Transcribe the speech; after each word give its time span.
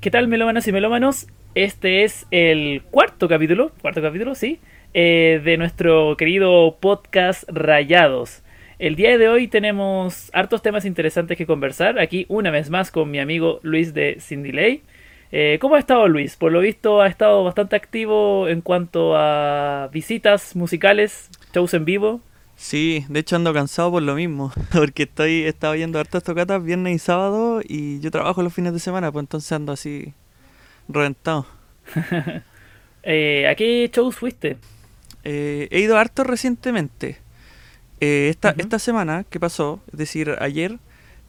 ¿Qué 0.00 0.12
tal, 0.12 0.28
melómanos 0.28 0.68
y 0.68 0.70
melómanos? 0.70 1.26
Este 1.56 2.04
es 2.04 2.28
el 2.30 2.82
cuarto 2.88 3.26
capítulo, 3.26 3.72
cuarto 3.82 4.00
capítulo, 4.00 4.36
sí, 4.36 4.60
eh, 4.94 5.40
de 5.44 5.56
nuestro 5.56 6.16
querido 6.16 6.76
podcast 6.78 7.42
Rayados. 7.48 8.44
El 8.78 8.94
día 8.94 9.18
de 9.18 9.28
hoy 9.28 9.48
tenemos 9.48 10.30
hartos 10.34 10.62
temas 10.62 10.84
interesantes 10.84 11.36
que 11.36 11.46
conversar. 11.46 11.98
Aquí, 11.98 12.26
una 12.28 12.52
vez 12.52 12.70
más, 12.70 12.92
con 12.92 13.10
mi 13.10 13.18
amigo 13.18 13.58
Luis 13.64 13.92
de 13.92 14.20
Sin 14.20 14.44
Delay. 14.44 14.82
Eh, 15.32 15.58
¿Cómo 15.60 15.74
ha 15.74 15.80
estado 15.80 16.06
Luis? 16.06 16.36
Por 16.36 16.52
lo 16.52 16.60
visto, 16.60 17.00
ha 17.02 17.08
estado 17.08 17.42
bastante 17.42 17.74
activo 17.74 18.46
en 18.46 18.60
cuanto 18.60 19.16
a 19.16 19.90
visitas 19.92 20.54
musicales, 20.54 21.28
shows 21.52 21.74
en 21.74 21.84
vivo. 21.84 22.20
Sí, 22.58 23.06
de 23.08 23.20
hecho 23.20 23.36
ando 23.36 23.54
cansado 23.54 23.92
por 23.92 24.02
lo 24.02 24.16
mismo, 24.16 24.52
porque 24.72 25.04
estoy 25.04 25.44
he 25.44 25.48
estado 25.48 25.76
yendo 25.76 26.00
hartas 26.00 26.24
tocatas 26.24 26.62
viernes 26.62 26.96
y 26.96 26.98
sábado 26.98 27.60
y 27.64 28.00
yo 28.00 28.10
trabajo 28.10 28.42
los 28.42 28.52
fines 28.52 28.72
de 28.72 28.80
semana, 28.80 29.12
pues 29.12 29.22
entonces 29.22 29.50
ando 29.52 29.72
así 29.72 30.12
reventado. 30.88 31.46
eh, 33.04 33.46
¿A 33.48 33.54
qué 33.54 33.88
shows 33.94 34.16
fuiste? 34.16 34.58
Eh, 35.22 35.68
he 35.70 35.78
ido 35.78 35.96
harto 35.96 36.24
recientemente. 36.24 37.18
Eh, 38.00 38.26
esta, 38.28 38.54
esta 38.58 38.80
semana 38.80 39.24
que 39.30 39.38
pasó, 39.38 39.80
es 39.92 39.98
decir, 39.98 40.34
ayer, 40.40 40.78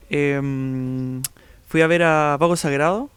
em, 0.10 1.22
fui 1.68 1.82
a 1.82 1.88
ver 1.88 2.04
a 2.04 2.38
Pago 2.40 2.56
Sagrado 2.56 3.12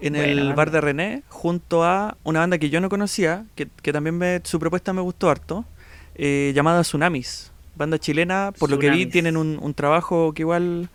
en 0.00 0.14
el 0.14 0.52
bar 0.52 0.70
de 0.70 0.82
René, 0.82 1.22
junto 1.28 1.84
a 1.84 2.18
una 2.22 2.40
banda 2.40 2.58
que 2.58 2.68
yo 2.68 2.82
no 2.82 2.90
conocía, 2.90 3.46
que, 3.54 3.66
que 3.82 3.94
también 3.94 4.18
me, 4.18 4.42
su 4.44 4.60
propuesta 4.60 4.92
me 4.92 5.00
gustó 5.00 5.30
harto 5.30 5.64
eh, 6.18 6.52
llamada 6.54 6.82
Tsunamis. 6.82 7.52
Banda 7.76 7.98
chilena, 7.98 8.52
por 8.58 8.70
lo 8.70 8.78
que 8.78 8.90
vi, 8.90 9.06
tienen 9.06 9.36
un, 9.36 9.74
trabajo 9.74 10.34
que 10.34 10.42
igual 10.42 10.88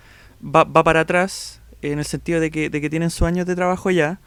va, 0.43 0.65
para 0.65 0.99
atrás, 0.99 1.61
en 1.81 1.97
el 1.97 2.05
sentido 2.05 2.41
de 2.41 2.51
que, 2.51 2.69
de 2.69 2.81
que 2.81 2.89
tienen 2.89 3.09
sus 3.09 3.23
años 3.23 3.45
de 3.45 3.55
trabajo 3.55 3.89
ya. 3.89 4.19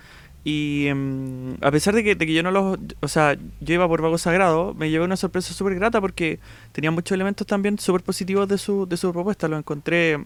Y 0.43 0.87
em, 0.87 1.57
a 1.61 1.71
pesar 1.71 1.95
de 1.95 2.03
que, 2.03 2.15
de 2.15 2.25
que, 2.27 2.33
yo 2.33 2.43
no 2.43 2.51
los. 2.51 2.79
O 3.01 3.09
sea, 3.09 3.37
yo 3.61 3.75
iba 3.75 3.87
por 3.89 4.01
Vago 4.01 4.17
Sagrado, 4.17 4.73
me 4.75 4.89
llevé 4.89 5.05
una 5.05 5.17
sorpresa 5.17 5.53
súper 5.53 5.75
grata 5.75 6.01
porque 6.01 6.39
tenía 6.73 6.91
muchos 6.91 7.15
elementos 7.15 7.47
también 7.47 7.79
súper 7.79 8.03
positivos 8.03 8.49
de 8.49 8.57
su, 8.57 8.87
de 8.87 8.97
su 8.97 9.13
propuesta. 9.13 9.49
Lo 9.49 9.59
encontré 9.59 10.19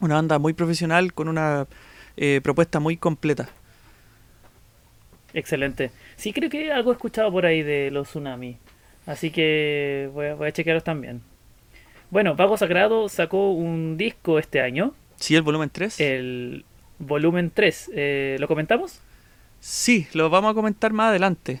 una 0.00 0.16
banda 0.16 0.38
muy 0.38 0.52
profesional 0.52 1.14
con 1.14 1.28
una 1.28 1.66
eh, 2.16 2.40
propuesta 2.42 2.80
muy 2.80 2.96
completa. 2.96 3.48
Excelente. 5.32 5.92
Sí, 6.16 6.32
creo 6.32 6.50
que 6.50 6.72
algo 6.72 6.90
he 6.90 6.94
escuchado 6.94 7.30
por 7.32 7.46
ahí 7.46 7.62
de 7.62 7.90
los 7.90 8.08
tsunamis. 8.08 8.56
Así 9.06 9.30
que 9.30 10.10
voy 10.12 10.26
a, 10.26 10.34
voy 10.34 10.48
a 10.48 10.52
chequearlos 10.52 10.84
también. 10.84 11.22
Bueno, 12.10 12.36
Vago 12.36 12.56
Sagrado 12.56 13.08
sacó 13.08 13.52
un 13.52 13.96
disco 13.96 14.38
este 14.38 14.60
año. 14.60 14.94
Sí, 15.16 15.34
el 15.36 15.42
volumen 15.42 15.70
3. 15.70 16.00
El 16.00 16.64
volumen 16.98 17.50
3. 17.52 17.90
Eh, 17.94 18.36
¿Lo 18.38 18.48
comentamos? 18.48 19.00
Sí, 19.60 20.06
lo 20.12 20.30
vamos 20.30 20.52
a 20.52 20.54
comentar 20.54 20.92
más 20.92 21.08
adelante. 21.08 21.60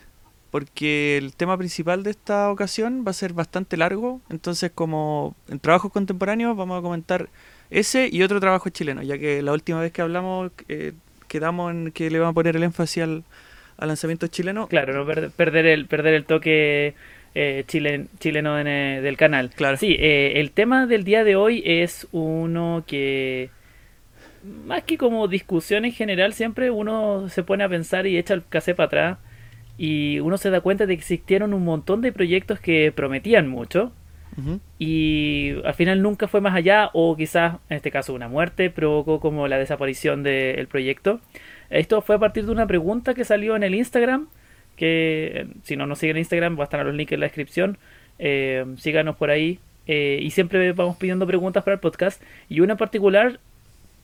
Porque 0.50 1.16
el 1.16 1.34
tema 1.34 1.58
principal 1.58 2.04
de 2.04 2.10
esta 2.10 2.50
ocasión 2.50 3.02
va 3.04 3.10
a 3.10 3.14
ser 3.14 3.32
bastante 3.32 3.76
largo. 3.76 4.20
Entonces, 4.30 4.70
como 4.72 5.34
en 5.48 5.58
trabajos 5.58 5.90
contemporáneos, 5.90 6.56
vamos 6.56 6.78
a 6.78 6.82
comentar 6.82 7.28
ese 7.70 8.08
y 8.12 8.22
otro 8.22 8.38
trabajo 8.38 8.68
chileno. 8.68 9.02
Ya 9.02 9.18
que 9.18 9.42
la 9.42 9.52
última 9.52 9.80
vez 9.80 9.90
que 9.90 10.02
hablamos, 10.02 10.52
eh, 10.68 10.92
quedamos 11.26 11.72
en 11.72 11.90
que 11.90 12.10
le 12.10 12.20
vamos 12.20 12.32
a 12.32 12.34
poner 12.34 12.54
el 12.54 12.62
énfasis 12.62 13.02
al, 13.02 13.24
lanzamiento 13.78 14.28
chileno. 14.28 14.68
Claro, 14.68 14.94
no 14.94 15.04
perder, 15.04 15.66
el, 15.66 15.86
perder 15.86 16.14
el 16.14 16.24
toque 16.24 16.94
eh, 17.34 17.64
chileno 17.66 18.58
eh, 18.58 19.00
del 19.02 19.16
canal. 19.16 19.50
Claro. 19.50 19.76
Sí, 19.76 19.96
eh, 19.98 20.34
el 20.36 20.52
tema 20.52 20.86
del 20.86 21.04
día 21.04 21.24
de 21.24 21.36
hoy 21.36 21.62
es 21.66 22.06
uno 22.12 22.84
que, 22.86 23.50
más 24.64 24.84
que 24.84 24.98
como 24.98 25.26
discusión 25.26 25.84
en 25.84 25.92
general, 25.92 26.32
siempre 26.32 26.70
uno 26.70 27.28
se 27.28 27.42
pone 27.42 27.64
a 27.64 27.68
pensar 27.68 28.06
y 28.06 28.16
echa 28.16 28.34
el 28.34 28.44
cassette 28.46 28.76
para 28.76 28.86
atrás 28.86 29.18
y 29.76 30.20
uno 30.20 30.38
se 30.38 30.50
da 30.50 30.60
cuenta 30.60 30.86
de 30.86 30.94
que 30.94 31.00
existieron 31.00 31.54
un 31.54 31.64
montón 31.64 32.00
de 32.00 32.12
proyectos 32.12 32.60
que 32.60 32.92
prometían 32.94 33.48
mucho 33.48 33.92
y 34.80 35.54
al 35.64 35.74
final 35.74 36.02
nunca 36.02 36.26
fue 36.26 36.40
más 36.40 36.56
allá 36.56 36.90
o 36.92 37.16
quizás 37.16 37.58
en 37.68 37.76
este 37.76 37.92
caso 37.92 38.14
una 38.14 38.26
muerte 38.26 38.68
provocó 38.68 39.20
como 39.20 39.46
la 39.46 39.58
desaparición 39.58 40.24
del 40.24 40.66
proyecto. 40.66 41.20
Esto 41.70 42.02
fue 42.02 42.16
a 42.16 42.18
partir 42.18 42.44
de 42.44 42.52
una 42.52 42.66
pregunta 42.66 43.14
que 43.14 43.24
salió 43.24 43.54
en 43.54 43.62
el 43.62 43.76
Instagram 43.76 44.26
que 44.76 45.32
eh, 45.34 45.46
si 45.62 45.76
no 45.76 45.86
nos 45.86 45.98
siguen 45.98 46.16
en 46.16 46.20
Instagram, 46.20 46.58
va 46.58 46.62
a 46.62 46.64
estar 46.64 46.84
los 46.84 46.94
links 46.94 47.12
en 47.12 47.20
la 47.20 47.26
descripción. 47.26 47.78
Eh, 48.18 48.64
síganos 48.78 49.16
por 49.16 49.30
ahí. 49.30 49.58
Eh, 49.86 50.18
y 50.22 50.30
siempre 50.30 50.72
vamos 50.72 50.96
pidiendo 50.96 51.26
preguntas 51.26 51.62
para 51.64 51.74
el 51.74 51.80
podcast. 51.80 52.22
Y 52.48 52.60
una 52.60 52.72
en 52.72 52.78
particular 52.78 53.40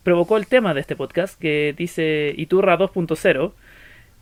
provocó 0.03 0.36
el 0.36 0.47
tema 0.47 0.75
de 0.75 0.81
este 0.81 0.97
podcast, 0.97 1.38
que 1.41 1.75
dice 1.76 2.34
Iturra 2.36 2.78
2.0. 2.78 3.53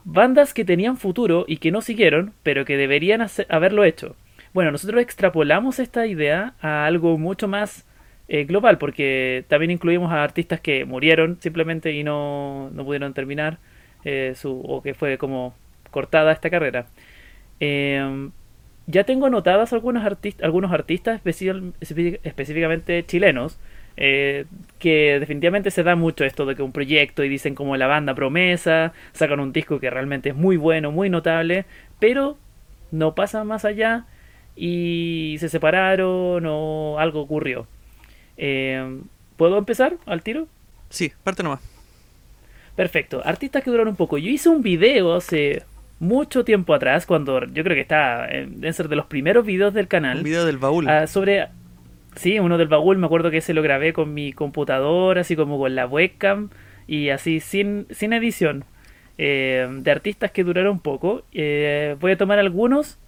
Bandas 0.04 0.54
que 0.54 0.64
tenían 0.64 0.96
futuro 0.96 1.44
y 1.46 1.58
que 1.58 1.70
no 1.70 1.82
siguieron, 1.82 2.32
pero 2.42 2.64
que 2.64 2.76
deberían 2.76 3.26
haberlo 3.48 3.84
hecho. 3.84 4.16
Bueno, 4.54 4.70
nosotros 4.70 5.02
extrapolamos 5.02 5.78
esta 5.78 6.06
idea 6.06 6.54
a 6.60 6.86
algo 6.86 7.18
mucho 7.18 7.48
más 7.48 7.84
global, 8.28 8.76
porque 8.76 9.44
también 9.48 9.70
incluimos 9.70 10.12
a 10.12 10.22
artistas 10.22 10.60
que 10.60 10.84
murieron 10.84 11.38
simplemente 11.40 11.92
y 11.92 12.04
no, 12.04 12.70
no 12.74 12.84
pudieron 12.84 13.14
terminar, 13.14 13.58
su, 14.34 14.60
o 14.60 14.82
que 14.82 14.94
fue 14.94 15.18
como 15.18 15.54
cortada 15.90 16.32
esta 16.32 16.50
carrera. 16.50 16.86
Em, 17.60 18.30
ya 18.86 19.04
tengo 19.04 19.26
anotadas 19.26 19.72
algunos, 19.72 20.04
artistas 20.04 20.44
algunos 20.44 20.72
artistas 20.72 21.20
específicamente 21.24 23.04
chilenos 23.04 23.58
eh, 24.00 24.44
que 24.78 25.18
definitivamente 25.18 25.72
se 25.72 25.82
da 25.82 25.96
mucho 25.96 26.24
esto 26.24 26.46
de 26.46 26.54
que 26.54 26.62
un 26.62 26.70
proyecto 26.70 27.24
y 27.24 27.28
dicen 27.28 27.56
como 27.56 27.76
la 27.76 27.88
banda 27.88 28.14
promesa, 28.14 28.92
sacan 29.12 29.40
un 29.40 29.52
disco 29.52 29.80
que 29.80 29.90
realmente 29.90 30.28
es 30.28 30.36
muy 30.36 30.56
bueno, 30.56 30.92
muy 30.92 31.10
notable, 31.10 31.64
pero 31.98 32.38
no 32.92 33.16
pasa 33.16 33.42
más 33.42 33.64
allá 33.64 34.06
y 34.54 35.36
se 35.40 35.48
separaron 35.48 36.44
o 36.46 36.98
algo 37.00 37.20
ocurrió. 37.20 37.66
Em, 38.36 39.02
¿Puedo 39.36 39.58
empezar 39.58 39.96
al 40.06 40.22
tiro? 40.22 40.46
Sí, 40.90 41.12
parte 41.24 41.42
nomás. 41.42 41.60
Perfecto. 42.76 43.20
Artistas 43.24 43.64
que 43.64 43.70
duraron 43.70 43.90
un 43.90 43.96
poco. 43.96 44.18
Yo 44.18 44.30
hice 44.30 44.48
un 44.48 44.62
video 44.62 45.14
hace 45.14 45.64
mucho 46.00 46.44
tiempo 46.44 46.74
atrás, 46.74 47.06
cuando 47.06 47.44
yo 47.46 47.64
creo 47.64 47.74
que 47.74 47.80
está, 47.80 48.26
deben 48.26 48.74
ser 48.74 48.88
de 48.88 48.96
los 48.96 49.06
primeros 49.06 49.44
videos 49.44 49.74
del 49.74 49.88
canal. 49.88 50.18
Un 50.18 50.24
video 50.24 50.44
del 50.44 50.58
baúl. 50.58 50.88
Ah, 50.88 51.06
sobre, 51.06 51.48
sí, 52.16 52.38
uno 52.38 52.58
del 52.58 52.68
baúl, 52.68 52.98
me 52.98 53.06
acuerdo 53.06 53.30
que 53.30 53.38
ese 53.38 53.54
lo 53.54 53.62
grabé 53.62 53.92
con 53.92 54.14
mi 54.14 54.32
computadora, 54.32 55.22
así 55.22 55.36
como 55.36 55.58
con 55.58 55.74
la 55.74 55.86
webcam 55.86 56.50
y 56.86 57.10
así 57.10 57.40
sin, 57.40 57.86
sin 57.90 58.12
edición. 58.12 58.64
Eh, 59.20 59.66
de 59.68 59.90
artistas 59.90 60.30
que 60.30 60.44
duraron 60.44 60.78
poco. 60.78 61.24
Eh, 61.32 61.96
voy 62.00 62.12
a 62.12 62.16
tomar 62.16 62.38
algunos 62.38 62.98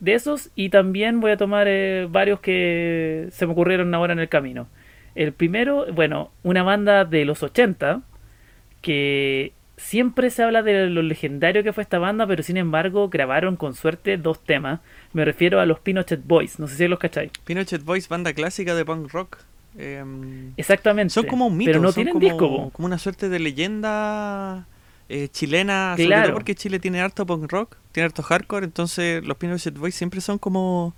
de 0.00 0.14
esos 0.14 0.50
y 0.56 0.68
también 0.68 1.20
voy 1.20 1.30
a 1.30 1.36
tomar 1.36 1.68
eh, 1.68 2.08
varios 2.10 2.40
que 2.40 3.28
se 3.30 3.46
me 3.46 3.52
ocurrieron 3.52 3.94
ahora 3.94 4.12
en 4.12 4.18
el 4.18 4.28
camino. 4.28 4.66
El 5.14 5.32
primero, 5.32 5.86
bueno, 5.92 6.32
una 6.42 6.64
banda 6.64 7.04
de 7.04 7.24
los 7.24 7.44
80 7.44 8.02
que 8.82 9.52
siempre 9.76 10.30
se 10.30 10.42
habla 10.42 10.62
de 10.62 10.88
lo 10.88 11.02
legendario 11.02 11.62
que 11.62 11.72
fue 11.72 11.82
esta 11.82 11.98
banda, 11.98 12.26
pero 12.26 12.42
sin 12.42 12.56
embargo 12.56 13.08
grabaron 13.08 13.56
con 13.56 13.74
suerte 13.74 14.16
dos 14.16 14.42
temas. 14.42 14.80
Me 15.12 15.24
refiero 15.24 15.60
a 15.60 15.66
los 15.66 15.80
Pinochet 15.80 16.24
Boys, 16.24 16.58
no 16.58 16.66
sé 16.68 16.76
si 16.76 16.88
los 16.88 16.98
cacháis. 16.98 17.32
Pinochet 17.44 17.84
Boys, 17.84 18.08
banda 18.08 18.32
clásica 18.32 18.74
de 18.74 18.84
punk 18.84 19.12
rock. 19.12 19.38
Em, 19.76 20.52
Exactamente. 20.56 21.12
Son 21.12 21.26
como 21.26 21.48
un 21.48 21.56
mito, 21.56 21.70
pero 21.70 21.80
no 21.80 21.92
tienen 21.92 22.12
como, 22.12 22.24
disco. 22.24 22.70
Como 22.72 22.86
una 22.86 22.98
suerte 22.98 23.28
de 23.28 23.40
leyenda 23.40 24.66
eh, 25.08 25.28
chilena, 25.28 25.94
claro. 25.96 26.10
sobre 26.10 26.22
todo 26.22 26.34
porque 26.34 26.54
Chile 26.54 26.78
tiene 26.78 27.00
harto 27.00 27.26
punk 27.26 27.50
rock, 27.50 27.76
tiene 27.92 28.06
harto 28.06 28.22
hardcore, 28.22 28.64
entonces 28.64 29.24
los 29.24 29.36
Pinochet 29.36 29.76
Boys 29.76 29.94
siempre 29.94 30.20
son 30.20 30.38
como 30.38 30.94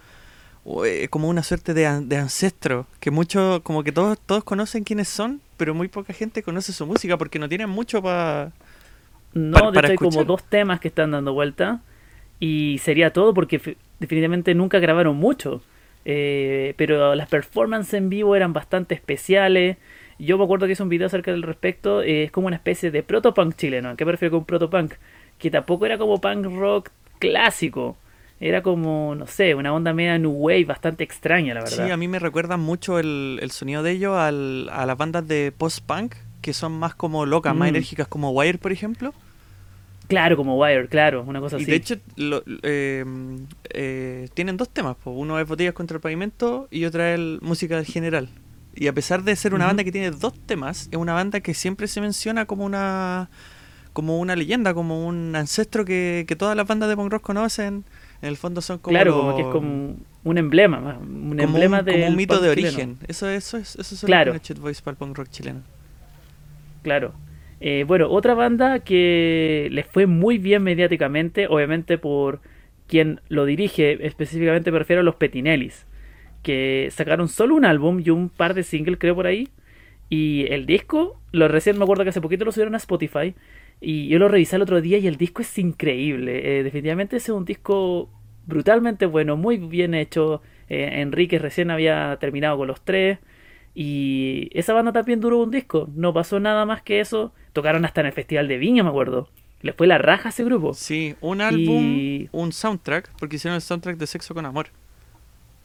eh, 0.84 1.08
como 1.08 1.28
una 1.28 1.42
suerte 1.42 1.74
de, 1.74 2.00
de 2.02 2.16
ancestro, 2.16 2.86
que 3.00 3.10
muchos, 3.10 3.60
como 3.60 3.84
que 3.84 3.92
todos, 3.92 4.18
todos 4.18 4.44
conocen 4.44 4.84
quiénes 4.84 5.08
son, 5.08 5.40
pero 5.56 5.74
muy 5.74 5.88
poca 5.88 6.12
gente 6.12 6.42
conoce 6.42 6.72
su 6.72 6.86
música 6.86 7.16
porque 7.16 7.38
no 7.38 7.48
tienen 7.48 7.70
mucho 7.70 8.02
para 8.02 8.52
no, 9.36 9.70
de 9.70 9.80
hecho 9.80 9.90
hay 9.92 9.96
como 9.96 10.24
dos 10.24 10.42
temas 10.44 10.80
que 10.80 10.88
están 10.88 11.10
dando 11.10 11.34
vuelta 11.34 11.80
y 12.40 12.78
sería 12.82 13.12
todo 13.12 13.34
porque 13.34 13.76
definitivamente 14.00 14.54
nunca 14.54 14.78
grabaron 14.78 15.16
mucho. 15.16 15.60
Eh, 16.06 16.74
pero 16.76 17.14
las 17.14 17.28
performances 17.28 17.94
en 17.94 18.08
vivo 18.08 18.34
eran 18.34 18.52
bastante 18.52 18.94
especiales. 18.94 19.76
Yo 20.18 20.38
me 20.38 20.44
acuerdo 20.44 20.66
que 20.66 20.72
hice 20.72 20.82
un 20.82 20.88
video 20.88 21.08
acerca 21.08 21.32
del 21.32 21.42
respecto. 21.42 22.02
Eh, 22.02 22.24
es 22.24 22.30
como 22.30 22.46
una 22.46 22.56
especie 22.56 22.90
de 22.90 23.02
protopunk 23.02 23.56
chileno. 23.56 23.90
¿A 23.90 23.96
qué 23.96 24.06
me 24.06 24.12
refiero 24.12 24.36
con 24.38 24.46
protopunk? 24.46 24.94
Que 25.38 25.50
tampoco 25.50 25.84
era 25.84 25.98
como 25.98 26.18
punk 26.18 26.46
rock 26.46 26.90
clásico. 27.18 27.96
Era 28.40 28.62
como, 28.62 29.14
no 29.14 29.26
sé, 29.26 29.54
una 29.54 29.74
onda 29.74 29.92
media 29.92 30.18
new 30.18 30.30
wave 30.30 30.64
bastante 30.64 31.04
extraña, 31.04 31.52
la 31.52 31.60
verdad. 31.60 31.86
Sí, 31.86 31.90
a 31.90 31.96
mí 31.96 32.08
me 32.08 32.18
recuerda 32.18 32.56
mucho 32.56 32.98
el, 32.98 33.40
sonido 33.50 33.82
de 33.82 33.92
ellos 33.92 34.16
al, 34.16 34.68
a 34.70 34.86
las 34.86 34.96
bandas 34.96 35.26
de 35.26 35.52
post-punk, 35.56 36.14
que 36.40 36.52
son 36.52 36.72
más 36.72 36.94
como 36.94 37.26
locas, 37.26 37.54
más 37.54 37.66
mm. 37.66 37.70
enérgicas, 37.70 38.08
como 38.08 38.30
Wire, 38.30 38.58
por 38.58 38.72
ejemplo. 38.72 39.12
Claro, 40.08 40.36
como 40.36 40.56
Wire, 40.58 40.86
claro, 40.88 41.24
una 41.26 41.40
cosa 41.40 41.56
así. 41.56 41.64
Y 41.64 41.66
de 41.66 41.74
hecho, 41.76 41.96
eh, 42.62 43.04
eh, 43.70 44.28
tienen 44.34 44.56
dos 44.56 44.68
temas, 44.68 44.96
uno 45.04 45.40
es 45.40 45.48
Botellas 45.48 45.74
contra 45.74 45.96
el 45.96 46.00
Pavimento 46.00 46.68
y 46.70 46.84
otra 46.84 47.14
es 47.14 47.20
Música 47.42 47.82
General. 47.84 48.28
Y 48.74 48.86
a 48.88 48.92
pesar 48.92 49.22
de 49.24 49.34
ser 49.36 49.54
una 49.54 49.66
banda 49.66 49.84
que 49.84 49.90
tiene 49.92 50.10
dos 50.10 50.34
temas, 50.46 50.88
es 50.92 50.96
una 50.98 51.14
banda 51.14 51.40
que 51.40 51.54
siempre 51.54 51.88
se 51.88 52.00
menciona 52.00 52.44
como 52.46 52.64
una 52.64 53.28
como 53.94 54.18
una 54.20 54.36
leyenda, 54.36 54.74
como 54.74 55.06
un 55.06 55.34
ancestro 55.34 55.86
que, 55.86 56.26
que 56.28 56.36
todas 56.36 56.54
las 56.54 56.66
bandas 56.66 56.88
de 56.90 56.96
punk 56.96 57.10
rock 57.10 57.22
conocen. 57.22 57.84
En 58.20 58.28
el 58.28 58.36
fondo 58.36 58.60
son 58.60 58.78
como. 58.78 58.92
Claro, 58.92 59.12
los- 59.12 59.20
como 59.22 59.36
que 59.36 59.42
es 59.42 59.48
como 59.48 59.96
un 60.24 60.38
emblema, 60.38 60.98
un 61.00 61.30
como 61.30 61.40
emblema 61.40 61.78
un, 61.80 61.84
de. 61.86 61.92
como 61.92 62.06
un 62.08 62.16
mito 62.16 62.38
de 62.40 62.50
origen. 62.50 62.98
Eso, 63.08 63.26
eso 63.30 63.56
es, 63.56 63.74
eso 63.76 63.94
es 63.94 64.02
lo 64.02 64.06
Claro. 64.06 64.38
Chet 64.38 64.58
Boys 64.58 64.82
para 64.82 64.92
el 64.92 64.98
punk 64.98 65.16
rock 65.16 65.30
chileno. 65.30 65.62
Claro. 66.82 67.14
Eh, 67.60 67.84
bueno, 67.86 68.10
otra 68.10 68.34
banda 68.34 68.80
que 68.80 69.68
les 69.70 69.86
fue 69.86 70.06
muy 70.06 70.38
bien 70.38 70.62
mediáticamente, 70.62 71.46
obviamente 71.48 71.98
por 71.98 72.40
quien 72.86 73.20
lo 73.28 73.44
dirige, 73.44 74.06
específicamente 74.06 74.70
me 74.70 74.78
refiero 74.78 75.00
a 75.00 75.04
los 75.04 75.16
Petinellis, 75.16 75.86
que 76.42 76.88
sacaron 76.92 77.28
solo 77.28 77.54
un 77.54 77.64
álbum 77.64 78.00
y 78.04 78.10
un 78.10 78.28
par 78.28 78.54
de 78.54 78.62
singles, 78.62 78.98
creo, 78.98 79.14
por 79.14 79.26
ahí. 79.26 79.48
Y 80.08 80.46
el 80.50 80.66
disco, 80.66 81.20
lo 81.32 81.48
recién 81.48 81.78
me 81.78 81.84
acuerdo 81.84 82.04
que 82.04 82.10
hace 82.10 82.20
poquito 82.20 82.44
lo 82.44 82.52
subieron 82.52 82.74
a 82.74 82.78
Spotify. 82.78 83.34
Y 83.80 84.08
yo 84.08 84.18
lo 84.18 84.28
revisé 84.28 84.56
el 84.56 84.62
otro 84.62 84.80
día 84.80 84.98
y 84.98 85.06
el 85.06 85.16
disco 85.16 85.42
es 85.42 85.58
increíble. 85.58 86.60
Eh, 86.60 86.62
definitivamente 86.62 87.16
es 87.16 87.28
un 87.28 87.44
disco 87.44 88.08
brutalmente 88.46 89.06
bueno, 89.06 89.36
muy 89.36 89.56
bien 89.58 89.94
hecho. 89.94 90.42
Eh, 90.68 91.00
Enrique 91.00 91.38
recién 91.38 91.70
había 91.70 92.16
terminado 92.20 92.56
con 92.56 92.68
los 92.68 92.82
tres. 92.84 93.18
Y 93.78 94.48
esa 94.58 94.72
banda 94.72 94.90
también 94.90 95.20
duró 95.20 95.36
un 95.42 95.50
disco. 95.50 95.86
No 95.94 96.14
pasó 96.14 96.40
nada 96.40 96.64
más 96.64 96.80
que 96.80 96.98
eso. 97.00 97.32
Tocaron 97.52 97.84
hasta 97.84 98.00
en 98.00 98.06
el 98.06 98.12
Festival 98.14 98.48
de 98.48 98.56
Viña, 98.56 98.82
me 98.82 98.88
acuerdo. 98.88 99.28
Les 99.60 99.74
fue 99.76 99.86
la 99.86 99.98
raja 99.98 100.28
a 100.28 100.30
ese 100.30 100.44
grupo. 100.44 100.72
Sí, 100.72 101.14
un 101.20 101.42
álbum, 101.42 101.84
Y- 101.84 102.28
un 102.32 102.52
soundtrack, 102.52 103.10
porque 103.18 103.36
hicieron 103.36 103.54
el 103.56 103.60
soundtrack 103.60 103.98
de 103.98 104.06
Sexo 104.06 104.32
con 104.34 104.46
Amor. 104.46 104.68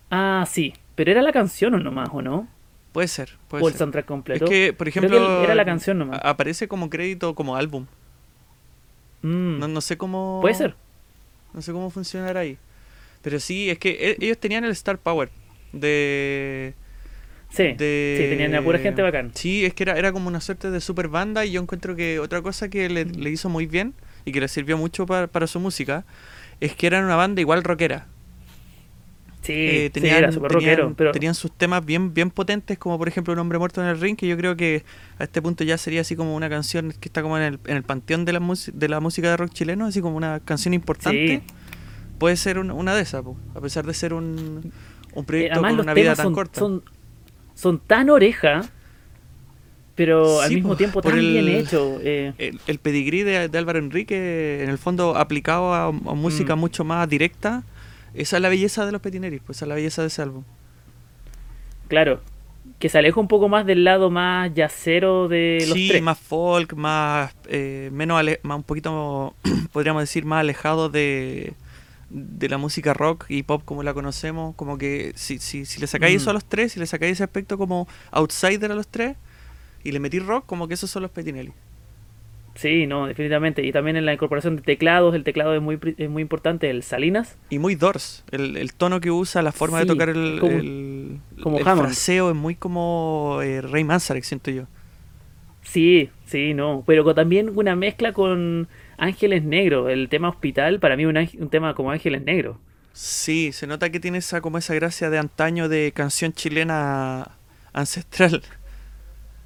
Ah, 0.09 0.43
sí. 0.45 0.73
Pero 0.95 1.11
era 1.11 1.21
la 1.21 1.31
canción 1.31 1.73
o 1.75 1.79
nomás, 1.79 2.09
¿o 2.11 2.21
no? 2.21 2.49
Puede 2.91 3.07
ser, 3.07 3.37
puede 3.47 3.63
o 3.63 3.67
el 3.67 3.73
ser. 3.73 3.79
soundtrack 3.79 4.03
Es 4.03 4.07
completo. 4.07 4.45
que, 4.45 4.73
por 4.73 4.85
que 4.85 4.89
ejemplo, 4.99 5.43
era 5.43 5.55
la 5.55 5.63
canción 5.63 5.97
nomás. 5.97 6.19
aparece 6.23 6.67
como 6.67 6.89
crédito 6.89 7.33
como 7.33 7.55
álbum. 7.55 7.85
Mm, 9.21 9.59
No, 9.59 9.67
no 9.69 9.79
sé 9.81 9.97
cómo. 9.97 10.39
Puede 10.41 10.55
ser. 10.55 10.75
No 11.53 11.61
sé 11.61 11.71
cómo 11.71 11.89
funcionará 11.89 12.41
ahí. 12.41 12.57
Pero 13.21 13.39
sí, 13.39 13.69
es 13.69 13.77
que 13.79 13.91
e- 13.91 14.17
ellos 14.25 14.37
tenían 14.37 14.65
el 14.65 14.71
Star 14.71 14.97
Power 14.97 15.29
de. 15.71 16.73
Sí, 17.51 17.63
de- 17.77 18.15
sí, 18.17 18.29
tenían 18.29 18.55
a 18.55 18.61
pura 18.63 18.79
gente 18.79 19.01
bacán. 19.01 19.31
Sí, 19.35 19.65
es 19.65 19.73
que 19.73 19.83
era, 19.83 19.97
era 19.97 20.11
como 20.13 20.27
una 20.29 20.39
suerte 20.41 20.71
de 20.71 20.79
super 20.81 21.09
banda 21.09 21.45
y 21.45 21.51
yo 21.51 21.61
encuentro 21.61 21.95
que 21.95 22.19
otra 22.19 22.41
cosa 22.41 22.69
que 22.69 22.89
le, 22.89 23.05
le 23.05 23.29
hizo 23.29 23.49
muy 23.49 23.65
bien 23.65 23.93
y 24.25 24.31
que 24.31 24.39
le 24.39 24.47
sirvió 24.47 24.77
mucho 24.77 25.05
para, 25.05 25.27
para 25.27 25.47
su 25.47 25.59
música 25.59 26.05
es 26.61 26.73
que 26.75 26.87
eran 26.87 27.03
una 27.03 27.15
banda 27.17 27.41
igual 27.41 27.63
rockera. 27.63 28.07
Sí, 29.41 29.53
Eh, 29.53 29.81
sí, 29.85 29.89
tenían, 29.89 30.17
era 30.17 30.29
tenían- 30.29 30.49
rockero. 30.49 30.93
Pero 30.95 31.11
tenían 31.11 31.33
sus 31.33 31.51
temas 31.51 31.83
bien, 31.83 32.13
bien 32.13 32.29
potentes, 32.29 32.77
como 32.77 32.97
por 32.99 33.07
ejemplo 33.07 33.33
Un 33.33 33.39
hombre 33.39 33.57
muerto 33.57 33.81
en 33.81 33.87
el 33.87 33.99
ring, 33.99 34.15
que 34.15 34.27
yo 34.27 34.37
creo 34.37 34.55
que 34.55 34.83
a 35.17 35.23
este 35.23 35.41
punto 35.41 35.63
ya 35.63 35.77
sería 35.79 36.01
así 36.01 36.15
como 36.15 36.35
una 36.35 36.47
canción 36.47 36.91
que 36.99 37.09
está 37.09 37.21
como 37.23 37.37
en 37.37 37.43
el, 37.43 37.59
en 37.65 37.75
el 37.75 37.83
panteón 37.83 38.23
de 38.23 38.33
la, 38.33 38.39
de 38.73 38.87
la 38.89 38.99
música 38.99 39.29
de 39.31 39.37
rock 39.37 39.51
chileno, 39.51 39.87
así 39.87 39.99
como 39.99 40.15
una 40.15 40.39
canción 40.41 40.73
importante. 40.75 41.41
Sí. 41.45 41.53
Puede 42.19 42.37
ser 42.37 42.59
un- 42.59 42.69
una 42.69 42.93
de 42.93 43.01
esas, 43.01 43.23
po, 43.23 43.35
a 43.55 43.59
pesar 43.61 43.83
de 43.87 43.95
ser 43.95 44.13
un, 44.13 44.71
un 45.15 45.23
eh, 45.23 45.25
proyecto 45.25 45.53
además 45.55 45.71
con 45.71 45.79
una 45.81 45.93
vida 45.95 46.15
tan 46.15 46.25
son, 46.27 46.33
corta. 46.35 46.59
son, 46.59 46.83
son 47.55 47.79
tan 47.79 48.09
oreja, 48.09 48.63
pero 49.95 50.41
al 50.41 50.51
mismo 50.51 50.69
po, 50.69 50.75
tiempo 50.77 51.01
tan 51.01 51.17
el- 51.17 51.31
bien 51.43 51.47
hecho. 51.49 51.97
eh. 52.01 52.33
el, 52.37 52.59
el 52.67 52.79
pedigrí 52.79 53.23
de, 53.23 53.49
de 53.49 53.57
Álvaro 53.57 53.79
Enrique, 53.79 54.63
en 54.63 54.69
el 54.69 54.77
fondo 54.77 55.15
aplicado 55.17 55.73
a, 55.73 55.85
a 55.87 55.91
música 55.91 56.55
Mm. 56.55 56.59
mucho 56.59 56.83
más 56.83 57.07
directa, 57.09 57.63
esa 58.13 58.37
es 58.37 58.41
la 58.41 58.49
belleza 58.49 58.85
de 58.85 58.91
los 58.91 59.01
Petineris, 59.01 59.41
pues 59.45 59.57
esa 59.57 59.65
es 59.65 59.69
la 59.69 59.75
belleza 59.75 60.01
de 60.01 60.07
ese 60.07 60.21
álbum. 60.21 60.43
Claro, 61.87 62.21
que 62.79 62.89
se 62.89 62.97
aleja 62.97 63.19
un 63.19 63.27
poco 63.27 63.49
más 63.49 63.65
del 63.65 63.83
lado 63.83 64.09
más 64.09 64.53
yacero 64.53 65.27
de 65.27 65.57
los 65.67 65.77
sí, 65.77 65.89
tres. 65.89 66.01
más 66.01 66.17
folk, 66.19 66.73
más, 66.73 67.33
eh, 67.47 67.89
menos 67.91 68.17
ale- 68.17 68.39
más 68.43 68.57
un 68.57 68.63
poquito, 68.63 69.35
podríamos 69.73 70.01
decir, 70.01 70.25
más 70.25 70.39
alejado 70.41 70.89
de, 70.89 71.53
de 72.13 72.49
la 72.49 72.57
música 72.57 72.93
rock 72.93 73.25
y 73.29 73.43
pop 73.43 73.61
como 73.65 73.83
la 73.83 73.93
conocemos. 73.93 74.55
Como 74.55 74.77
que 74.77 75.13
si, 75.15 75.39
si, 75.39 75.65
si 75.65 75.79
le 75.79 75.87
sacáis 75.87 76.15
Mm. 76.15 76.17
eso 76.17 76.29
a 76.31 76.33
los 76.33 76.45
tres, 76.45 76.73
si 76.73 76.79
le 76.79 76.85
sacáis 76.87 77.13
ese 77.13 77.23
aspecto 77.23 77.57
como 77.57 77.87
outsider 78.11 78.71
a 78.71 78.75
los 78.75 78.87
tres 78.87 79.15
y 79.83 79.91
le 79.91 79.99
metís 79.99 80.25
rock, 80.25 80.45
como 80.45 80.67
que 80.67 80.73
esos 80.75 80.89
son 80.91 81.03
los 81.03 81.11
Petinelli. 81.11 81.53
Sí, 82.55 82.85
no, 82.85 83.07
definitivamente. 83.07 83.65
Y 83.65 83.71
también 83.71 83.95
en 83.95 84.05
la 84.05 84.13
incorporación 84.13 84.57
de 84.57 84.61
teclados, 84.61 85.15
el 85.15 85.23
teclado 85.23 85.55
es 85.55 85.61
muy, 85.61 85.79
es 85.97 86.09
muy 86.09 86.21
importante, 86.21 86.69
el 86.69 86.83
Salinas. 86.83 87.37
Y 87.49 87.59
muy 87.59 87.75
Doors, 87.75 88.25
el, 88.31 88.57
el 88.57 88.73
tono 88.73 88.99
que 88.99 89.09
usa, 89.09 89.41
la 89.41 89.53
forma 89.53 89.79
Sí, 89.79 89.85
de 89.85 89.93
tocar 89.93 90.09
el, 90.09 90.37
como- 90.39 90.51
el, 90.51 91.19
como 91.41 91.57
el 91.59 91.67
Hammond. 91.67 91.87
fraseo 91.87 92.29
es 92.29 92.35
muy 92.35 92.55
como 92.55 93.39
eh, 93.41 93.61
Ray 93.61 93.85
Manzarek, 93.85 94.23
siento 94.25 94.51
yo. 94.51 94.63
Sí, 95.63 96.09
sí, 96.25 96.53
no. 96.53 96.83
Pero 96.85 97.03
con 97.03 97.15
también 97.15 97.51
una 97.57 97.75
mezcla 97.75 98.11
con 98.13 98.67
Ángeles 99.01 99.43
Negros. 99.43 99.89
El 99.91 100.09
tema 100.09 100.29
hospital, 100.29 100.79
para 100.79 100.95
mí 100.97 101.05
un, 101.05 101.17
un 101.17 101.49
tema 101.49 101.75
como 101.75 101.91
Ángeles 101.91 102.23
Negros. 102.23 102.57
Sí, 102.93 103.51
se 103.53 103.67
nota 103.67 103.89
que 103.89 103.99
tiene 103.99 104.17
esa 104.19 104.41
como 104.41 104.57
esa 104.57 104.73
gracia 104.75 105.09
de 105.09 105.17
antaño 105.17 105.69
de 105.69 105.91
canción 105.93 106.33
chilena 106.33 107.37
ancestral. 107.73 108.43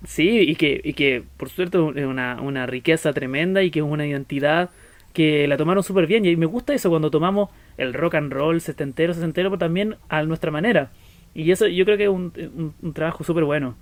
Sí, 0.06 0.40
y 0.42 0.56
que, 0.56 0.81
y 0.84 0.94
que 0.94 1.24
por 1.38 1.50
suerte 1.50 1.78
es 1.96 2.06
una, 2.06 2.40
una 2.42 2.66
riqueza 2.68 3.13
tremenda 3.13 3.63
y 3.63 3.72
que 3.72 3.80
es 3.80 3.86
una 3.86 4.06
identidad 4.06 4.69
que 5.13 5.48
la 5.48 5.58
tomaron 5.58 5.84
súper 5.84 6.06
bien. 6.08 6.25
Y 6.25 6.36
me 6.36 6.46
gusta 6.46 6.74
eso 6.74 6.90
cuando 6.90 7.10
tomamos 7.10 7.50
el 7.78 7.94
rock 7.94 8.16
and 8.16 8.31
roll 8.31 8.62
setentero, 8.62 9.13
sesentero, 9.13 9.50
pero 9.50 9.60
también 9.60 9.96
a 10.10 10.24
nuestra 10.24 10.51
manera. 10.51 10.92
Y 11.34 11.50
eso 11.51 11.68
yo 11.68 11.86
creo 11.86 11.98
que 11.98 12.04
es 12.04 12.10
un, 12.10 12.31
un- 12.56 12.75
un 12.81 12.94
trabajo 12.94 13.24
súper 13.24 13.46
bueno. 13.46 13.75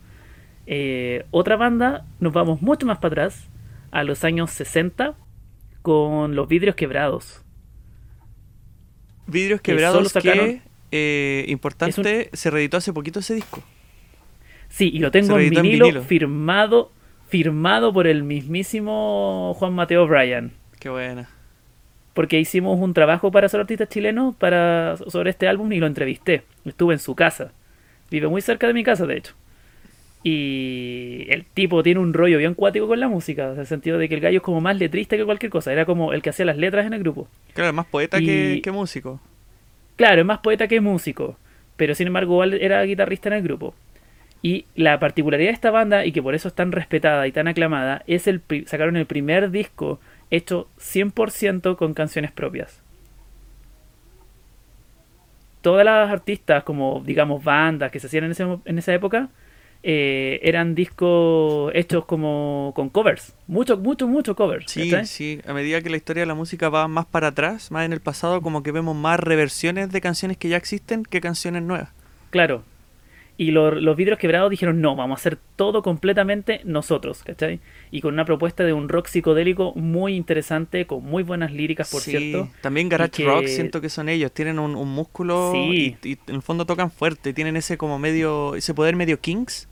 Eh, 0.67 1.25
otra 1.31 1.57
banda, 1.57 2.05
nos 2.19 2.33
vamos 2.33 2.61
mucho 2.61 2.85
más 2.85 2.99
para 2.99 3.09
atrás, 3.25 3.49
a 3.91 4.03
los 4.03 4.23
años 4.23 4.51
60, 4.51 5.15
con 5.83 6.35
los 6.35 6.47
vidrios 6.47 6.75
quebrados. 6.75 7.43
Vidrios 9.27 9.61
Que 9.61 9.71
quebrados 9.73 9.97
solo 9.97 10.09
sacaron- 10.09 10.45
que, 10.49 10.61
eh, 10.91 11.45
importante, 11.49 12.29
se 12.33 12.49
reeditó 12.49 12.77
hace 12.77 12.91
poquito 12.93 13.19
ese 13.19 13.35
disco. 13.35 13.61
Sí, 14.69 14.89
y 14.91 14.99
lo 14.99 15.11
tengo 15.11 15.37
en 15.37 15.49
vinilo, 15.51 16.01
firmado 16.01 16.91
firmado 17.27 17.91
por 17.93 18.05
el 18.05 18.23
mismísimo 18.23 19.55
Juan 19.57 19.73
Mateo 19.73 20.07
Bryan. 20.07 20.51
Qué 20.79 20.89
buena. 20.89 21.29
porque 22.13 22.39
hicimos 22.39 22.79
un 22.79 22.93
trabajo 22.93 23.31
para 23.31 23.49
ser 23.49 23.59
artistas 23.61 23.89
chilenos 23.89 24.35
para, 24.35 24.97
sobre 25.07 25.31
este 25.31 25.47
álbum 25.47 25.71
y 25.73 25.79
lo 25.79 25.87
entrevisté. 25.87 26.43
Estuve 26.63 26.93
en 26.93 26.99
su 26.99 27.15
casa. 27.15 27.53
Vive 28.11 28.27
muy 28.27 28.39
cerca 28.41 28.67
de 28.67 28.73
mi 28.75 28.83
casa, 28.83 29.07
de 29.07 29.17
hecho. 29.17 29.33
Y 30.23 31.25
el 31.29 31.43
tipo 31.45 31.83
tiene 31.83 31.99
un 31.99 32.13
rollo 32.13 32.37
bien 32.37 32.53
cuático 32.53 32.87
con 32.87 32.99
la 32.99 33.09
música, 33.09 33.51
en 33.51 33.59
el 33.59 33.65
sentido 33.67 33.97
de 33.97 34.07
que 34.07 34.15
el 34.15 34.21
gallo 34.21 34.37
es 34.37 34.43
como 34.43 34.61
más 34.61 34.77
letrista 34.77 35.17
que 35.17 35.25
cualquier 35.25 35.51
cosa. 35.51 35.73
Era 35.73 35.85
como 35.85 36.13
el 36.13 36.21
que 36.21 36.29
hacía 36.29 36.45
las 36.45 36.57
letras 36.57 36.85
en 36.85 36.93
el 36.93 36.99
grupo. 37.01 37.27
Claro, 37.53 37.73
más 37.73 37.85
poeta 37.87 38.19
Y- 38.19 38.25
que, 38.25 38.61
que 38.63 38.71
músico. 38.71 39.19
Claro, 39.97 40.21
es 40.21 40.25
más 40.25 40.39
poeta 40.39 40.67
que 40.67 40.79
músico, 40.81 41.37
pero 41.75 41.93
sin 41.93 42.07
embargo 42.07 42.33
igual 42.33 42.53
era 42.53 42.81
guitarrista 42.83 43.29
en 43.29 43.35
el 43.35 43.43
grupo. 43.43 43.75
Y 44.41 44.65
la 44.75 44.99
particularidad 44.99 45.49
de 45.49 45.53
esta 45.53 45.71
banda, 45.71 46.05
y 46.05 46.11
que 46.11 46.21
por 46.23 46.35
eso 46.35 46.47
es 46.47 46.53
tan 46.53 46.71
respetada 46.71 47.27
y 47.27 47.31
tan 47.31 47.47
aclamada, 47.47 48.03
es 48.07 48.27
el 48.27 48.41
sacaron 48.65 48.95
el 48.97 49.05
primer 49.05 49.51
disco 49.51 49.99
hecho 50.31 50.67
100% 50.79 51.75
con 51.77 51.93
canciones 51.93 52.31
propias. 52.31 52.81
Todas 55.61 55.85
las 55.85 56.09
artistas, 56.09 56.63
como 56.63 57.01
digamos 57.05 57.43
bandas 57.43 57.91
que 57.91 57.99
se 57.99 58.07
hacían 58.07 58.25
en, 58.25 58.31
ese 58.31 58.45
en 58.65 58.77
esa 58.77 58.93
época, 58.93 59.29
eh, 59.83 60.39
eran 60.43 60.75
discos 60.75 61.71
hechos 61.75 62.05
como 62.05 62.71
con 62.75 62.89
covers. 62.89 63.33
Mucho, 63.47 63.77
mucho, 63.77 64.07
mucho 64.07 64.35
covers. 64.35 64.71
Sí, 64.71 64.89
¿cachai? 64.89 65.05
sí. 65.05 65.39
A 65.45 65.53
medida 65.53 65.81
que 65.81 65.89
la 65.89 65.97
historia 65.97 66.21
de 66.21 66.27
la 66.27 66.35
música 66.35 66.69
va 66.69 66.87
más 66.87 67.05
para 67.05 67.27
atrás, 67.27 67.69
más 67.71 67.85
en 67.85 67.93
el 67.93 67.99
pasado, 67.99 68.41
como 68.41 68.63
que 68.63 68.71
vemos 68.71 68.95
más 68.95 69.19
reversiones 69.19 69.91
de 69.91 70.01
canciones 70.01 70.37
que 70.37 70.49
ya 70.49 70.57
existen 70.57 71.03
que 71.03 71.19
canciones 71.21 71.63
nuevas. 71.63 71.89
Claro. 72.29 72.63
Y 73.35 73.49
lo- 73.49 73.71
los 73.71 73.97
vidrios 73.97 74.19
quebrados 74.19 74.51
dijeron, 74.51 74.79
no, 74.79 74.95
vamos 74.95 75.17
a 75.17 75.19
hacer 75.19 75.39
todo 75.55 75.81
completamente 75.81 76.61
nosotros, 76.65 77.23
¿cachai? 77.23 77.59
Y 77.89 77.99
con 78.01 78.13
una 78.13 78.25
propuesta 78.25 78.63
de 78.63 78.73
un 78.73 78.89
rock 78.89 79.07
psicodélico 79.07 79.73
muy 79.73 80.15
interesante, 80.15 80.85
con 80.85 81.03
muy 81.03 81.23
buenas 81.23 81.51
líricas, 81.51 81.89
por 81.89 82.01
sí, 82.01 82.11
cierto. 82.11 82.49
también 82.61 82.89
Garage 82.89 83.09
que- 83.11 83.25
Rock 83.25 83.47
siento 83.47 83.81
que 83.81 83.89
son 83.89 84.07
ellos, 84.07 84.31
tienen 84.31 84.59
un, 84.59 84.75
un 84.75 84.87
músculo 84.87 85.51
Sí. 85.51 85.97
y, 86.03 86.09
y 86.09 86.17
en 86.27 86.35
el 86.35 86.41
fondo 86.43 86.65
tocan 86.67 86.91
fuerte, 86.91 87.33
tienen 87.33 87.57
ese 87.57 87.75
como 87.75 87.97
medio, 87.97 88.53
ese 88.55 88.73
poder 88.75 88.95
medio 88.95 89.19
Kings. 89.19 89.67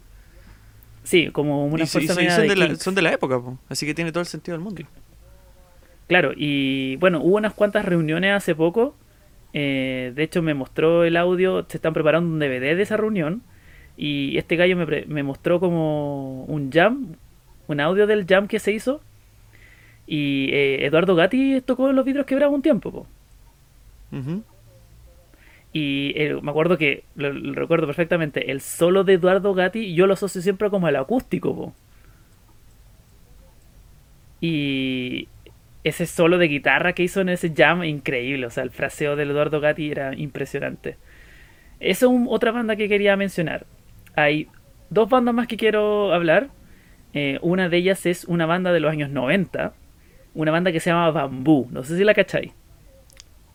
Sí, 1.04 1.30
como 1.32 1.66
una 1.66 1.84
y, 1.84 1.88
so- 1.88 2.00
y 2.00 2.08
fuerza 2.08 2.22
y 2.24 2.30
son, 2.30 2.48
de 2.48 2.56
la, 2.56 2.68
Kinks. 2.68 2.84
son 2.84 2.96
de 2.96 3.02
la 3.02 3.12
época, 3.14 3.40
po, 3.40 3.58
así 3.70 3.86
que 3.86 3.94
tiene 3.94 4.12
todo 4.12 4.22
el 4.22 4.28
sentido 4.28 4.56
del 4.58 4.64
mundo. 4.64 4.84
Claro, 6.08 6.32
y 6.36 6.96
bueno, 6.98 7.22
hubo 7.22 7.38
unas 7.38 7.54
cuantas 7.54 7.86
reuniones 7.86 8.34
hace 8.34 8.54
poco. 8.56 8.96
eh, 9.54 10.12
de 10.16 10.24
hecho, 10.24 10.42
me 10.42 10.54
mostró 10.54 11.04
el 11.04 11.18
audio, 11.18 11.66
se 11.68 11.78
están 11.78 11.94
preparando 11.94 12.30
un 12.32 12.40
DVD 12.40 12.76
de 12.76 12.82
esa 12.84 12.98
reunión. 12.98 13.42
Y 13.98 14.38
este 14.38 14.56
gallo 14.56 14.76
me, 14.78 14.86
pre- 14.86 15.06
me 15.08 15.24
mostró 15.24 15.60
como 15.60 16.44
un 16.46 16.72
jam, 16.72 17.16
un 17.68 17.80
audio 17.82 18.08
del 18.08 18.26
jam 18.26 18.48
que 18.48 18.60
se 18.60 18.72
hizo. 18.72 19.02
Y 20.08 20.50
eh, 20.52 20.86
Eduardo 20.86 21.16
Gatti 21.16 21.62
tocó 21.62 21.90
en 21.90 21.96
los 21.96 22.06
vidrios 22.06 22.26
quebrados 22.26 22.54
un 22.56 22.62
tiempo, 22.62 22.92
po. 22.92 23.08
Y 25.74 26.14
eh, 26.16 26.38
me 26.42 26.52
acuerdo 26.52 26.78
que, 26.78 27.06
lo, 27.16 27.32
recuerdo 27.54 27.88
perfectamente, 27.88 28.52
el 28.52 28.62
solo 28.62 29.04
de 29.04 29.14
Eduardo 29.14 29.54
Gatti 29.54 29.94
yo 29.94 30.06
lo 30.06 30.14
asocio 30.14 30.42
siempre 30.42 30.70
como 30.70 30.88
el 30.88 30.96
acústico, 30.98 31.56
po. 31.56 31.74
Y 34.42 35.28
ese 35.84 36.06
solo 36.08 36.38
de 36.38 36.48
guitarra 36.48 36.94
que 36.94 37.04
hizo 37.04 37.22
en 37.22 37.30
ese 37.30 37.54
jam, 37.56 37.84
increíble. 37.84 38.48
O 38.48 38.50
sea, 38.50 38.64
el 38.64 38.72
fraseo 38.72 39.16
del 39.16 39.32
Eduardo 39.32 39.62
Gatti 39.62 39.92
era 39.92 40.16
impresionante. 40.16 40.98
Esa 41.80 42.06
es 42.08 42.12
otra 42.28 42.52
banda 42.52 42.76
que 42.76 42.90
quería 42.90 43.16
mencionar. 43.16 43.66
Hay 44.16 44.48
dos 44.90 45.10
bandas 45.10 45.34
más 45.34 45.48
que 45.48 45.58
quiero 45.58 46.14
hablar. 46.14 46.50
Eh, 47.14 47.40
una 47.42 47.70
de 47.70 47.78
ellas 47.78 48.06
es 48.06 48.26
una 48.26 48.46
banda 48.46 48.74
de 48.74 48.80
los 48.80 48.92
años 48.92 49.10
90. 49.10 49.74
Una 50.34 50.52
banda 50.52 50.72
que 50.72 50.80
se 50.80 50.90
llama 50.90 51.12
Bambú. 51.12 51.68
No 51.72 51.84
sé 51.84 51.98
si 51.98 52.04
la 52.04 52.14
cacháis. 52.14 52.52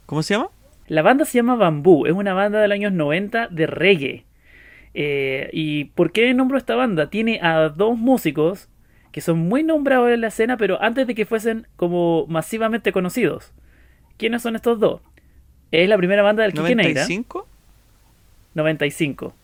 ¿Cómo 0.07 0.23
se 0.23 0.35
llama? 0.35 0.51
La 0.89 1.03
banda 1.03 1.25
se 1.25 1.39
llama 1.39 1.57
Bambú. 1.57 2.07
Es 2.07 2.13
una 2.13 2.35
banda 2.35 2.61
de 2.61 2.69
los 2.69 2.75
años 2.75 2.93
90 2.93 3.49
de 3.49 3.67
reggae. 3.67 4.25
Eh, 4.95 5.51
¿Y 5.53 5.85
por 5.85 6.13
qué 6.13 6.33
nombro 6.33 6.57
esta 6.59 6.75
banda? 6.75 7.11
Tiene 7.11 7.41
a 7.43 7.69
dos 7.69 7.99
músicos 7.99 8.69
que 9.13 9.21
son 9.21 9.39
muy 9.39 9.63
nombrados 9.63 10.11
en 10.11 10.21
la 10.21 10.29
escena, 10.29 10.57
pero 10.57 10.83
antes 10.83 11.07
de 11.07 11.15
que 11.15 11.25
fuesen 11.25 11.67
como 11.77 12.27
masivamente 12.29 12.93
conocidos. 12.93 13.53
¿Quiénes 14.19 14.43
son 14.43 14.57
estos 14.57 14.79
dos? 14.79 15.01
Es 15.71 15.89
la 15.89 15.97
primera 15.97 16.23
banda 16.23 16.43
del 16.43 16.53
Quique 16.53 16.75
Neira. 16.75 17.07
¿95? 17.07 17.45
95. 18.55 19.35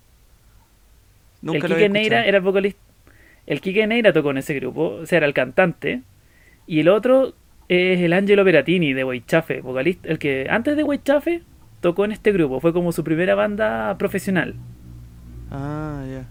Nunca 1.43 1.67
el 1.67 1.73
Quique 1.73 1.89
Neira 1.89 2.27
era 2.27 2.39
el 2.39 2.45
vocalista. 2.45 2.81
El 3.47 3.61
Quique 3.61 3.87
Neira 3.87 4.13
tocó 4.13 4.31
en 4.31 4.39
ese 4.39 4.55
grupo, 4.55 4.99
o 5.03 5.07
sea, 5.07 5.19
era 5.19 5.27
el 5.27 5.35
cantante. 5.35 6.03
Y 6.67 6.81
el 6.81 6.89
otro 6.89 7.35
es 7.73 8.00
el 8.00 8.12
Angelo 8.12 8.45
Peratini 8.45 8.93
de 8.93 9.02
Weichafe, 9.02 9.62
vocalista. 9.62 10.07
El 10.09 10.19
que 10.19 10.47
antes 10.50 10.76
de 10.76 10.83
Weichafe 10.83 11.43
tocó 11.81 12.05
en 12.05 12.12
este 12.12 12.31
grupo, 12.31 12.61
fue 12.61 12.75
como 12.75 12.93
su 12.93 13.02
primera 13.02 13.35
banda 13.35 13.97
profesional. 13.97 14.55
Ah, 15.50 16.05
ya. 16.07 16.26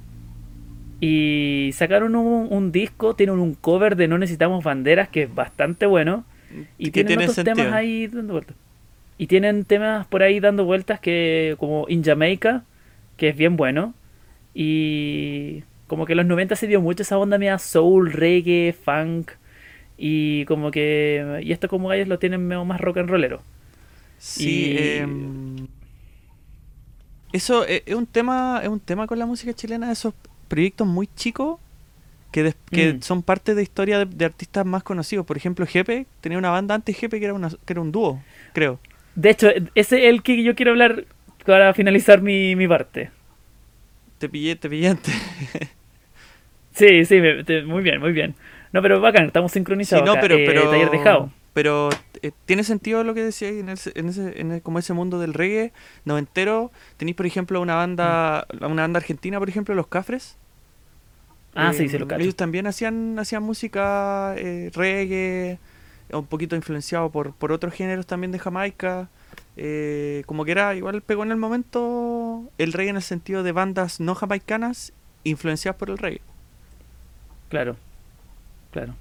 Y 1.00 1.72
sacaron 1.74 2.16
un, 2.16 2.72
disco, 2.72 3.16
tienen 3.16 3.40
un 3.40 3.56
cover 3.56 3.96
de 3.96 4.08
No 4.08 4.20
Necesitamos 4.20 4.64
Banderas 4.64 5.10
que 5.10 5.24
es 5.24 5.34
bastante 5.34 5.88
bueno. 5.88 6.26
Y 6.78 6.92
tienen 6.92 7.18
otros 7.20 7.44
temas 7.44 7.74
ahí 7.74 8.06
dando 8.06 8.34
vueltas. 8.34 8.56
Y 9.18 9.26
tienen 9.26 9.66
temas 9.66 10.06
por 10.06 10.22
ahí 10.22 10.40
dando 10.40 10.64
vueltas 10.64 11.00
que 11.00 11.56
como 11.58 11.86
In 11.90 12.04
Jamaica, 12.04 12.66
que 13.18 13.30
es 13.30 13.36
bien 13.36 13.58
bueno. 13.58 13.96
Y 14.54 15.64
como 15.88 16.06
que 16.06 16.14
en 16.14 16.18
los 16.18 16.26
90 16.28 16.56
se 16.56 16.68
dio 16.68 16.82
mucho 16.82 17.02
esa 17.02 17.18
onda 17.18 17.40
media 17.40 17.58
soul, 17.58 18.12
reggae, 18.12 18.74
funk. 18.74 19.32
Y 20.04 20.46
como 20.46 20.72
que. 20.72 21.42
Y 21.44 21.52
esto 21.52 21.68
como 21.68 21.94
ellos 21.94 22.08
lo 22.08 22.18
tienen 22.18 22.48
más 22.48 22.82
rock 22.82 22.98
and 22.98 23.10
rollero. 23.10 23.44
Sí, 24.18 24.76
em, 24.76 25.68
eso 27.32 27.66
es, 27.68 27.84
un 27.94 28.08
tema, 28.08 28.62
es 28.64 28.70
un 28.70 28.80
tema 28.80 29.06
con 29.06 29.20
la 29.20 29.28
música 29.28 29.54
chilena, 29.54 29.92
esos 29.92 30.16
proyectos 30.48 30.88
muy 30.88 31.08
chicos 31.16 31.60
que, 32.32 32.52
que 32.72 32.96
mm. 32.96 33.02
son 33.04 33.22
parte 33.22 33.54
de 33.54 33.62
historia 33.62 34.04
de, 34.04 34.26
artistas 34.26 34.66
más 34.66 34.82
conocidos. 34.82 35.24
Por 35.24 35.38
ejemplo, 35.38 35.68
Jepe 35.68 36.08
tenía 36.20 36.40
una 36.40 36.50
banda 36.50 36.74
antes 36.74 36.98
Jepe 36.98 37.20
que 37.20 37.26
era, 37.26 37.36
una, 37.36 37.50
que 37.50 37.74
era 37.74 37.82
un 37.82 37.92
dúo, 37.92 38.24
creo. 38.54 38.80
De 39.14 39.30
hecho, 39.30 39.50
ese 39.76 40.00
es 40.00 40.06
el 40.06 40.24
que 40.24 40.42
yo 40.42 40.56
quiero 40.56 40.72
hablar 40.72 41.06
para 41.46 41.76
finalizar 41.76 42.24
mi, 42.24 42.56
mi 42.56 42.68
parte. 42.68 43.12
Te 44.18 44.28
pillé, 44.28 44.56
te 44.56 44.68
pillé 44.68 44.88
antes. 44.88 45.14
sí, 46.74 47.06
sí, 47.06 47.22
muy 47.68 47.84
bien, 47.84 48.00
muy 48.00 48.14
bien. 48.14 48.34
No, 48.72 48.82
pero 48.82 49.02
bacán, 49.02 49.26
estamos 49.26 49.52
sincronizados. 49.52 50.08
Sí, 50.08 50.16
no, 50.16 50.20
pero, 50.22 50.36
eh, 50.36 50.46
taller 50.46 50.90
dejado. 50.90 51.30
Pero 51.54 51.90
eh, 52.22 52.32
tiene 52.46 52.64
sentido 52.64 53.04
lo 53.04 53.14
que 53.14 53.24
decía 53.24 53.50
en, 53.50 53.70
ese, 53.70 53.92
en, 53.96 54.10
ese, 54.10 54.40
en 54.40 54.60
como 54.62 54.80
ese 54.80 54.94
mundo 54.94 55.20
del 55.20 55.34
reggae 55.34 55.74
noventero. 56.06 56.72
Tenéis, 56.98 57.18
por 57.18 57.26
ejemplo, 57.26 57.62
una 57.62 57.76
banda 57.76 58.48
mm. 58.54 58.66
una 58.66 58.84
banda 58.84 59.00
argentina, 59.00 59.40
por 59.40 59.50
ejemplo, 59.50 59.76
Los 59.76 59.88
Cafres. 59.88 60.38
Ah, 61.54 61.74
sí, 61.74 61.90
se 61.90 62.00
lo 62.00 62.08
Ellos 62.16 62.36
también 62.36 62.66
hacían, 62.68 63.20
hacían 63.20 63.44
música 63.44 64.36
eh, 64.38 64.72
reggae, 64.74 65.60
un 66.14 66.26
poquito 66.26 66.56
influenciado 66.56 67.10
por, 67.10 67.34
por 67.34 67.52
otros 67.52 67.74
géneros 67.74 68.08
también 68.08 68.32
de 68.32 68.40
Jamaica. 68.40 69.10
Eh, 69.58 70.24
como 70.28 70.46
que 70.46 70.52
era, 70.52 70.74
igual 70.76 71.02
pegó 71.02 71.24
en 71.24 71.32
el 71.32 71.38
momento 71.38 72.50
el 72.58 72.72
reggae 72.72 72.92
en 72.92 72.96
el 72.96 73.02
sentido 73.02 73.44
de 73.44 73.52
bandas 73.52 74.00
no 74.00 74.16
jamaicanas 74.16 74.94
influenciadas 75.26 75.78
por 75.78 75.90
el 75.90 75.98
reggae. 75.98 76.22
Claro, 77.50 77.76
claro. 78.72 78.96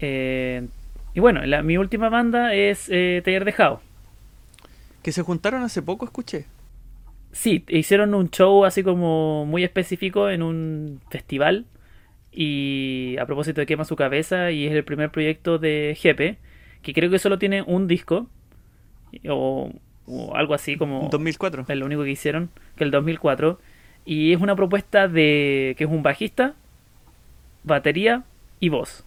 Eh, 0.00 0.66
y 1.14 1.20
bueno, 1.20 1.44
la, 1.46 1.62
mi 1.62 1.76
última 1.76 2.08
banda 2.08 2.54
es 2.54 2.88
eh, 2.90 3.22
Taller 3.24 3.44
de 3.44 3.52
Jao. 3.52 3.80
Que 5.02 5.12
se 5.12 5.22
juntaron 5.22 5.62
hace 5.62 5.82
poco, 5.82 6.04
escuché. 6.04 6.46
Sí, 7.32 7.64
hicieron 7.68 8.14
un 8.14 8.30
show 8.30 8.64
así 8.64 8.82
como 8.82 9.44
muy 9.44 9.64
específico 9.64 10.30
en 10.30 10.42
un 10.42 11.00
festival. 11.10 11.66
Y 12.32 13.16
a 13.18 13.26
propósito 13.26 13.60
de 13.60 13.66
Quema 13.66 13.84
su 13.84 13.96
cabeza, 13.96 14.50
y 14.50 14.66
es 14.66 14.72
el 14.72 14.84
primer 14.84 15.10
proyecto 15.10 15.58
de 15.58 15.96
Jepe, 15.98 16.38
que 16.82 16.92
creo 16.92 17.10
que 17.10 17.18
solo 17.18 17.38
tiene 17.38 17.62
un 17.62 17.88
disco, 17.88 18.28
o, 19.28 19.72
algo 20.34 20.54
así 20.54 20.76
como... 20.76 21.08
2004. 21.10 21.66
Es 21.68 21.76
lo 21.76 21.86
único 21.86 22.04
que 22.04 22.10
hicieron, 22.10 22.50
que 22.76 22.84
el 22.84 22.90
2004. 22.90 23.58
Y 24.04 24.32
es 24.32 24.40
una 24.40 24.56
propuesta 24.56 25.08
de 25.08 25.74
que 25.76 25.84
es 25.84 25.90
un 25.90 26.02
bajista, 26.02 26.54
batería 27.64 28.24
y 28.60 28.68
voz. 28.68 29.04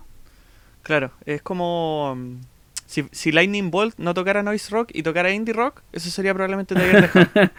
Claro, 0.84 1.12
es 1.26 1.42
como... 1.42 2.12
Um, 2.12 2.42
si, 2.86 3.06
si, 3.12 3.32
Lightning 3.32 3.72
Bolt 3.72 3.98
no 3.98 4.14
tocara 4.14 4.44
noise 4.44 4.70
rock 4.70 4.90
y 4.94 5.04
tocara 5.04 5.32
indie 5.32 5.54
rock, 5.54 5.82
eso 5.94 6.10
sería 6.10 6.34
probablemente 6.34 6.76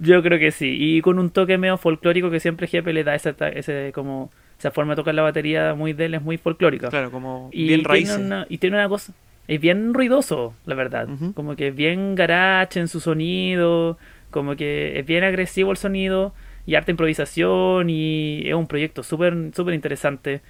Yo 0.00 0.22
creo 0.22 0.38
que 0.38 0.50
sí. 0.50 0.76
Y 0.80 1.00
con 1.00 1.20
un 1.20 1.30
toque 1.30 1.58
medio 1.58 1.78
folclórico 1.78 2.28
que 2.30 2.40
siempre 2.40 2.66
Jefe 2.66 2.92
le 2.92 3.04
da 3.04 3.14
ese, 3.14 3.34
ese 3.54 3.92
como 3.94 4.32
esa 4.58 4.70
forma 4.70 4.92
de 4.92 4.96
tocar 4.96 5.14
la 5.14 5.22
batería 5.22 5.74
muy 5.74 5.92
de 5.92 6.06
él 6.06 6.14
es 6.14 6.22
muy 6.22 6.38
folclórica. 6.38 6.88
Claro, 6.88 7.10
como 7.10 7.50
bien 7.50 7.84
raíz. 7.84 8.18
Y 8.48 8.58
tiene 8.58 8.76
una 8.76 8.88
cosa, 8.88 9.12
es 9.46 9.60
bien 9.60 9.94
ruidoso, 9.94 10.54
la 10.64 10.74
verdad. 10.74 11.08
Como 11.34 11.54
que 11.54 11.68
es 11.68 11.74
bien 11.74 12.14
garage 12.14 12.80
en 12.80 12.88
su 12.88 13.00
sonido, 13.00 13.98
como 14.30 14.56
que 14.56 14.98
es 14.98 15.06
bien 15.06 15.22
agresivo 15.22 15.70
el 15.70 15.76
sonido 15.76 16.34
y 16.66 16.76
arte 16.76 16.92
improvisación 16.92 17.90
y 17.90 18.42
es 18.46 18.54
un 18.54 18.66
proyecto 18.66 19.02
súper 19.02 19.50
súper 19.54 19.74
interesante 19.74 20.40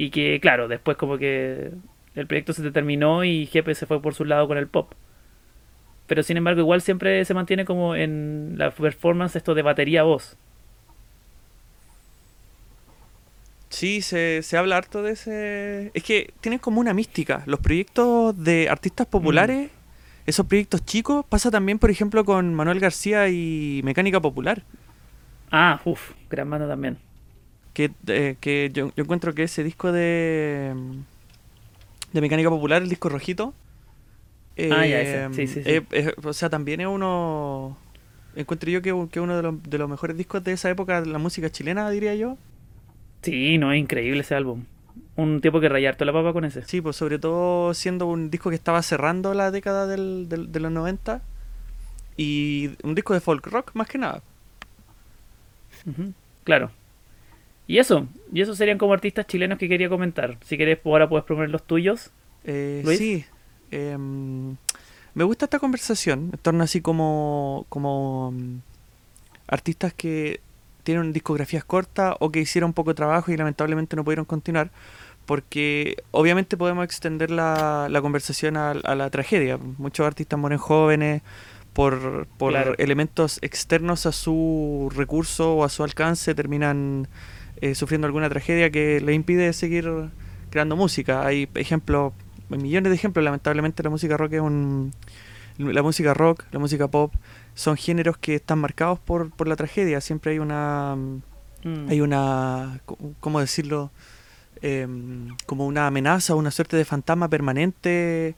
y 0.00 0.08
que 0.08 0.40
claro, 0.40 0.66
después 0.66 0.96
como 0.96 1.18
que 1.18 1.72
el 2.14 2.26
proyecto 2.26 2.54
se 2.54 2.70
terminó 2.70 3.22
y 3.22 3.44
Jefe 3.44 3.74
se 3.74 3.84
fue 3.84 4.00
por 4.00 4.14
su 4.14 4.24
lado 4.24 4.48
con 4.48 4.56
el 4.56 4.66
pop. 4.66 4.94
Pero 6.06 6.22
sin 6.22 6.38
embargo 6.38 6.60
igual 6.60 6.80
siempre 6.80 7.22
se 7.26 7.34
mantiene 7.34 7.66
como 7.66 7.94
en 7.94 8.54
la 8.56 8.70
performance 8.70 9.36
esto 9.36 9.54
de 9.54 9.60
batería 9.60 10.02
voz. 10.02 10.38
Sí, 13.68 14.00
se, 14.00 14.40
se 14.42 14.56
habla 14.56 14.78
harto 14.78 15.02
de 15.02 15.12
ese... 15.12 15.90
Es 15.92 16.02
que 16.02 16.32
tienen 16.40 16.60
como 16.60 16.80
una 16.80 16.94
mística. 16.94 17.42
Los 17.44 17.60
proyectos 17.60 18.42
de 18.42 18.70
artistas 18.70 19.06
populares, 19.06 19.68
mm. 19.68 20.30
esos 20.30 20.46
proyectos 20.46 20.82
chicos, 20.86 21.26
pasa 21.28 21.50
también, 21.50 21.78
por 21.78 21.90
ejemplo, 21.90 22.24
con 22.24 22.54
Manuel 22.54 22.80
García 22.80 23.28
y 23.28 23.82
Mecánica 23.84 24.18
Popular. 24.18 24.62
Ah, 25.52 25.82
uff, 25.84 26.12
gran 26.30 26.48
mano 26.48 26.66
también. 26.66 27.09
Que, 27.72 27.92
eh, 28.08 28.36
que 28.40 28.70
yo, 28.72 28.92
yo, 28.96 29.04
encuentro 29.04 29.34
que 29.34 29.44
ese 29.44 29.62
disco 29.62 29.92
de, 29.92 30.74
de 32.12 32.20
Mecánica 32.20 32.50
Popular, 32.50 32.82
el 32.82 32.88
disco 32.88 33.08
rojito, 33.08 33.54
ah, 34.70 34.86
ya, 34.86 35.00
ese. 35.00 35.34
Sí, 35.34 35.46
sí, 35.46 35.62
sí. 35.62 35.70
Eh, 35.90 36.14
o 36.22 36.32
sea, 36.32 36.50
también 36.50 36.80
es 36.80 36.86
uno... 36.86 37.76
Encuentro 38.36 38.70
yo 38.70 38.80
que, 38.82 38.94
que 39.10 39.20
uno 39.20 39.36
de 39.36 39.42
los, 39.42 39.62
de 39.62 39.78
los 39.78 39.88
mejores 39.88 40.16
discos 40.16 40.44
de 40.44 40.52
esa 40.52 40.70
época, 40.70 41.00
la 41.00 41.18
música 41.18 41.50
chilena, 41.50 41.90
diría 41.90 42.14
yo. 42.14 42.36
Sí, 43.22 43.58
no, 43.58 43.72
es 43.72 43.80
increíble 43.80 44.20
ese 44.20 44.34
álbum. 44.34 44.64
Un 45.16 45.40
tiempo 45.40 45.60
que 45.60 45.68
rayarte 45.68 46.04
la 46.04 46.12
papa 46.12 46.32
con 46.32 46.44
ese. 46.44 46.62
Sí, 46.62 46.80
pues 46.80 46.96
sobre 46.96 47.18
todo 47.18 47.74
siendo 47.74 48.06
un 48.06 48.30
disco 48.30 48.50
que 48.50 48.56
estaba 48.56 48.82
cerrando 48.82 49.34
la 49.34 49.50
década 49.50 49.86
del, 49.86 50.28
de 50.28 50.60
los 50.60 50.70
90 50.72 51.20
y 52.16 52.70
un 52.82 52.94
disco 52.94 53.14
de 53.14 53.20
folk 53.20 53.46
rock 53.46 53.70
más 53.74 53.88
que 53.88 53.98
nada. 53.98 54.22
Claro. 56.44 56.70
Y 57.70 57.78
eso, 57.78 58.08
y 58.32 58.40
eso 58.40 58.56
serían 58.56 58.78
como 58.78 58.94
artistas 58.94 59.28
chilenos 59.28 59.56
que 59.56 59.68
quería 59.68 59.88
comentar. 59.88 60.36
Si 60.44 60.58
querés, 60.58 60.80
ahora 60.84 61.08
puedes 61.08 61.24
proponer 61.24 61.50
los 61.50 61.64
tuyos. 61.64 62.10
Eh, 62.42 62.82
sí. 62.98 63.24
Em, 63.70 64.56
me 65.14 65.22
gusta 65.22 65.44
esta 65.44 65.60
conversación 65.60 66.30
en 66.32 66.38
torno 66.42 66.64
así 66.64 66.80
como, 66.80 67.66
como 67.68 68.32
mm, 68.32 68.56
artistas 69.46 69.94
que 69.94 70.40
tienen 70.82 71.12
discografías 71.12 71.62
cortas 71.62 72.16
o 72.18 72.32
que 72.32 72.40
hicieron 72.40 72.72
poco 72.72 72.92
trabajo 72.96 73.30
y 73.30 73.36
lamentablemente 73.36 73.94
no 73.94 74.02
pudieron 74.02 74.24
continuar, 74.24 74.72
porque 75.24 76.02
obviamente 76.10 76.56
podemos 76.56 76.84
extender 76.84 77.30
la, 77.30 77.86
la 77.88 78.02
conversación 78.02 78.56
a, 78.56 78.74
la 78.74 79.10
tragedia. 79.10 79.60
Muchos 79.78 80.04
artistas 80.04 80.36
mueren 80.40 80.58
jóvenes 80.58 81.22
por, 81.72 82.26
por 82.36 82.52
elementos 82.78 83.38
externos 83.42 84.06
a 84.06 84.10
su 84.10 84.90
recurso 84.92 85.54
o 85.54 85.62
a 85.62 85.68
su 85.68 85.84
alcance, 85.84 86.34
terminan 86.34 87.06
eh, 87.60 87.74
sufriendo 87.74 88.06
alguna 88.06 88.28
tragedia 88.28 88.70
que 88.70 89.00
le 89.00 89.14
impide 89.14 89.52
seguir 89.52 89.90
creando 90.50 90.76
música. 90.76 91.26
Hay 91.26 91.48
ejemplos, 91.54 92.12
millones 92.48 92.90
de 92.90 92.96
ejemplos, 92.96 93.24
lamentablemente 93.24 93.82
la 93.82 93.90
música 93.90 94.16
rock 94.16 94.34
es 94.34 94.40
un... 94.40 94.92
La 95.58 95.82
música 95.82 96.14
rock, 96.14 96.44
la 96.52 96.58
música 96.58 96.88
pop, 96.88 97.12
son 97.54 97.76
géneros 97.76 98.16
que 98.16 98.36
están 98.36 98.58
marcados 98.58 98.98
por, 98.98 99.30
por 99.30 99.46
la 99.46 99.56
tragedia. 99.56 100.00
Siempre 100.00 100.32
hay 100.32 100.38
una. 100.38 100.96
Mm. 101.64 101.90
Hay 101.90 102.00
una. 102.00 102.80
¿Cómo 103.20 103.40
decirlo? 103.40 103.90
em, 104.62 105.36
como 105.46 105.66
una 105.66 105.86
amenaza, 105.86 106.34
una 106.34 106.50
suerte 106.50 106.76
de 106.76 106.84
fantasma 106.84 107.28
permanente, 107.28 108.34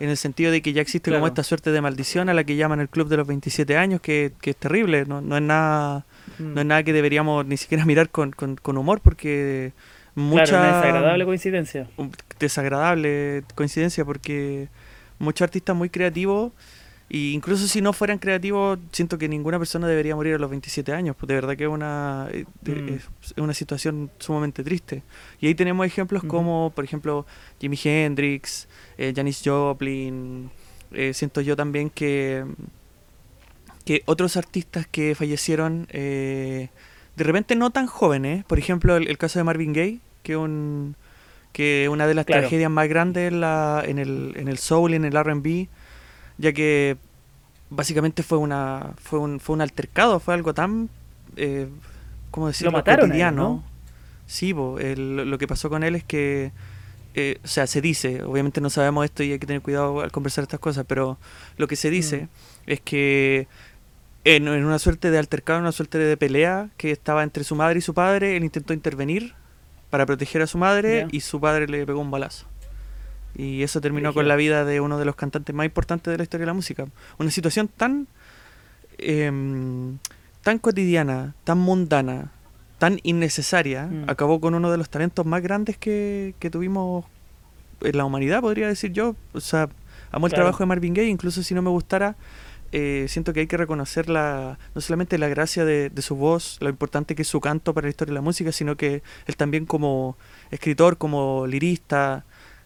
en 0.00 0.08
el 0.10 0.16
sentido 0.16 0.50
de 0.50 0.62
que 0.62 0.72
ya 0.72 0.82
existe 0.82 1.12
como 1.12 1.26
esta 1.26 1.42
suerte 1.42 1.70
de 1.70 1.80
maldición 1.80 2.28
a 2.28 2.34
la 2.34 2.44
que 2.44 2.56
llaman 2.56 2.80
el 2.80 2.88
club 2.88 3.08
de 3.08 3.16
los 3.16 3.26
27 3.26 3.76
años, 3.76 4.00
que, 4.00 4.32
es 4.42 4.56
terrible, 4.56 5.04
no, 5.06 5.20
no 5.20 5.36
es 5.36 5.42
nada 5.42 6.04
no 6.38 6.60
es 6.60 6.66
nada 6.66 6.82
que 6.82 6.92
deberíamos 6.92 7.46
ni 7.46 7.56
siquiera 7.56 7.84
mirar 7.86 8.10
con, 8.10 8.32
con, 8.32 8.76
humor, 8.76 9.00
porque 9.00 9.72
mucha... 10.14 10.44
Claro, 10.44 10.76
desagradable 10.76 11.24
coincidencia. 11.24 11.88
Desagradable 12.38 13.44
coincidencia, 13.54 14.04
porque 14.04 14.68
muchos 15.18 15.42
artistas 15.42 15.76
muy 15.76 15.90
creativos 15.90 16.52
y 17.08 17.32
incluso 17.32 17.66
si 17.68 17.80
no 17.80 17.92
fueran 17.92 18.18
creativos, 18.18 18.78
siento 18.90 19.18
que 19.18 19.28
ninguna 19.28 19.58
persona 19.58 19.86
debería 19.86 20.16
morir 20.16 20.34
a 20.34 20.38
los 20.38 20.50
27 20.50 20.92
años. 20.92 21.14
Pues 21.16 21.28
de 21.28 21.34
verdad 21.34 21.56
que 21.56 21.64
es 21.64 21.70
una, 21.70 22.28
eh, 22.32 22.44
mm. 22.62 22.88
es 22.88 23.34
una 23.36 23.54
situación 23.54 24.10
sumamente 24.18 24.64
triste. 24.64 25.02
Y 25.40 25.46
ahí 25.46 25.54
tenemos 25.54 25.86
ejemplos 25.86 26.24
como, 26.24 26.72
por 26.74 26.84
ejemplo, 26.84 27.26
Jimi 27.60 27.78
Hendrix, 27.84 28.68
eh, 28.96 29.12
Janis 29.14 29.42
Joplin. 29.44 30.50
Eh, 30.92 31.12
siento 31.12 31.40
yo 31.40 31.54
también 31.56 31.90
que, 31.90 32.44
que 33.84 34.02
otros 34.06 34.36
artistas 34.36 34.86
que 34.86 35.14
fallecieron 35.14 35.86
de 35.86 36.68
repente 37.16 37.54
no 37.54 37.70
tan 37.70 37.86
jóvenes, 37.86 38.44
por 38.44 38.58
ejemplo, 38.58 38.96
el, 38.96 39.18
caso 39.18 39.38
de 39.38 39.44
Marvin 39.44 39.72
Gaye, 39.72 40.00
que 40.22 40.36
un 40.36 40.96
que 41.52 41.88
una 41.88 42.08
de 42.08 42.14
las 42.14 42.26
tragedias 42.26 42.68
más 42.68 42.88
grandes 42.88 43.30
en, 43.30 43.40
la, 43.40 43.80
en, 43.86 44.00
el, 44.00 44.34
en 44.36 44.48
el 44.48 44.58
soul 44.58 44.92
y 44.92 44.96
en 44.96 45.04
el 45.04 45.12
RB 45.12 45.68
ya 46.36 46.52
que 46.52 46.96
básicamente 47.70 48.22
fue 48.22 48.38
una 48.38 48.92
fue 48.96 49.18
un, 49.18 49.40
fue 49.40 49.54
un 49.54 49.60
altercado, 49.60 50.20
fue 50.20 50.34
algo 50.34 50.54
tan, 50.54 50.88
eh, 51.36 51.68
¿cómo 52.30 52.48
decirlo? 52.48 52.72
Lo 52.72 52.78
mataron 52.78 53.08
cotidiano. 53.08 53.62
Sí, 54.26 54.54
lo 54.54 55.38
que 55.38 55.46
pasó 55.46 55.68
con 55.68 55.84
él 55.84 55.94
es 55.94 56.02
que, 56.02 56.50
eh, 57.14 57.38
o 57.44 57.46
sea, 57.46 57.66
se 57.66 57.82
dice, 57.82 58.24
obviamente 58.24 58.60
no 58.62 58.70
sabemos 58.70 59.04
esto 59.04 59.22
y 59.22 59.32
hay 59.32 59.38
que 59.38 59.46
tener 59.46 59.60
cuidado 59.60 60.00
al 60.00 60.10
conversar 60.10 60.42
estas 60.42 60.60
cosas, 60.60 60.86
pero 60.88 61.18
lo 61.58 61.68
que 61.68 61.76
se 61.76 61.90
dice 61.90 62.22
mm. 62.22 62.70
es 62.70 62.80
que 62.80 63.46
en, 64.24 64.48
una 64.48 64.78
suerte 64.78 65.10
de 65.10 65.18
altercado, 65.18 65.58
en 65.58 65.64
una 65.64 65.72
suerte 65.72 65.98
de 65.98 66.16
pelea 66.16 66.70
que 66.76 66.90
estaba 66.90 67.22
entre 67.22 67.44
su 67.44 67.54
madre 67.54 67.78
y 67.78 67.82
su 67.82 67.94
padre, 67.94 68.36
él 68.36 68.44
intentó 68.44 68.72
intervenir 68.72 69.34
para 69.90 70.06
proteger 70.06 70.42
a 70.42 70.46
su 70.46 70.58
madre 70.58 71.06
y 71.12 71.20
su 71.20 71.40
padre 71.40 71.68
le 71.68 71.86
pegó 71.86 72.00
un 72.00 72.10
balazo. 72.10 72.46
Y 73.36 73.62
eso 73.62 73.80
terminó 73.80 74.14
con 74.14 74.28
la 74.28 74.36
vida 74.36 74.64
de 74.64 74.80
uno 74.80 74.98
de 74.98 75.04
los 75.04 75.16
cantantes 75.16 75.54
más 75.54 75.66
importantes 75.66 76.10
de 76.10 76.16
la 76.16 76.22
historia 76.22 76.42
de 76.42 76.46
la 76.46 76.54
música. 76.54 76.86
Una 77.18 77.30
situación 77.30 77.68
tan, 77.68 78.06
em, 78.98 79.98
tan 80.42 80.58
cotidiana, 80.58 81.34
tan 81.44 81.58
mundana, 81.58 82.32
tan 82.78 83.00
innecesaria, 83.02 83.86
mm. 83.86 84.04
acabó 84.08 84.40
con 84.40 84.54
uno 84.54 84.70
de 84.70 84.78
los 84.78 84.88
talentos 84.88 85.26
más 85.26 85.42
grandes 85.42 85.76
que, 85.76 86.34
que, 86.38 86.50
tuvimos 86.50 87.04
en 87.80 87.96
la 87.96 88.04
humanidad, 88.04 88.40
podría 88.40 88.68
decir 88.68 88.92
yo. 88.92 89.16
O 89.32 89.40
sea, 89.40 89.68
amo 90.12 90.26
el 90.26 90.32
trabajo 90.32 90.58
de 90.58 90.66
Marvin 90.66 90.94
Gaye, 90.94 91.08
incluso 91.08 91.42
si 91.42 91.54
no 91.54 91.62
me 91.62 91.70
gustara, 91.70 92.16
eh, 92.76 93.06
siento 93.06 93.32
que 93.32 93.38
hay 93.38 93.46
que 93.46 93.56
reconocer 93.56 94.08
la, 94.08 94.58
no 94.74 94.80
solamente 94.80 95.16
la 95.16 95.28
gracia 95.28 95.64
de, 95.64 95.90
de, 95.90 96.02
su 96.02 96.16
voz, 96.16 96.58
lo 96.60 96.68
importante 96.68 97.14
que 97.14 97.22
es 97.22 97.28
su 97.28 97.40
canto 97.40 97.72
para 97.72 97.86
la 97.86 97.90
historia 97.90 98.10
de 98.10 98.16
la 98.16 98.20
música, 98.20 98.50
sino 98.50 98.76
que 98.76 99.02
él 99.26 99.36
también 99.36 99.64
como 99.64 100.16
escritor, 100.50 100.98
como 100.98 101.46
lirista, 101.46 102.24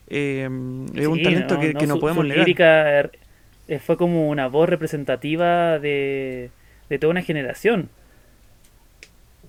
eh, 0.09 0.49
es 0.95 1.07
un 1.07 1.23
talento 1.23 1.61
que, 1.61 1.87
no 1.87 2.01
podemos 2.01 2.25
su 2.25 2.33
Lírica 2.33 3.01
eh, 3.69 3.79
fue 3.79 3.99
como 3.99 4.31
una 4.31 4.49
voz 4.49 4.67
representativa 4.67 5.79
de, 5.79 6.51
toda 6.99 7.11
una 7.11 7.21
generación. 7.21 7.91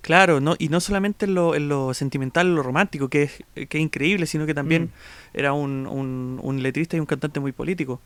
Claro, 0.02 0.42
no, 0.42 0.56
y 0.60 0.68
no 0.68 0.82
solamente 0.82 1.26
en 1.26 1.36
lo, 1.36 1.56
en 1.56 1.70
lo 1.70 1.94
sentimental, 1.94 2.48
en 2.48 2.56
lo 2.56 2.64
romántico, 2.64 3.08
que 3.08 3.24
es, 3.24 3.44
que 3.54 3.78
es 3.78 3.82
increíble, 3.82 4.26
sino 4.26 4.46
que 4.46 4.54
también 4.54 4.84
mm. 4.84 5.38
era 5.38 5.54
un, 5.54 5.88
un, 5.88 6.42
un, 6.44 6.62
letrista 6.62 6.98
y 6.98 7.00
un 7.00 7.06
cantante 7.06 7.40
muy 7.40 7.54
político. 7.54 8.02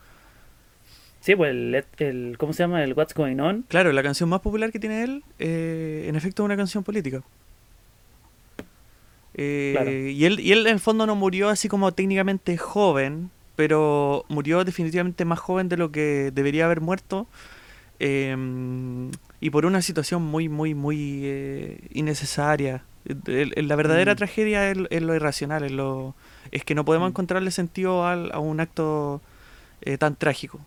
Sí, 1.24 1.38
pues 1.38 1.52
el, 1.52 1.86
el, 2.00 2.36
¿cómo 2.38 2.52
se 2.52 2.64
llama? 2.64 2.84
El 2.84 2.92
What's 2.96 3.14
Going 3.14 3.40
On. 3.40 3.64
Claro, 3.70 3.94
la 3.94 4.04
canción 4.04 4.28
más 4.28 4.42
popular 4.42 4.74
que 4.74 4.80
tiene 4.80 5.06
él, 5.06 5.24
eh, 5.40 6.04
en 6.10 6.18
efecto, 6.18 6.44
es 6.44 6.46
una 6.46 6.58
canción 6.58 6.84
política. 6.84 7.24
Eh, 9.34 10.12
y, 10.14 10.26
él, 10.26 10.42
y 10.42 10.52
él 10.52 10.68
en 10.68 10.74
el 10.74 10.80
fondo 10.82 11.06
no 11.06 11.16
murió 11.16 11.48
así 11.48 11.70
como 11.70 11.94
técnicamente 11.94 12.58
joven, 12.58 13.32
pero 13.56 14.26
murió 14.28 14.66
definitivamente 14.66 15.24
más 15.24 15.40
joven 15.40 15.70
de 15.70 15.78
lo 15.78 15.94
que 15.94 16.32
debería 16.34 16.66
haber 16.66 16.82
muerto. 16.82 17.26
Em, 18.00 19.10
y 19.40 19.50
por 19.50 19.66
una 19.66 19.82
situación 19.82 20.24
muy, 20.24 20.50
muy, 20.50 20.76
muy 20.76 21.22
eh, 21.24 21.88
innecesaria. 21.94 22.84
la 23.06 23.76
verdadera 23.78 24.16
mm. 24.16 24.18
tragedia 24.18 24.70
es, 24.72 25.02
lo 25.02 25.16
irracional, 25.16 25.64
es, 25.64 25.72
lo, 25.72 26.16
es 26.52 26.66
que 26.66 26.76
no 26.76 26.84
podemos 26.84 27.08
mm. 27.08 27.12
encontrarle 27.12 27.52
sentido 27.52 28.06
a 28.06 28.40
un 28.40 28.60
acto 28.60 29.22
eh, 29.84 29.98
tan 29.98 30.18
trágico. 30.18 30.60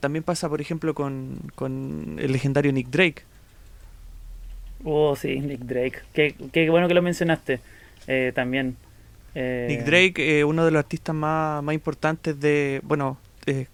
También 0.00 0.22
pasa, 0.22 0.48
por 0.48 0.60
ejemplo, 0.60 0.94
con, 0.94 1.38
con 1.54 2.16
el 2.18 2.32
legendario 2.32 2.72
Nick 2.72 2.88
Drake. 2.88 3.22
Oh, 4.84 5.16
sí, 5.16 5.40
Nick 5.40 5.60
Drake. 5.60 6.00
Qué, 6.12 6.34
qué 6.52 6.70
bueno 6.70 6.86
que 6.88 6.94
lo 6.94 7.02
mencionaste. 7.02 7.60
Eh, 8.06 8.32
también. 8.34 8.76
Eh, 9.34 9.66
Nick 9.68 9.84
Drake, 9.84 10.38
eh, 10.38 10.44
uno 10.44 10.64
de 10.64 10.70
los 10.70 10.78
artistas 10.78 11.14
más, 11.14 11.62
más 11.62 11.74
importantes 11.74 12.38
de, 12.38 12.80
bueno, 12.84 13.18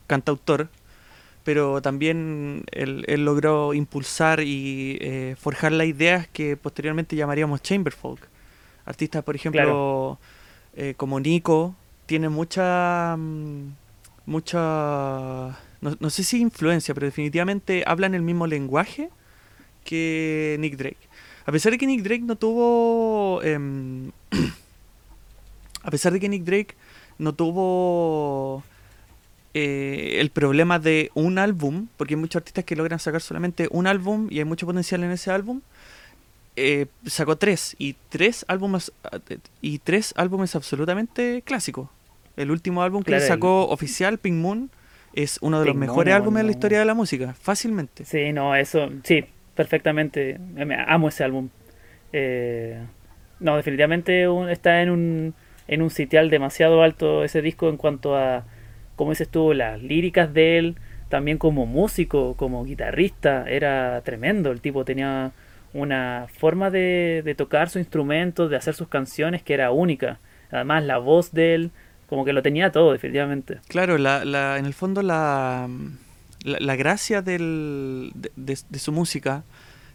cantautor, 0.06 0.68
pero 1.44 1.82
también 1.82 2.64
él, 2.72 3.04
logró 3.24 3.74
impulsar 3.74 4.40
y 4.40 5.34
forjar 5.38 5.72
las 5.72 5.86
ideas 5.86 6.28
que 6.28 6.56
posteriormente 6.56 7.16
llamaríamos 7.16 7.62
chamber 7.62 7.92
folk. 7.92 8.20
Artistas, 8.84 9.22
por 9.22 9.36
ejemplo, 9.36 10.18
como 10.96 11.20
Nico, 11.20 11.74
tiene 12.06 12.28
mucha, 12.28 13.16
mm, 13.16 13.72
mucha, 14.26 15.58
no, 15.80 15.96
no, 15.98 16.10
sé 16.10 16.24
si 16.24 16.40
influencia, 16.40 16.94
pero 16.94 17.06
definitivamente 17.06 17.84
hablan 17.86 18.14
el 18.14 18.22
mismo 18.22 18.46
lenguaje 18.46 19.10
que 19.84 20.56
Nick 20.60 20.76
Drake. 20.76 21.10
A 21.46 21.52
pesar 21.52 21.72
de 21.72 21.78
que 21.78 21.86
Nick 21.86 22.02
Drake 22.02 22.22
no 22.22 22.36
tuvo. 22.36 23.42
Em, 23.42 24.10
a 25.82 25.90
pesar 25.90 26.12
de 26.12 26.20
que 26.20 26.28
Nick 26.28 26.44
Drake 26.44 26.74
no 27.18 27.34
tuvo. 27.34 28.62
Eh, 29.52 30.18
el 30.20 30.30
problema 30.30 30.78
de 30.78 31.10
un 31.14 31.36
álbum, 31.38 31.88
porque 31.96 32.14
hay 32.14 32.20
muchos 32.20 32.38
artistas 32.38 32.64
que 32.64 32.76
logran 32.76 33.00
sacar 33.00 33.20
solamente 33.20 33.66
un 33.72 33.88
álbum 33.88 34.28
y 34.30 34.38
hay 34.38 34.44
mucho 34.44 34.64
potencial 34.64 35.02
en 35.02 35.10
ese 35.10 35.32
álbum. 35.32 35.60
Eh, 36.54 36.86
sacó 37.06 37.36
tres 37.36 37.74
y 37.78 37.96
tres 38.10 38.44
álbumes 38.46 38.92
y 39.60 39.78
tres 39.78 40.14
álbumes 40.16 40.54
absolutamente 40.54 41.42
clásicos. 41.42 41.88
El 42.36 42.52
último 42.52 42.82
álbum 42.82 43.02
que 43.02 43.18
sacó 43.20 43.68
oficial, 43.68 44.18
Pink 44.18 44.36
Moon, 44.36 44.70
es 45.12 45.38
uno 45.42 45.60
de 45.60 45.66
los 45.66 45.76
mejores 45.76 46.14
álbumes 46.14 46.42
de 46.42 46.46
la 46.46 46.50
historia 46.52 46.78
de 46.78 46.84
la 46.84 46.94
música, 46.94 47.34
fácilmente. 47.34 48.04
Sí, 48.04 48.32
no, 48.32 48.54
eso, 48.54 48.88
sí, 49.02 49.24
perfectamente. 49.54 50.38
Amo 50.86 51.08
ese 51.08 51.24
álbum. 51.24 51.48
Eh, 52.12 52.80
no, 53.40 53.56
definitivamente 53.56 54.26
está 54.50 54.82
en 54.82 54.90
un, 54.90 55.34
en 55.68 55.82
un 55.82 55.90
sitial 55.90 56.30
demasiado 56.30 56.82
alto 56.82 57.24
ese 57.24 57.42
disco 57.42 57.68
en 57.68 57.76
cuanto 57.76 58.16
a, 58.16 58.44
como 58.96 59.10
dices 59.10 59.28
tú, 59.28 59.54
las 59.54 59.82
líricas 59.82 60.32
de 60.32 60.58
él, 60.58 60.76
también 61.08 61.38
como 61.38 61.66
músico, 61.66 62.34
como 62.36 62.64
guitarrista, 62.64 63.44
era 63.48 64.00
tremendo. 64.02 64.50
El 64.52 64.60
tipo 64.60 64.84
tenía 64.84 65.32
una 65.72 66.26
forma 66.38 66.70
de, 66.70 67.22
de 67.24 67.34
tocar 67.34 67.68
su 67.68 67.78
instrumento, 67.78 68.48
de 68.48 68.56
hacer 68.56 68.74
sus 68.74 68.88
canciones 68.88 69.42
que 69.42 69.54
era 69.54 69.70
única. 69.70 70.20
Además, 70.50 70.84
la 70.84 70.98
voz 70.98 71.32
de 71.32 71.54
él, 71.54 71.70
como 72.10 72.26
que 72.26 72.34
lo 72.34 72.42
tenía 72.42 72.70
todo, 72.70 72.92
definitivamente. 72.92 73.60
Claro, 73.68 73.96
la, 73.96 74.26
la, 74.26 74.58
en 74.58 74.66
el 74.66 74.74
fondo 74.74 75.00
la 75.00 75.66
la, 76.44 76.76
gracia 76.76 77.22
del, 77.22 78.12
de, 78.14 78.78
su 78.78 78.92
música 78.92 79.44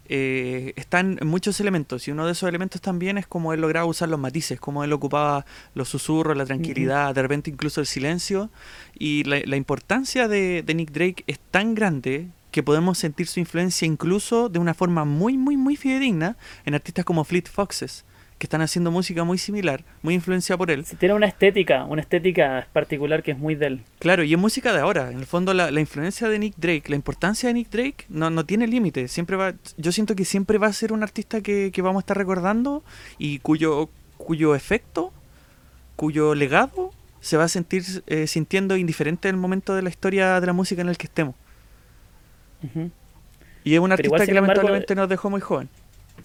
eh, 0.07 0.73
está 0.75 0.99
en 0.99 1.19
muchos 1.23 1.59
elementos 1.59 2.07
y 2.07 2.11
uno 2.11 2.25
de 2.25 2.33
esos 2.33 2.47
elementos 2.47 2.81
también 2.81 3.17
es 3.17 3.25
como 3.25 3.53
él 3.53 3.61
lograba 3.61 3.85
usar 3.85 4.09
los 4.09 4.19
matices, 4.19 4.59
como 4.59 4.83
él 4.83 4.93
ocupaba 4.93 5.45
los 5.73 5.89
susurros, 5.89 6.37
la 6.37 6.45
tranquilidad, 6.45 7.15
de 7.15 7.21
repente 7.21 7.49
incluso 7.49 7.81
el 7.81 7.87
silencio 7.87 8.51
y 8.97 9.23
la, 9.23 9.39
la 9.45 9.55
importancia 9.55 10.27
de, 10.27 10.61
de, 10.63 10.75
Nick 10.75 10.91
Drake 10.91 11.23
es 11.27 11.39
tan 11.51 11.73
grande 11.73 12.27
que 12.51 12.63
podemos 12.63 12.97
sentir 12.97 13.27
su 13.27 13.39
influencia 13.39 13.85
incluso 13.85 14.47
de 14.49 14.59
una 14.59 14.73
forma 14.73 15.03
muy 15.03 15.37
muy 15.37 15.57
muy 15.57 15.75
fidedigna 15.75 16.37
en 16.65 16.75
artistas 16.75 17.03
como 17.03 17.23
Fleet 17.23 17.49
Foxes 17.49 18.05
que 18.37 18.45
están 18.45 18.61
haciendo 18.61 18.91
música 18.91 19.23
muy 19.23 19.37
similar, 19.37 19.83
muy 20.01 20.13
influenciada 20.13 20.57
por 20.57 20.69
él. 20.69 20.85
tiene 20.99 21.15
una 21.15 21.25
estética, 21.25 21.85
una 21.85 22.01
estética 22.01 22.67
particular 22.73 23.23
que 23.23 23.31
es 23.31 23.37
muy 23.37 23.55
de 23.55 23.67
él. 23.67 23.81
Claro, 23.99 24.23
y 24.23 24.33
es 24.33 24.39
música 24.39 24.73
de 24.73 24.79
ahora. 24.79 25.09
En 25.11 25.19
el 25.19 25.25
fondo, 25.25 25.53
la, 25.53 25.79
influencia 25.79 26.27
de 26.27 26.37
Nick 26.37 26.55
Drake, 26.57 26.83
la 26.87 26.95
importancia 26.95 27.47
de 27.47 27.53
Nick 27.53 27.69
Drake 27.69 28.05
no, 28.09 28.29
no 28.29 28.45
tiene 28.45 28.67
límite. 28.67 29.07
Siempre 29.07 29.37
va, 29.37 29.53
yo 29.77 29.91
siento 29.91 30.15
que 30.15 30.25
siempre 30.25 30.57
va 30.57 30.67
a 30.67 30.73
ser 30.73 30.91
un 30.91 31.01
artista 31.01 31.41
que, 31.41 31.71
vamos 31.77 32.01
a 32.01 32.03
estar 32.03 32.17
recordando 32.17 32.83
y 33.17 33.39
cuyo, 33.39 33.89
cuyo 34.17 34.53
efecto, 34.55 35.13
cuyo 35.95 36.35
legado 36.35 36.91
se 37.21 37.37
va 37.37 37.45
a 37.45 37.47
sentir 37.47 37.83
eh, 38.07 38.27
sintiendo 38.27 38.75
indiferente 38.75 39.29
en 39.29 39.35
el 39.35 39.41
momento 39.41 39.75
de 39.75 39.81
la 39.81 39.89
historia 39.89 40.39
de 40.39 40.47
la 40.47 40.53
música 40.53 40.81
en 40.81 40.89
el 40.89 40.97
que 40.97 41.07
estemos. 41.07 41.35
Y 43.63 43.73
es 43.73 43.79
un 43.79 43.91
artista 43.91 44.25
que 44.25 44.33
lamentablemente 44.33 44.93
nos 44.93 45.07
dejó 45.07 45.29
muy 45.29 45.41
joven. 45.41 45.69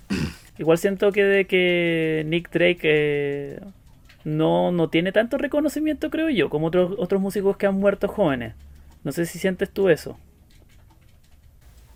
Igual 0.61 0.77
siento 0.77 1.11
que 1.11 1.25
de 1.25 1.47
que 1.47 2.23
Nick 2.27 2.51
Drake, 2.51 2.81
eh, 2.83 3.61
no, 4.25 4.71
no 4.73 4.91
tiene 4.91 5.11
tanto 5.11 5.39
reconocimiento, 5.39 6.11
creo 6.11 6.29
yo, 6.29 6.51
como 6.51 6.67
otros, 6.67 6.93
otros 6.99 7.19
músicos 7.23 7.57
que 7.57 7.67
han 7.67 7.77
muerto 7.77 8.09
jóvenes. 8.09 8.53
No 9.03 9.11
sé 9.11 9.25
si 9.25 9.39
sientes 9.39 9.71
tú 9.71 9.89
eso. 9.89 10.19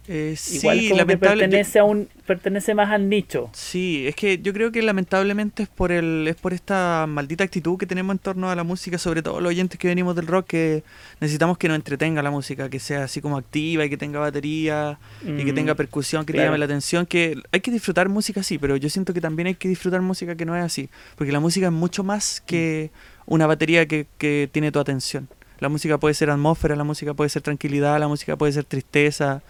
Eh, 0.07 0.37
Igual 0.53 0.81
sí, 0.81 0.93
pertenece, 1.17 1.79
a 1.79 1.85
un, 1.85 2.09
pertenece 2.27 2.75
más 2.75 2.91
al 2.91 3.09
nicho. 3.09 3.49
Sí, 3.55 4.07
es 4.07 4.15
que 4.15 4.39
yo 4.39 4.53
creo 4.53 4.71
que 4.71 4.83
lamentablemente 4.83 5.63
es 5.63 5.69
por 5.71 5.93
el 5.93 6.29
es 6.29 6.37
por 6.37 6.53
esta 6.53 7.07
maldita 7.09 7.43
actitud 7.43 7.79
que 7.79 7.87
tenemos 7.87 8.13
en 8.13 8.19
torno 8.19 8.51
a 8.51 8.55
la 8.55 8.65
música, 8.65 8.99
sobre 8.99 9.23
todo 9.23 9.41
los 9.41 9.49
oyentes 9.49 9.79
que 9.79 9.89
venimos 9.89 10.15
del 10.15 10.27
rock, 10.27 10.49
que 10.49 10.83
necesitamos 11.21 11.57
que 11.57 11.69
nos 11.69 11.77
entretenga 11.77 12.23
la 12.23 12.31
música, 12.31 12.69
que 12.69 12.81
sea 12.81 13.05
así 13.05 13.23
como 13.23 13.39
activa 13.39 13.87
y 13.87 13.89
que 13.89 13.97
tenga 13.97 14.21
batería 14.21 14.99
y 15.23 15.43
que 15.43 15.55
tenga 15.55 15.73
mm, 15.73 15.77
percusión, 15.77 16.27
que 16.27 16.35
te 16.35 16.41
llame 16.41 16.59
la 16.59 16.67
atención, 16.67 17.07
que 17.07 17.39
hay 17.51 17.61
que 17.61 17.71
disfrutar 17.71 18.11
música 18.11 18.43
sí, 18.43 18.59
pero 18.59 18.77
yo 18.77 18.91
siento 18.91 19.15
que 19.15 19.23
también 19.23 19.47
hay 19.47 19.55
que 19.55 19.69
disfrutar 19.69 20.03
música 20.03 20.35
que 20.35 20.45
no 20.45 20.55
es 20.55 20.63
así, 20.63 20.91
porque 21.17 21.33
la 21.33 21.41
música 21.41 21.67
es 21.67 21.73
mucho 21.73 22.05
más 22.05 22.43
que 22.45 22.91
una 23.25 23.47
batería 23.47 23.87
que, 23.87 24.07
que 24.19 24.51
tiene 24.53 24.71
tu 24.71 24.81
atención. 24.81 25.29
La 25.61 25.71
música 25.71 25.97
puede 25.97 26.13
ser 26.15 26.29
atmósfera, 26.29 26.77
la 26.77 26.85
música 26.85 27.15
puede 27.15 27.31
ser 27.31 27.41
tranquilidad, 27.41 27.99
la 27.99 28.09
música 28.09 28.37
puede 28.37 28.53
ser 28.53 28.65
tristeza 28.65 29.43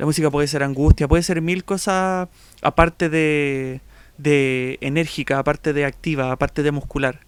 la 0.00 0.06
música 0.06 0.30
puede 0.30 0.46
ser 0.48 0.62
angustia, 0.62 1.06
puede 1.06 1.22
ser 1.22 1.42
mil 1.42 1.62
cosas 1.62 2.30
aparte 2.62 3.10
de, 3.10 3.82
de 4.16 4.78
enérgica, 4.80 5.38
aparte 5.38 5.74
de 5.74 5.84
activa, 5.84 6.32
aparte 6.32 6.62
de 6.62 6.70
muscular. 6.70 7.20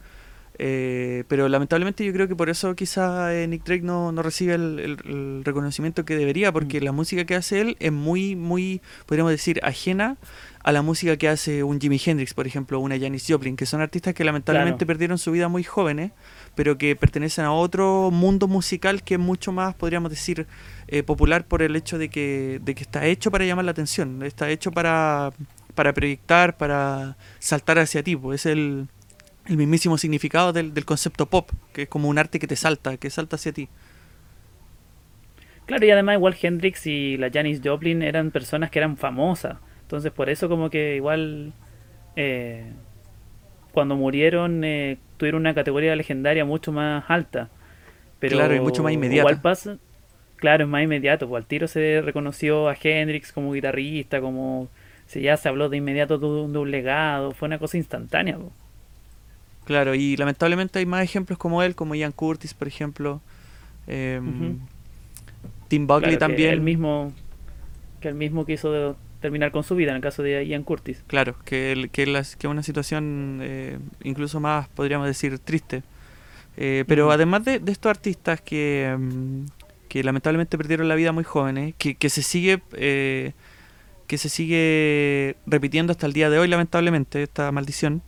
Eh, 0.59 1.25
pero 1.29 1.49
lamentablemente 1.49 2.05
yo 2.05 2.13
creo 2.13 2.29
que 2.29 2.37
por 2.37 2.51
eso 2.51 2.75
quizá 2.77 3.35
eh, 3.35 3.49
Nick 3.49 3.65
Drake 3.65 3.83
no, 3.83 4.13
no 4.13 4.23
recibe 4.23 4.55
el, 4.55 5.43
reconocimiento 5.45 6.05
que 6.05 6.17
debería, 6.17 6.53
porque 6.53 6.81
mm. 6.81 6.85
la 6.85 6.93
música 6.93 7.25
que 7.25 7.35
hace 7.35 7.61
él 7.61 7.77
es 7.81 7.93
muy, 7.93 8.37
muy, 8.37 8.81
podríamos 9.07 9.33
decir, 9.33 9.61
ajena 9.63 10.19
a 10.63 10.71
la 10.71 10.83
música 10.83 11.17
que 11.17 11.29
hace 11.29 11.65
un 11.65 11.81
Jimi 11.81 12.01
Hendrix, 12.05 12.35
por 12.35 12.47
ejemplo, 12.47 12.79
o 12.79 12.83
una 12.83 12.99
Janis 12.99 13.25
Joplin, 13.29 13.57
que 13.57 13.67
son 13.67 13.81
artistas 13.81 14.15
que 14.15 14.25
lamentablemente 14.25 14.87
perdieron 14.87 15.19
su 15.19 15.33
vida 15.33 15.49
muy 15.49 15.65
jóvenes, 15.65 16.13
pero 16.55 16.79
que 16.79 16.95
pertenecen 16.95 17.45
a 17.45 17.53
otro 17.53 18.11
mundo 18.13 18.47
musical 18.47 19.03
que 19.03 19.15
es 19.15 19.21
mucho 19.21 19.51
más, 19.51 19.75
podríamos 19.75 20.11
decir, 20.11 20.47
eh, 20.87 21.03
popular 21.03 21.47
por 21.47 21.63
el 21.63 21.75
hecho 21.75 21.99
de 21.99 22.11
que, 22.11 22.61
de 22.63 22.75
que 22.75 22.83
está 22.83 23.07
hecho 23.07 23.31
para 23.31 23.45
llamar 23.45 23.65
la 23.65 23.73
atención, 23.73 24.23
está 24.23 24.51
hecho 24.51 24.71
para, 24.71 25.33
para 25.75 25.93
proyectar, 25.93 26.57
para 26.57 27.17
saltar 27.41 27.79
hacia 27.79 28.05
ti. 28.05 28.15
Pues 28.15 28.47
es 28.47 28.53
el, 28.53 28.89
el 29.47 29.57
mismísimo 29.57 29.99
significado 29.99 30.53
del, 30.53 30.73
del 30.75 30.85
concepto 30.85 31.27
pop, 31.27 31.51
que 31.73 31.83
es 31.83 31.89
como 31.89 32.09
un 32.09 32.19
arte 32.19 32.39
que 32.39 32.47
te 32.47 32.57
salta, 32.57 32.97
que 32.97 33.11
salta 33.11 33.37
hacia 33.37 33.53
ti. 33.53 33.69
Claro, 35.67 35.87
y 35.87 35.91
además 35.91 36.17
igual 36.17 36.37
Hendrix 36.41 36.87
y 36.87 37.17
la 37.17 37.31
Janis 37.31 37.61
Joplin 37.63 38.03
eran 38.03 38.31
personas 38.31 38.71
que 38.71 38.79
eran 38.79 38.97
famosas. 38.97 39.59
Entonces 39.83 40.13
por 40.13 40.29
eso 40.29 40.49
como 40.49 40.71
que 40.71 40.97
igual 40.97 41.53
eh, 42.17 42.73
cuando 43.73 43.97
murieron 43.97 44.65
eh, 44.65 44.99
tuvieron 45.17 45.43
una 45.43 45.55
categoría 45.55 45.95
legendaria 45.97 46.45
mucho 46.45 46.73
más 46.73 47.05
alta. 47.09 47.49
Pero 48.19 48.37
claro, 48.37 48.55
y 48.55 48.61
mucho 48.61 48.83
más 48.83 48.93
inmediata. 48.93 49.29
Igual 49.29 49.41
pasa, 49.41 49.79
Claro, 50.37 50.65
es 50.65 50.71
más 50.71 50.83
inmediato. 50.83 51.29
Pues 51.29 51.43
al 51.43 51.47
tiro 51.47 51.69
se 51.69 52.01
reconoció 52.05 52.69
a 52.69 52.77
Hendrix 52.81 53.31
como 53.33 53.53
guitarrista, 53.53 54.21
como 54.21 54.69
si 55.07 55.21
ya 55.21 55.37
se 55.37 55.49
habló 55.49 55.69
de 55.69 55.77
inmediato 55.77 56.19
de 56.19 56.27
un, 56.59 56.71
legado. 56.73 57.31
Fue 57.31 57.47
una 57.47 57.61
cosa 57.61 57.77
instantánea. 57.77 58.39
Pues. 58.39 58.51
Claro, 59.65 59.95
y 59.95 60.17
lamentablemente 60.17 60.79
hay 60.79 60.87
más 60.87 61.03
ejemplos 61.03 61.39
como 61.39 61.63
él, 61.63 61.75
como 61.75 61.95
Ian 61.95 62.13
Curtis, 62.13 62.55
por 62.55 62.69
ejemplo. 62.69 63.21
Em, 63.87 64.59
Tim 65.69 65.87
Buckley 65.87 66.19
también. 66.19 66.51
Que 66.51 66.55
el 66.55 66.61
mismo 66.61 67.13
que 68.01 68.09
el 68.09 68.15
mismo 68.15 68.45
quiso 68.45 68.97
terminar 69.21 69.53
con 69.53 69.63
su 69.63 69.75
vida 69.77 69.93
en 69.93 69.97
el 69.97 70.03
caso 70.03 70.23
de 70.23 70.45
Ian 70.47 70.65
Curtis. 70.65 71.03
Claro, 71.07 71.37
que 71.45 71.73
el, 71.73 71.91
que, 71.91 72.07
las, 72.07 72.37
que 72.37 72.49
una 72.49 72.63
situación 72.63 73.39
eh, 73.41 73.79
incluso 74.03 74.41
más, 74.41 74.69
podríamos 74.69 75.07
decir, 75.07 75.39
triste. 75.39 75.83
Eh, 76.59 76.85
pero 76.87 77.11
además 77.11 77.45
de, 77.47 77.61
de, 77.61 77.73
estos 77.73 77.89
artistas 77.89 78.43
que, 78.43 78.89
em, 78.89 79.47
que 79.89 80.05
lamentablemente 80.05 80.59
perdieron 80.59 80.89
la 80.89 80.97
vida 80.97 81.13
muy 81.13 81.25
jóvenes, 81.25 81.75
que, 81.79 81.95
que 81.95 82.11
se 82.11 82.23
sigue 82.23 82.61
eh, 82.73 83.33
que 84.13 84.19
se 84.19 84.29
sigue 84.29 85.37
repitiendo 85.47 85.91
hasta 85.91 86.05
el 86.05 86.13
día 86.13 86.29
de 86.29 86.39
hoy, 86.39 86.47
lamentablemente, 86.47 87.23
esta 87.23 87.51
maldición. 87.51 88.03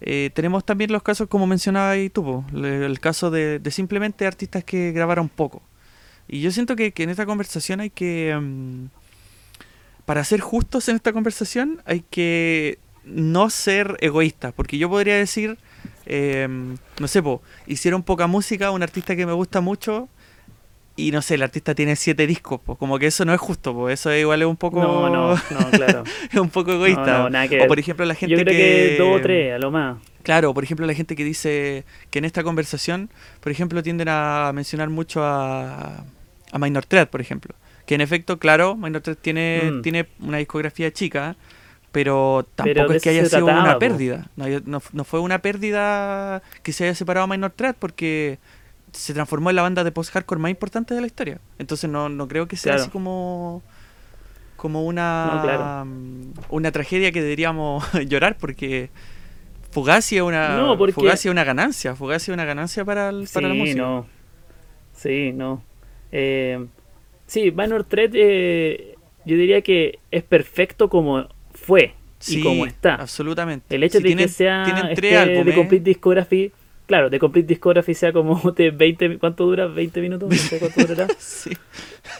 Eh, 0.00 0.30
tenemos 0.34 0.66
también 0.66 0.90
los 0.90 1.04
casos, 1.04 1.28
como 1.28 1.46
mencionaba 1.46 1.90
ahí 1.90 2.10
tú, 2.10 2.44
el 2.52 2.98
caso 2.98 3.30
de, 3.30 3.60
simplemente 3.70 4.26
artistas 4.26 4.64
que 4.64 4.90
grabaron 4.90 5.28
poco. 5.28 5.62
Y 6.26 6.40
yo 6.40 6.50
siento 6.50 6.74
que, 6.74 6.92
en 6.96 7.10
esta 7.10 7.26
conversación 7.26 7.78
hay 7.78 7.90
que, 7.90 8.36
mm, 8.36 8.86
para 10.04 10.24
ser 10.24 10.40
justos 10.40 10.88
en 10.88 10.96
esta 10.96 11.12
conversación, 11.12 11.80
hay 11.84 12.00
que 12.10 12.80
no 13.04 13.48
ser 13.48 13.98
egoístas, 14.00 14.52
porque 14.52 14.78
yo 14.78 14.90
podría 14.90 15.14
decir, 15.14 15.58
eh, 16.06 16.48
no 16.98 17.06
sé, 17.06 17.22
po, 17.22 17.40
hicieron 17.68 18.02
poca 18.02 18.26
música, 18.26 18.72
un 18.72 18.82
artista 18.82 19.14
que 19.14 19.26
me 19.26 19.32
gusta 19.32 19.60
mucho, 19.60 20.08
y 20.96 21.10
no 21.10 21.20
sé, 21.20 21.34
el 21.34 21.42
artista 21.42 21.74
tiene 21.74 21.94
siete 21.94 22.26
discos, 22.26 22.60
pues 22.64 22.78
como 22.78 22.98
que 22.98 23.06
eso 23.06 23.24
no 23.26 23.34
es 23.34 23.40
justo, 23.40 23.74
pues 23.74 24.00
eso 24.00 24.14
igual 24.14 24.40
es 24.40 24.48
un 24.48 24.56
poco... 24.56 24.82
No, 24.82 25.10
no, 25.10 25.34
no, 25.34 25.70
claro. 25.70 26.04
es 26.32 26.40
un 26.40 26.48
poco 26.48 26.72
egoísta. 26.72 27.26
O 27.26 27.66
por 27.66 27.78
ejemplo 27.78 28.06
la 28.06 28.14
gente 28.14 28.34
Yo 28.34 28.42
creo 28.42 28.56
que... 28.56 28.96
dos 28.98 29.18
o 29.18 29.22
tres, 29.22 29.54
a 29.54 29.58
lo 29.58 29.70
más. 29.70 29.98
Claro, 30.22 30.54
por 30.54 30.64
ejemplo 30.64 30.86
la 30.86 30.94
gente 30.94 31.14
que 31.14 31.22
dice 31.22 31.84
que 32.10 32.18
en 32.18 32.24
esta 32.24 32.42
conversación, 32.42 33.10
por 33.40 33.52
ejemplo, 33.52 33.82
tienden 33.82 34.08
a 34.08 34.50
mencionar 34.54 34.88
mucho 34.88 35.22
a, 35.22 36.02
a 36.50 36.58
Minor 36.58 36.86
Threat, 36.86 37.10
por 37.10 37.20
ejemplo. 37.20 37.54
Que 37.84 37.94
en 37.94 38.00
efecto, 38.00 38.38
claro, 38.38 38.74
Minor 38.74 39.02
Threat 39.02 39.18
tiene, 39.20 39.70
mm. 39.70 39.82
tiene 39.82 40.06
una 40.20 40.38
discografía 40.38 40.90
chica, 40.92 41.36
pero 41.92 42.46
tampoco 42.54 42.94
es 42.94 43.02
que 43.02 43.10
haya 43.10 43.26
sido 43.26 43.46
una 43.46 43.78
pérdida. 43.78 44.28
No, 44.36 44.46
no, 44.64 44.82
no, 44.92 45.04
fue 45.04 45.20
una 45.20 45.40
pérdida 45.40 46.42
que 46.62 46.72
se 46.72 46.84
haya 46.84 46.94
separado 46.94 47.24
a 47.24 47.26
Minor 47.26 47.52
Threat 47.52 47.76
porque 47.78 48.38
se 48.96 49.14
transformó 49.14 49.50
en 49.50 49.56
la 49.56 49.62
banda 49.62 49.84
de 49.84 49.92
post-hardcore 49.92 50.40
más 50.40 50.50
importante 50.50 50.94
de 50.94 51.00
la 51.00 51.06
historia. 51.06 51.38
Entonces 51.58 51.88
no, 51.90 52.08
no 52.08 52.26
creo 52.28 52.48
que 52.48 52.56
sea 52.56 52.76
así 52.76 52.90
como 52.90 53.62
como 54.56 54.84
una 54.84 55.84
una 56.48 56.72
tragedia 56.72 57.12
que 57.12 57.22
deberíamos 57.22 57.84
llorar 58.08 58.38
porque 58.38 58.90
Fugazi 59.70 60.16
es 60.16 60.22
una 60.22 60.76
Fugazi 60.94 61.28
una 61.28 61.44
ganancia, 61.44 61.94
Fugazi 61.94 62.30
es 62.30 62.34
una 62.34 62.46
ganancia 62.46 62.84
para, 62.84 63.10
el, 63.10 63.28
para 63.32 63.48
la 63.48 63.54
música. 63.54 63.82
No. 63.82 64.06
Sí, 64.94 65.32
no. 65.32 65.62
Eh, 66.10 66.64
sí, 67.26 67.50
Minor 67.50 67.84
Threat 67.84 68.12
eh, 68.14 68.96
yo 69.26 69.36
diría 69.36 69.60
que 69.60 69.98
es 70.10 70.22
perfecto 70.22 70.88
como 70.88 71.28
fue 71.52 71.94
y 72.26 72.40
como 72.40 72.64
está. 72.64 72.94
Absolutamente. 72.94 73.76
El 73.76 73.82
hecho 73.82 74.00
de 74.00 74.16
que 74.16 74.28
sea 74.28 74.88
este 74.90 75.44
de 75.44 75.54
Complete 75.54 75.84
Discography 75.84 76.52
Claro, 76.86 77.10
de 77.10 77.18
Complete 77.18 77.48
Discography 77.48 77.94
sea 77.94 78.12
como 78.12 78.40
de 78.56 78.70
20, 78.70 79.18
¿cuánto 79.18 79.44
dura? 79.44 79.66
¿20 79.66 80.00
minutos? 80.00 80.28
cuánto 80.58 80.80
durará. 80.80 81.08
sí. 81.18 81.50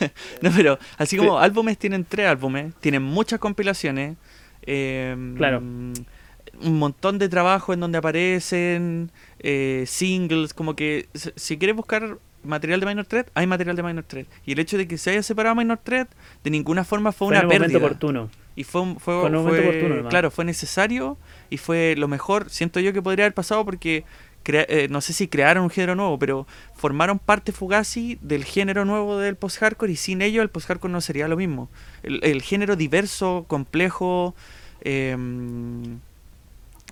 no, 0.43 0.51
pero 0.55 0.79
así 0.99 1.17
como 1.17 1.39
álbumes 1.39 1.79
tienen 1.79 2.05
tres 2.05 2.27
álbumes, 2.27 2.75
tienen 2.81 3.03
muchas 3.03 3.39
compilaciones. 3.39 4.17
Em, 4.63 5.37
claro. 5.37 5.59
Un 5.59 6.79
montón 6.79 7.19
de 7.19 7.29
trabajo 7.29 7.73
en 7.73 7.81
donde 7.81 7.99
aparecen 7.99 9.11
eh, 9.39 9.85
singles, 9.87 10.55
como 10.55 10.75
que 10.75 11.09
si 11.15 11.59
quieres 11.59 11.77
buscar 11.77 12.19
material 12.43 12.81
de 12.81 12.87
Minor 12.87 13.05
Threat, 13.05 13.29
hay 13.35 13.47
material 13.47 13.77
de 13.77 13.83
Minor 13.83 14.05
Threat. 14.05 14.27
Y 14.45 14.53
el 14.53 14.59
hecho 14.59 14.79
de 14.79 14.89
que 14.89 14.99
se 14.99 15.11
haya 15.11 15.23
separado 15.23 15.55
Minor 15.55 15.79
Threat, 15.79 16.09
de 16.43 16.51
ninguna 16.51 16.85
forma 16.85 17.13
fue, 17.13 17.29
una 17.29 17.41
pérdida. 17.41 17.59
Momento 17.59 17.79
oportuno. 17.79 18.31
Y 18.55 18.65
fue, 18.65 18.83
fue, 18.95 18.99
fue, 19.01 19.27
un 19.27 19.33
momento 19.33 19.69
oportuno, 19.69 20.09
claro, 20.09 20.31
fue 20.31 20.45
necesario 20.47 21.19
y 21.51 21.59
fue 21.59 21.95
lo 21.99 22.09
mejor, 22.09 22.49
siento 22.49 22.81
yo 22.81 22.95
que 22.95 23.03
podría 23.03 23.27
haber 23.27 23.35
pasado 23.35 23.67
porque 23.67 24.05
eh, 24.49 24.89
no 24.91 25.01
sé 25.01 25.13
si 25.13 25.29
crearon 25.29 25.65
un 25.65 25.71
género 25.71 25.95
nuevo, 25.95 26.19
pero 26.19 26.47
formaron 26.75 27.19
parte 27.19 27.53
Fugazi 27.53 28.19
del 28.21 28.45
género 28.45 28.85
nuevo 28.85 29.19
del 29.19 29.37
post-hardcore 29.37 29.93
y 29.93 29.97
sin 29.97 30.23
ello 30.23 30.43
el 30.43 30.51
post-hardcore 30.51 30.93
no 30.93 31.01
sería 31.01 31.29
lo 31.29 31.37
mismo. 31.37 31.69
El, 32.03 32.43
género 32.43 32.77
diverso, 32.77 33.45
complejo, 33.49 34.35
em, 34.81 35.99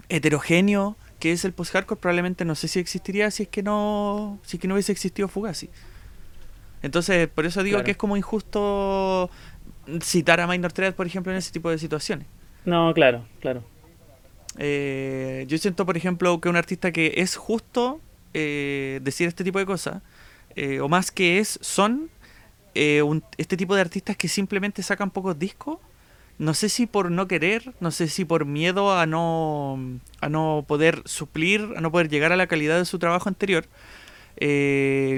heterogéneo 0.08 0.96
que 1.20 1.32
es 1.32 1.44
el 1.44 1.52
post-hardcore 1.52 1.98
probablemente 1.98 2.44
no 2.44 2.54
sé 2.54 2.68
si 2.68 2.80
existiría 2.80 3.30
si 3.30 3.44
es 3.44 3.48
que 3.48 3.62
no, 3.62 4.38
si 4.42 4.58
que 4.58 4.68
no 4.68 4.74
hubiese 4.74 4.92
existido 4.92 5.28
Fugazi. 5.28 5.70
Entonces, 6.82 7.28
por 7.28 7.46
eso 7.46 7.62
digo 7.62 7.82
que 7.82 7.92
es 7.92 7.96
como 7.96 8.16
injusto 8.16 9.30
citar 10.02 10.40
a 10.40 10.46
Minor 10.46 10.72
Threat, 10.72 10.94
por 10.94 11.06
ejemplo, 11.06 11.32
en 11.32 11.38
ese 11.38 11.50
tipo 11.50 11.70
de 11.70 11.78
situaciones. 11.78 12.26
No, 12.66 12.92
claro, 12.92 13.26
claro. 13.40 13.62
Eh, 14.58 15.44
yo 15.48 15.58
siento, 15.58 15.86
por 15.86 15.96
ejemplo, 15.96 16.40
que 16.40 16.48
un 16.48 16.56
artista 16.56 16.92
que 16.92 17.14
es 17.16 17.36
justo 17.36 18.00
eh, 18.32 19.00
decir 19.02 19.28
este 19.28 19.44
tipo 19.44 19.58
de 19.58 19.66
cosas, 19.66 20.02
eh, 20.56 20.80
o 20.80 20.88
más 20.88 21.10
que 21.10 21.38
es, 21.38 21.58
son 21.62 22.10
este 22.74 23.56
tipo 23.56 23.76
de 23.76 23.80
artistas 23.80 24.16
que 24.16 24.26
simplemente 24.26 24.82
sacan 24.82 25.10
pocos 25.10 25.38
discos. 25.38 25.78
No 26.38 26.52
sé 26.54 26.68
si 26.68 26.86
por 26.86 27.12
no 27.12 27.28
querer, 27.28 27.72
no 27.78 27.92
sé 27.92 28.08
si 28.08 28.24
por 28.24 28.44
miedo 28.44 28.98
a 28.98 29.06
no, 29.06 29.78
a 30.20 30.28
no 30.28 30.64
poder 30.66 31.02
suplir, 31.04 31.74
a 31.76 31.80
no 31.80 31.92
poder 31.92 32.08
llegar 32.08 32.32
a 32.32 32.36
la 32.36 32.48
calidad 32.48 32.76
de 32.76 32.84
su 32.84 32.98
trabajo 32.98 33.28
anterior. 33.28 33.66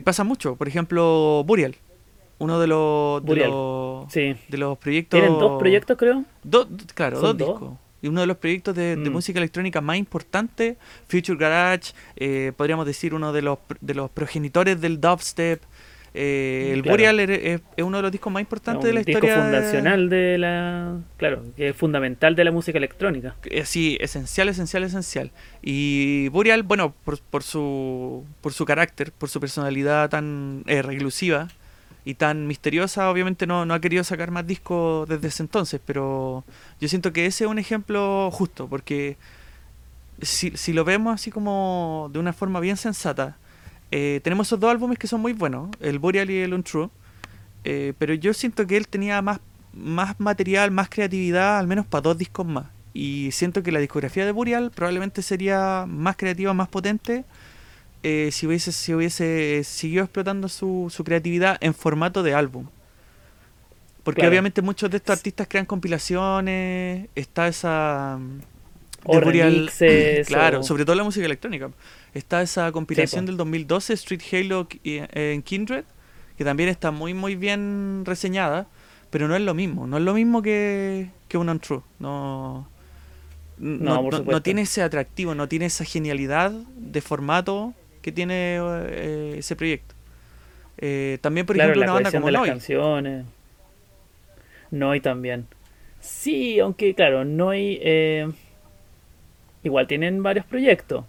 pasa 0.05 0.25
mucho. 0.25 0.57
Por 0.57 0.69
ejemplo, 0.69 1.43
Burial. 1.47 1.77
Uno 2.39 2.61
de 2.61 2.67
los, 2.67 3.25
de 3.25 3.37
los, 3.37 4.13
de 4.13 4.59
los 4.59 4.77
proyectos. 4.77 5.19
¿Tienen 5.19 5.39
dos 5.39 5.59
proyectos, 5.59 5.97
creo? 5.97 6.27
claro, 6.95 7.21
dos 7.21 7.39
discos. 7.39 7.79
Y 8.07 8.09
uno 8.09 8.21
de 8.21 8.27
los 8.29 8.37
proyectos 8.37 8.75
de, 8.75 8.97
Mm. 8.97 9.13
música 9.13 9.39
electrónica 9.41 9.81
más 9.81 9.97
importantes, 9.99 10.77
Future 11.09 11.37
Garage, 11.39 11.93
eh, 12.17 12.53
podríamos 12.57 12.87
decir 12.87 13.13
uno 13.15 13.33
de 13.33 13.43
los, 13.43 13.59
de 13.81 13.95
los 13.95 14.11
progenitores 14.11 14.81
del 14.81 15.01
dubstep. 15.01 15.61
eh, 16.19 16.71
el 16.73 16.81
Claro. 16.83 16.95
Burial 16.95 17.21
es, 17.21 17.61
uno 17.77 17.99
de 17.99 18.03
los 18.03 18.11
discos 18.11 18.33
más 18.33 18.41
importantes 18.41 18.85
de 18.87 18.95
la 18.95 19.01
disco 19.01 19.11
historia. 19.19 19.37
de- 19.37 19.43
fundacional 19.43 20.09
de 20.09 20.39
la. 20.39 20.97
Claro, 21.19 21.43
que 21.55 21.69
es 21.69 21.77
fundamental 21.77 22.35
de 22.35 22.43
la 22.45 22.53
música 22.53 22.79
electrónica. 22.79 23.35
Eh, 23.45 23.67
Sí, 23.67 23.99
esencial, 24.01 24.49
esencial, 24.49 24.85
esencial. 24.85 25.31
Y 25.61 26.29
Burial, 26.31 26.63
bueno, 26.63 26.95
por, 27.05 27.21
por 27.21 27.43
su 27.43 28.25
por 28.41 28.55
su 28.55 28.65
carácter, 28.65 29.13
por 29.13 29.29
su 29.29 29.41
personalidad 29.41 30.09
tan 30.09 30.63
eh, 30.67 30.81
reclusiva 30.81 31.49
y 32.07 32.15
tan 32.15 32.47
misteriosa, 32.47 33.11
obviamente 33.11 33.49
no, 33.49 33.67
no 33.67 33.75
ha 33.75 33.81
querido 33.81 34.05
sacar 34.05 34.31
más 34.31 34.47
discos 34.47 35.09
desde 35.09 35.27
ese 35.27 35.43
entonces, 35.43 35.81
pero 35.85 36.45
yo 36.81 36.89
siento 36.89 37.13
que 37.13 37.27
ese 37.27 37.45
es 37.45 37.51
un 37.51 37.59
ejemplo 37.59 38.31
justo, 38.31 38.69
porque 38.69 39.17
si, 40.23 40.53
si 40.57 40.73
lo 40.73 40.85
vemos 40.85 41.13
así 41.13 41.33
como 41.33 42.09
de 42.13 42.21
una 42.21 42.33
forma 42.33 42.61
bien 42.61 42.77
sensata, 42.77 43.37
eh, 43.91 44.21
tenemos 44.23 44.47
esos 44.47 44.61
dos 44.61 44.71
álbumes 44.71 45.01
que 45.01 45.09
son 45.09 45.21
muy 45.21 45.33
buenos, 45.33 45.69
el 45.81 45.99
Burial 45.99 46.31
y 46.31 46.39
el 46.39 46.55
Untrue, 46.55 46.91
eh, 47.65 47.93
pero 47.99 48.15
yo 48.15 48.33
siento 48.33 48.69
que 48.69 48.77
él 48.77 48.87
tenía 48.87 49.21
más, 49.21 49.41
más 49.73 50.21
material, 50.21 50.71
más 50.71 50.89
creatividad, 50.89 51.59
al 51.59 51.67
menos 51.67 51.87
para 51.87 52.03
dos 52.03 52.17
discos 52.17 52.47
más. 52.47 52.67
Y 52.95 53.31
siento 53.33 53.65
que 53.65 53.73
la 53.73 53.81
discografía 53.81 54.25
de 54.25 54.31
Burial 54.31 54.71
probablemente 54.73 55.23
sería 55.23 55.87
más 55.89 56.17
creativa, 56.17 56.55
más 56.55 56.69
potente, 56.69 57.25
eh, 58.09 58.31
si, 58.33 58.47
hubiese, 58.47 58.73
si 58.73 58.95
hubiese 58.95 59.63
seguido 59.65 60.05
explotando 60.05 60.49
su, 60.49 60.89
su 60.95 61.03
creatividad 61.05 61.57
en 61.61 61.75
formato 61.75 62.23
de 62.23 62.35
álbum. 62.35 62.67
Porque 64.05 64.21
Claro. 64.21 64.31
obviamente 64.31 64.63
muchos 64.63 64.89
de 64.91 64.99
estos 64.99 65.17
artistas 65.17 65.49
crean 65.49 65.67
compilaciones, 65.67 67.09
está 67.15 67.49
esa... 67.49 68.19
mm, 68.21 68.39
O 69.05 69.21
remixes, 69.21 70.27
claro, 70.29 70.61
o- 70.61 70.63
sobre 70.63 70.85
todo 70.85 70.95
la 70.97 71.05
música 71.05 71.27
electrónica. 71.27 71.71
Está 72.15 72.41
esa 72.43 72.71
compilación 72.73 73.27
del 73.27 73.37
2012, 73.37 73.93
Street 73.95 74.23
Halo 74.33 74.69
eh, 74.85 75.07
en 75.35 75.43
Kindred, 75.43 75.85
que 76.39 76.45
también 76.45 76.69
está 76.69 76.91
muy 76.91 77.15
muy 77.15 77.35
bien 77.35 78.03
reseñada, 78.05 78.67
pero 79.11 79.27
no 79.29 79.35
es 79.37 79.43
lo 79.43 79.55
mismo, 79.55 79.87
no 79.87 79.97
es 79.99 80.05
lo 80.05 80.15
mismo 80.15 80.41
que, 80.43 81.11
que 81.29 81.37
un 81.39 81.49
Untrue. 81.49 81.83
No, 81.99 82.69
no, 83.59 84.03
no- 84.33 84.43
tiene 84.43 84.63
ese 84.63 84.83
atractivo, 84.83 85.35
no 85.35 85.49
tiene 85.49 85.67
esa 85.67 85.85
genialidad 85.85 86.53
de 86.77 87.01
formato 87.01 87.75
que 88.07 88.13
tiene 88.13 88.61
eh, 88.61 89.35
ese 89.39 89.57
proyecto. 89.57 89.97
Eh, 90.79 91.19
también, 91.23 91.45
por 91.45 91.57
claro, 91.57 91.73
ejemplo, 91.73 91.81
la 91.87 91.93
una 91.93 91.95
banda 91.95 92.13
como 92.13 92.27
de 92.27 92.33
las 92.33 92.41
Noi. 92.41 92.49
canciones. 92.51 93.27
Noi 94.71 95.01
también. 95.01 95.49
Sí, 96.01 96.61
aunque 96.61 96.95
claro, 96.95 97.25
Noi 97.25 97.81
eh, 97.83 98.31
igual 99.65 99.89
tienen 99.89 100.23
varios 100.23 100.47
proyectos. 100.47 101.05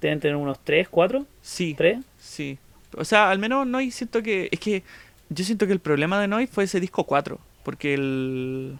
Tienen 0.00 0.20
tener 0.20 0.36
unos 0.36 0.58
3, 0.64 0.88
4, 0.88 1.26
Sí, 1.42 1.74
3. 1.76 1.98
Sí. 2.18 2.56
O 2.96 3.04
sea, 3.04 3.30
al 3.30 3.38
menos 3.38 3.66
Noi 3.66 3.90
siento 3.90 4.22
que. 4.22 4.48
Es 4.50 4.58
que 4.58 4.84
yo 5.28 5.44
siento 5.44 5.66
que 5.66 5.74
el 5.74 5.80
problema 5.80 6.18
de 6.18 6.28
Noi 6.28 6.46
fue 6.46 6.64
ese 6.64 6.80
disco 6.80 7.04
4. 7.04 7.38
Porque 7.62 7.92
el. 7.92 8.78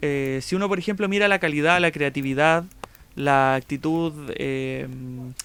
eh, 0.00 0.38
si 0.40 0.56
uno, 0.56 0.66
por 0.66 0.78
ejemplo, 0.78 1.08
mira 1.10 1.28
la 1.28 1.40
calidad, 1.40 1.78
la 1.78 1.90
creatividad, 1.92 2.64
la 3.16 3.54
actitud 3.54 4.12
eh, 4.36 4.88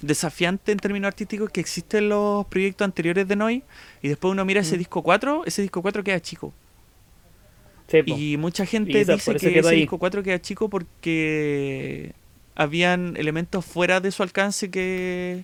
desafiante 0.02 0.72
en 0.72 0.80
términos 0.80 1.08
artísticos 1.08 1.50
que 1.52 1.60
existe 1.62 2.00
en 2.00 2.10
los 2.10 2.46
proyectos 2.48 2.86
anteriores 2.86 3.28
de 3.28 3.36
Noi, 3.36 3.64
y 4.02 4.08
después 4.08 4.32
uno 4.32 4.44
mira 4.46 4.62
ese 4.62 4.76
Mm. 4.76 4.80
disco 4.80 5.04
4, 5.04 5.44
ese 5.46 5.62
disco 5.62 5.82
4 5.82 6.04
queda 6.04 6.20
chico. 6.20 6.54
Sí. 7.88 8.02
Y 8.06 8.38
mucha 8.38 8.66
gente 8.66 9.04
dice 9.04 9.36
que 9.36 9.60
ese 9.60 9.68
ahí. 9.70 9.80
disco 9.82 9.98
4 9.98 10.22
queda 10.24 10.40
chico 10.40 10.70
porque 10.70 12.14
habían 12.56 13.16
elementos 13.18 13.66
fuera 13.66 14.00
de 14.00 14.12
su 14.12 14.22
alcance 14.22 14.70
que, 14.70 15.44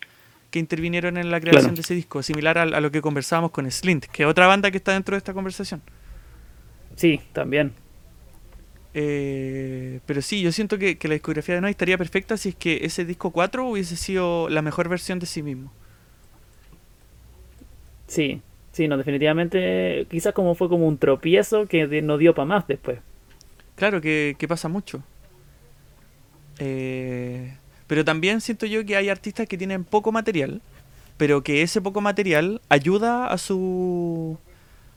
que 0.52 0.60
intervinieron 0.60 1.18
en 1.18 1.32
la 1.32 1.40
creación 1.40 1.62
Claro. 1.64 1.76
de 1.76 1.82
ese 1.82 1.96
disco, 1.96 2.22
similar 2.24 2.58
a, 2.58 2.64
a 2.64 2.82
lo 2.82 2.92
que 2.92 3.02
conversábamos 3.02 3.52
con 3.52 3.70
Slint, 3.72 4.06
que 4.06 4.24
es 4.24 4.30
otra 4.30 4.48
banda 4.48 4.70
que 4.72 4.78
está 4.78 4.94
dentro 4.94 5.16
de 5.16 5.20
esta 5.20 5.34
conversación. 5.34 5.82
Sí, 6.96 7.20
también. 7.34 7.74
Eh, 8.98 10.00
pero 10.06 10.22
sí, 10.22 10.42
yo 10.42 10.52
siento 10.54 10.78
que, 10.78 10.98
que 10.98 11.10
la 11.10 11.16
discografía 11.16 11.56
de 11.56 11.62
Noise 11.62 11.72
estaría 11.72 11.98
perfecta 11.98 12.38
si 12.38 12.50
es 12.50 12.56
que 12.56 12.80
ese 12.86 13.04
disco 13.06 13.32
4 13.32 13.68
hubiese 13.68 13.98
sido 13.98 14.48
la 14.50 14.62
mejor 14.62 14.88
versión 14.90 15.20
de 15.20 15.26
sí 15.26 15.44
mismo. 15.44 15.74
Sí, 18.08 18.42
sí, 18.72 18.88
no, 18.88 18.98
definitivamente. 18.98 20.06
Quizás 20.10 20.34
como 20.34 20.56
fue 20.56 20.70
como 20.70 20.88
un 20.88 20.98
tropiezo 20.98 21.68
que 21.68 21.88
de- 21.88 22.02
no 22.02 22.18
dio 22.18 22.34
para 22.36 22.46
más 22.46 22.68
después. 22.68 23.00
Claro 23.76 24.02
que, 24.02 24.36
que 24.38 24.48
pasa 24.48 24.70
mucho. 24.70 25.04
Eh, 26.60 27.54
pero 27.88 28.06
también 28.06 28.42
siento 28.42 28.66
yo 28.66 28.86
que 28.86 28.96
hay 28.96 29.10
artistas 29.10 29.48
que 29.48 29.58
tienen 29.58 29.84
poco 29.84 30.12
material, 30.12 30.62
pero 31.18 31.44
que 31.44 31.62
ese 31.62 31.82
poco 31.82 32.02
material 32.02 32.62
ayuda 32.70 33.28
a 33.28 33.38
su 33.38 34.38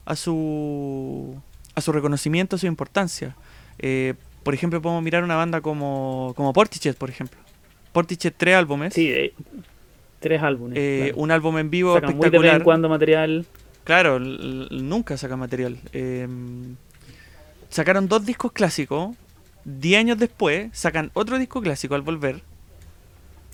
a 0.04 0.16
su 0.16 1.40
a 1.74 1.80
su 1.80 1.92
reconocimiento, 1.92 2.56
a 2.56 2.58
su 2.58 2.66
importancia. 2.66 3.36
Eh, 3.78 4.14
por 4.42 4.54
ejemplo, 4.54 4.80
podemos 4.80 5.02
mirar 5.02 5.24
una 5.24 5.36
banda 5.36 5.60
como, 5.60 6.32
como 6.36 6.52
Portichet, 6.52 6.96
por 6.96 7.10
ejemplo. 7.10 7.38
Portichet, 7.92 8.34
tres 8.36 8.54
álbumes. 8.56 8.94
Sí, 8.94 9.10
eh, 9.10 9.32
tres 10.20 10.42
álbumes. 10.42 10.78
eh, 10.78 11.00
claro. 11.08 11.22
Un 11.22 11.30
álbum 11.30 11.58
en 11.58 11.70
vivo 11.70 11.94
Sacan 11.94 12.16
muy 12.16 12.24
de 12.24 12.30
vez 12.30 12.40
en 12.40 12.46
espectacular. 12.46 12.64
cuando 12.64 12.88
material. 12.88 13.46
Claro, 13.84 14.18
nunca 14.20 15.16
saca 15.16 15.36
material. 15.36 15.78
Eh, 15.92 16.28
sacaron 17.70 18.08
dos 18.08 18.24
discos 18.26 18.52
clásicos. 18.52 19.16
Diez 19.64 19.98
años 19.98 20.18
después 20.18 20.68
sacan 20.72 21.10
otro 21.14 21.38
disco 21.38 21.60
clásico 21.60 21.94
al 21.94 22.02
volver. 22.02 22.42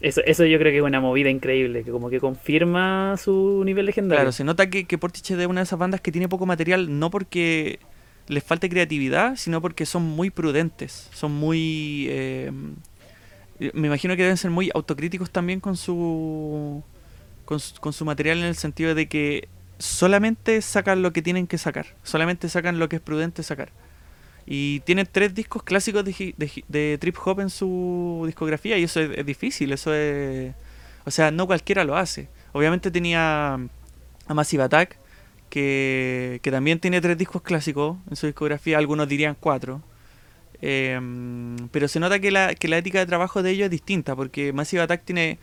Eso, 0.00 0.20
eso 0.26 0.44
yo 0.44 0.58
creo 0.58 0.70
que 0.70 0.78
es 0.78 0.82
una 0.84 1.00
movida 1.00 1.30
increíble, 1.30 1.82
que 1.82 1.90
como 1.90 2.10
que 2.10 2.20
confirma 2.20 3.16
su 3.16 3.62
nivel 3.64 3.86
legendario. 3.86 4.18
Claro, 4.20 4.32
se 4.32 4.44
nota 4.44 4.68
que, 4.68 4.84
que 4.84 4.98
Portishead 4.98 5.40
es 5.40 5.46
una 5.46 5.60
de 5.60 5.64
esas 5.64 5.78
bandas 5.78 6.00
que 6.00 6.12
tiene 6.12 6.28
poco 6.28 6.46
material, 6.46 6.98
no 6.98 7.10
porque 7.10 7.78
les 8.28 8.42
falte 8.42 8.68
creatividad, 8.68 9.36
sino 9.36 9.60
porque 9.60 9.86
son 9.86 10.02
muy 10.02 10.30
prudentes. 10.30 11.08
Son 11.12 11.32
muy. 11.32 12.06
eh, 12.10 12.52
me 13.72 13.86
imagino 13.86 14.16
que 14.16 14.22
deben 14.22 14.36
ser 14.36 14.50
muy 14.50 14.70
autocríticos 14.74 15.30
también 15.30 15.60
con 15.60 15.76
su, 15.76 16.82
con 17.44 17.60
su. 17.60 17.80
con 17.80 17.92
su 17.92 18.04
material 18.04 18.38
en 18.38 18.44
el 18.44 18.56
sentido 18.56 18.94
de 18.94 19.08
que 19.08 19.48
solamente 19.78 20.60
sacan 20.62 21.02
lo 21.02 21.12
que 21.12 21.22
tienen 21.22 21.46
que 21.46 21.58
sacar. 21.58 21.86
Solamente 22.02 22.48
sacan 22.48 22.78
lo 22.78 22.88
que 22.88 22.96
es 22.96 23.02
prudente 23.02 23.42
sacar. 23.42 23.70
Y 24.46 24.80
tienen 24.80 25.08
tres 25.10 25.34
discos 25.34 25.62
clásicos 25.62 26.04
de, 26.04 26.34
de 26.36 26.64
de 26.68 26.98
trip 26.98 27.16
hop 27.24 27.40
en 27.40 27.50
su 27.50 28.24
discografía 28.26 28.76
y 28.78 28.84
eso 28.84 29.00
es, 29.00 29.18
es 29.18 29.26
difícil, 29.26 29.72
eso 29.72 29.94
es... 29.94 30.54
O 31.06 31.10
sea, 31.10 31.30
no 31.30 31.46
cualquiera 31.46 31.84
lo 31.84 31.96
hace. 31.96 32.28
Obviamente 32.52 32.90
tenía 32.90 33.54
a 33.54 34.34
Massive 34.34 34.62
Attack, 34.62 34.98
que, 35.54 36.40
que 36.42 36.50
también 36.50 36.80
tiene 36.80 37.00
tres 37.00 37.16
discos 37.16 37.42
clásicos 37.42 37.96
en 38.10 38.16
su 38.16 38.26
discografía, 38.26 38.76
algunos 38.78 39.08
dirían 39.08 39.36
cuatro. 39.38 39.80
Em, 40.60 41.56
pero 41.70 41.88
se 41.88 42.00
nota 42.00 42.18
que 42.20 42.30
la, 42.30 42.54
que 42.54 42.68
la 42.68 42.78
ética 42.78 42.98
de 42.98 43.06
trabajo 43.06 43.42
de 43.42 43.50
ellos 43.50 43.66
es 43.66 43.70
distinta, 43.70 44.16
porque 44.16 44.52
Massive 44.52 44.82
Attack 44.82 45.04
tiene 45.04 45.38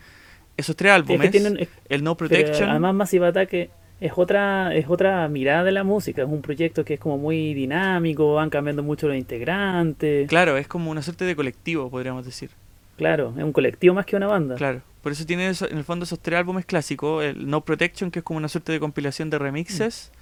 esos 0.56 0.76
tres 0.76 0.90
es 0.90 0.96
álbumes, 0.96 1.20
que 1.22 1.30
tienen, 1.30 1.56
es- 1.60 1.68
el 1.88 2.02
No 2.04 2.16
Protection, 2.16 2.68
además 2.70 2.94
Massive 2.94 3.26
Attack 3.28 3.52
es 4.00 4.12
otra, 4.16 4.74
es 4.74 4.86
otra 4.88 5.28
mirada 5.28 5.64
de 5.64 5.72
la 5.72 5.84
música, 5.84 6.22
es 6.22 6.28
un 6.28 6.42
proyecto 6.42 6.84
que 6.84 6.94
es 6.94 7.00
como 7.00 7.18
muy 7.18 7.54
dinámico, 7.54 8.34
van 8.34 8.50
cambiando 8.50 8.82
mucho 8.82 9.06
los 9.08 9.16
integrantes. 9.16 10.28
claro, 10.28 10.56
es 10.58 10.66
como 10.68 10.90
una 10.90 11.02
suerte 11.02 11.24
de 11.24 11.36
colectivo, 11.36 11.88
podríamos 11.90 12.24
decir. 12.24 12.50
Claro, 12.96 13.34
es 13.36 13.42
un 13.42 13.52
colectivo 13.52 13.94
más 13.94 14.06
que 14.06 14.16
una 14.16 14.26
banda. 14.26 14.54
Claro, 14.56 14.82
por 15.02 15.12
eso 15.12 15.24
tiene 15.26 15.46
en 15.48 15.78
el 15.78 15.84
fondo 15.84 16.04
esos 16.04 16.20
tres 16.20 16.38
álbumes 16.38 16.66
clásicos, 16.66 17.24
el 17.24 17.48
No 17.48 17.62
Protection, 17.64 18.10
que 18.10 18.20
es 18.20 18.24
como 18.24 18.36
una 18.38 18.48
suerte 18.48 18.72
de 18.72 18.80
compilación 18.80 19.30
de 19.30 19.38
remixes, 19.38 20.12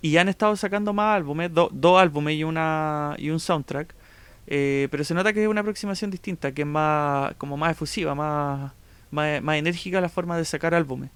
y 0.00 0.16
han 0.16 0.28
estado 0.28 0.56
sacando 0.56 0.92
más 0.92 1.16
álbumes, 1.16 1.52
do- 1.52 1.70
dos 1.72 2.00
álbumes 2.00 2.34
y 2.36 2.44
una 2.44 3.14
y 3.18 3.30
un 3.30 3.38
soundtrack, 3.40 3.94
eh, 4.46 4.88
pero 4.90 5.04
se 5.04 5.14
nota 5.14 5.32
que 5.32 5.42
es 5.42 5.48
una 5.48 5.60
aproximación 5.60 6.10
distinta, 6.10 6.52
que 6.52 6.62
es 6.62 6.68
más 6.68 7.34
como 7.36 7.56
más 7.56 7.72
efusiva, 7.72 8.14
más, 8.14 8.72
más, 9.10 9.42
más 9.42 9.56
enérgica 9.56 10.00
la 10.00 10.08
forma 10.08 10.36
de 10.36 10.44
sacar 10.44 10.74
álbumes. 10.74 11.10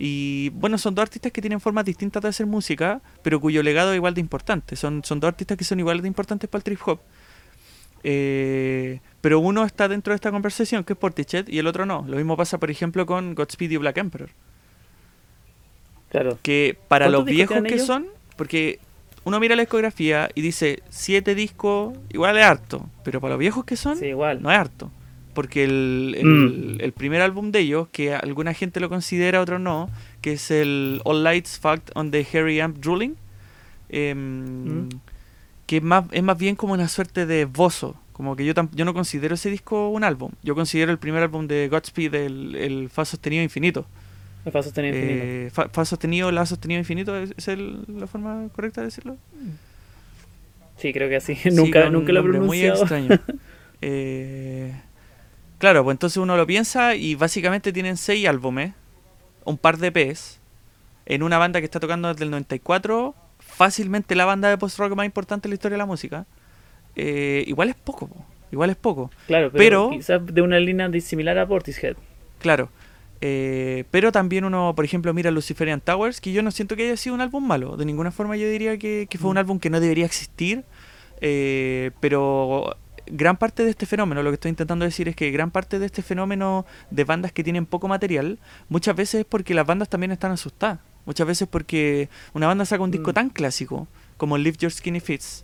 Y 0.00 0.50
bueno, 0.50 0.78
son 0.78 0.94
dos 0.94 1.02
artistas 1.02 1.32
que 1.32 1.40
tienen 1.40 1.60
formas 1.60 1.84
distintas 1.84 2.22
de 2.22 2.28
hacer 2.28 2.46
música, 2.46 3.00
pero 3.22 3.40
cuyo 3.40 3.62
legado 3.62 3.90
es 3.92 3.96
igual 3.96 4.14
de 4.14 4.20
importante. 4.20 4.76
Son, 4.76 5.02
son 5.04 5.18
dos 5.18 5.28
artistas 5.28 5.56
que 5.56 5.64
son 5.64 5.80
igual 5.80 6.00
de 6.00 6.06
importantes 6.08 6.48
para 6.48 6.60
el 6.60 6.64
trip 6.64 6.78
hop. 6.86 7.00
Eh, 8.04 9.00
pero 9.20 9.40
uno 9.40 9.64
está 9.64 9.88
dentro 9.88 10.12
de 10.12 10.16
esta 10.16 10.30
conversación, 10.30 10.84
que 10.84 10.92
es 10.92 10.98
Portichet, 10.98 11.48
y 11.48 11.58
el 11.58 11.66
otro 11.66 11.84
no. 11.86 12.04
Lo 12.08 12.16
mismo 12.16 12.36
pasa, 12.36 12.58
por 12.58 12.70
ejemplo, 12.70 13.04
con 13.06 13.34
Godspeed 13.34 13.70
y 13.72 13.76
Black 13.76 13.98
Emperor. 13.98 14.30
Claro. 16.10 16.38
Que 16.42 16.78
para 16.88 17.06
¿Cuántos 17.06 17.20
los 17.20 17.30
viejos 17.34 17.62
que 17.64 17.74
ellos? 17.74 17.86
son, 17.86 18.06
porque 18.36 18.78
uno 19.24 19.38
mira 19.40 19.56
la 19.56 19.62
discografía 19.62 20.30
y 20.34 20.40
dice, 20.40 20.82
siete 20.88 21.34
discos, 21.34 21.96
igual 22.10 22.38
es 22.38 22.44
harto. 22.44 22.88
Pero 23.04 23.20
para 23.20 23.32
los 23.34 23.40
viejos 23.40 23.64
que 23.64 23.76
son, 23.76 23.96
Sí, 23.98 24.06
igual. 24.06 24.42
no 24.42 24.50
es 24.50 24.58
harto. 24.58 24.90
Porque 25.34 25.64
el, 25.64 26.14
el- 26.18 26.24
Mm. 26.26 26.80
el 26.80 26.92
primer 26.92 27.20
álbum 27.20 27.52
de 27.52 27.60
ellos, 27.60 27.88
que 27.92 28.14
alguna 28.14 28.54
gente 28.54 28.80
lo 28.80 28.88
considera, 28.88 29.40
otro 29.40 29.58
no, 29.58 29.90
que 30.22 30.32
es 30.32 30.50
el 30.50 31.00
All 31.04 31.22
Lights 31.22 31.58
Fact 31.58 31.90
on 31.94 32.10
the 32.10 32.26
Harry 32.32 32.58
Amp 32.60 32.78
Drooling, 32.78 33.14
em, 33.90 34.86
Mm. 34.86 34.88
Que 35.68 35.76
es 35.76 35.82
más, 35.82 36.06
es 36.12 36.22
más 36.22 36.38
bien 36.38 36.56
como 36.56 36.72
una 36.72 36.88
suerte 36.88 37.26
de 37.26 37.42
esbozo, 37.42 37.94
Como 38.14 38.34
que 38.34 38.46
yo, 38.46 38.54
yo 38.72 38.84
no 38.86 38.94
considero 38.94 39.34
ese 39.34 39.50
disco 39.50 39.90
un 39.90 40.02
álbum. 40.02 40.32
Yo 40.42 40.54
considero 40.54 40.90
el 40.90 40.98
primer 40.98 41.22
álbum 41.22 41.46
de 41.46 41.68
Godspeed 41.68 42.14
el, 42.14 42.54
el 42.56 42.88
Fa 42.88 43.04
sostenido 43.04 43.42
infinito. 43.42 43.86
El 44.46 44.52
Fa 44.52 44.62
sostenido 44.62 44.96
infinito. 44.96 45.24
Eh, 45.24 45.50
fa, 45.50 45.84
sostenido, 45.84 46.32
La 46.32 46.46
sostenido 46.46 46.78
infinito, 46.78 47.14
¿es, 47.18 47.34
la 47.86 48.06
forma 48.06 48.48
correcta 48.54 48.80
de 48.80 48.86
decirlo? 48.86 49.18
Sí, 50.78 50.94
creo 50.94 51.10
que 51.10 51.16
así. 51.16 51.36
nunca, 51.52 51.90
nunca 51.90 52.12
lo 52.12 52.20
he 52.20 52.22
pronunciado. 52.22 52.46
Muy 52.46 52.62
extraño. 52.64 53.20
eh, 53.82 54.72
claro, 55.58 55.84
pues 55.84 55.96
entonces 55.96 56.16
uno 56.16 56.38
lo 56.38 56.46
piensa 56.46 56.94
y 56.94 57.14
básicamente 57.14 57.74
tienen 57.74 57.98
seis 57.98 58.26
álbumes, 58.26 58.72
un 59.44 59.58
par 59.58 59.76
de 59.76 59.88
EPs, 59.88 60.40
en 61.04 61.22
una 61.22 61.36
banda 61.36 61.60
que 61.60 61.66
está 61.66 61.78
tocando 61.78 62.08
desde 62.08 62.24
el 62.24 62.30
94, 62.30 63.14
fácilmente 63.58 64.14
la 64.14 64.24
banda 64.24 64.48
de 64.48 64.56
post-rock 64.56 64.94
más 64.94 65.04
importante 65.04 65.48
en 65.48 65.50
la 65.50 65.54
historia 65.54 65.74
de 65.74 65.78
la 65.78 65.86
música. 65.86 66.26
Eh, 66.94 67.42
igual 67.48 67.68
es 67.68 67.74
poco, 67.74 68.08
igual 68.52 68.70
es 68.70 68.76
poco. 68.76 69.10
Claro, 69.26 69.50
pero, 69.52 69.90
quizás 69.90 70.24
de 70.24 70.42
una 70.42 70.60
línea 70.60 70.88
similar 71.00 71.36
a 71.38 71.46
Portishead. 71.46 71.96
Claro, 72.38 72.70
eh, 73.20 73.82
pero 73.90 74.12
también 74.12 74.44
uno, 74.44 74.74
por 74.76 74.84
ejemplo, 74.84 75.12
mira 75.12 75.32
Luciferian 75.32 75.80
Towers, 75.80 76.20
que 76.20 76.30
yo 76.30 76.40
no 76.44 76.52
siento 76.52 76.76
que 76.76 76.84
haya 76.84 76.96
sido 76.96 77.16
un 77.16 77.20
álbum 77.20 77.44
malo. 77.44 77.76
De 77.76 77.84
ninguna 77.84 78.12
forma 78.12 78.36
yo 78.36 78.48
diría 78.48 78.78
que, 78.78 79.08
fue 79.18 79.28
un 79.28 79.34
mm. 79.34 79.38
álbum 79.38 79.58
que 79.58 79.70
no 79.70 79.80
debería 79.80 80.06
existir. 80.06 80.64
Eh, 81.20 81.90
pero 81.98 82.76
gran 83.06 83.38
parte 83.38 83.64
de 83.64 83.70
este 83.70 83.86
fenómeno, 83.86 84.22
lo 84.22 84.30
que 84.30 84.34
estoy 84.34 84.50
intentando 84.50 84.84
decir 84.84 85.08
es 85.08 85.16
que 85.16 85.32
gran 85.32 85.50
parte 85.50 85.80
de 85.80 85.86
este 85.86 86.02
fenómeno 86.02 86.64
de 86.92 87.02
bandas 87.02 87.32
que 87.32 87.42
tienen 87.42 87.66
poco 87.66 87.88
material, 87.88 88.38
muchas 88.68 88.94
veces 88.94 89.22
es 89.22 89.26
porque 89.26 89.52
las 89.52 89.66
bandas 89.66 89.88
también 89.88 90.12
están 90.12 90.30
asustadas. 90.30 90.78
Muchas 91.08 91.26
veces 91.26 91.48
porque 91.48 92.10
una 92.34 92.46
banda 92.46 92.66
saca 92.66 92.82
un 92.82 92.90
disco 92.90 93.12
mm. 93.12 93.14
tan 93.14 93.30
clásico 93.30 93.88
como 94.18 94.36
Live 94.36 94.58
Your 94.58 94.70
Skinny 94.70 95.00
Fits 95.00 95.42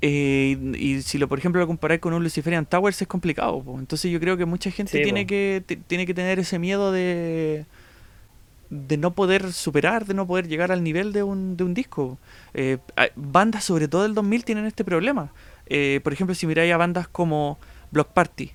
eh, 0.00 0.58
y, 0.76 1.00
si 1.02 1.16
lo, 1.16 1.28
por 1.28 1.38
ejemplo, 1.38 1.60
lo 1.60 1.68
comparáis 1.68 2.00
con 2.00 2.12
un 2.12 2.24
Luciferian 2.24 2.66
Towers 2.66 3.00
es 3.00 3.06
complicado. 3.06 3.62
Entonces 3.78 4.10
yo 4.10 4.18
creo 4.18 4.36
que 4.36 4.44
mucha 4.44 4.72
gente 4.72 5.00
tiene, 5.00 5.28
que, 5.28 5.62
tiene 5.86 6.06
que 6.06 6.12
tener 6.12 6.40
ese 6.40 6.58
miedo 6.58 6.90
de, 6.90 7.66
de 8.68 8.96
no 8.96 9.12
poder 9.12 9.52
superar, 9.52 10.04
de 10.04 10.14
no 10.14 10.26
poder 10.26 10.48
llegar 10.48 10.72
al 10.72 10.82
nivel 10.82 11.12
de 11.12 11.22
un, 11.22 11.56
de 11.56 11.62
un 11.62 11.72
disco. 11.72 12.18
Eh, 12.52 12.78
bandas, 13.14 13.62
sobre 13.62 13.86
todo 13.86 14.02
del 14.02 14.14
2000, 14.14 14.44
tienen 14.44 14.66
este 14.66 14.82
problema. 14.82 15.32
Eh, 15.66 16.00
por 16.02 16.12
ejemplo, 16.12 16.34
si 16.34 16.48
miráis 16.48 16.72
a 16.72 16.78
bandas 16.78 17.06
como 17.06 17.60
Block 17.92 18.08
Party. 18.08 18.50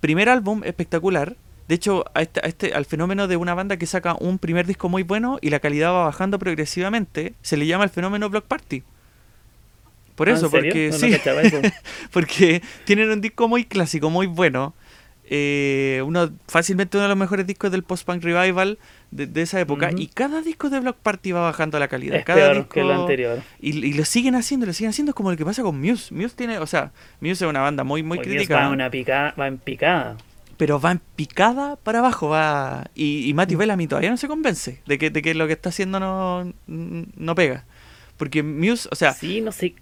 Primer 0.00 0.28
álbum 0.28 0.62
espectacular. 0.64 1.36
De 1.68 1.74
hecho, 1.74 2.06
a 2.14 2.22
este, 2.22 2.40
a 2.42 2.48
este, 2.48 2.72
al 2.72 2.86
fenómeno 2.86 3.28
de 3.28 3.36
una 3.36 3.52
banda 3.52 3.76
que 3.76 3.84
saca 3.84 4.16
un 4.18 4.38
primer 4.38 4.66
disco 4.66 4.88
muy 4.88 5.02
bueno 5.02 5.38
y 5.42 5.50
la 5.50 5.60
calidad 5.60 5.92
va 5.92 6.04
bajando 6.04 6.38
progresivamente, 6.38 7.34
se 7.42 7.58
le 7.58 7.66
llama 7.66 7.84
el 7.84 7.90
fenómeno 7.90 8.30
Block 8.30 8.46
Party. 8.46 8.82
Por 10.14 10.30
ah, 10.30 10.32
eso, 10.32 10.50
porque 10.50 10.92
sí, 10.92 11.14
porque 12.10 12.62
tienen 12.84 13.10
un 13.10 13.20
disco 13.20 13.48
muy 13.48 13.64
clásico, 13.64 14.08
muy 14.08 14.26
bueno. 14.26 14.74
Eh, 15.30 16.02
uno 16.06 16.30
fácilmente 16.46 16.96
uno 16.96 17.02
de 17.02 17.10
los 17.10 17.18
mejores 17.18 17.46
discos 17.46 17.70
del 17.70 17.82
post-punk 17.82 18.24
revival 18.24 18.78
de, 19.10 19.42
esa 19.42 19.60
época. 19.60 19.90
Y 19.94 20.06
cada 20.06 20.40
disco 20.40 20.70
de 20.70 20.80
Block 20.80 20.96
Party 20.96 21.32
va 21.32 21.42
bajando 21.42 21.78
la 21.78 21.88
calidad. 21.88 22.24
Cada 22.24 22.54
disco, 22.54 22.70
que 22.70 22.80
el 22.80 22.90
anterior. 22.90 23.42
y, 23.60 23.92
lo 23.92 24.06
siguen 24.06 24.36
haciendo 24.36 24.64
lo 24.64 24.72
siguen 24.72 24.88
haciendo. 24.88 25.10
Es 25.10 25.14
como 25.14 25.30
lo 25.30 25.36
que 25.36 25.44
pasa 25.44 25.62
con 25.62 25.78
Muse. 25.78 26.14
Muse 26.14 26.34
tiene 26.34 26.58
o 26.58 26.66
sea 26.66 26.92
Muse 27.20 27.44
es 27.44 27.50
una 27.50 27.60
banda 27.60 27.84
muy 27.84 28.02
muy 28.02 28.20
crítica. 28.20 28.56
va, 28.56 28.70
una 28.70 28.90
pica, 28.90 29.34
va 29.38 29.46
en 29.46 29.58
picada 29.58 30.16
pero 30.58 30.78
va 30.78 30.92
en 30.92 31.00
picada 31.16 31.76
para 31.76 32.00
abajo 32.00 32.28
va 32.28 32.90
y, 32.94 33.26
y 33.26 33.32
Matthew 33.32 33.56
mm. 33.56 33.60
Bellamy 33.60 33.86
todavía 33.86 34.10
no 34.10 34.18
se 34.18 34.28
convence 34.28 34.82
de 34.86 34.98
que, 34.98 35.08
de 35.08 35.22
que 35.22 35.34
lo 35.34 35.46
que 35.46 35.54
está 35.54 35.70
haciendo 35.70 35.98
no, 35.98 36.52
no 36.66 37.34
pega 37.34 37.64
porque 38.18 38.42
Muse 38.42 38.88
o 38.92 38.94
sea 38.94 39.14
sí 39.14 39.40
no 39.40 39.52
sé 39.52 39.74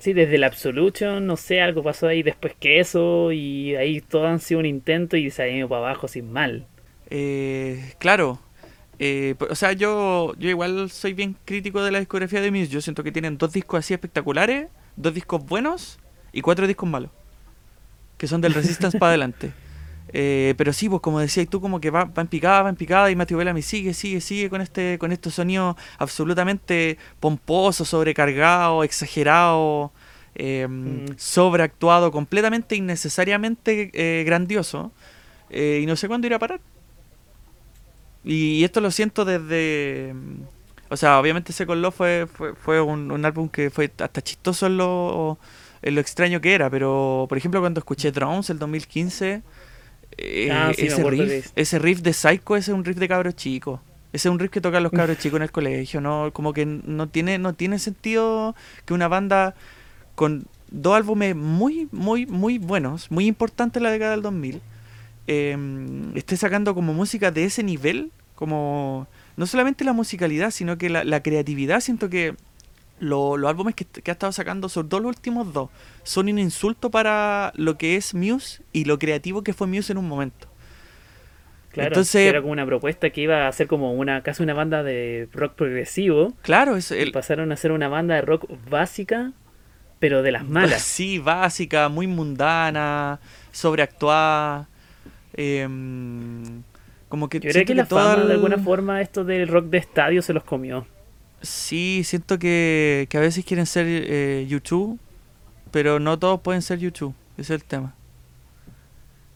Sí, 0.00 0.14
desde 0.14 0.36
el 0.36 0.44
Absolution, 0.44 1.26
no 1.26 1.36
sé, 1.36 1.60
algo 1.60 1.82
pasó 1.82 2.08
ahí 2.08 2.22
después 2.22 2.54
que 2.58 2.80
eso, 2.80 3.32
y 3.32 3.76
ahí 3.76 4.00
todo 4.00 4.28
han 4.28 4.40
sido 4.40 4.60
un 4.60 4.64
intento 4.64 5.18
y 5.18 5.30
se 5.30 5.42
ha 5.42 5.48
ido 5.48 5.68
para 5.68 5.88
abajo 5.88 6.08
sin 6.08 6.32
mal. 6.32 6.66
Eh, 7.10 7.92
claro, 7.98 8.40
eh, 8.98 9.34
o 9.50 9.54
sea, 9.54 9.72
yo, 9.72 10.34
yo 10.38 10.48
igual 10.48 10.88
soy 10.88 11.12
bien 11.12 11.36
crítico 11.44 11.82
de 11.82 11.90
la 11.90 11.98
discografía 11.98 12.40
de 12.40 12.50
Muse. 12.50 12.68
Yo 12.68 12.80
siento 12.80 13.02
que 13.02 13.12
tienen 13.12 13.36
dos 13.36 13.52
discos 13.52 13.80
así 13.80 13.92
espectaculares, 13.92 14.68
dos 14.96 15.12
discos 15.12 15.44
buenos 15.44 15.98
y 16.32 16.40
cuatro 16.40 16.66
discos 16.66 16.88
malos, 16.88 17.10
que 18.20 18.26
son 18.26 18.42
del 18.42 18.52
Resistance 18.52 18.98
para 18.98 19.08
adelante. 19.12 19.50
Eh, 20.12 20.54
pero 20.58 20.72
sí, 20.74 20.90
pues 20.90 21.00
como 21.00 21.20
decías 21.20 21.48
tú, 21.48 21.60
como 21.60 21.80
que 21.80 21.90
va, 21.90 22.04
va 22.04 22.20
en 22.20 22.28
picada, 22.28 22.62
va 22.62 22.68
en 22.68 22.76
picada 22.76 23.10
y 23.10 23.16
Matthew 23.16 23.38
Bellamy 23.38 23.62
sigue, 23.62 23.94
sigue, 23.94 24.20
sigue 24.20 24.50
con 24.50 24.60
este 24.60 24.98
con 24.98 25.10
estos 25.10 25.34
sonidos 25.34 25.76
absolutamente 25.98 26.98
pomposos, 27.18 27.88
sobrecargados, 27.88 28.84
exagerados, 28.84 29.90
em, 30.34 31.04
mm. 31.04 31.14
sobreactuado, 31.16 32.12
completamente 32.12 32.76
innecesariamente 32.76 33.90
eh, 33.94 34.24
grandioso. 34.24 34.92
Eh, 35.48 35.80
y 35.82 35.86
no 35.86 35.96
sé 35.96 36.06
cuándo 36.06 36.26
irá 36.26 36.36
a 36.36 36.40
parar. 36.40 36.60
Y, 38.22 38.62
esto 38.64 38.80
lo 38.82 38.90
siento 38.90 39.24
desde... 39.24 40.14
O 40.90 40.96
sea, 40.96 41.18
obviamente 41.18 41.52
Second 41.52 41.80
Love 41.80 41.94
fue, 41.94 42.28
fue, 42.32 42.54
fue 42.54 42.80
un, 42.82 43.24
álbum 43.24 43.48
que 43.48 43.70
fue 43.70 43.90
hasta 43.98 44.20
chistoso 44.22 44.66
en 44.66 44.76
lo, 44.76 45.38
en 45.82 45.94
lo 45.94 46.00
extraño 46.00 46.40
que 46.40 46.54
era, 46.54 46.70
pero 46.70 47.26
por 47.28 47.38
ejemplo 47.38 47.60
cuando 47.60 47.80
escuché 47.80 48.12
Drones 48.12 48.50
el 48.50 48.58
2015 48.58 49.42
eh, 50.16 50.50
ah, 50.50 50.72
ese, 50.76 51.02
riff, 51.08 51.52
ese 51.56 51.78
riff 51.78 52.00
de 52.00 52.12
Psycho 52.12 52.56
ese 52.56 52.72
es 52.72 52.74
un 52.74 52.84
riff 52.84 52.98
de 52.98 53.08
cabros 53.08 53.36
chicos. 53.36 53.80
Ese 54.12 54.28
es 54.28 54.32
un 54.32 54.38
riff 54.38 54.50
que 54.50 54.60
tocan 54.60 54.82
los 54.82 54.92
cabros 54.92 55.18
chicos 55.20 55.38
en 55.38 55.44
el 55.44 55.52
colegio, 55.52 56.00
¿no? 56.00 56.30
Como 56.32 56.52
que 56.52 56.66
no 56.66 57.08
tiene, 57.08 57.38
no 57.38 57.54
tiene 57.54 57.78
sentido 57.78 58.54
que 58.84 58.94
una 58.94 59.08
banda 59.08 59.54
con 60.14 60.46
dos 60.70 60.96
álbumes 60.96 61.34
muy, 61.36 61.88
muy, 61.92 62.26
muy 62.26 62.58
buenos, 62.58 63.10
muy 63.10 63.26
importantes 63.26 63.78
en 63.78 63.84
la 63.84 63.90
década 63.90 64.12
del 64.12 64.22
2000, 64.22 64.60
em, 65.26 66.16
esté 66.16 66.36
sacando 66.36 66.74
como 66.74 66.92
música 66.92 67.30
de 67.30 67.44
ese 67.44 67.62
nivel, 67.62 68.10
como 68.34 69.06
no 69.36 69.46
solamente 69.46 69.84
la 69.84 69.92
musicalidad, 69.92 70.50
sino 70.50 70.76
que 70.76 70.90
la, 70.90 71.04
la 71.04 71.22
creatividad, 71.22 71.80
siento 71.80 72.10
que 72.10 72.34
los 73.00 73.44
álbumes 73.44 73.74
que, 73.74 73.86
ha 74.06 74.12
estado 74.12 74.32
sacando, 74.32 74.68
sobre 74.68 74.88
todo 74.88 75.00
los 75.00 75.16
últimos 75.16 75.52
dos, 75.52 75.70
son 76.02 76.28
un 76.28 76.38
insulto 76.38 76.90
para 76.90 77.52
lo 77.56 77.76
que 77.76 77.96
es 77.96 78.14
Muse 78.14 78.62
y 78.72 78.84
lo 78.84 78.98
creativo 78.98 79.42
que 79.42 79.52
fue 79.52 79.66
Muse 79.66 79.92
en 79.92 79.98
un 79.98 80.08
momento. 80.08 80.48
Claro, 81.72 81.88
Entonces, 81.88 82.28
era 82.28 82.40
como 82.40 82.52
una 82.52 82.66
propuesta 82.66 83.10
que 83.10 83.20
iba 83.22 83.46
a 83.46 83.52
ser 83.52 83.68
como 83.68 83.92
una 83.92 84.22
casi 84.22 84.42
una 84.42 84.54
banda 84.54 84.82
de 84.82 85.28
rock 85.32 85.54
progresivo. 85.54 86.32
Claro, 86.42 86.76
es 86.76 86.90
el... 86.90 87.12
pasaron 87.12 87.52
a 87.52 87.56
ser 87.56 87.72
una 87.72 87.88
banda 87.88 88.16
de 88.16 88.22
rock 88.22 88.46
básica, 88.68 89.32
pero 90.00 90.22
de 90.22 90.32
las 90.32 90.44
malas. 90.44 90.82
Sí, 90.82 91.18
básica, 91.18 91.88
muy 91.88 92.06
mundana, 92.06 93.20
sobreactuada. 93.52 94.68
Em, 95.34 96.62
como 97.08 97.28
que 97.28 97.38
Yo 97.38 97.50
creo 97.50 97.64
que, 97.64 97.74
la 97.74 97.86
fama, 97.86 98.24
de 98.24 98.32
alguna 98.32 98.58
forma, 98.58 99.00
esto 99.00 99.24
del 99.24 99.46
rock 99.46 99.66
de 99.66 99.78
estadio 99.78 100.22
se 100.22 100.32
los 100.32 100.42
comió. 100.42 100.86
Sí, 101.42 102.02
siento 102.04 102.38
que, 102.38 103.08
a 103.12 103.18
veces 103.18 103.44
quieren 103.44 103.66
ser 103.66 103.86
eh, 103.88 104.46
YouTube, 104.48 104.98
pero 105.70 105.98
no 105.98 106.18
todos 106.18 106.40
pueden 106.40 106.62
ser 106.62 106.78
YouTube, 106.78 107.14
ese 107.36 107.54
es 107.54 107.62
el 107.62 107.64
tema. 107.64 107.94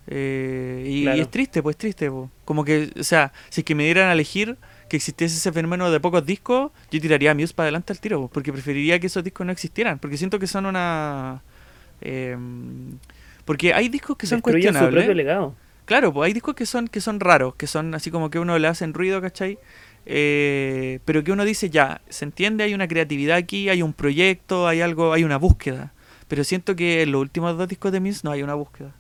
Eh, 0.07 0.85
y, 0.87 1.09
es 1.09 1.31
triste, 1.31 1.63
pues 1.63 1.77
triste. 1.77 2.11
Como 2.45 2.65
que, 2.65 2.91
o 2.99 3.05
sea, 3.05 3.33
si 3.49 3.63
es 3.63 3.65
que 3.65 3.75
me 3.75 3.85
dieran 3.85 4.11
a 4.11 4.13
elegir 4.13 4.57
que 4.89 4.97
existiese 4.97 5.37
ese 5.37 5.51
fenómeno 5.51 5.91
de 5.91 5.99
pocos 5.99 6.27
discos, 6.27 6.73
yo 6.91 7.01
tiraría 7.01 7.31
a 7.31 7.35
Muse 7.35 7.55
para 7.55 7.67
adelante 7.67 7.93
al 7.93 8.01
tiro, 8.01 8.29
porque 8.33 8.53
preferiría 8.53 8.99
que 8.99 9.07
esos 9.07 9.25
discos 9.25 9.47
no 9.47 9.53
existieran, 9.53 9.99
porque 9.99 10.17
siento 10.17 10.39
que 10.39 10.47
son 10.47 10.67
una... 10.67 11.43
Em, 12.03 12.99
porque 13.47 13.73
hay 13.73 13.89
discos 13.89 14.17
que 14.17 14.27
son 14.27 14.41
cuestionables. 14.41 15.07
Claro, 15.85 16.13
pues 16.13 16.27
hay 16.27 16.33
discos 16.33 16.55
que 16.55 16.65
son 16.65 16.89
que 16.89 17.01
son 17.01 17.21
raros, 17.21 17.57
que 17.57 17.67
son 17.67 17.95
así 17.95 18.11
como 18.11 18.31
que 18.31 18.39
uno 18.39 18.59
le 18.59 18.69
hacen 18.69 18.95
ruido, 18.95 19.21
¿cachai? 19.21 19.59
Eh, 20.07 21.01
pero 21.05 21.25
que 21.25 21.33
uno 21.33 21.45
dice 21.45 21.71
ya, 21.71 22.01
se 22.09 22.25
entiende, 22.25 22.65
hay 22.65 22.75
una 22.75 22.89
creatividad 22.89 23.37
aquí, 23.37 23.69
hay 23.69 23.83
un 23.83 23.93
proyecto, 23.93 24.67
hay 24.69 24.81
algo, 24.81 25.13
hay 25.13 25.25
una 25.25 25.39
búsqueda. 25.39 25.93
Pero 26.29 26.45
siento 26.45 26.77
que 26.77 27.03
en 27.03 27.13
los 27.13 27.21
últimos 27.21 27.57
dos 27.57 27.69
discos 27.69 27.93
de 27.93 28.01
Muse 28.01 28.21
no 28.25 28.31
hay 28.31 28.43
una 28.43 28.55
búsqueda. 28.55 28.93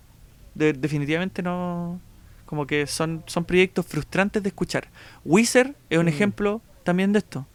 definitivamente 0.55 1.43
no. 1.43 2.01
Como 2.47 2.66
que 2.66 2.87
son, 2.87 3.22
son 3.26 3.45
proyectos 3.45 3.87
frustrantes 3.87 4.43
de 4.43 4.49
escuchar. 4.51 4.89
Wizard 5.24 5.74
es 5.91 5.99
un 5.99 6.05
mm. 6.07 6.09
ejemplo 6.09 6.61
también 6.85 7.12
de 7.12 7.18
esto. 7.20 7.47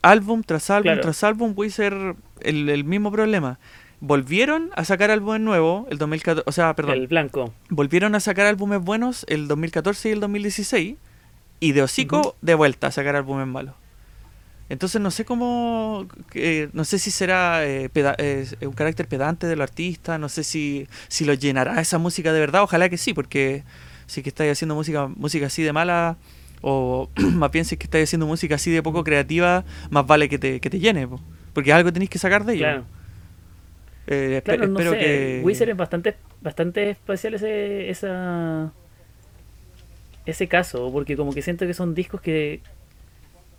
Álbum 0.00 0.42
tras 0.44 0.70
álbum 0.70 1.00
tras 1.00 1.24
álbum, 1.24 1.52
Wizard, 1.56 2.14
el, 2.40 2.68
el 2.68 2.84
mismo 2.84 3.10
problema 3.10 3.58
volvieron 4.00 4.70
a 4.76 4.84
sacar 4.84 5.10
álbumes 5.10 5.40
nuevos 5.40 5.86
el 5.90 5.98
2014, 5.98 6.44
o 6.46 6.52
sea, 6.52 6.74
perdón. 6.74 6.94
El 6.94 7.06
blanco. 7.08 7.52
Volvieron 7.68 8.14
a 8.14 8.20
sacar 8.20 8.46
álbumes 8.46 8.80
buenos 8.80 9.26
el 9.28 9.48
2014 9.48 10.08
y 10.08 10.12
el 10.12 10.20
2016 10.20 10.96
y 11.60 11.72
de 11.72 11.82
hocico 11.82 12.36
de 12.40 12.54
vuelta 12.54 12.88
a 12.88 12.92
sacar 12.92 13.16
álbumes 13.16 13.46
malos. 13.46 13.74
Entonces 14.68 15.00
no 15.00 15.10
sé 15.10 15.24
cómo, 15.24 16.06
no 16.72 16.84
sé 16.84 16.98
si 16.98 17.10
será 17.10 17.64
eh, 17.64 17.90
un 18.60 18.72
carácter 18.72 19.08
pedante 19.08 19.46
del 19.46 19.62
artista, 19.62 20.18
no 20.18 20.28
sé 20.28 20.44
si, 20.44 20.86
si 21.08 21.24
lo 21.24 21.32
llenará 21.32 21.80
esa 21.80 21.96
música 21.96 22.34
de 22.34 22.40
verdad, 22.40 22.62
ojalá 22.62 22.90
que 22.90 22.98
sí, 22.98 23.14
porque 23.14 23.64
si 24.06 24.22
que 24.22 24.28
estáis 24.28 24.52
haciendo 24.52 24.74
música, 24.74 25.08
música 25.08 25.46
así 25.46 25.62
de 25.62 25.72
mala, 25.72 26.18
o 26.60 27.08
más 27.16 27.50
bien 27.50 27.64
si 27.64 27.76
es 27.76 27.78
que 27.78 27.84
estáis 27.84 28.04
haciendo 28.10 28.26
música 28.26 28.56
así 28.56 28.70
de 28.70 28.82
poco 28.82 29.04
creativa, 29.04 29.64
más 29.90 30.06
vale 30.06 30.28
que 30.28 30.38
te, 30.38 30.60
que 30.60 30.68
te 30.68 30.78
llene, 30.80 31.08
porque 31.54 31.72
algo 31.72 31.90
tenéis 31.90 32.10
que 32.10 32.18
sacar 32.18 32.44
de 32.44 32.54
ello. 32.54 32.84
Eh, 34.06 34.42
Claro, 34.44 34.66
no 34.66 34.78
espero 34.78 34.92
sé. 34.92 34.98
que... 34.98 35.40
Wizard 35.44 35.68
es 35.70 35.76
bastante, 35.76 36.16
bastante 36.40 36.90
especial 36.90 37.34
ese, 37.34 37.90
esa, 37.90 38.72
ese 40.30 40.46
caso, 40.48 40.90
porque 40.92 41.16
como 41.16 41.32
que 41.32 41.42
siento 41.42 41.66
que 41.66 41.74
son 41.74 41.94
discos 41.94 42.20
que, 42.20 42.60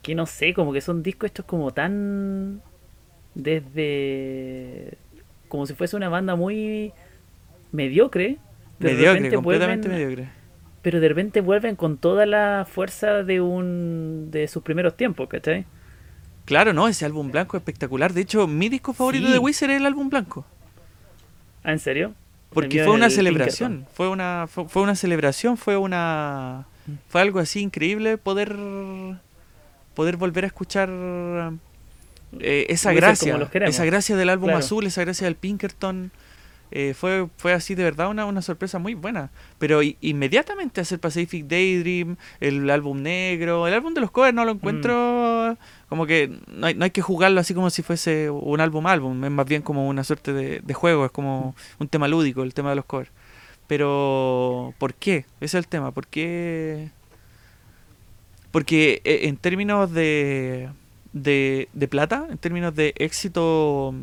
que 0.02 0.16
no 0.16 0.26
sé, 0.26 0.54
como 0.54 0.72
que 0.74 0.82
son 0.82 1.04
discos 1.04 1.28
estos 1.28 1.46
como 1.46 1.72
tan 1.72 2.62
desde, 3.36 4.98
como 5.48 5.66
si 5.66 5.74
fuese 5.74 5.96
una 5.96 6.10
banda 6.10 6.36
muy 6.36 6.92
mediocre. 7.72 8.38
pero 8.78 8.92
de 8.92 8.96
Mediocre, 8.98 9.34
completamente 9.36 9.88
vuelven- 9.90 9.92
mediocre. 9.92 10.30
Pero 10.82 11.00
de 11.02 11.10
repente 11.10 11.42
vuelven 11.42 11.76
con 11.76 11.98
toda 11.98 12.26
la 12.26 12.66
fuerza 12.70 13.24
de 13.24 13.42
un 13.42 14.30
de 14.32 14.48
sus 14.48 14.64
primeros 14.64 14.96
tiempos, 14.96 15.28
¿cachai? 15.28 15.66
Claro, 16.46 16.72
no, 16.74 16.88
ese 16.88 17.06
álbum 17.06 17.30
blanco 17.32 17.58
es 17.58 17.62
espectacular. 17.62 18.14
De 18.14 18.22
hecho, 18.22 18.48
mi 18.48 18.70
disco 18.70 18.94
favorito 18.94 19.28
Sí. 19.28 19.34
de 19.34 19.40
Wizard 19.40 19.72
es 19.72 19.78
el 19.78 19.86
álbum 19.86 20.10
blanco. 20.10 20.46
Ah, 21.64 21.74
¿en 21.74 21.80
serio? 21.80 22.14
Porque 22.52 22.84
fue 22.84 22.94
una 22.94 23.06
el 23.08 23.12
celebración, 23.12 23.86
fue 23.94 24.08
una, 24.10 24.48
fue, 24.50 24.68
fue 24.68 24.82
una 24.82 24.96
celebración, 24.96 25.58
fue 25.58 25.78
una, 25.78 26.66
fue 27.08 27.22
algo 27.22 27.40
así 27.40 27.62
increíble 27.62 28.18
poder, 28.18 28.56
poder 29.94 30.18
volver 30.18 30.46
a 30.46 30.48
escuchar 30.48 30.90
eh, 32.40 32.66
esa 32.70 32.94
gracia, 32.94 33.38
esa 33.66 33.86
gracia 33.86 34.16
del 34.16 34.30
álbum 34.30 34.48
Claro. 34.48 34.60
azul, 34.60 34.86
esa 34.86 35.02
gracia 35.02 35.26
del 35.26 35.36
Pinkerton. 35.36 36.12
Eh, 36.72 36.94
fue, 36.94 37.28
fue 37.38 37.54
así 37.54 37.76
de 37.76 37.84
verdad 37.84 38.10
una, 38.10 38.26
una 38.26 38.42
sorpresa 38.42 38.80
muy 38.80 38.94
buena. 38.94 39.32
Pero 39.58 39.82
inmediatamente 40.02 40.82
hacer 40.82 41.00
Pacific 41.00 41.46
Daydream, 41.46 42.18
el 42.40 42.70
álbum 42.70 43.02
negro, 43.02 43.68
el 43.68 43.74
álbum 43.74 43.94
de 43.94 44.02
los 44.02 44.12
covers 44.12 44.34
no 44.34 44.46
lo 44.46 44.52
encuentro 44.52 45.58
como 45.90 46.06
que 46.06 46.32
no 46.48 46.68
hay, 46.68 46.76
no 46.76 46.84
hay 46.84 46.92
que 46.92 47.02
jugarlo 47.02 47.40
así 47.40 47.54
como 47.54 47.70
si 47.72 47.82
fuese 47.82 48.30
un 48.30 48.62
álbum 48.62 48.86
álbum, 48.86 49.26
es 49.26 49.32
más 49.32 49.48
bien 49.48 49.64
como 49.64 49.88
una 49.88 50.04
suerte 50.04 50.34
de, 50.34 50.60
de 50.60 50.74
juego, 50.76 51.06
es 51.06 51.12
como 51.12 51.56
un 51.80 51.88
tema 51.88 52.08
lúdico 52.08 52.44
el 52.44 52.54
tema 52.54 52.70
de 52.70 52.76
los 52.76 52.86
covers. 52.86 53.12
Pero, 53.68 54.74
¿por 54.78 54.94
qué? 54.94 55.26
Ese 55.42 55.58
es 55.58 55.64
el 55.64 55.68
tema, 55.68 55.92
¿por 55.92 56.08
qué? 56.08 56.90
Porque 58.52 59.02
eh, 59.04 59.22
en 59.24 59.38
términos 59.38 59.92
de, 59.92 60.70
de, 61.14 61.70
de 61.74 61.88
plata, 61.88 62.28
en 62.30 62.38
términos 62.38 62.74
de 62.76 62.94
éxito 62.98 63.94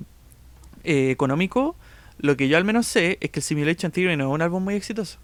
eh, 0.85 1.11
económico, 1.11 1.75
lo 2.19 2.37
que 2.37 2.49
yo 2.49 2.57
al 2.57 2.65
menos 2.65 2.87
sé 2.87 3.19
es 3.21 3.31
que 3.31 3.41
el 3.41 3.45
Simulation 3.45 3.93
Theory 3.93 4.17
no 4.17 4.25
es 4.31 4.35
un 4.35 4.43
álbum 4.43 4.63
muy 4.65 4.75
exitoso. 4.75 5.19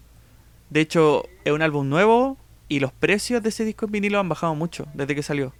De 0.69 0.81
hecho, 0.81 1.25
es 1.45 1.51
un 1.51 1.61
álbum 1.61 1.87
nuevo 1.89 2.37
y 2.69 2.79
los 2.79 2.91
precios 2.91 3.43
de 3.43 3.49
ese 3.49 3.65
disco 3.65 3.85
en 3.85 3.91
vinilo 3.91 4.19
han 4.19 4.29
bajado 4.29 4.55
mucho 4.55 4.87
desde 4.93 5.15
que 5.15 5.23
salió. 5.23 5.53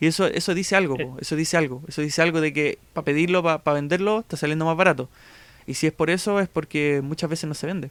Y 0.00 0.06
eso 0.06 0.26
eso 0.26 0.54
dice 0.54 0.76
algo, 0.76 0.96
Eh. 0.98 1.04
po, 1.06 1.16
eso 1.20 1.36
dice 1.36 1.56
algo. 1.56 1.82
Eso 1.88 2.02
dice 2.02 2.20
algo 2.22 2.40
de 2.40 2.52
que 2.52 2.78
para 2.92 3.04
pedirlo, 3.04 3.42
para 3.42 3.72
venderlo, 3.74 4.20
está 4.20 4.36
saliendo 4.36 4.64
más 4.64 4.76
barato. 4.76 5.08
Y 5.66 5.74
si 5.74 5.86
es 5.86 5.92
por 5.92 6.10
eso, 6.10 6.40
es 6.40 6.48
porque 6.48 7.00
muchas 7.02 7.30
veces 7.30 7.48
no 7.48 7.54
se 7.54 7.66
vende. 7.66 7.90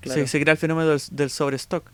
Claro. 0.00 0.20
Se, 0.22 0.26
se 0.28 0.40
crea 0.40 0.52
el 0.52 0.58
fenómeno 0.58 0.88
del, 0.90 1.00
del 1.10 1.28
sobrestock. 1.30 1.84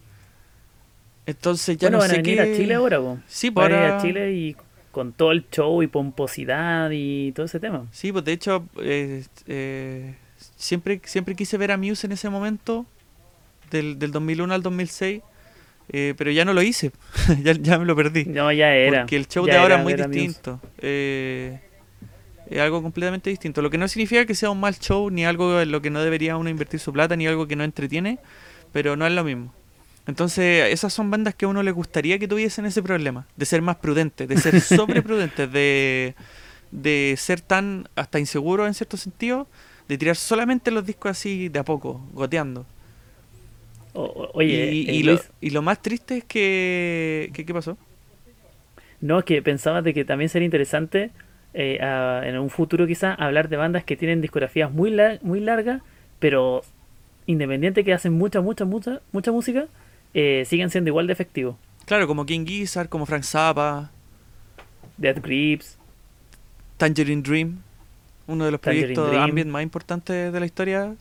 Entonces 1.26 1.78
ya 1.78 1.88
bueno, 1.88 1.98
no 1.98 2.02
van 2.02 2.10
a 2.10 2.14
venir 2.22 2.36
qué... 2.36 2.40
a 2.52 2.56
Chile 2.56 2.74
ahora, 2.74 2.98
po. 3.00 3.18
Sí, 3.26 3.50
Van 3.50 3.64
a 3.64 3.68
venir 3.68 3.82
ahora- 3.84 3.98
a 3.98 4.02
Chile 4.02 4.32
y 4.34 4.56
con 4.94 5.12
todo 5.12 5.32
el 5.32 5.44
show 5.50 5.82
y 5.82 5.88
pomposidad 5.88 6.88
y 6.92 7.32
todo 7.32 7.46
ese 7.46 7.58
tema. 7.60 7.84
Sí, 7.90 8.12
pues 8.12 8.24
de 8.24 8.32
hecho, 8.32 8.64
eh, 8.80 9.24
eh, 9.48 10.14
siempre, 10.56 11.00
siempre 11.04 11.34
quise 11.34 11.58
ver 11.58 11.72
a 11.72 11.76
Muse 11.76 12.06
en 12.06 12.12
ese 12.12 12.30
momento, 12.30 12.86
del, 13.70 13.98
del 13.98 14.12
2001 14.12 14.54
al 14.54 14.62
2006, 14.62 15.20
eh, 15.88 16.14
pero 16.16 16.30
ya 16.30 16.44
no 16.44 16.54
lo 16.54 16.62
hice, 16.62 16.92
ya, 17.42 17.52
ya 17.52 17.78
me 17.78 17.84
lo 17.84 17.96
perdí. 17.96 18.24
No, 18.26 18.52
ya 18.52 18.72
era. 18.74 19.00
Porque 19.00 19.16
el 19.16 19.26
show 19.26 19.46
Ya 19.46 19.54
de 19.54 19.58
ahora 19.58 19.76
es 19.78 19.82
muy 19.82 19.94
distinto. 19.94 20.60
eh, 20.78 21.60
es 22.48 22.60
algo 22.60 22.82
completamente 22.82 23.30
distinto. 23.30 23.62
Lo 23.62 23.70
que 23.70 23.78
no 23.78 23.88
significa 23.88 24.26
que 24.26 24.34
sea 24.34 24.50
un 24.50 24.60
mal 24.60 24.78
show, 24.78 25.10
ni 25.10 25.24
algo 25.24 25.60
en 25.60 25.72
lo 25.72 25.82
que 25.82 25.90
no 25.90 26.02
debería 26.02 26.36
uno 26.36 26.50
invertir 26.50 26.78
su 26.78 26.92
plata, 26.92 27.16
ni 27.16 27.26
algo 27.26 27.48
que 27.48 27.56
no 27.56 27.64
entretiene, 27.64 28.18
pero 28.72 28.96
no 28.96 29.06
es 29.06 29.12
lo 29.12 29.24
mismo. 29.24 29.52
Entonces, 30.06 30.72
esas 30.72 30.92
son 30.92 31.10
bandas 31.10 31.34
que 31.34 31.46
a 31.46 31.48
uno 31.48 31.62
le 31.62 31.70
gustaría 31.72 32.18
que 32.18 32.28
tuviesen 32.28 32.66
ese 32.66 32.82
problema, 32.82 33.26
de 33.36 33.46
ser 33.46 33.62
más 33.62 33.76
prudentes, 33.76 34.28
de 34.28 34.36
ser 34.36 34.54
sobreprudentes, 34.56 35.50
de, 35.50 36.14
de 36.72 37.14
ser 37.18 37.40
tan 37.40 37.88
hasta 37.96 38.18
inseguros 38.20 38.66
en 38.68 38.74
cierto 38.74 38.96
sentido, 38.98 39.48
de 39.88 39.98
tirar 39.98 40.16
solamente 40.16 40.70
los 40.70 40.84
discos 40.86 41.12
así 41.12 41.48
de 41.48 41.58
a 41.60 41.64
poco, 41.64 42.02
goteando. 42.12 42.66
O- 43.94 44.30
oye, 44.34 44.78
y, 44.80 44.86
eh, 44.86 44.94
y 44.94 45.02
lo, 45.02 45.12
Luis, 45.12 45.30
y 45.40 45.50
lo 45.50 45.62
más 45.62 45.80
triste 45.82 46.18
es 46.18 46.24
que... 46.24 47.30
que- 47.32 47.44
¿Qué 47.46 47.54
pasó? 47.54 47.78
no, 49.00 49.18
es 49.18 49.24
que 49.24 49.42
pensaba 49.42 49.82
de 49.82 49.94
que 49.94 50.04
también 50.04 50.28
sería 50.28 50.46
interesante 50.46 51.10
eh, 51.52 51.78
a- 51.80 52.22
en 52.24 52.38
un 52.38 52.50
futuro 52.50 52.86
quizá 52.86 53.14
hablar 53.14 53.48
de 53.48 53.56
bandas 53.56 53.84
que 53.84 53.96
tienen 53.96 54.20
discografías 54.20 54.70
muy, 54.72 54.90
la- 54.90 55.18
muy 55.22 55.40
largas, 55.40 55.82
pero 56.18 56.62
independiente 57.26 57.84
que 57.84 57.92
hacen 57.94 58.12
mucha, 58.14 58.40
mucha, 58.40 58.64
mucha, 58.64 59.00
mucha 59.12 59.32
música, 59.32 59.66
eh, 60.14 60.44
siguen 60.46 60.70
siendo 60.70 60.88
igual 60.90 61.06
de 61.06 61.12
efectivos. 61.12 61.56
Claro, 61.86 62.06
como 62.06 62.24
King 62.24 62.46
Gizzard, 62.46 62.88
como 62.88 63.04
Frank 63.06 63.24
Zappa, 63.24 63.90
Death 64.96 65.20
Grips, 65.22 65.76
Tangerine 66.78 67.20
Dream, 67.22 67.60
uno 68.26 68.44
de 68.46 68.50
los 68.52 68.60
Tangerine 68.60 68.94
proyectos 68.94 69.10
Dream. 69.10 69.22
ambient 69.24 69.50
más 69.50 69.62
importantes 69.62 70.32
de 70.32 70.40
la 70.40 70.46
historia. 70.46 70.94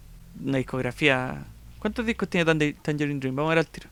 Una 0.44 0.58
discografía. 0.58 1.46
¿Cuántos 1.80 2.06
discos 2.06 2.28
tiene 2.28 2.74
Tangerine 2.82 3.20
Dream? 3.20 3.36
Vamos 3.36 3.50
a 3.52 3.56
ver 3.56 3.60
al 3.60 3.68
tiro. 3.68 3.88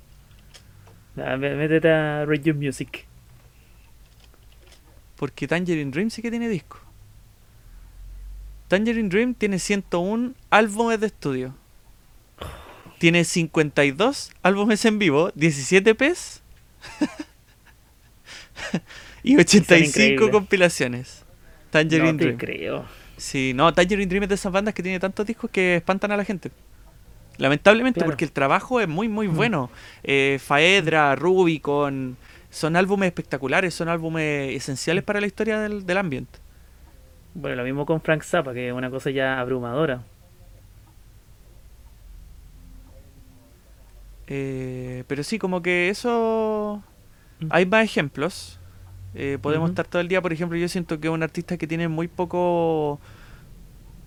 ah, 1.17 1.37
mé- 1.37 1.55
métete 1.55 1.89
a 1.89 2.25
Radio 2.25 2.53
Music. 2.55 3.05
Porque 5.17 5.47
Tangerine 5.47 5.91
Dream 5.91 6.09
sí 6.09 6.21
que 6.21 6.31
tiene 6.31 6.49
disco. 6.49 6.79
Tangerine 8.67 9.09
Dream 9.09 9.33
tiene 9.35 9.59
101 9.59 10.33
álbumes 10.49 10.99
de 10.99 11.07
estudio. 11.07 11.53
Tiene 13.01 13.23
52 13.23 14.31
álbumes 14.43 14.85
en 14.85 14.99
vivo, 14.99 15.31
17 15.33 15.89
EPs 15.89 16.43
y 19.23 19.37
85 19.37 19.87
increíbles. 19.89 20.29
compilaciones. 20.31 21.25
Tangerine 21.71 22.13
no 22.13 22.17
te 22.19 22.25
Dream. 22.25 22.37
creo. 22.37 22.85
Sí, 23.17 23.53
no, 23.55 23.73
Tangerine 23.73 24.05
Dream 24.07 24.23
es 24.23 24.29
de 24.29 24.35
esas 24.35 24.51
bandas 24.51 24.75
que 24.75 24.83
tiene 24.83 24.99
tantos 24.99 25.25
discos 25.25 25.49
que 25.49 25.77
espantan 25.77 26.11
a 26.11 26.17
la 26.17 26.25
gente. 26.25 26.51
Lamentablemente, 27.37 27.99
Claro. 27.99 28.11
porque 28.11 28.25
el 28.25 28.31
trabajo 28.31 28.79
es 28.81 28.87
muy, 28.87 29.09
muy 29.09 29.25
bueno. 29.25 29.71
Eh, 30.03 30.37
Faedra, 30.39 31.15
Rubicon, 31.15 32.17
son 32.51 32.75
álbumes 32.75 33.07
espectaculares, 33.07 33.73
son 33.73 33.89
álbumes 33.89 34.55
esenciales 34.55 35.03
para 35.03 35.19
la 35.21 35.25
historia 35.27 35.59
del, 35.59 35.87
del 35.87 35.97
ambient. 35.97 36.29
Bueno, 37.33 37.55
lo 37.55 37.63
mismo 37.63 37.85
con 37.87 37.99
Frank 38.01 38.21
Zappa, 38.23 38.53
que 38.53 38.67
es 38.67 38.73
una 38.73 38.91
cosa 38.91 39.09
ya 39.09 39.39
abrumadora. 39.39 40.03
Eh, 44.33 45.03
pero 45.07 45.23
sí, 45.23 45.37
como 45.37 45.61
que 45.61 45.89
eso... 45.89 46.81
Mm. 47.41 47.47
Hay 47.49 47.65
más 47.65 47.83
ejemplos. 47.83 48.59
Eh, 49.13 49.37
podemos 49.41 49.69
estar 49.69 49.85
todo 49.85 50.01
el 50.01 50.07
día, 50.07 50.21
por 50.21 50.31
ejemplo, 50.31 50.57
yo 50.57 50.69
siento 50.69 51.01
que 51.01 51.09
un 51.09 51.21
artista 51.21 51.57
que 51.57 51.67
tiene 51.67 51.89
muy 51.89 52.07
poco 52.07 53.01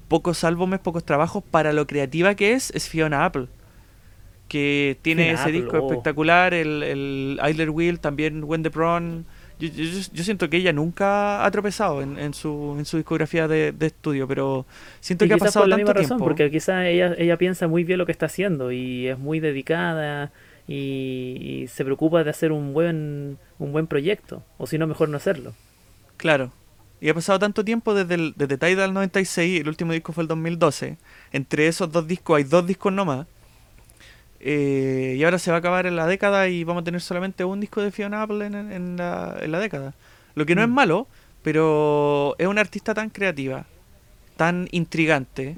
pocos 0.08 0.44
álbumes, 0.44 0.80
pocos 0.80 1.04
trabajos 1.04 1.44
para 1.50 1.74
lo 1.74 1.86
creativa 1.86 2.34
que 2.34 2.54
es, 2.54 2.70
es 2.70 2.88
Fiona 2.88 3.26
Apple. 3.26 3.48
Que 4.48 4.96
tiene 5.02 5.24
Fiona 5.24 5.34
ese 5.34 5.42
Apple, 5.42 5.60
disco 5.60 5.78
oh. 5.78 5.90
espectacular, 5.90 6.54
el, 6.54 6.82
el 6.82 7.40
Idler 7.46 7.68
Wheel, 7.68 8.00
también 8.00 8.44
When 8.44 8.62
the 8.62 8.70
Prawn. 8.70 9.26
Yo, 9.58 9.68
yo- 9.68 10.00
yo- 10.12 10.24
siento 10.24 10.50
que 10.50 10.56
ella 10.58 10.72
nunca 10.72 11.44
ha 11.44 11.50
tropezado 11.50 12.02
en, 12.02 12.18
en 12.18 12.34
su, 12.34 12.74
en 12.78 12.84
su 12.84 12.96
discografía 12.96 13.46
de, 13.48 13.72
de 13.72 13.86
estudio, 13.86 14.26
pero 14.26 14.66
siento 15.00 15.24
Y 15.24 15.28
que 15.28 15.34
ha 15.34 15.38
pasado 15.38 15.64
por 15.64 15.68
la 15.68 15.76
tanto 15.76 15.76
misma 15.76 15.92
razón, 15.92 16.18
tiempo. 16.18 16.24
porque 16.24 16.50
quizás 16.50 16.84
ella, 16.86 17.14
ella 17.18 17.38
piensa 17.38 17.68
muy 17.68 17.84
bien 17.84 17.98
lo 17.98 18.06
que 18.06 18.12
está 18.12 18.26
haciendo 18.26 18.72
y 18.72 19.08
es 19.08 19.18
muy 19.18 19.40
dedicada 19.40 20.32
y, 20.66 21.62
y 21.64 21.68
se 21.68 21.84
preocupa 21.84 22.24
de 22.24 22.30
hacer 22.30 22.52
un 22.52 22.72
buen 22.74 23.38
un 23.58 23.72
buen 23.72 23.86
proyecto, 23.86 24.42
o 24.58 24.66
si 24.66 24.78
no, 24.78 24.86
mejor 24.86 25.08
no 25.08 25.16
hacerlo. 25.16 25.54
Claro. 26.16 26.52
Y 27.00 27.08
ha 27.10 27.14
pasado 27.14 27.38
tanto 27.38 27.64
tiempo 27.64 27.94
desde, 27.94 28.14
el, 28.14 28.34
desde 28.36 28.56
Tidal 28.56 28.94
96, 28.94 29.60
el 29.60 29.68
último 29.68 29.92
disco 29.92 30.12
fue 30.12 30.22
el 30.22 30.28
2012. 30.28 30.96
Entre 31.32 31.66
esos 31.68 31.92
dos 31.92 32.06
discos 32.06 32.36
hay 32.38 32.44
dos 32.44 32.66
discos 32.66 32.92
nomás. 32.92 33.26
Eh, 34.46 35.14
y 35.16 35.24
ahora 35.24 35.38
se 35.38 35.50
va 35.50 35.56
a 35.56 35.60
acabar 35.60 35.86
en 35.86 35.96
la 35.96 36.06
década 36.06 36.48
y 36.48 36.64
vamos 36.64 36.82
a 36.82 36.84
tener 36.84 37.00
solamente 37.00 37.44
un 37.44 37.60
disco 37.60 37.80
de 37.80 37.90
Fiona 37.90 38.20
Apple 38.22 38.44
en, 38.44 38.54
en 38.54 38.96
la, 38.98 39.38
en 39.40 39.50
la 39.50 39.58
década. 39.58 39.94
Lo 40.34 40.44
que 40.44 40.54
no 40.54 40.60
es 40.62 40.68
Mm. 40.68 40.72
malo, 40.72 41.08
pero 41.42 42.34
es 42.38 42.46
una 42.46 42.60
artista 42.60 42.92
tan 42.92 43.08
creativa, 43.08 43.64
tan 44.36 44.68
intrigante, 44.70 45.56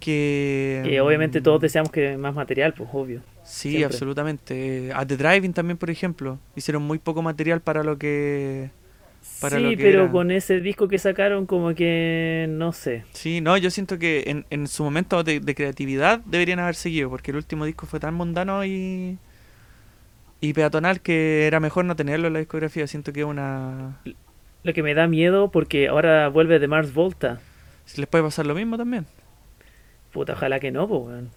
que... 0.00 0.80
Que 0.84 1.00
obviamente 1.00 1.40
todos 1.40 1.60
deseamos 1.60 1.92
que 1.92 2.16
más 2.16 2.34
material, 2.34 2.72
pues 2.74 2.88
obvio. 2.92 3.20
Sí, 3.44 3.70
siempre. 3.70 3.84
absolutamente. 3.86 4.90
A 4.94 5.04
The 5.06 5.16
Driving 5.16 5.52
también, 5.52 5.76
por 5.76 5.90
ejemplo. 5.90 6.38
Hicieron 6.56 6.82
muy 6.82 6.98
poco 6.98 7.22
material 7.22 7.60
para 7.60 7.82
lo 7.82 7.98
que... 7.98 8.70
Para 9.38 9.58
sí, 9.58 9.60
lo 9.60 9.76
que 9.76 9.84
pero 9.84 9.88
era. 9.88 10.10
con 10.10 10.30
ese 10.30 10.60
disco 10.60 10.88
que 10.88 10.98
sacaron 10.98 11.46
como 11.46 11.74
que 11.74 12.46
no 12.50 12.72
sé. 12.72 13.06
Sí, 13.12 13.40
no, 13.40 13.56
yo 13.56 13.70
siento 13.70 13.98
que 13.98 14.24
en, 14.26 14.46
en 14.50 14.66
su 14.68 14.84
momento 14.84 15.22
de, 15.24 15.40
de 15.40 15.54
creatividad 15.54 16.20
deberían 16.24 16.58
haber 16.60 16.74
seguido, 16.74 17.10
porque 17.10 17.30
el 17.30 17.36
último 17.38 17.64
disco 17.64 17.86
fue 17.86 18.00
tan 18.00 18.14
mundano 18.14 18.64
y, 18.64 19.18
y 20.40 20.52
peatonal 20.54 21.00
que 21.00 21.46
era 21.46 21.60
mejor 21.60 21.84
no 21.84 21.96
tenerlo 21.96 22.26
en 22.26 22.32
la 22.34 22.38
discografía. 22.40 22.86
Siento 22.86 23.12
que 23.12 23.24
una... 23.24 23.96
Lo 24.64 24.72
que 24.72 24.82
me 24.82 24.94
da 24.94 25.06
miedo 25.08 25.50
porque 25.50 25.88
ahora 25.88 26.28
vuelve 26.28 26.58
de 26.58 26.68
Mars 26.68 26.92
Volta 26.94 27.40
Si 27.84 28.00
les 28.00 28.08
puede 28.08 28.24
pasar 28.24 28.46
lo 28.46 28.54
mismo 28.54 28.76
también. 28.76 29.06
Puta, 30.12 30.34
ojalá 30.34 30.60
que 30.60 30.70
no, 30.70 30.86
pues, 30.88 31.00
weón. 31.02 31.30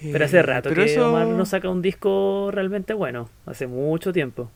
Pero 0.00 0.24
hace 0.24 0.42
rato 0.42 0.70
que 0.72 1.00
Omar 1.00 1.26
no 1.26 1.44
saca 1.44 1.68
un 1.68 1.82
disco 1.82 2.50
realmente 2.52 2.94
bueno. 2.94 3.28
Hace 3.46 3.66
mucho 3.66 4.12
tiempo. 4.12 4.50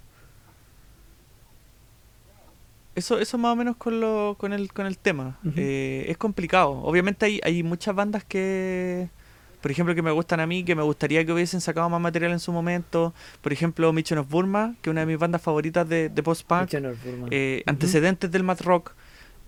Eso, 2.94 3.18
eso 3.18 3.38
más 3.38 3.52
o 3.52 3.56
menos 3.56 3.76
con, 3.76 4.00
lo, 4.00 4.36
con, 4.38 4.52
el, 4.52 4.72
con 4.72 4.86
el 4.86 4.98
tema. 4.98 5.38
Eh, 5.56 6.04
es 6.08 6.18
complicado. 6.18 6.72
Obviamente 6.82 7.24
hay, 7.24 7.40
hay 7.42 7.62
muchas 7.62 7.94
bandas 7.94 8.22
que, 8.22 9.08
por 9.62 9.70
ejemplo, 9.70 9.94
que 9.94 10.02
me 10.02 10.10
gustan 10.10 10.40
a 10.40 10.46
mí, 10.46 10.62
que 10.62 10.74
me 10.74 10.82
gustaría 10.82 11.24
que 11.24 11.32
hubiesen 11.32 11.62
sacado 11.62 11.88
más 11.88 12.00
material 12.00 12.32
en 12.32 12.40
su 12.40 12.52
momento. 12.52 13.14
Por 13.40 13.52
ejemplo, 13.52 13.90
Mission 13.94 14.18
of 14.18 14.28
Burma, 14.28 14.74
que 14.82 14.90
es 14.90 14.92
una 14.92 15.00
de 15.00 15.06
mis 15.06 15.18
bandas 15.18 15.40
favoritas 15.40 15.88
de, 15.88 16.10
de 16.10 16.22
post-punk. 16.22 16.74
Eh, 17.30 17.62
antecedentes 17.66 18.30
del 18.30 18.42
math 18.42 18.60
rock. 18.60 18.92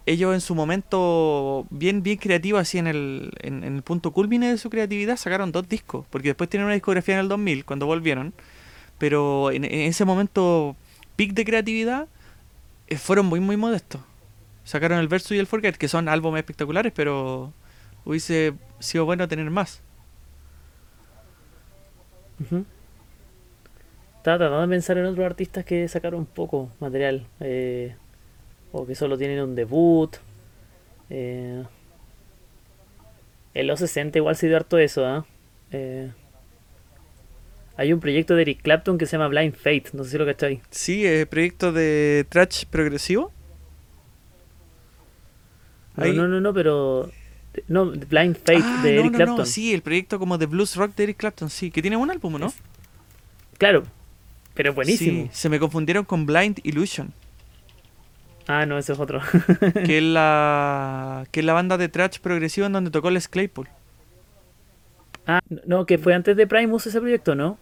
Ellos 0.07 0.35
en 0.35 0.41
su 0.41 0.55
momento, 0.55 1.67
bien 1.71 2.03
bien 2.03 2.19
creativos, 2.19 2.61
así 2.61 2.79
en 2.79 2.87
el, 2.87 3.31
en, 3.41 3.65
el 3.65 3.83
punto 3.83 4.13
culmine 4.13 4.51
de 4.51 4.59
su 4.59 4.69
creatividad, 4.71 5.17
sacaron 5.17 5.53
dos 5.53 5.69
discos. 5.69 6.07
Porque 6.09 6.29
después 6.29 6.49
tienen 6.49 6.65
una 6.65 6.75
discografía 6.75 7.15
en 7.15 7.21
el 7.21 7.29
2000, 7.29 7.65
cuando 7.67 7.85
volvieron. 7.85 8.33
Pero 8.97 9.51
en, 9.51 9.65
en 9.65 9.81
ese 9.81 10.07
momento, 10.07 10.77
peak 11.17 11.33
de 11.33 11.45
creatividad, 11.45 12.09
fueron 12.99 13.27
muy, 13.27 13.41
muy 13.41 13.57
modestos. 13.57 14.01
Sacaron 14.65 14.99
el 14.99 15.09
Versus 15.09 15.33
y 15.33 15.39
el 15.39 15.47
Forget, 15.47 15.77
que 15.77 15.89
son 15.89 16.09
álbumes 16.09 16.41
espectaculares, 16.41 16.93
pero 16.95 17.53
hubiese 18.05 18.55
sido 18.79 19.05
bueno 19.05 19.29
tener 19.29 19.51
más. 19.51 19.83
Estaba 24.17 24.39
tratando 24.39 24.63
de 24.63 24.69
pensar 24.69 24.99
en 24.99 25.07
otros 25.07 25.25
artistas 25.25 25.65
que 25.65 25.87
sacaron 25.89 26.25
poco 26.25 26.71
material. 26.81 27.27
Eh, 27.41 27.95
o 28.73 28.87
que 28.87 28.95
solo 28.95 29.17
tienen 29.17 29.41
un 29.41 29.55
debut. 29.55 30.17
Eh, 31.11 31.63
en 33.55 33.67
los 33.67 33.79
60 33.79 34.19
igual 34.19 34.35
se 34.35 34.49
dio 34.49 34.57
harto 34.57 34.79
eso, 34.79 35.07
¿ah? 35.07 35.27
¿eh? 35.71 36.11
Hay 37.77 37.93
un 37.93 38.01
proyecto 38.01 38.37
de 38.37 38.43
Eric 38.43 38.63
Clapton 38.63 38.99
que 38.99 39.07
se 39.07 39.17
llama 39.17 39.29
Blind 39.29 39.55
Fate, 39.55 39.87
no 39.95 40.05
sé 40.05 40.11
si 40.11 40.19
lo 40.19 40.27
cacháis. 40.27 40.61
Sí, 40.71 41.05
es 41.05 41.27
proyecto 41.27 41.73
de 41.73 42.25
trash 42.29 42.67
progresivo. 42.67 43.33
No, 45.97 46.13
no, 46.13 46.29
no, 46.29 46.41
no, 46.41 46.55
pero. 46.55 47.11
No, 47.69 47.87
Blind 47.87 48.37
Fate 48.37 48.63
ah, 48.63 48.81
de 48.83 49.01
Eric 49.01 49.15
Clapton. 49.15 49.39
No, 49.39 49.47
sí, 49.47 49.75
el 49.75 49.83
proyecto 49.83 50.19
como 50.19 50.39
de 50.39 50.47
blues 50.47 50.77
rock 50.77 50.95
de 50.95 51.05
Eric 51.05 51.17
Clapton, 51.19 51.51
sí, 51.51 51.71
que 51.71 51.83
tiene 51.83 51.97
un 51.97 52.11
álbum, 52.11 52.39
¿no? 52.39 52.53
Claro, 53.59 53.85
pero 54.55 54.73
buenísimo. 54.73 55.25
Sí, 55.25 55.31
se 55.33 55.49
me 55.49 55.59
confundieron 55.59 56.05
con 56.05 56.27
Blind 56.27 56.61
Illusion. 56.63 57.13
Ah, 58.47 58.67
no, 58.67 58.79
ese 58.79 58.93
es 58.93 58.99
otro. 58.99 59.21
que 59.87 59.99
es 59.99 60.05
la 60.05 61.27
que 61.31 61.41
es 61.41 61.47
la 61.47 61.53
banda 61.55 61.77
de 61.77 61.89
trash 61.89 62.19
progresivo 62.19 62.67
en 62.67 62.73
donde 62.73 62.91
tocó 62.91 63.11
Les 63.11 63.29
Claypool. 63.29 63.69
Ah, 65.27 65.41
no, 65.67 65.87
que 65.87 65.99
fue 65.99 66.15
antes 66.15 66.37
de 66.37 66.47
Primus 66.47 66.87
ese 66.87 67.01
proyecto, 67.01 67.35
¿no? 67.35 67.59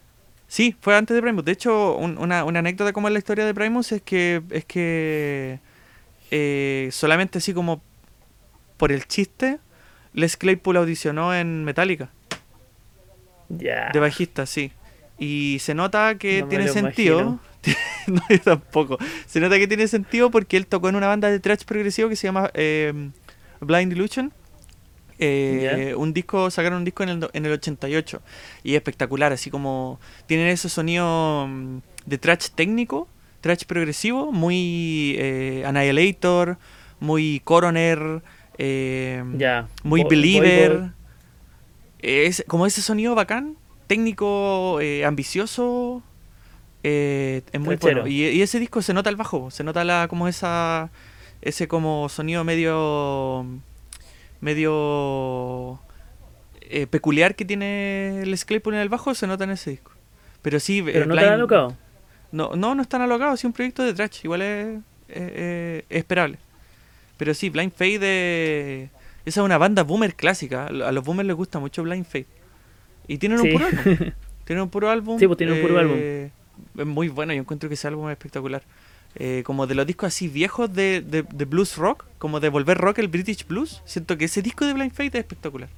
Sí, 0.47 0.75
fue 0.81 0.95
antes 0.95 1.15
de 1.15 1.21
Primus. 1.21 1.45
De 1.45 1.51
hecho, 1.51 1.95
una, 1.95 2.43
una, 2.43 2.59
anécdota 2.59 2.93
como 2.93 3.07
es 3.07 3.13
la 3.13 3.19
historia 3.19 3.45
de 3.45 3.53
Primus 3.53 3.91
es 3.91 4.01
que 4.01 4.41
es 4.51 4.65
que 4.65 5.59
eh, 6.31 6.89
solamente 6.91 7.39
así 7.39 7.53
como 7.53 7.81
por 8.77 8.91
el 8.91 9.07
chiste, 9.07 9.59
Les 10.13 10.37
Claypool 10.37 10.77
audicionó 10.77 11.33
en 11.33 11.63
Metallica. 11.63 12.09
De 13.49 13.99
bajista, 13.99 14.45
sí. 14.45 14.71
Y 15.17 15.57
se 15.59 15.73
nota 15.73 16.15
que 16.17 16.43
tiene 16.49 16.67
sentido. 16.67 17.39
no, 18.07 18.21
yo 18.29 18.41
tampoco. 18.41 18.97
Se 19.25 19.39
nota 19.39 19.57
que 19.57 19.67
tiene 19.67 19.87
sentido 19.87 20.31
porque 20.31 20.57
él 20.57 20.67
tocó 20.67 20.89
en 20.89 20.95
una 20.95 21.07
banda 21.07 21.29
de 21.29 21.39
thrash 21.39 21.63
progresivo 21.65 22.09
que 22.09 22.15
se 22.15 22.27
llama 22.27 22.51
eh, 22.53 23.11
Blind 23.59 23.93
Illusion. 23.93 24.33
Eh, 25.19 25.93
un 25.97 26.13
disco, 26.13 26.49
sacaron 26.49 26.79
un 26.79 26.85
disco 26.85 27.03
en 27.03 27.09
el, 27.09 27.29
en 27.33 27.45
el 27.45 27.51
88 27.53 28.21
y 28.63 28.75
espectacular, 28.75 29.31
así 29.31 29.49
como 29.49 29.99
tienen 30.25 30.47
ese 30.47 30.69
sonido 30.69 31.45
mm, 31.47 31.77
de 32.05 32.17
trash 32.17 32.49
técnico, 32.55 33.07
trash 33.41 33.65
progresivo, 33.65 34.31
muy 34.31 35.15
eh, 35.17 35.63
Annihilator, 35.65 36.57
muy 36.99 37.41
Coroner, 37.43 38.21
eh, 38.57 39.23
muy 39.83 40.03
Believer. 40.03 40.91
Es 41.99 42.43
como 42.47 42.65
ese 42.65 42.81
sonido 42.81 43.15
bacán, 43.15 43.55
técnico, 43.87 44.79
ambicioso, 45.05 46.03
es 46.83 47.59
muy 47.59 47.77
bueno. 47.77 48.07
Y, 48.07 48.25
y, 48.25 48.41
ese 48.41 48.59
disco 48.59 48.81
se 48.81 48.93
nota 48.93 49.09
el 49.09 49.15
bajo, 49.15 49.51
se 49.51 49.63
nota 49.63 49.85
la 49.85 50.07
como 50.09 50.27
esa 50.27 50.91
ese 51.43 51.67
como 51.67 52.09
sonido 52.09 52.43
medio 52.43 53.45
medio 54.43 55.79
eh, 56.61 56.87
peculiar 56.87 57.35
que 57.35 57.45
tiene 57.45 58.21
el 58.21 58.37
Claypool 58.39 58.75
en 58.75 58.81
el 58.81 58.89
bajo 58.89 59.15
se 59.15 59.25
nota 59.25 59.45
en 59.45 59.51
ese 59.51 59.71
disco. 59.71 59.91
Pero 60.41 60.59
sí, 60.59 60.81
¿Pero 60.81 61.05
no 61.05 61.15
están 61.15 61.33
alocados? 61.33 61.73
No, 62.31 62.55
no, 62.55 62.75
no 62.75 62.81
están 62.81 63.01
alocados, 63.01 63.39
es 63.39 63.45
un 63.45 63.53
proyecto 63.53 63.83
de 63.83 63.93
trash, 63.93 64.19
igual 64.23 64.41
es, 64.41 64.79
esperable. 65.89 66.37
Pero 67.17 67.33
sí, 67.33 67.49
Blind 67.49 67.71
Fade 67.71 68.89
esa 69.25 69.39
es 69.39 69.45
una 69.45 69.57
banda 69.57 69.83
boomer 69.83 70.15
clásica, 70.15 70.67
a 70.67 70.91
los 70.91 71.03
boomers 71.03 71.27
les 71.27 71.35
gusta 71.35 71.59
mucho 71.59 71.83
Blind 71.83 72.05
Fade. 72.05 72.27
Y 73.07 73.17
tienen 73.17 73.39
un 73.39 73.51
puro 73.51 73.65
álbum. 73.65 73.97
tienen 74.45 74.63
un 74.63 74.69
puro 74.69 74.89
álbum. 74.89 75.19
Sí, 75.19 75.27
pues 75.27 75.37
tienen 75.37 75.55
un 75.55 75.61
puro 75.61 75.79
álbum. 75.79 75.95
Eh, 75.97 76.31
es 76.77 76.85
muy 76.85 77.07
bueno, 77.07 77.33
yo 77.33 77.39
encuentro 77.39 77.69
que 77.69 77.75
ese 77.75 77.87
álbum 77.87 78.09
es 78.09 78.13
espectacular. 78.13 78.63
Eh, 79.15 79.43
como 79.45 79.67
de 79.67 79.75
los 79.75 79.85
discos 79.85 80.07
así 80.07 80.27
viejos 80.27 80.73
de, 80.73 81.01
de, 81.01 81.45
blues 81.45 81.77
rock, 81.77 82.05
como 82.17 82.39
de 82.39 82.49
volver 82.49 82.77
rock 82.77 82.97
el 82.99 83.07
British 83.09 83.45
blues. 83.45 83.83
Siento 83.85 84.17
que 84.17 84.25
ese 84.25 84.41
disco 84.41 84.65
de 84.65 84.73
Blind 84.73 84.91
Fate 84.91 85.09
es 85.09 85.15
espectacular. 85.15 85.69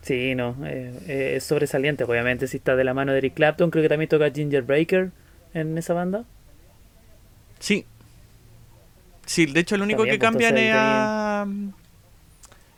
Sí, 0.00 0.34
no, 0.34 0.56
eh, 0.64 1.34
es 1.36 1.44
sobresaliente, 1.44 2.04
obviamente. 2.04 2.48
Si 2.48 2.56
está 2.56 2.74
de 2.74 2.84
la 2.84 2.94
mano 2.94 3.12
de 3.12 3.18
Eric 3.18 3.34
Clapton, 3.34 3.70
creo 3.70 3.82
que 3.82 3.88
también 3.88 4.08
toca 4.08 4.30
Ginger 4.30 4.62
Breaker 4.62 5.10
en 5.52 5.76
esa 5.76 5.92
banda. 5.92 6.24
Sí. 7.58 7.84
Sí, 9.26 9.46
de 9.46 9.60
hecho, 9.60 9.74
el 9.74 9.82
único 9.82 10.02
que 10.04 10.10
pues, 10.10 10.20
cambian 10.20 10.56
es 10.58 10.72
a. 10.74 11.46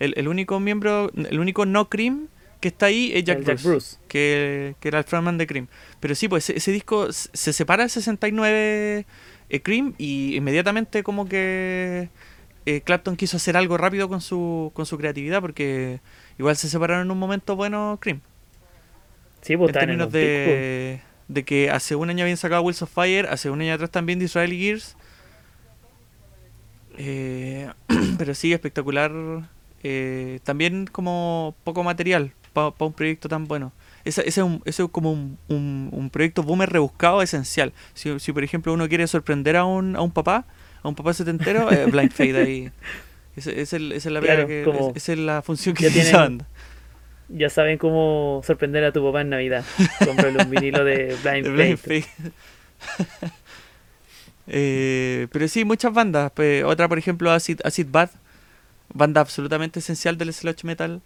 El, 0.01 0.29
único 0.29 0.61
miembro, 0.61 1.11
el 1.15 1.39
único 1.39 1.65
no 1.65 1.89
Cream 1.89 2.29
que 2.61 2.69
está 2.69 2.87
ahí 2.87 3.13
es 3.15 3.25
Jack, 3.25 3.63
Bruce, 3.63 3.97
Que, 4.09 4.75
era 4.83 4.99
el 4.99 5.05
frontman 5.05 5.39
de 5.39 5.47
Cream. 5.47 5.69
Pero 6.01 6.15
sí, 6.15 6.29
pues 6.29 6.49
ese, 6.49 6.59
ese 6.59 6.73
disco 6.73 7.13
se 7.13 7.53
separa 7.53 7.85
el 7.85 7.91
69 7.91 9.07
eh, 9.49 9.61
Cream 9.61 9.95
y 9.99 10.37
inmediatamente 10.37 11.03
como 11.03 11.27
que 11.29 12.09
eh, 12.67 12.81
Clapton 12.83 13.17
quiso 13.17 13.37
hacer 13.37 13.57
algo 13.57 13.77
rápido 13.77 14.09
con 14.09 14.21
su, 14.21 14.71
con 14.75 14.87
su 14.87 14.97
creatividad 14.99 15.41
porque 15.41 16.01
igual 16.39 16.57
se 16.57 16.69
separaron 16.69 17.07
en 17.07 17.11
un 17.11 17.19
momento 17.19 17.57
bueno 17.57 17.99
Cream. 18.01 18.21
Sí, 19.43 19.57
pues, 19.57 19.69
en 19.75 19.81
términos 19.81 20.11
de, 20.11 21.01
de 21.29 21.45
que 21.45 21.71
hace 21.71 21.95
un 21.95 22.09
año 22.09 22.23
habían 22.23 22.39
sacado 22.39 22.63
Wheels 22.63 22.83
of 22.83 22.91
Fire, 22.93 23.27
hace 23.27 23.51
un 23.51 23.61
año 23.61 23.75
atrás 23.75 23.91
también 23.91 24.19
de 24.19 24.29
Gears. 24.29 24.97
Eh, 26.97 27.69
pero 28.19 28.35
sí, 28.35 28.53
espectacular. 28.53 29.13
también 30.45 30.87
como 30.87 31.55
poco 31.65 31.83
material 31.83 32.33
para 32.55 32.73
un 32.79 32.93
proyecto 32.95 33.29
tan 33.29 33.47
bueno. 33.47 33.73
Ese, 34.05 34.29
es, 34.29 34.37
un, 34.39 34.63
es 34.67 34.81
como 34.93 35.13
un, 35.13 35.39
un, 35.49 36.11
proyecto 36.11 36.43
boomer 36.43 36.69
rebuscado 36.69 37.23
esencial. 37.23 37.73
Si, 37.95 38.19
si, 38.21 38.33
por 38.33 38.45
ejemplo 38.45 38.73
uno 38.73 38.89
quiere 38.89 39.07
sorprender 39.07 39.57
a 39.57 39.65
un, 39.65 39.97
a 39.97 40.03
un 40.03 40.11
papá, 40.11 40.47
a 40.83 40.89
un 40.89 40.95
papá 40.95 41.15
setentero, 41.15 41.73
eh, 41.73 41.87
Blind 41.91 42.13
Fade 42.13 42.43
ahí. 42.43 42.71
Esa 43.37 43.51
es, 43.51 43.73
es, 43.73 44.07
la 44.07 44.21
que, 44.21 44.93
es, 44.95 45.09
es, 45.09 45.19
la 45.19 45.43
función 45.43 45.75
que 45.75 45.89
tiene 45.89 46.09
esa 46.09 46.19
banda. 46.19 46.47
Ya 47.29 47.49
saben 47.49 47.79
cómo 47.79 48.43
sorprender 48.45 48.85
a 48.85 48.93
tu 48.93 49.03
papá 49.03 49.23
en 49.23 49.31
Navidad. 49.31 49.65
Comprarle 50.05 50.45
un 50.45 50.51
vinilo 50.51 50.85
de 50.85 51.17
Blind, 51.25 51.79
Fade. 51.79 52.05
eh, 54.47 55.27
pero 55.33 55.49
sí, 55.49 55.65
muchas 55.65 55.93
bandas. 55.93 56.31
Otra, 56.65 56.89
por 56.89 56.99
ejemplo, 56.99 57.31
Acid, 57.31 57.61
Acid 57.65 57.87
Bad. 57.91 58.11
Banda 58.93 59.23
absolutamente 59.23 59.81
esencial 59.81 60.19
del 60.19 60.33
sludge 60.33 60.65
metal. 60.65 61.01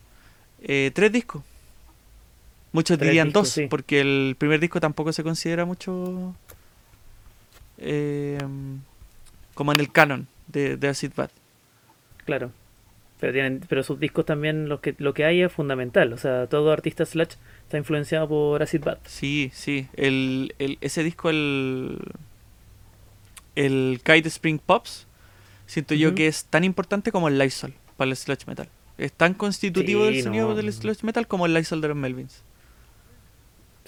Eh, 0.61 0.91
tres 0.93 1.13
discos. 1.13 1.43
Muchos 2.73 2.99
dirían 2.99 3.33
dos, 3.33 3.59
porque 3.71 4.01
el 4.01 4.37
primer 4.39 4.61
disco 4.61 4.81
tampoco 4.81 5.13
se 5.13 5.23
considera 5.23 5.65
mucho 5.65 6.35
eh, 7.79 8.39
como 9.55 9.73
en 9.73 9.81
el 9.81 9.91
canon 9.91 10.29
de, 10.47 10.77
de 10.77 10.89
Acid 10.89 11.13
Bad. 11.17 11.31
Claro. 12.25 12.53
Pero, 13.21 13.33
tienen, 13.33 13.65
pero 13.69 13.83
sus 13.83 13.99
discos 13.99 14.27
también, 14.27 14.69
lo 14.69 14.81
que, 14.81 14.95
lo 14.99 15.13
que 15.13 15.25
hay 15.25 15.43
es 15.43 15.51
fundamental. 15.51 16.13
O 16.13 16.19
sea, 16.19 16.47
todo 16.47 16.71
artista 16.71 17.05
Slash 17.05 17.35
está 17.63 17.79
influenciado 17.79 18.29
por 18.29 18.63
Acid 18.63 18.85
Bad. 18.85 18.99
Sí, 19.07 19.51
sí. 19.53 19.89
El, 19.95 20.55
el, 20.59 20.79
ese 20.81 21.03
disco, 21.03 21.31
el, 21.31 21.99
el 23.57 24.01
Kite 24.05 24.29
Spring 24.29 24.61
Pops, 24.65 25.07
siento 25.67 25.95
yo 25.95 26.15
que 26.15 26.29
es 26.29 26.45
tan 26.45 26.63
importante 26.63 27.11
como 27.11 27.29
el 27.29 27.39
Lysol 27.39 27.75
para 27.97 28.11
el 28.11 28.17
Sludge 28.17 28.47
Metal. 28.47 28.69
Es 28.99 29.13
tan 29.13 29.35
constitutivo 29.35 30.05
del 30.05 30.23
sonido 30.23 30.55
del 30.57 30.73
sludge 30.73 31.05
metal 31.05 31.29
como 31.29 31.47
el 31.47 31.55
Lysol 31.55 31.81
de 31.81 31.89
los 31.89 31.97
Melvins. 31.97 32.43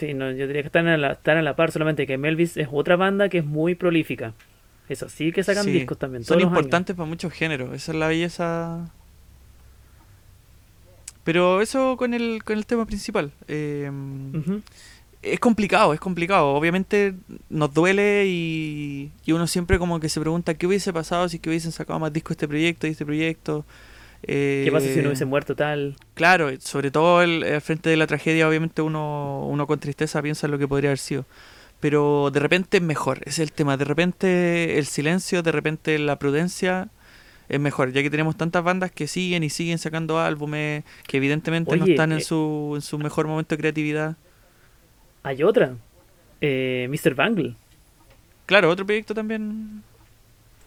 Sí, 0.00 0.14
no, 0.14 0.30
yo 0.32 0.46
diría 0.46 0.62
que 0.62 0.66
están 0.68 0.88
a 0.88 0.96
la, 0.96 1.12
están 1.12 1.36
a 1.36 1.42
la 1.42 1.54
par, 1.54 1.70
solamente 1.70 2.06
que 2.06 2.16
Melvins 2.18 2.56
es 2.56 2.68
otra 2.72 2.96
banda 2.96 3.28
que 3.28 3.38
es 3.38 3.44
muy 3.44 3.74
prolífica. 3.74 4.32
Eso 4.88 5.08
sí 5.08 5.30
que 5.30 5.44
sacan 5.44 5.64
Sí, 5.64 5.72
discos 5.72 5.98
también. 5.98 6.24
Son 6.24 6.38
años. 6.38 6.48
importantes 6.48 6.96
para 6.96 7.08
muchos 7.08 7.32
géneros, 7.32 7.72
esa 7.74 7.92
es 7.92 7.98
la 7.98 8.08
belleza. 8.08 8.90
Pero 11.22 11.60
eso 11.60 11.96
con 11.96 12.14
el, 12.14 12.42
con 12.44 12.56
el 12.56 12.66
tema 12.66 12.86
principal. 12.86 13.30
eh, 13.46 13.90
es 15.22 15.38
complicado, 15.38 15.92
es 15.92 16.00
complicado. 16.00 16.54
Obviamente 16.54 17.14
nos 17.50 17.74
duele 17.74 18.24
y, 18.26 19.10
y 19.26 19.32
uno 19.32 19.46
siempre 19.46 19.78
como 19.78 20.00
que 20.00 20.08
se 20.08 20.18
pregunta 20.18 20.54
qué 20.54 20.66
hubiese 20.66 20.94
pasado 20.94 21.28
si 21.28 21.38
que 21.38 21.50
hubiesen 21.50 21.72
sacado 21.72 21.98
más 21.98 22.10
discos 22.10 22.32
este 22.32 22.48
proyecto 22.48 22.86
y 22.86 22.90
este 22.92 23.04
proyecto. 23.04 23.66
Eh, 24.22 24.62
¿Qué 24.64 24.72
pasa 24.72 24.86
si 24.86 25.00
no 25.00 25.08
hubiese 25.08 25.24
muerto 25.24 25.56
tal? 25.56 25.96
Claro, 26.14 26.50
sobre 26.60 26.90
todo 26.90 27.22
el, 27.22 27.42
al 27.42 27.60
frente 27.60 27.90
de 27.90 27.96
la 27.96 28.06
tragedia, 28.06 28.48
obviamente 28.48 28.82
uno, 28.82 29.46
uno 29.46 29.66
con 29.66 29.78
tristeza 29.80 30.20
piensa 30.22 30.46
en 30.46 30.50
lo 30.52 30.58
que 30.58 30.68
podría 30.68 30.90
haber 30.90 30.98
sido. 30.98 31.24
Pero 31.80 32.30
de 32.30 32.40
repente 32.40 32.76
es 32.76 32.82
mejor, 32.82 33.20
es 33.24 33.38
el 33.38 33.52
tema. 33.52 33.76
De 33.76 33.86
repente 33.86 34.78
el 34.78 34.84
silencio, 34.84 35.42
de 35.42 35.52
repente 35.52 35.98
la 35.98 36.18
prudencia 36.18 36.88
es 37.48 37.58
mejor, 37.58 37.92
ya 37.92 38.02
que 38.02 38.10
tenemos 38.10 38.36
tantas 38.36 38.62
bandas 38.62 38.92
que 38.92 39.08
siguen 39.08 39.42
y 39.42 39.50
siguen 39.50 39.78
sacando 39.78 40.20
álbumes 40.20 40.84
que 41.06 41.16
evidentemente 41.16 41.76
no 41.76 41.84
están 41.84 42.12
en 42.12 42.18
eh, 42.18 42.22
su, 42.22 42.72
en 42.76 42.82
su 42.82 42.98
mejor 42.98 43.26
momento 43.26 43.56
de 43.56 43.60
creatividad. 43.60 44.16
Hay 45.22 45.42
otra. 45.42 45.74
Eh, 46.40 46.86
Mr. 46.88 47.14
Bangle. 47.14 47.54
Claro, 48.46 48.70
otro 48.70 48.86
proyecto 48.86 49.14
también. 49.14 49.82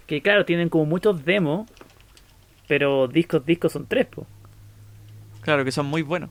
Que 0.08 0.22
claro, 0.22 0.46
tienen 0.46 0.68
como 0.68 0.86
muchos 0.86 1.24
demos. 1.24 1.70
Pero 2.68 3.08
discos, 3.08 3.46
discos 3.46 3.72
son 3.72 3.86
tres, 3.88 4.08
po. 4.08 4.26
Claro, 5.42 5.66
que 5.66 5.72
son 5.72 5.86
muy 5.86 6.02
buenos. 6.02 6.30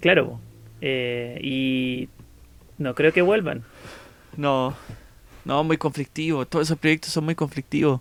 Claro, 0.00 0.26
po. 0.30 0.40
Eh, 0.80 1.38
y 1.42 2.08
no 2.78 2.94
creo 2.94 3.12
que 3.12 3.22
vuelvan. 3.22 3.62
No, 4.36 4.74
no, 5.44 5.64
muy 5.64 5.76
conflictivos. 5.76 6.48
Todos 6.48 6.66
esos 6.68 6.78
proyectos 6.78 7.12
son 7.12 7.24
muy 7.24 7.34
conflictivos. 7.34 8.00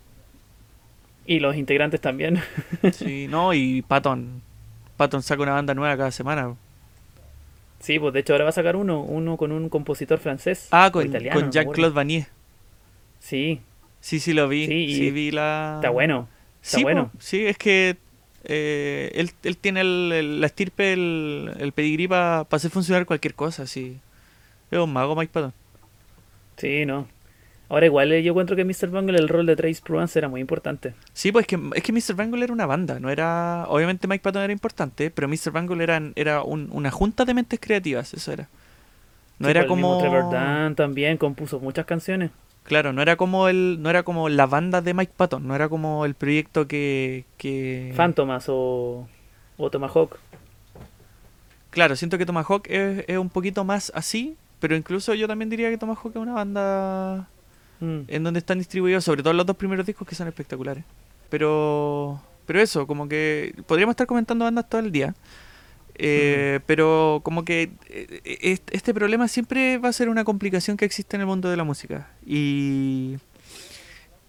Y 1.26 1.40
los 1.40 1.56
integrantes 1.56 2.02
también. 2.02 2.42
Sí, 2.92 3.28
no, 3.30 3.54
y 3.54 3.82
Patton. 3.82 4.42
Patton 4.98 5.22
saca 5.24 5.42
una 5.44 5.54
banda 5.54 5.74
nueva 5.74 5.96
cada 5.96 6.12
semana. 6.12 6.56
sí, 7.80 8.00
pues 8.00 8.14
de 8.14 8.20
hecho 8.22 8.34
ahora 8.34 8.46
va 8.46 8.50
a 8.50 8.54
sacar 8.54 8.76
uno, 8.76 9.02
uno 9.02 9.38
con 9.38 9.52
un 9.52 9.70
compositor 9.70 10.20
francés. 10.20 10.68
Ah, 10.72 10.90
con, 10.92 11.06
italiano, 11.06 11.40
con 11.40 11.58
acuerdo. 11.58 11.94
Vanier. 11.94 12.28
Sí, 13.20 13.62
Sí, 14.02 14.20
sí, 14.20 14.34
lo 14.34 14.50
vi. 14.50 14.68
Sí, 14.68 14.96
Sí, 14.96 15.12
vi 15.12 15.32
la. 15.32 15.76
está 15.78 15.90
bueno. 15.90 16.28
Está 16.64 16.80
sí, 16.80 16.82
bueno. 16.82 17.12
po, 17.12 17.12
sí, 17.20 17.46
es 17.46 17.58
que 17.58 17.98
eh, 18.46 19.12
él, 19.16 19.32
él 19.44 19.58
tiene 19.58 19.82
el, 19.82 20.12
el- 20.14 20.42
la 20.42 20.48
estirpe, 20.48 20.94
el, 20.94 21.54
el 21.60 21.72
pedigrí 21.74 22.08
para 22.08 22.42
hacer 22.52 22.72
funcionar 22.72 23.06
cualquier 23.06 23.36
cosa. 23.36 23.68
Sí. 23.68 24.00
Es 24.72 24.80
un 24.80 24.94
mago, 24.94 25.16
Mike 25.16 25.32
Patton. 25.34 25.54
Sí, 26.58 26.86
no. 26.86 27.08
Ahora 27.70 27.86
igual 27.88 28.12
eh, 28.14 28.24
yo 28.24 28.32
encuentro 28.32 28.56
que 28.56 28.66
Mr. 28.66 28.90
Bungle 28.92 29.20
el 29.20 29.30
rol 29.30 29.46
de 29.48 29.56
Trace 29.56 29.82
Provence 29.84 30.20
era 30.20 30.30
muy 30.30 30.42
importante. 30.42 30.96
Sí, 31.14 31.32
pues 31.32 31.44
es 31.44 31.48
que, 31.48 31.60
es 31.76 31.84
que 31.84 31.92
Mr. 31.94 32.16
Bangle 32.16 32.44
era 32.44 32.54
una 32.54 32.66
banda, 32.66 33.00
no 33.00 33.10
era... 33.10 33.66
Obviamente 33.70 34.08
Mike 34.08 34.24
Patton 34.24 34.42
era 34.44 34.54
importante, 34.54 35.12
pero 35.12 35.28
Mr. 35.28 35.52
Bangle 35.52 35.84
era, 35.84 36.02
era 36.16 36.42
un- 36.44 36.70
una 36.72 36.92
junta 36.92 37.26
de 37.26 37.34
mentes 37.34 37.60
creativas, 37.60 38.14
eso 38.14 38.32
era. 38.32 38.50
No 39.40 39.48
Sí, 39.48 39.52
era 39.52 39.66
pues, 39.68 39.68
como... 39.68 39.98
Trevor 39.98 40.30
también 40.76 41.18
compuso 41.18 41.60
muchas 41.60 41.86
canciones. 41.86 42.32
Claro, 42.64 42.94
no 42.94 43.02
era 43.02 43.16
como 43.16 43.50
el, 43.50 43.82
no 43.82 43.90
era 43.90 44.04
como 44.04 44.30
la 44.30 44.46
banda 44.46 44.82
de 44.82 44.94
Mike 44.94 45.14
Patton, 45.18 45.48
no 45.48 45.56
era 45.56 45.68
como 45.70 46.06
el 46.06 46.16
proyecto 46.16 46.68
que, 46.68 47.26
que... 47.38 47.94
Phantomas 47.96 48.46
o, 48.48 49.08
o 49.58 49.70
Tomahawk. 49.70 50.18
Claro, 51.72 51.96
siento 51.96 52.18
que 52.18 52.26
Tomahawk 52.26 52.68
es, 52.70 53.06
es 53.08 53.18
un 53.18 53.30
poquito 53.30 53.64
más 53.64 53.92
así, 53.96 54.38
pero 54.60 54.76
incluso 54.76 55.14
yo 55.14 55.28
también 55.28 55.50
diría 55.50 55.70
que 55.70 55.78
Tomahawk 55.78 56.12
es 56.12 56.22
una 56.22 56.34
banda 56.34 57.28
Mm. 57.84 58.04
en 58.08 58.24
donde 58.24 58.40
están 58.40 58.60
distribuidos, 58.60 59.04
sobre 59.04 59.24
todo 59.24 59.34
los 59.34 59.46
dos 59.46 59.58
primeros 59.58 59.86
discos 59.86 60.08
que 60.08 60.16
son 60.16 60.28
espectaculares. 60.30 60.86
Pero, 61.30 62.22
pero 62.46 62.62
eso, 62.62 62.88
como 62.88 63.10
que 63.10 63.54
podríamos 63.68 63.94
estar 63.94 64.08
comentando 64.08 64.46
bandas 64.46 64.70
todo 64.70 64.80
el 64.80 64.92
día. 64.92 65.14
Eh, 65.96 66.60
Pero 66.66 67.22
como 67.24 67.46
que 67.46 67.72
eh, 67.90 68.58
este 68.72 68.94
problema 68.94 69.28
siempre 69.28 69.78
va 69.78 69.90
a 69.90 69.94
ser 69.94 70.10
una 70.10 70.24
complicación 70.24 70.78
que 70.78 70.86
existe 70.86 71.16
en 71.18 71.22
el 71.22 71.28
mundo 71.28 71.50
de 71.50 71.58
la 71.58 71.64
música. 71.64 72.10
Y 72.26 73.18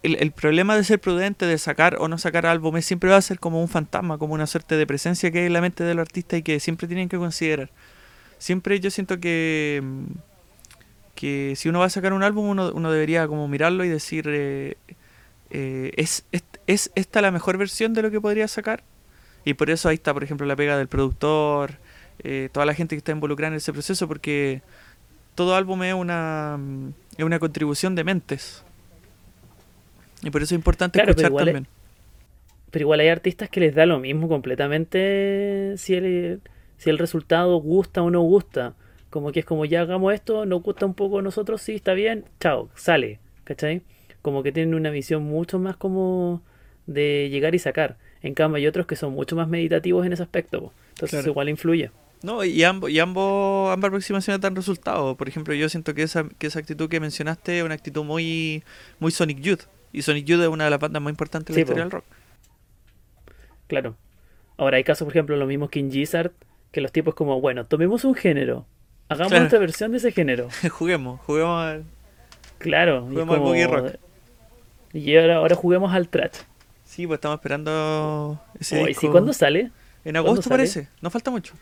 el, 0.03 0.17
el 0.17 0.33
problema 0.33 0.77
de 0.77 0.85
ser 0.85 1.01
prudente, 1.01 1.47
de 1.47 1.59
sacar 1.59 1.97
o 2.01 2.09
no 2.09 2.19
sacar 2.19 2.47
álbumes, 2.47 2.85
siempre 2.85 3.11
va 3.11 3.17
a 3.17 3.23
ser 3.23 3.39
como 3.41 3.61
un 3.61 3.69
fantasma, 3.69 4.19
como 4.19 4.35
una 4.35 4.47
suerte 4.47 4.77
de 4.77 4.87
presencia 4.87 5.31
que 5.31 5.41
hay 5.41 5.47
en 5.47 5.53
la 5.55 5.61
mente 5.62 5.85
del 5.85 5.99
artista 5.99 6.37
y 6.37 6.43
que 6.43 6.61
siempre 6.61 6.87
tienen 6.89 7.09
que 7.09 7.17
considerar. 7.19 7.71
Siempre 8.39 8.81
yo 8.81 8.91
siento 8.91 9.21
que, 9.21 9.81
mm, 9.83 10.05
que 11.15 11.55
si 11.57 11.69
uno 11.69 11.81
va 11.81 11.87
a 11.87 11.91
sacar 11.91 12.12
un 12.12 12.23
álbum, 12.23 12.49
uno, 12.49 12.73
uno 12.75 12.91
debería 12.93 13.27
como 13.29 13.49
mirarlo 13.49 13.85
y 13.85 13.89
decir, 13.89 14.27
eh, 14.29 14.77
eh, 15.51 15.93
¿es, 15.97 16.25
es, 16.33 16.45
¿es 16.67 16.91
esta 16.95 17.23
la 17.23 17.31
mejor 17.31 17.59
versión 17.59 17.95
de 17.95 18.03
lo 18.03 18.11
que 18.11 18.21
podría 18.21 18.49
sacar? 18.49 18.85
Y 19.45 19.55
por 19.55 19.71
eso 19.71 19.89
ahí 19.89 19.95
está, 19.95 20.13
por 20.15 20.25
ejemplo, 20.25 20.47
la 20.47 20.57
pega 20.57 20.77
del 20.79 20.89
productor, 20.89 21.73
eh, 22.23 22.49
toda 22.53 22.67
la 22.67 22.75
gente 22.75 22.95
que 22.95 22.99
está 22.99 23.13
involucrada 23.13 23.53
en 23.53 23.57
ese 23.57 23.73
proceso, 23.73 24.09
porque 24.09 24.63
todo 25.35 25.55
álbum 25.55 25.83
es 25.83 25.95
una, 25.95 26.57
mm, 26.59 26.89
es 27.19 27.25
una 27.25 27.39
contribución 27.39 27.95
de 27.95 28.05
mentes. 28.05 28.65
Y 30.23 30.31
por 30.31 30.43
eso 30.43 30.55
es 30.55 30.59
importante 30.59 30.99
Claro, 30.99 31.11
escuchar 31.11 31.35
también. 31.35 31.67
Pero 32.71 32.85
igual 32.85 33.01
hay 33.01 33.09
artistas 33.09 33.51
que 33.51 33.61
les 33.61 33.75
da 33.75 33.87
lo 33.87 34.01
mismo 34.01 34.29
completamente 34.29 35.75
si 35.77 35.95
el, 35.95 36.41
si 36.79 36.91
el 36.91 36.99
resultado 36.99 37.57
gusta 37.59 38.03
o 38.03 38.11
no 38.11 38.21
gusta. 38.23 38.75
Como 39.11 39.31
que 39.31 39.41
es 39.41 39.47
como 39.47 39.65
ya 39.65 39.83
hagamos 39.83 40.13
esto, 40.13 40.45
nos 40.47 40.63
gusta 40.63 40.87
un 40.87 40.95
poco 40.95 41.21
a 41.21 41.23
nosotros, 41.23 41.63
sí, 41.63 41.75
está 41.75 41.95
bien, 41.95 42.25
chao, 42.41 42.71
sale. 42.75 43.21
¿Cachai? 43.45 43.83
Como 44.23 44.43
que 44.43 44.51
tienen 44.51 44.75
una 44.75 44.91
visión 44.91 45.23
mucho 45.23 45.59
más 45.59 45.77
como 45.77 46.43
de 46.87 47.29
llegar 47.31 47.55
y 47.55 47.59
sacar. 47.59 47.97
En 48.25 48.33
cambio 48.35 48.57
hay 48.57 48.66
otros 48.66 48.87
que 48.87 48.97
son 48.97 49.12
mucho 49.12 49.37
más 49.37 49.49
meditativos 49.49 50.05
en 50.07 50.12
ese 50.14 50.22
aspecto. 50.22 50.61
po. 50.62 50.72
Entonces 50.95 51.18
Claro. 51.20 51.31
igual 51.31 51.49
influye. 51.51 51.91
No, 52.22 52.43
y, 52.43 52.64
ambos 52.64 52.89
y 52.91 52.99
ambos, 52.99 53.70
ambas 53.70 53.89
aproximaciones 53.89 54.41
dan 54.41 54.57
resultados. 54.57 55.14
Por 55.16 55.29
ejemplo, 55.29 55.53
yo 55.53 55.68
siento 55.68 55.93
que 55.95 56.03
esa, 56.05 56.27
que 56.39 56.47
esa 56.47 56.59
actitud 56.59 56.89
que 56.89 56.99
mencionaste 57.01 57.59
es 57.59 57.64
una 57.64 57.75
actitud 57.75 58.03
muy, 58.03 58.62
muy 58.99 59.11
Sonic 59.12 59.41
Youth. 59.41 59.64
Y 59.93 60.01
Sonic 60.03 60.25
Youth 60.25 60.41
es 60.41 60.49
una 60.49 60.64
de 60.64 60.70
las 60.70 60.81
bandas 60.81 61.03
más 61.03 61.11
importantes 61.11 61.55
de 61.55 61.61
la 61.61 61.62
historia 61.64 61.83
po. 61.85 61.85
del 61.85 61.91
rock. 61.91 62.05
Claro. 63.66 63.95
Ahora 64.57 64.77
hay 64.79 64.85
casos, 64.85 65.05
por 65.05 65.12
ejemplo, 65.12 65.37
lo 65.37 65.47
mismo 65.47 65.68
que 65.68 65.81
en 65.81 65.91
Gizzard, 65.93 66.33
que 66.72 66.81
los 66.81 66.93
tipos 66.93 67.14
como, 67.14 67.41
bueno, 67.41 67.64
tomemos 67.66 68.05
un 68.05 68.14
género, 68.14 68.66
hagamos 69.09 69.29
Claro. 69.31 69.43
nuestra 69.43 69.59
versión 69.59 69.91
de 69.91 69.99
ese 69.99 70.12
género. 70.12 70.49
juguemos, 70.70 71.20
juguemos 71.22 71.62
al- 71.62 71.85
Claro. 72.59 73.05
y 73.07 73.12
Juguemos 73.12 73.35
al 73.35 73.41
como- 73.41 73.49
boogie 73.51 73.66
rock. 73.66 73.95
Y 74.95 75.16
ahora, 75.16 75.37
ahora 75.37 75.57
juguemos 75.57 75.93
al 75.93 76.09
trash. 76.09 76.37
Sí, 76.95 77.09
pues 77.09 77.19
estamos 77.19 77.39
esperando 77.39 78.41
ese 78.61 78.77
Oye, 78.77 78.89
disco. 78.89 79.01
¿sí, 79.01 79.09
¿Cuándo 79.09 79.33
sale? 79.33 79.73
En 80.05 80.17
agosto 80.17 80.49
parece, 80.49 80.87
no 81.01 81.11
falta 81.11 81.33
mucho. 81.33 81.55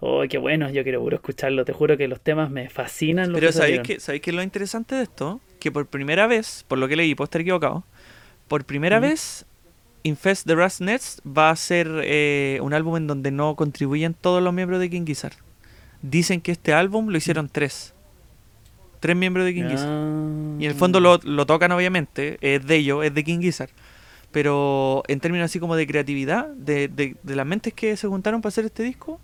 Oh, 0.00 0.24
qué 0.28 0.38
bueno, 0.38 0.68
yo 0.70 0.82
quiero 0.82 1.00
puro 1.00 1.14
escucharlo. 1.14 1.64
Te 1.64 1.72
juro 1.72 1.96
que 1.96 2.08
los 2.08 2.20
temas 2.20 2.50
me 2.50 2.68
fascinan. 2.68 3.32
Pero 3.32 3.46
que 3.46 3.52
¿sabéis 3.52 3.80
que, 3.82 4.00
¿sabéis 4.00 4.22
que 4.22 4.32
lo 4.32 4.42
interesante 4.42 4.96
de 4.96 5.04
esto? 5.04 5.40
Que 5.60 5.70
por 5.70 5.86
primera 5.86 6.26
vez, 6.26 6.64
por 6.66 6.78
lo 6.78 6.88
que 6.88 6.96
leí, 6.96 7.14
puedo 7.14 7.26
estar 7.26 7.40
equivocado, 7.40 7.84
por 8.48 8.64
primera 8.64 8.98
vez 8.98 9.46
Infest 10.02 10.48
the 10.48 10.56
Rust 10.56 10.80
Nets 10.80 11.22
va 11.24 11.50
a 11.50 11.54
ser 11.56 11.88
eh, 12.02 12.58
un 12.60 12.74
álbum 12.74 12.96
en 12.96 13.06
donde 13.06 13.30
no 13.30 13.54
contribuyen 13.54 14.14
todos 14.14 14.42
los 14.42 14.52
miembros 14.52 14.80
de 14.80 14.90
King 14.90 15.06
Gizzard. 15.06 15.36
Dicen 16.02 16.40
que 16.40 16.50
este 16.50 16.72
álbum 16.72 17.10
lo 17.10 17.18
hicieron 17.18 17.48
tres. 17.48 17.94
Tres 18.98 19.14
miembros 19.14 19.46
de 19.46 19.54
King 19.54 19.68
Gizzard. 19.70 19.88
Ah. 19.88 20.56
Y 20.58 20.64
en 20.64 20.70
el 20.72 20.76
fondo 20.76 20.98
lo, 20.98 21.18
lo 21.22 21.46
tocan 21.46 21.70
obviamente, 21.70 22.36
es 22.40 22.66
de 22.66 22.74
ellos, 22.74 23.04
es 23.04 23.14
de 23.14 23.22
King 23.22 23.38
Gizzard. 23.38 23.70
Pero 24.32 25.02
en 25.08 25.20
términos 25.20 25.46
así 25.46 25.58
como 25.60 25.76
de 25.76 25.86
creatividad, 25.86 26.48
de, 26.54 26.88
de, 26.88 27.16
de 27.22 27.36
las 27.36 27.46
mentes 27.46 27.74
que 27.74 27.96
se 27.96 28.06
juntaron 28.08 28.40
para 28.42 28.50
hacer 28.50 28.64
este 28.66 28.82
disco, 28.82 29.20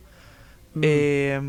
Mm. 0.75 0.81
eh, 0.83 1.41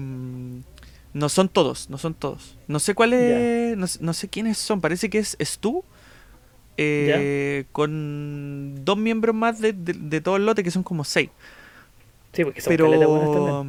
no 1.13 1.29
son 1.29 1.49
todos, 1.49 1.89
no 1.89 1.97
son 1.97 2.13
todos. 2.13 2.57
No 2.67 2.79
sé 2.79 2.93
cuál 2.95 3.13
es, 3.13 3.77
no, 3.77 3.87
no 4.01 4.13
sé 4.13 4.29
quiénes 4.29 4.57
son, 4.57 4.81
parece 4.81 5.09
que 5.09 5.19
es 5.19 5.35
Stu, 5.41 5.83
eh, 6.77 7.65
con 7.71 8.85
dos 8.85 8.97
miembros 8.97 9.35
más 9.35 9.59
de, 9.59 9.73
de- 9.73 10.21
todo 10.21 10.35
el 10.37 10.45
lote, 10.45 10.63
que 10.63 10.71
son 10.71 10.83
como 10.83 11.03
seis. 11.03 11.29
Sí, 12.33 12.43
porque 12.43 12.61
son 12.61 12.69
Pero, 12.71 13.65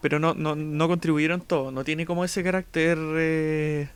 pero 0.00 0.18
no, 0.18 0.34
no, 0.34 0.54
no 0.54 0.88
contribuyeron 0.88 1.40
todos, 1.40 1.72
no 1.72 1.84
tiene 1.84 2.04
como 2.04 2.24
ese 2.24 2.42
carácter 2.42 2.98
eh, 3.16 3.88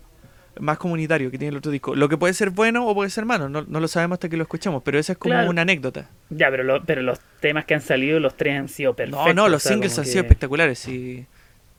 más 0.61 0.79
comunitario 0.79 1.31
que 1.31 1.39
tiene 1.39 1.51
el 1.51 1.57
otro 1.59 1.71
disco. 1.73 1.95
Lo 1.95 2.09
que 2.09 2.17
puede 2.17 2.35
ser 2.35 2.51
bueno 2.51 2.87
o 2.87 2.95
puede 2.95 3.11
ser 3.11 3.25
malo, 3.25 3.49
no, 3.49 3.63
no 3.67 3.81
lo 3.81 3.89
sabemos 3.89 4.17
hasta 4.17 4.29
que 4.29 4.37
lo 4.37 4.43
escuchamos, 4.43 4.83
pero 4.85 4.99
esa 4.99 5.13
es 5.13 5.19
como 5.19 5.35
Claro. 5.35 5.51
una 5.51 5.63
anécdota. 5.63 6.09
Ya, 6.31 6.51
pero, 6.51 6.63
lo- 6.65 6.85
pero 6.85 7.03
los 7.03 7.19
temas 7.41 7.65
que 7.65 7.75
han 7.75 7.81
salido, 7.81 8.21
los 8.21 8.37
tres 8.37 8.59
han 8.59 8.69
sido 8.69 8.95
perfectos. 8.95 9.27
no, 9.27 9.35
no, 9.35 9.49
los 9.49 9.63
o 9.65 9.69
sea, 9.69 9.73
singles 9.73 9.99
han 9.99 10.05
que- 10.05 10.11
sido 10.11 10.23
espectaculares. 10.23 10.87
Y 10.89 11.27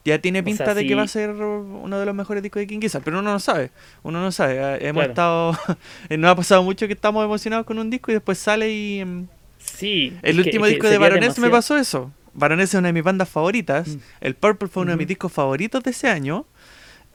ya 0.04 0.18
tiene 0.18 0.40
O 0.40 0.44
pinta 0.44 0.64
sea, 0.64 0.74
de 0.74 0.86
que 0.86 0.94
va 0.94 1.02
a 1.02 1.08
ser 1.08 1.30
uno 1.30 1.98
de 1.98 2.06
los 2.06 2.14
mejores 2.14 2.42
discos 2.42 2.60
de 2.60 2.66
King 2.66 2.80
Gizzard, 2.80 3.02
pero 3.02 3.18
uno 3.18 3.30
no 3.32 3.38
sabe. 3.40 3.70
Uno 4.02 4.20
no 4.20 4.32
sabe. 4.32 4.56
Hemos 4.86 5.04
Claro. 5.04 5.50
estado. 5.52 5.78
nos 6.18 6.30
ha 6.30 6.36
pasado 6.36 6.62
mucho 6.62 6.86
que 6.86 6.94
estamos 6.94 7.24
emocionados 7.24 7.66
con 7.66 7.78
un 7.78 7.90
disco 7.90 8.10
y 8.10 8.14
después 8.14 8.38
sale 8.38 8.70
y. 8.72 9.04
mm, 9.04 9.24
Sí. 9.58 10.16
El 10.22 10.36
que- 10.36 10.42
último 10.48 10.64
que 10.64 10.70
disco 10.70 10.88
de 10.88 10.96
Baroness 10.98 11.38
me 11.38 11.50
pasó 11.50 11.76
eso. 11.76 12.10
Baroness 12.32 12.70
es 12.70 12.78
una 12.78 12.88
de 12.88 12.92
mis 12.94 13.02
bandas 13.02 13.28
favoritas. 13.28 13.88
Mm. 13.88 13.98
El 14.22 14.34
Purple 14.36 14.68
fue 14.68 14.82
uno 14.84 14.92
de 14.92 14.96
mis 14.96 15.06
discos 15.08 15.32
favoritos 15.32 15.82
de 15.82 15.90
ese 15.90 16.08
año. 16.08 16.46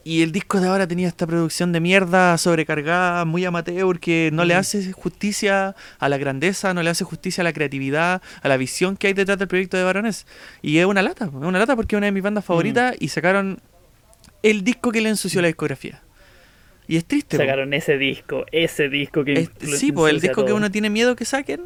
Y 0.07 0.21
el 0.21 0.31
disco 0.31 0.61
de 0.61 0.67
ahora 0.67 0.87
tenía 0.87 1.07
esta 1.07 1.25
producción 1.25 1.71
de 1.71 1.79
mierda 1.79 2.37
sobrecargada, 2.37 3.25
muy 3.25 3.43
amateur, 3.43 3.99
que 3.99 4.29
no 4.31 4.45
le 4.45 4.53
hace 4.53 4.91
justicia 4.91 5.75
a 5.97 6.09
la 6.09 6.19
grandeza, 6.19 6.75
no 6.75 6.83
le 6.83 6.91
hace 6.91 7.03
justicia 7.03 7.41
a 7.41 7.43
la 7.43 7.53
creatividad, 7.53 8.21
a 8.43 8.47
la 8.47 8.55
visión 8.55 8.97
que 8.97 9.07
hay 9.07 9.13
detrás 9.13 9.39
del 9.39 9.47
proyecto 9.47 9.77
de 9.77 9.83
Baroness. 9.83 10.27
Y 10.61 10.77
es 10.77 10.85
una 10.85 11.01
lata, 11.01 11.25
es 11.25 11.31
una 11.33 11.57
lata 11.57 11.75
porque 11.75 11.95
es 11.95 11.97
una 11.97 12.05
de 12.05 12.11
mis 12.11 12.21
bandas 12.21 12.45
favoritas 12.45 12.95
y 12.99 13.07
sacaron 13.07 13.59
el 14.43 14.63
disco 14.63 14.91
que 14.91 15.01
le 15.01 15.09
ensució 15.09 15.41
la 15.41 15.47
discografía. 15.47 16.03
Y 16.87 16.97
es 16.97 17.05
triste. 17.05 17.37
Sacaron 17.37 17.73
ese 17.73 17.97
disco, 17.97 18.45
ese 18.51 18.89
disco 18.89 19.25
que... 19.25 19.49
sí, 19.59 19.91
pues 19.91 20.13
el 20.13 20.21
disco 20.21 20.45
que 20.45 20.53
uno 20.53 20.69
tiene 20.69 20.91
miedo 20.91 21.15
que 21.15 21.25
saquen, 21.25 21.61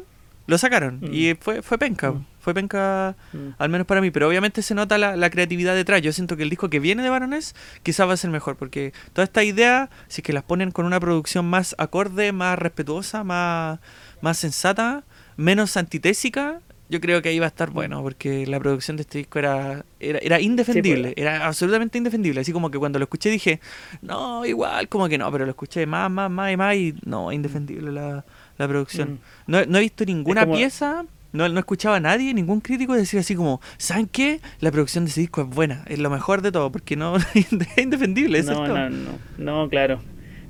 lo 0.46 0.56
sacaron. 0.56 1.00
Mm. 1.02 1.12
Y 1.12 1.34
fue, 1.34 1.60
fue 1.60 1.76
penca. 1.76 2.14
Fue 2.40 2.54
penca, 2.54 3.16
mm. 3.32 3.50
al 3.58 3.68
menos 3.68 3.86
para 3.86 4.00
mí. 4.00 4.10
Pero 4.10 4.28
obviamente 4.28 4.62
se 4.62 4.74
nota 4.74 4.98
la, 4.98 5.30
creatividad 5.30 5.74
detrás. 5.74 6.02
Yo 6.02 6.12
siento 6.12 6.36
que 6.36 6.42
el 6.42 6.50
disco 6.50 6.70
que 6.70 6.80
viene 6.80 7.02
de 7.02 7.10
Baroness 7.10 7.54
quizás 7.82 8.08
va 8.08 8.14
a 8.14 8.16
ser 8.16 8.30
mejor. 8.30 8.56
Porque 8.56 8.92
toda 9.12 9.24
esta 9.24 9.44
idea, 9.44 9.90
si 10.08 10.20
es 10.20 10.24
que 10.24 10.32
las 10.32 10.42
ponen 10.42 10.70
con 10.70 10.86
una 10.86 10.98
producción 10.98 11.46
más 11.46 11.74
acorde, 11.78 12.32
más 12.32 12.58
respetuosa, 12.58 13.24
más, 13.24 13.78
más 14.20 14.38
sensata, 14.38 15.04
menos 15.36 15.76
antitésica, 15.76 16.60
yo 16.90 17.00
creo 17.00 17.22
que 17.22 17.28
ahí 17.28 17.38
va 17.38 17.46
a 17.46 17.48
estar 17.48 17.70
bueno, 17.70 18.02
porque 18.02 18.48
la 18.48 18.58
producción 18.58 18.96
de 18.96 19.02
este 19.02 19.18
disco 19.18 19.38
era, 19.38 19.84
era, 20.00 20.40
indefendible, 20.40 21.12
pues. 21.12 21.14
era 21.16 21.46
absolutamente 21.46 21.96
indefendible. 21.96 22.40
Así 22.40 22.52
como 22.52 22.68
que 22.68 22.80
cuando 22.80 22.98
lo 22.98 23.04
escuché 23.04 23.30
dije, 23.30 23.60
no, 24.02 24.44
igual, 24.44 24.88
como 24.88 25.08
que 25.08 25.16
no, 25.16 25.30
pero 25.30 25.44
lo 25.44 25.50
escuché 25.50 25.86
más, 25.86 26.10
más, 26.10 26.28
más 26.28 26.52
y 26.52 26.56
más 26.56 26.74
y 26.74 26.94
no, 27.04 27.30
indefendible 27.30 27.92
la, 27.92 28.24
la 28.58 28.68
producción. 28.68 29.12
Mm. 29.12 29.18
No, 29.46 29.66
no, 29.66 29.78
he 29.78 29.82
visto 29.82 30.04
ninguna 30.04 30.44
pieza, 30.50 31.04
no, 31.32 31.48
no 31.48 31.58
escuchaba 31.58 31.96
a 31.96 32.00
nadie, 32.00 32.34
ningún 32.34 32.60
crítico 32.60 32.94
decir 32.94 33.20
así 33.20 33.36
como, 33.36 33.60
¿saben 33.78 34.06
qué? 34.06 34.40
La 34.60 34.70
producción 34.70 35.04
de 35.04 35.10
ese 35.10 35.20
disco 35.20 35.42
es 35.42 35.48
buena, 35.48 35.84
es 35.86 35.98
lo 35.98 36.10
mejor 36.10 36.42
de 36.42 36.52
todo, 36.52 36.72
porque 36.72 36.96
no 36.96 37.16
es 37.34 37.78
indefendible. 37.78 38.42
no, 38.42 38.66
no, 38.66 38.90
no, 38.90 39.18
no, 39.38 39.68
claro. 39.68 40.00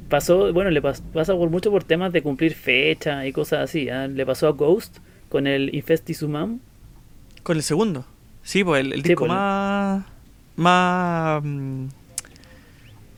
Pasó, 0.09 0.53
bueno, 0.53 0.71
le 0.71 0.83
pasa 0.83 1.37
por 1.37 1.51
mucho 1.51 1.71
por 1.71 1.85
temas 1.85 2.13
de 2.13 2.23
cumplir 2.23 2.55
fecha 2.55 3.27
y 3.27 3.33
cosas 3.33 3.61
así. 3.61 3.89
¿ah? 3.91 4.09
Le 4.09 4.27
pasó 4.27 4.49
a 4.49 4.51
Ghost 4.51 4.99
con 5.29 5.47
el 5.47 5.73
Infestisumam. 5.73 6.59
Con 7.45 7.57
el 7.57 7.63
segundo. 7.63 8.05
Sí, 8.43 8.65
pues 8.65 8.85
el, 8.85 9.03
disco 9.03 9.21
pues, 9.21 9.31
más, 9.31 10.05
más 10.57 11.43
mm, 11.45 11.85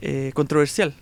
eh, 0.01 0.31
controversial. 0.35 0.93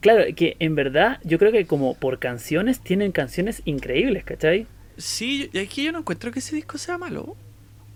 Claro, 0.00 0.22
que 0.36 0.54
en 0.60 0.76
verdad 0.76 1.18
yo 1.24 1.38
creo 1.40 1.50
que 1.50 1.66
como 1.66 1.94
por 1.94 2.20
canciones 2.20 2.78
tienen 2.78 3.10
canciones 3.10 3.62
increíbles, 3.64 4.22
¿cachai? 4.22 4.68
Sí, 4.96 5.50
es 5.52 5.68
que 5.68 5.84
yo 5.84 5.92
no 5.92 6.00
encuentro 6.00 6.30
que 6.32 6.38
ese 6.38 6.56
disco 6.56 6.78
sea 6.78 6.98
malo. 6.98 7.36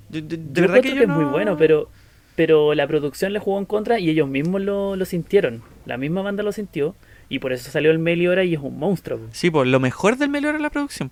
De, 0.09 0.23
verdad 0.39 0.81
que, 0.81 0.89
es 0.89 1.09
muy 1.09 1.25
bueno, 1.25 1.57
pero 1.57 1.91
pero 2.39 2.73
la 2.73 2.87
producción 2.87 3.33
le 3.33 3.41
jugó 3.41 3.59
en 3.59 3.65
contra 3.65 3.99
y 3.99 4.09
ellos 4.11 4.29
mismos 4.29 4.61
lo, 4.61 4.95
lo 4.95 5.05
sintieron. 5.05 5.61
La 5.87 5.97
misma 5.97 6.23
banda 6.23 6.45
lo 6.45 6.53
sintió 6.53 6.95
y 7.29 7.41
por 7.41 7.53
eso 7.53 7.69
salió 7.69 7.91
el 7.91 7.99
Meliora 7.99 8.45
y 8.45 8.55
es 8.55 8.61
un 8.61 8.79
monstruo. 8.79 9.19
Sí, 9.33 9.51
pues 9.51 9.69
lo 9.69 9.81
mejor 9.81 10.17
del 10.17 10.29
Meliora 10.29 10.57
es 10.57 10.63
la 10.63 10.71
producción. 10.71 11.11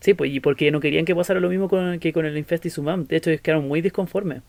Sí, 0.00 0.14
pues 0.14 0.32
y 0.32 0.40
porque 0.40 0.72
no 0.72 0.80
querían 0.80 1.04
que 1.04 1.14
pasara 1.14 1.38
lo 1.38 1.48
mismo 1.48 1.68
con, 1.68 2.00
que 2.00 2.12
con 2.12 2.26
el 2.26 2.36
Infestisumam. 2.36 3.06
De 3.06 3.18
hecho, 3.18 3.30
ellos 3.30 3.40
quedaron 3.40 3.68
muy 3.68 3.82
disconformes. 3.82 4.42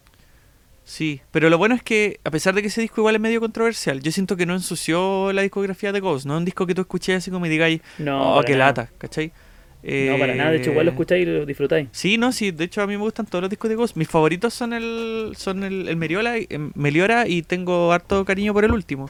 Sí, 0.83 1.21
pero 1.29 1.47
lo 1.51 1.59
bueno 1.59 1.75
es 1.75 1.83
que, 1.83 2.19
a 2.23 2.31
pesar 2.31 2.55
de 2.55 2.63
que 2.63 2.69
ese 2.69 2.81
disco 2.81 3.01
igual 3.01 3.13
es 3.13 3.21
medio 3.21 3.39
controversial, 3.39 4.01
yo 4.01 4.11
siento 4.11 4.35
que 4.35 4.47
no 4.47 4.53
ensució 4.53 5.31
la 5.31 5.43
discografía 5.43 5.91
de 5.91 5.99
Ghost, 5.99 6.25
no 6.25 6.33
es 6.33 6.39
un 6.39 6.45
disco 6.45 6.65
que 6.65 6.73
tú 6.73 6.81
escuches 6.81 7.17
así 7.17 7.29
como 7.29 7.45
y 7.45 7.49
digáis, 7.49 7.81
no, 7.99 8.37
oh, 8.37 8.41
qué 8.41 8.55
lata, 8.55 8.89
¿cachai? 8.97 9.31
No, 9.83 10.17
para 10.19 10.35
nada, 10.35 10.51
de 10.51 10.57
hecho 10.57 10.71
igual 10.71 10.85
lo 10.85 10.91
eh, 10.91 10.93
escucháis 10.93 11.23
y 11.23 11.25
lo 11.25 11.45
disfrutáis. 11.45 11.87
Sí, 11.91 12.17
no, 12.17 12.31
sí, 12.31 12.51
de 12.51 12.65
hecho 12.65 12.81
a 12.81 12.87
mí 12.87 12.95
me 12.97 13.03
gustan 13.03 13.25
todos 13.25 13.41
los 13.41 13.49
discos 13.49 13.69
de 13.69 13.75
Ghost. 13.75 13.95
Mis 13.95 14.07
favoritos 14.07 14.53
son 14.53 14.73
el 14.73 15.33
son 15.37 15.63
el, 15.63 15.87
el 15.87 15.95
Meriola, 15.95 16.35
Meliora 16.75 17.27
y 17.27 17.41
tengo 17.41 17.91
harto 17.91 18.23
cariño 18.25 18.53
por 18.53 18.65
el 18.65 18.71
último. 18.71 19.09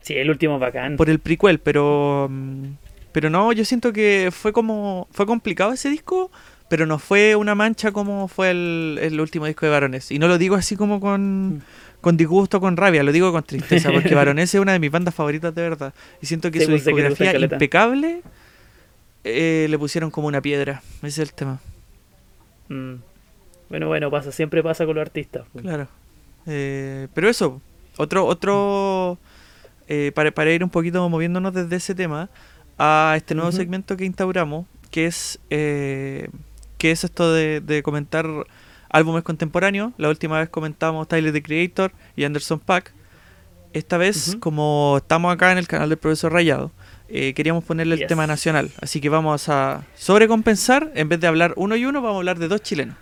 Sí, 0.00 0.14
el 0.14 0.30
último 0.30 0.54
es 0.54 0.60
bacán. 0.60 0.96
Por 0.96 1.10
el 1.10 1.18
prequel, 1.18 1.58
pero 1.58 2.28
mm, 2.30 2.64
pero 3.12 3.30
no, 3.30 3.52
yo 3.52 3.64
siento 3.64 3.92
que 3.92 4.30
fue 4.32 4.52
como 4.52 5.08
fue 5.10 5.26
complicado 5.26 5.72
ese 5.72 5.90
disco 5.90 6.30
pero 6.68 6.86
no 6.86 6.98
fue 6.98 7.34
una 7.34 7.54
mancha 7.54 7.92
como 7.92 8.28
fue 8.28 8.50
el, 8.50 9.18
último 9.20 9.46
disco 9.46 9.66
de 9.66 9.72
Barones. 9.72 10.10
Y 10.10 10.18
no 10.18 10.28
lo 10.28 10.38
digo 10.38 10.54
así 10.54 10.76
como 10.76 11.00
con, 11.00 11.56
mm. 11.56 11.60
con 12.00 12.16
disgusto, 12.16 12.60
con 12.60 12.76
rabia, 12.76 13.02
lo 13.02 13.12
digo 13.12 13.32
con 13.32 13.42
tristeza, 13.42 13.90
porque 13.90 14.14
Barones 14.14 14.54
es 14.54 14.60
una 14.60 14.72
de 14.72 14.78
mis 14.78 14.90
bandas 14.90 15.14
favoritas 15.14 15.54
de 15.54 15.62
verdad. 15.62 15.94
Y 16.20 16.26
siento 16.26 16.50
que 16.50 16.60
su 16.60 16.66
pues, 16.66 16.84
discografía 16.84 17.38
impecable 17.38 18.22
eh, 19.24 19.66
le 19.68 19.78
pusieron 19.78 20.10
como 20.10 20.28
una 20.28 20.40
piedra. 20.40 20.82
Ese 20.98 21.22
es 21.22 21.28
el 21.30 21.32
tema. 21.32 21.60
Mm. 22.68 22.94
Bueno, 23.68 23.88
bueno, 23.88 24.10
pasa, 24.10 24.32
siempre 24.32 24.62
pasa 24.62 24.86
con 24.86 24.94
los 24.96 25.02
artistas. 25.02 25.46
Pues. 25.52 25.62
Claro. 25.62 25.88
Eh, 26.46 27.08
pero 27.12 27.28
eso, 27.28 27.60
otro, 27.96 28.24
otro 28.24 29.18
eh, 29.86 30.12
para, 30.14 30.30
para 30.30 30.50
ir 30.52 30.64
un 30.64 30.70
poquito 30.70 31.06
moviéndonos 31.08 31.52
desde 31.52 31.76
ese 31.76 31.94
tema 31.94 32.30
a 32.78 33.14
este 33.16 33.34
nuevo 33.34 33.52
segmento 33.52 33.96
que 33.96 34.04
instauramos, 34.04 34.66
que 34.90 35.06
es 35.06 35.38
que 36.78 36.92
es 36.92 37.04
esto 37.04 37.32
de, 37.32 37.82
comentar 37.84 38.26
álbumes 38.88 39.24
contemporáneos. 39.24 39.92
La 39.98 40.08
última 40.08 40.38
vez 40.38 40.48
comentamos 40.48 41.06
Tyler 41.08 41.32
the 41.32 41.42
Creator 41.42 41.92
y 42.16 42.24
Anderson 42.24 42.60
Pack. 42.60 42.94
Esta 43.74 43.98
vez, 43.98 44.36
como 44.40 44.94
estamos 44.98 45.34
acá 45.34 45.52
en 45.52 45.58
el 45.58 45.68
canal 45.68 45.90
del 45.90 45.98
profesor 45.98 46.32
Rayado, 46.32 46.70
eh, 47.08 47.32
queríamos 47.34 47.64
ponerle 47.64 47.94
el 47.94 48.06
tema 48.06 48.26
nacional. 48.26 48.70
Así 48.80 49.00
que 49.00 49.08
vamos 49.08 49.48
a 49.48 49.84
sobrecompensar. 49.94 50.92
En 50.94 51.08
vez 51.08 51.20
de 51.20 51.26
hablar 51.26 51.54
uno 51.56 51.76
y 51.76 51.84
uno, 51.84 52.02
vamos 52.02 52.16
a 52.16 52.18
hablar 52.18 52.38
de 52.38 52.48
dos 52.48 52.62
chilenos. 52.62 52.96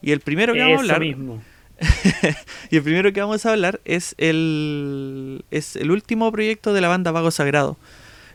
Y 0.00 0.12
el 0.12 0.20
primero 0.20 0.52
que 0.52 0.60
vamos 0.60 0.78
a 0.78 0.80
hablar. 0.80 1.00
Mismo. 1.00 1.42
y 2.70 2.76
el 2.76 2.82
primero 2.82 3.12
que 3.12 3.20
vamos 3.20 3.44
a 3.44 3.52
hablar 3.52 3.80
es 3.84 4.14
el, 4.18 5.44
es 5.50 5.76
el 5.76 5.90
último 5.90 6.30
proyecto 6.30 6.72
de 6.72 6.80
la 6.80 6.88
banda 6.88 7.10
Vago 7.10 7.30
Sagrado. 7.30 7.76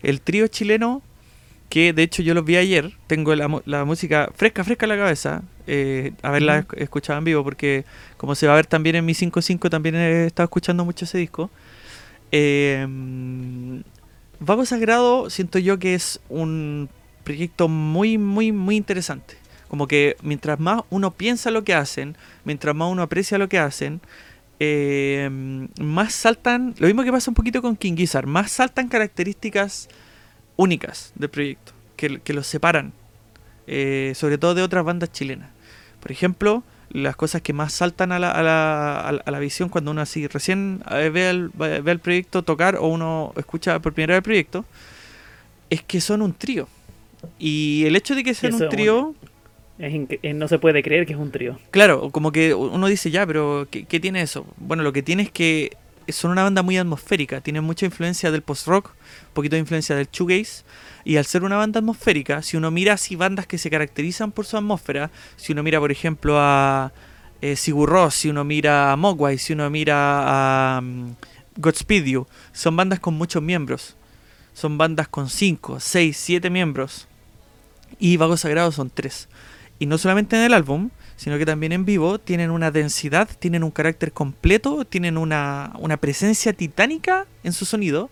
El 0.04 0.22
trío 0.22 0.48
chileno 0.48 1.02
que 1.70 1.92
de 1.92 2.04
hecho 2.04 2.22
yo 2.22 2.34
los 2.34 2.46
vi 2.46 2.56
ayer, 2.56 2.94
tengo 3.08 3.36
la, 3.36 3.62
la 3.66 3.84
música 3.84 4.32
fresca, 4.36 4.64
fresca 4.64 4.86
en 4.86 4.90
la 4.90 4.98
cabeza, 4.98 5.44
eh, 5.68 6.14
haberla 6.22 6.66
escuchado 6.78 7.20
en 7.20 7.26
vivo, 7.26 7.44
porque 7.44 7.84
como 8.16 8.36
se 8.36 8.48
va 8.48 8.54
a 8.54 8.56
ver 8.56 8.68
también 8.68 8.96
en 8.96 9.06
mi 9.06 9.14
5.5, 9.14 9.70
también 9.70 9.96
he 9.96 10.28
estado 10.28 10.46
escuchando 10.46 10.86
mucho 10.86 11.04
ese 11.04 11.18
disco. 11.18 11.50
Eh, 12.32 12.88
Vago 14.40 14.66
Sagrado 14.66 15.30
siento 15.30 15.60
yo 15.60 15.80
que 15.80 15.96
es 15.96 16.20
un 16.30 16.90
proyecto 17.24 17.68
muy, 17.68 18.18
muy, 18.18 18.52
muy 18.52 18.76
interesante. 18.76 19.36
Como 19.68 19.88
que 19.88 20.16
mientras 20.22 20.60
más 20.60 20.84
uno 20.90 21.12
piensa 21.12 21.52
lo 21.52 21.64
que 21.64 21.74
hacen, 21.74 22.16
mientras 22.46 22.76
más 22.76 22.90
uno 22.92 23.02
aprecia 23.02 23.38
lo 23.38 23.50
que 23.50 23.60
hacen, 23.60 24.00
eh, 24.60 25.30
más 25.82 26.14
saltan, 26.14 26.74
lo 26.78 26.88
mismo 26.88 27.04
que 27.04 27.12
pasa 27.12 27.32
un 27.32 27.36
poquito 27.36 27.62
con 27.62 27.76
King 27.76 27.96
Gizzard, 27.96 28.28
más 28.28 28.52
saltan 28.52 28.88
características 28.88 29.90
únicas 30.56 31.12
del 31.16 31.30
proyecto, 31.30 31.74
que, 31.96 32.20
que 32.20 32.34
los 32.34 32.48
separan, 32.48 32.94
eh, 33.68 34.14
sobre 34.16 34.38
todo 34.38 34.56
de 34.56 34.64
otras 34.64 34.86
bandas 34.86 35.12
chilenas. 35.12 35.50
Por 36.00 36.12
ejemplo, 36.12 36.64
las 36.90 37.16
cosas 37.16 37.42
que 37.42 37.54
más 37.54 37.74
saltan 37.74 38.12
a 38.12 38.20
la, 38.20 38.32
a 38.32 38.44
la, 38.44 39.00
a 39.10 39.32
la 39.32 39.40
visión 39.40 39.70
cuando 39.70 39.92
uno 39.92 40.02
así 40.02 40.28
recién 40.28 40.82
eh, 40.92 41.10
ve 41.10 41.30
el, 41.30 41.50
ve 41.50 41.92
el 41.92 42.00
proyecto 42.00 42.44
tocar 42.44 42.78
o 42.78 42.88
uno 42.88 43.34
escucha 43.38 43.80
por 43.80 43.94
primera 43.94 44.14
vez 44.14 44.20
el 44.20 44.24
proyecto, 44.24 44.66
es 45.70 45.82
que 45.84 46.02
son 46.02 46.22
un 46.22 46.34
trío. 46.34 46.68
Y 47.40 47.84
el 47.86 47.96
hecho 47.96 48.16
de 48.16 48.24
que 48.24 48.34
sean 48.34 48.54
un 48.54 48.70
trío... 48.70 49.16
Es 49.80 49.94
no 50.34 50.48
se 50.48 50.58
puede 50.58 50.82
creer 50.82 51.06
que 51.06 51.14
es 51.14 51.20
un 51.20 51.30
trío. 51.30 51.60
Claro, 51.70 52.10
como 52.10 52.32
que 52.32 52.56
uno 52.56 52.88
dice 52.88 53.12
ya, 53.12 53.28
pero 53.28 53.68
¿qué, 53.70 53.86
¿qué, 53.86 54.00
tiene 54.00 54.24
eso? 54.24 54.48
Bueno, 54.58 54.82
lo 54.82 54.92
que 54.92 55.04
tiene 55.04 55.22
es 55.24 55.32
que 55.32 55.78
son 56.10 56.32
una 56.32 56.44
banda 56.44 56.64
muy 56.64 56.78
atmosférica, 56.78 57.42
tienen 57.42 57.64
mucha 57.64 57.86
influencia 57.86 58.32
del 58.32 58.42
post-rock, 58.42 58.88
un 58.88 59.34
poquito 59.34 59.56
de 59.56 59.60
influencia 59.60 59.96
del 59.96 60.08
shoegaze, 60.12 60.64
y 61.08 61.16
al 61.16 61.24
ser 61.24 61.46
una 61.46 61.56
banda 61.56 61.80
atmosférica, 61.80 62.42
si 62.42 62.58
uno 62.58 62.70
mira 62.70 62.92
así 62.92 63.16
bandas 63.16 63.48
que 63.48 63.58
se 63.58 63.70
caracterizan 63.70 64.34
por 64.34 64.46
su 64.46 64.58
atmósfera, 64.58 65.10
si 65.38 65.54
uno 65.54 65.64
mira 65.64 65.80
por 65.80 65.90
ejemplo 65.90 66.36
a 66.38 66.92
eh, 67.40 67.56
Sigur 67.56 67.88
Rós, 67.88 68.14
si 68.14 68.28
uno 68.28 68.44
mira 68.44 68.92
a 68.92 68.98
Mogwai, 68.98 69.38
si 69.38 69.54
uno 69.54 69.70
mira 69.70 70.76
a 70.76 70.80
um, 70.80 71.16
Godspeed 71.56 72.04
You, 72.04 72.28
son 72.52 72.76
bandas 72.76 73.00
con 73.00 73.14
muchos 73.14 73.42
miembros, 73.42 73.96
son 74.54 74.78
bandas 74.78 75.08
con 75.08 75.30
5, 75.30 75.80
6, 75.80 76.18
7 76.18 76.50
miembros, 76.50 77.08
y 78.00 78.18
Vagos 78.18 78.42
Sagrados 78.42 78.76
son 78.76 78.90
3. 78.90 79.30
Y 79.80 79.86
no 79.86 79.98
solamente 79.98 80.36
en 80.36 80.44
el 80.44 80.54
álbum, 80.54 80.90
sino 81.16 81.38
que 81.38 81.46
también 81.46 81.72
en 81.72 81.86
vivo 81.86 82.20
tienen 82.20 82.52
una 82.52 82.70
densidad, 82.70 83.30
tienen 83.40 83.64
un 83.64 83.72
carácter 83.72 84.12
completo, 84.12 84.84
tienen 84.84 85.18
una 85.18 85.98
presencia 86.02 86.52
titánica 86.52 87.28
en 87.46 87.54
su 87.54 87.64
sonido 87.64 88.10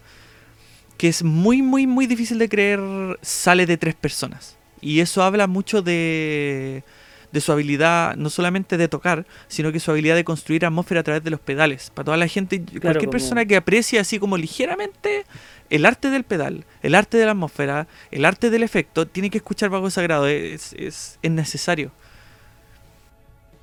que 0.97 1.07
es 1.07 1.23
muy, 1.23 1.61
muy, 1.61 1.87
muy 1.87 2.07
difícil 2.07 2.39
de 2.39 2.49
creer 2.49 2.79
sale 3.21 3.65
de 3.65 3.77
tres 3.77 3.95
personas. 3.95 4.57
Y 4.81 4.99
eso 4.99 5.23
habla 5.23 5.47
mucho 5.47 5.81
de, 5.81 6.83
de 7.31 7.41
su 7.41 7.51
habilidad, 7.51 8.15
no 8.15 8.29
solamente 8.29 8.77
de 8.77 8.87
tocar, 8.87 9.25
sino 9.47 9.71
que 9.71 9.79
su 9.79 9.91
habilidad 9.91 10.15
de 10.15 10.23
construir 10.23 10.65
atmósfera 10.65 11.01
a 11.01 11.03
través 11.03 11.23
de 11.23 11.31
los 11.31 11.39
pedales. 11.39 11.89
Para 11.89 12.05
toda 12.05 12.17
la 12.17 12.27
gente, 12.27 12.63
cualquier 12.81 13.09
persona 13.09 13.45
que 13.45 13.55
aprecie 13.55 13.99
así 13.99 14.19
como 14.19 14.37
ligeramente 14.37 15.25
el 15.69 15.85
arte 15.85 16.09
del 16.09 16.23
pedal, 16.23 16.63
el 16.83 16.95
arte 16.95 17.17
de 17.17 17.25
la 17.25 17.31
atmósfera, 17.31 17.87
el 18.11 18.25
arte 18.25 18.49
del 18.49 18.63
efecto, 18.63 19.07
tiene 19.07 19.29
que 19.29 19.39
escuchar 19.39 19.69
Vago 19.69 19.89
Sagrado, 19.89 20.27
es, 20.27 20.73
es, 20.73 21.19
es 21.21 21.31
necesario. 21.31 21.91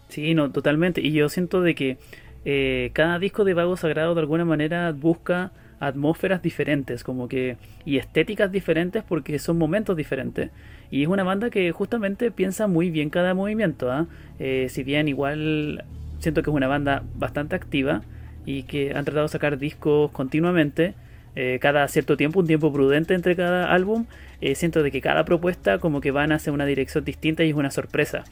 Sí, 0.08 0.34
no, 0.34 0.50
totalmente. 0.50 1.00
Y 1.00 1.12
yo 1.12 1.30
siento 1.30 1.62
de 1.62 1.74
que 1.74 1.96
eh, 2.44 2.90
cada 2.92 3.18
disco 3.18 3.44
de 3.44 3.54
Vago 3.54 3.78
Sagrado 3.78 4.14
de 4.14 4.20
alguna 4.20 4.44
manera 4.44 4.92
busca 4.92 5.52
atmósferas 5.82 6.42
diferentes, 6.42 7.02
como 7.02 7.28
que 7.28 7.56
y 7.84 7.98
estéticas 7.98 8.52
diferentes 8.52 9.02
porque 9.02 9.38
son 9.40 9.58
momentos 9.58 9.96
diferentes. 9.96 10.50
Y 10.92 11.02
es 11.02 11.08
una 11.08 11.24
banda 11.24 11.50
que 11.50 11.72
justamente 11.72 12.30
piensa 12.30 12.68
muy 12.68 12.90
bien 12.90 13.10
cada 13.10 13.34
movimiento. 13.34 13.90
¿ah? 13.90 14.06
Eh, 14.38 14.68
si 14.70 14.84
bien 14.84 15.08
igual 15.08 15.84
siento 16.20 16.42
que 16.42 16.50
es 16.50 16.56
una 16.56 16.68
banda 16.68 17.02
bastante 17.16 17.56
activa 17.56 18.02
y 18.46 18.62
que 18.62 18.94
han 18.94 19.04
tratado 19.04 19.26
de 19.26 19.32
sacar 19.32 19.58
discos 19.58 20.12
continuamente, 20.12 20.94
eh, 21.34 21.58
cada 21.60 21.88
cierto 21.88 22.16
tiempo, 22.16 22.40
un 22.40 22.46
tiempo 22.46 22.72
prudente 22.72 23.14
entre 23.14 23.34
cada 23.34 23.72
álbum, 23.72 24.06
eh, 24.40 24.54
siento 24.54 24.84
de 24.84 24.92
que 24.92 25.00
cada 25.00 25.24
propuesta 25.24 25.78
como 25.78 26.00
que 26.00 26.12
van 26.12 26.30
hacia 26.30 26.52
una 26.52 26.66
dirección 26.66 27.04
distinta 27.04 27.42
y 27.42 27.50
es 27.50 27.56
una 27.56 27.72
sorpresa. 27.72 28.24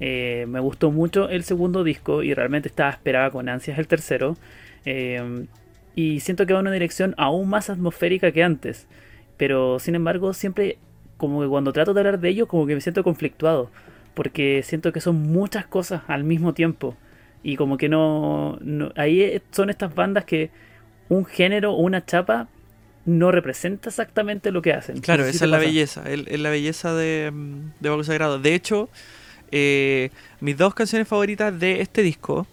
Me 0.00 0.60
gustó 0.60 0.92
mucho 0.92 1.28
el 1.28 1.42
segundo 1.42 1.82
disco 1.82 2.22
y 2.22 2.32
realmente 2.34 2.68
estaba 2.68 2.90
esperaba 2.90 3.30
con 3.30 3.48
ansias 3.48 3.78
el 3.78 3.88
tercero. 3.88 4.36
Y 5.98 6.20
siento 6.20 6.46
que 6.46 6.52
va 6.52 6.60
en 6.60 6.66
una 6.66 6.74
dirección 6.74 7.12
aún 7.18 7.48
más 7.48 7.70
atmosférica 7.70 8.30
que 8.30 8.44
antes. 8.44 8.86
Pero 9.36 9.80
sin 9.80 9.96
embargo, 9.96 10.32
siempre 10.32 10.78
como 11.16 11.40
que 11.42 11.48
cuando 11.48 11.72
trato 11.72 11.92
de 11.92 11.98
hablar 11.98 12.20
de 12.20 12.28
ello, 12.28 12.46
como 12.46 12.68
que 12.68 12.76
me 12.76 12.80
siento 12.80 13.02
conflictuado. 13.02 13.68
Porque 14.14 14.62
siento 14.64 14.92
que 14.92 15.00
son 15.00 15.16
muchas 15.16 15.66
cosas 15.66 16.02
al 16.06 16.22
mismo 16.22 16.54
tiempo. 16.54 16.96
Y 17.42 17.56
como 17.56 17.78
que 17.78 17.88
no, 17.88 18.58
no 18.60 18.92
ahí 18.94 19.42
son 19.50 19.70
estas 19.70 19.92
bandas 19.92 20.24
que 20.24 20.50
un 21.08 21.24
género 21.24 21.72
o 21.72 21.80
una 21.80 22.06
chapa 22.06 22.46
no 23.04 23.32
representa 23.32 23.88
exactamente 23.88 24.52
lo 24.52 24.62
que 24.62 24.74
hacen. 24.74 25.00
Claro, 25.00 25.24
esa 25.24 25.46
es 25.46 25.50
la 25.50 25.58
belleza, 25.58 26.08
es, 26.08 26.38
la 26.38 26.50
belleza 26.50 26.94
de, 26.94 27.32
de 27.80 28.04
Sagrado. 28.04 28.38
De 28.38 28.54
hecho, 28.54 28.88
eh, 29.50 30.10
mis 30.38 30.56
dos 30.56 30.74
canciones 30.76 31.08
favoritas 31.08 31.58
de 31.58 31.80
este 31.80 32.02
disco 32.02 32.46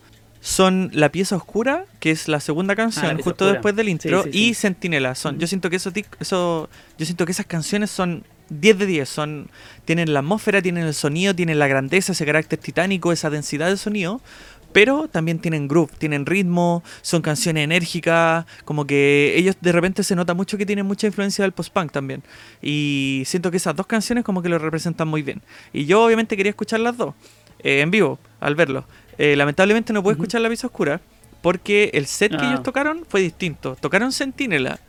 son 0.45 0.91
La 0.93 1.11
pieza 1.11 1.35
oscura, 1.35 1.85
que 1.99 2.11
es 2.11 2.27
la 2.27 2.39
segunda 2.39 2.75
canción, 2.75 3.17
ah, 3.19 3.23
justo 3.23 3.47
después 3.51 3.75
del 3.75 3.89
intro, 3.89 4.25
y 4.31 4.53
Sentinela. 4.53 5.15
Son, 5.15 5.39
Yo 5.39 5.47
siento 5.47 5.71
que 5.71 5.77
esos 5.77 5.91
eso, 6.19 6.69
yo 6.99 7.05
siento 7.07 7.25
que 7.25 7.31
esas 7.31 7.47
canciones 7.47 7.89
son 7.89 8.23
10 8.49 8.77
de 8.77 8.85
10. 8.85 9.09
Son, 9.09 9.49
tienen 9.85 10.13
la 10.13 10.19
atmósfera, 10.19 10.61
tienen 10.61 10.85
el 10.85 10.93
sonido, 10.93 11.33
tienen 11.33 11.57
la 11.57 11.67
grandeza, 11.67 12.11
ese 12.11 12.27
carácter 12.27 12.59
titánico, 12.59 13.11
esa 13.11 13.31
densidad 13.31 13.69
de 13.69 13.77
sonido 13.77 14.21
pero 14.71 15.07
también 15.07 15.39
tienen 15.39 15.69
groove, 15.69 15.93
tienen 15.97 16.25
ritmo, 16.25 16.83
son 17.01 17.21
canciones 17.21 17.63
enérgicas, 17.63 18.45
como 18.65 18.85
que 18.85 19.33
ellos 19.37 19.55
de 19.61 19.71
repente 19.71 20.03
se 20.03 20.17
nota 20.17 20.33
mucho 20.33 20.57
que 20.57 20.65
tienen 20.65 20.85
mucha 20.85 21.07
influencia 21.07 21.43
del 21.43 21.53
post-punk 21.53 21.93
también. 21.93 22.23
Y 22.61 23.23
siento 23.25 23.51
que 23.51 23.57
esas 23.57 23.73
dos 23.73 23.87
canciones 23.87 24.25
como 24.25 24.41
que 24.41 24.49
lo 24.49 24.59
representan 24.59 25.07
muy 25.07 25.21
bien. 25.21 25.41
Y 25.71 25.85
yo 25.85 26.03
obviamente 26.03 26.35
quería 26.35 26.49
escuchar 26.49 26.81
las 26.81 26.97
dos 26.97 27.15
eh, 27.59 27.79
en 27.79 27.89
vivo, 27.89 28.19
al 28.41 28.55
verlo. 28.55 28.85
Eh, 29.17 29.35
lamentablemente 29.35 29.93
no 29.93 30.03
pude 30.03 30.13
escuchar 30.13 30.41
La 30.41 30.49
Visa 30.49 30.67
Oscura 30.67 31.01
porque 31.41 31.91
el 31.93 32.05
set 32.05 32.31
que 32.31 32.45
ellos 32.45 32.59
ah. 32.59 32.63
tocaron 32.63 33.05
fue 33.07 33.21
distinto. 33.21 33.75
Tocaron 33.79 34.11
Sentinela 34.11 34.79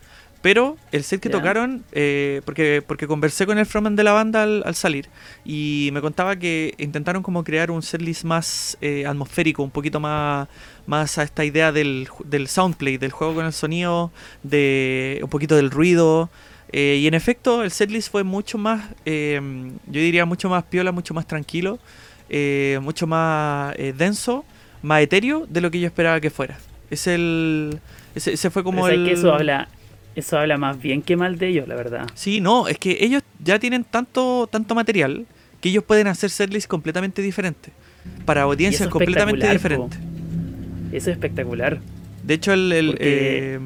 pero 0.46 0.76
el 0.92 1.02
set 1.02 1.20
que 1.20 1.28
tocaron, 1.28 1.82
eh, 1.90 2.40
porque, 2.44 2.80
porque 2.86 3.08
conversé 3.08 3.46
con 3.46 3.58
el 3.58 3.66
frontman 3.66 3.96
de 3.96 4.04
la 4.04 4.12
banda 4.12 4.44
al, 4.44 4.74
salir 4.76 5.08
y 5.44 5.90
me 5.92 6.00
contaba 6.00 6.36
que 6.36 6.72
intentaron 6.78 7.24
como 7.24 7.42
crear 7.42 7.72
un 7.72 7.82
setlist 7.82 8.22
más 8.22 8.78
eh, 8.80 9.06
atmosférico, 9.06 9.64
un 9.64 9.72
poquito 9.72 9.98
más, 9.98 10.46
más 10.86 11.18
a 11.18 11.24
esta 11.24 11.44
idea 11.44 11.72
del, 11.72 12.08
del 12.24 12.46
soundplay, 12.46 12.96
del 12.96 13.10
juego 13.10 13.34
con 13.34 13.46
el 13.46 13.52
sonido, 13.52 14.12
de 14.44 15.18
un 15.20 15.30
poquito 15.30 15.56
del 15.56 15.72
ruido. 15.72 16.30
Eh, 16.70 16.98
y 17.00 17.08
en 17.08 17.14
efecto, 17.14 17.64
el 17.64 17.72
setlist 17.72 18.12
fue 18.12 18.22
mucho 18.22 18.56
más, 18.56 18.88
yo 19.04 19.40
diría 19.86 20.26
mucho 20.26 20.48
más 20.48 20.62
piola, 20.62 20.92
mucho 20.92 21.12
más 21.12 21.26
tranquilo, 21.26 21.80
mucho 22.82 23.06
más 23.06 23.74
denso, 23.96 24.44
más 24.82 25.02
etéreo 25.02 25.46
de 25.48 25.60
lo 25.60 25.70
que 25.70 25.80
yo 25.80 25.86
esperaba 25.86 26.20
que 26.20 26.30
fuera. 26.30 26.58
Es 26.90 27.06
el, 27.06 27.78
ese, 28.14 28.50
fue 28.50 28.62
como 28.62 28.88
el... 28.88 29.04
Que 29.04 29.12
eso 29.12 29.32
habla 29.32 29.68
eso 30.16 30.38
habla 30.38 30.56
más 30.56 30.80
bien 30.80 31.02
que 31.02 31.14
mal 31.14 31.38
de 31.38 31.48
ellos, 31.48 31.68
la 31.68 31.74
verdad. 31.74 32.08
Sí, 32.14 32.40
no, 32.40 32.68
es 32.68 32.78
que 32.78 32.96
ellos 33.00 33.22
ya 33.38 33.58
tienen 33.58 33.84
tanto, 33.84 34.48
tanto 34.50 34.74
material 34.74 35.26
que 35.60 35.68
ellos 35.68 35.84
pueden 35.84 36.06
hacer 36.06 36.30
setlists 36.30 36.66
completamente 36.66 37.20
diferentes. 37.20 37.72
Para 38.24 38.42
audiencias 38.42 38.88
completamente 38.88 39.50
diferentes. 39.50 40.00
Eso 40.90 41.10
es 41.10 41.16
espectacular. 41.16 41.80
De 42.22 42.34
hecho, 42.34 42.54
él, 42.54 42.96
eh, 42.98 43.60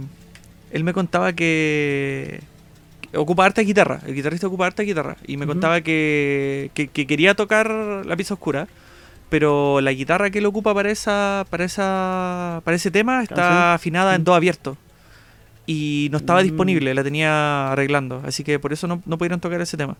él 0.73 0.85
me 0.85 0.93
contaba 0.93 1.33
que, 1.35 2.41
ocupa 3.15 3.45
harta 3.45 3.63
guitarra. 3.63 4.01
El 4.07 4.15
guitarrista 4.15 4.47
ocupa 4.47 4.67
harta 4.67 4.83
guitarra. 4.83 5.17
Y 5.27 5.37
me 5.37 5.47
contaba 5.47 5.81
que, 5.81 6.71
que, 6.75 6.89
quería 6.89 7.35
tocar 7.35 7.71
la 7.71 8.17
pieza 8.17 8.35
oscura. 8.35 8.69
Pero 9.29 9.81
la 9.81 9.93
guitarra 9.93 10.31
que 10.31 10.39
él 10.39 10.47
ocupa 10.47 10.75
para 10.75 10.91
esa, 10.91 11.47
para 11.51 11.65
esa, 11.65 12.63
para 12.65 12.77
ese 12.77 12.91
tema 12.91 13.23
está 13.23 13.75
afinada 13.75 14.17
en 14.17 14.25
do 14.25 14.35
abierto 14.35 14.77
y 15.67 16.09
no 16.11 16.19
estaba 16.19 16.41
mm. 16.41 16.43
disponible, 16.43 16.95
la 16.95 17.05
tenía 17.05 17.71
arreglando, 17.71 18.23
así 18.25 18.43
que 18.43 18.59
por 18.59 18.73
eso 18.73 18.89
no, 18.89 19.01
no 19.07 19.19
pudieron 19.19 19.39
tocar 19.39 19.61
ese 19.61 19.77
tema. 19.77 19.97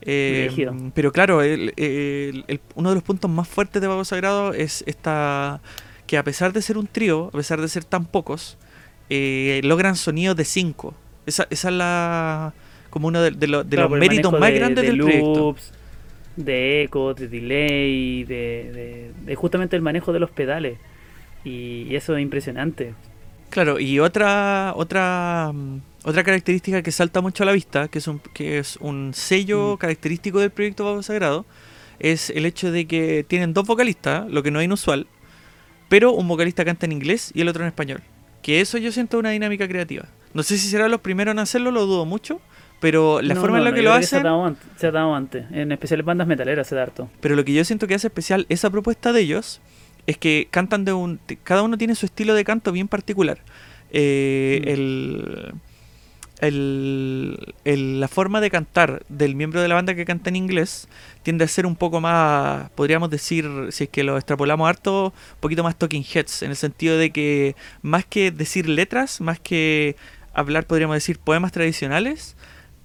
Eh, 0.00 0.50
pero 0.94 1.12
claro, 1.12 1.38
uno 1.38 2.88
de 2.88 2.94
los 2.94 3.02
puntos 3.02 3.30
más 3.30 3.46
fuertes 3.46 3.82
de 3.82 3.88
Vago 3.88 4.06
Sagrado 4.06 4.54
es 4.54 4.82
esta 4.86 5.60
que 6.06 6.16
a 6.16 6.24
pesar 6.24 6.54
de 6.54 6.62
ser 6.62 6.78
un 6.78 6.86
trío, 6.86 7.28
a 7.28 7.36
pesar 7.36 7.60
de 7.60 7.68
ser 7.68 7.84
tan 7.84 8.06
pocos, 8.06 8.56
eh, 9.10 9.60
logran 9.64 9.96
sonidos 9.96 10.36
de 10.36 10.46
5. 10.46 10.94
Esa, 11.26 11.46
esa, 11.50 11.68
es 11.68 11.74
la 11.74 12.54
como 12.90 13.08
uno 13.08 13.22
de, 13.22 13.46
los 13.48 13.66
méritos 13.90 14.32
más 14.38 14.52
grandes 14.52 14.86
del 14.86 14.98
proyecto. 14.98 15.56
De 16.36 16.82
eco, 16.82 17.14
de 17.14 17.28
delay, 17.28 18.24
de, 18.24 19.12
de, 19.24 19.34
justamente 19.34 19.76
el 19.76 19.82
manejo 19.82 20.12
de 20.12 20.20
los 20.20 20.30
pedales. 20.30 20.78
Y 21.44 21.94
eso 21.94 22.16
es 22.16 22.22
impresionante. 22.22 22.94
Claro, 23.50 23.78
y 23.78 24.00
otra, 24.00 24.72
otra, 24.74 25.52
otra 26.02 26.24
característica 26.24 26.82
que 26.82 26.90
salta 26.90 27.20
mucho 27.20 27.44
a 27.44 27.46
la 27.46 27.52
vista, 27.52 27.88
que 27.88 27.98
es 27.98 28.08
un, 28.08 28.18
que 28.18 28.58
es 28.58 28.76
un 28.80 29.12
sello 29.14 29.74
mm. 29.74 29.78
característico 29.78 30.40
del 30.40 30.50
proyecto 30.50 30.84
Bajo 30.84 31.02
Sagrado, 31.02 31.46
es 32.00 32.30
el 32.30 32.46
hecho 32.46 32.72
de 32.72 32.86
que 32.86 33.24
tienen 33.26 33.54
dos 33.54 33.66
vocalistas, 33.66 34.28
lo 34.30 34.42
que 34.42 34.50
no 34.50 34.60
es 34.60 34.64
inusual, 34.64 35.06
pero 35.88 36.12
un 36.12 36.26
vocalista 36.26 36.64
canta 36.64 36.86
en 36.86 36.92
inglés 36.92 37.30
y 37.34 37.42
el 37.42 37.48
otro 37.48 37.62
en 37.62 37.68
español. 37.68 38.02
Que 38.42 38.60
eso 38.60 38.78
yo 38.78 38.90
siento 38.92 39.18
una 39.18 39.30
dinámica 39.30 39.68
creativa. 39.68 40.06
No 40.34 40.42
sé 40.42 40.58
si 40.58 40.68
serán 40.68 40.90
los 40.90 41.00
primeros 41.00 41.32
en 41.32 41.38
hacerlo, 41.38 41.70
lo 41.70 41.86
dudo 41.86 42.04
mucho, 42.04 42.40
pero 42.80 43.22
la 43.22 43.36
forma 43.36 43.58
en 43.58 43.64
la 43.64 43.72
que 43.72 43.82
lo 43.82 43.92
hacen... 43.92 44.22
se, 44.76 44.86
ha 44.86 44.90
dado 44.90 45.14
antes, 45.14 45.46
en 45.52 45.72
especial 45.72 46.00
en 46.00 46.06
bandas 46.06 46.26
metaleras 46.26 46.66
se 46.66 46.74
da 46.74 46.82
harto. 46.82 47.08
Pero 47.20 47.36
lo 47.36 47.44
que 47.44 47.54
yo 47.54 47.64
siento 47.64 47.86
que 47.86 47.94
hace 47.94 48.08
especial 48.08 48.44
esa 48.48 48.68
propuesta 48.68 49.12
de 49.12 49.20
ellos 49.20 49.60
es 50.06 50.18
que 50.18 50.48
cantan 50.50 50.84
de 50.84 50.92
un... 50.92 51.18
Cada 51.44 51.62
uno 51.62 51.78
tiene 51.78 51.94
su 51.94 52.04
estilo 52.04 52.34
de 52.34 52.44
canto 52.44 52.72
bien 52.72 52.88
particular. 52.88 53.38
Eh, 53.90 54.60
mm. 54.60 55.56
el, 56.40 58.00
la 58.00 58.08
forma 58.08 58.40
de 58.40 58.50
cantar 58.50 59.04
del 59.08 59.36
miembro 59.36 59.62
de 59.62 59.68
la 59.68 59.76
banda 59.76 59.94
que 59.94 60.04
canta 60.04 60.30
en 60.30 60.36
inglés 60.36 60.88
tiende 61.22 61.44
a 61.44 61.48
ser 61.48 61.64
un 61.64 61.76
poco 61.76 62.00
más, 62.00 62.70
podríamos 62.72 63.08
decir, 63.08 63.48
si 63.70 63.84
es 63.84 63.90
que 63.90 64.02
lo 64.02 64.16
extrapolamos 64.16 64.68
harto, 64.68 65.06
un 65.06 65.40
poquito 65.40 65.62
más 65.62 65.76
talking 65.76 66.04
heads, 66.04 66.42
en 66.42 66.50
el 66.50 66.56
sentido 66.56 66.98
de 66.98 67.12
que 67.12 67.56
más 67.82 68.04
que 68.04 68.30
decir 68.30 68.68
letras, 68.68 69.20
más 69.20 69.40
que 69.40 69.96
hablar, 70.34 70.66
podríamos 70.66 70.96
decir, 70.96 71.18
poemas 71.18 71.52
tradicionales, 71.52 72.36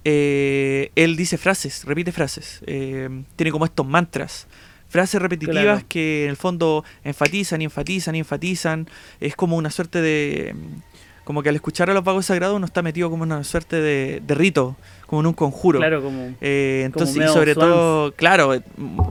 eh, 0.04 0.90
él 0.94 1.16
dice 1.16 1.36
frases, 1.36 1.84
repite 1.84 2.12
frases, 2.12 2.62
eh, 2.66 3.08
tiene 3.36 3.52
como 3.52 3.64
estos 3.64 3.86
mantras 3.86 4.46
frases 4.90 5.22
repetitivas 5.22 5.84
que 5.84 6.24
en 6.24 6.30
el 6.30 6.36
fondo 6.36 6.84
enfatizan 7.04 7.62
y 7.62 7.64
enfatizan 7.64 8.16
y 8.16 8.18
enfatizan. 8.18 8.88
Es 9.20 9.36
como 9.36 9.56
una 9.56 9.70
suerte 9.70 10.02
de... 10.02 10.54
Como 11.24 11.44
que 11.44 11.48
al 11.48 11.54
escuchar 11.54 11.88
a 11.88 11.94
los 11.94 12.02
vagos 12.02 12.26
sagrados 12.26 12.56
uno 12.56 12.66
está 12.66 12.82
metido 12.82 13.08
como 13.08 13.22
una 13.22 13.44
suerte 13.44 13.76
de, 13.80 14.34
rito, 14.34 14.76
como 15.06 15.20
en 15.20 15.28
un 15.28 15.32
conjuro. 15.32 15.78
Claro, 15.78 16.02
como... 16.02 16.34
Eh, 16.40 16.82
entonces, 16.84 17.16
y 17.16 17.28
sobre 17.28 17.54
todo, 17.54 18.12
claro, 18.16 18.52
eh, 18.52 18.62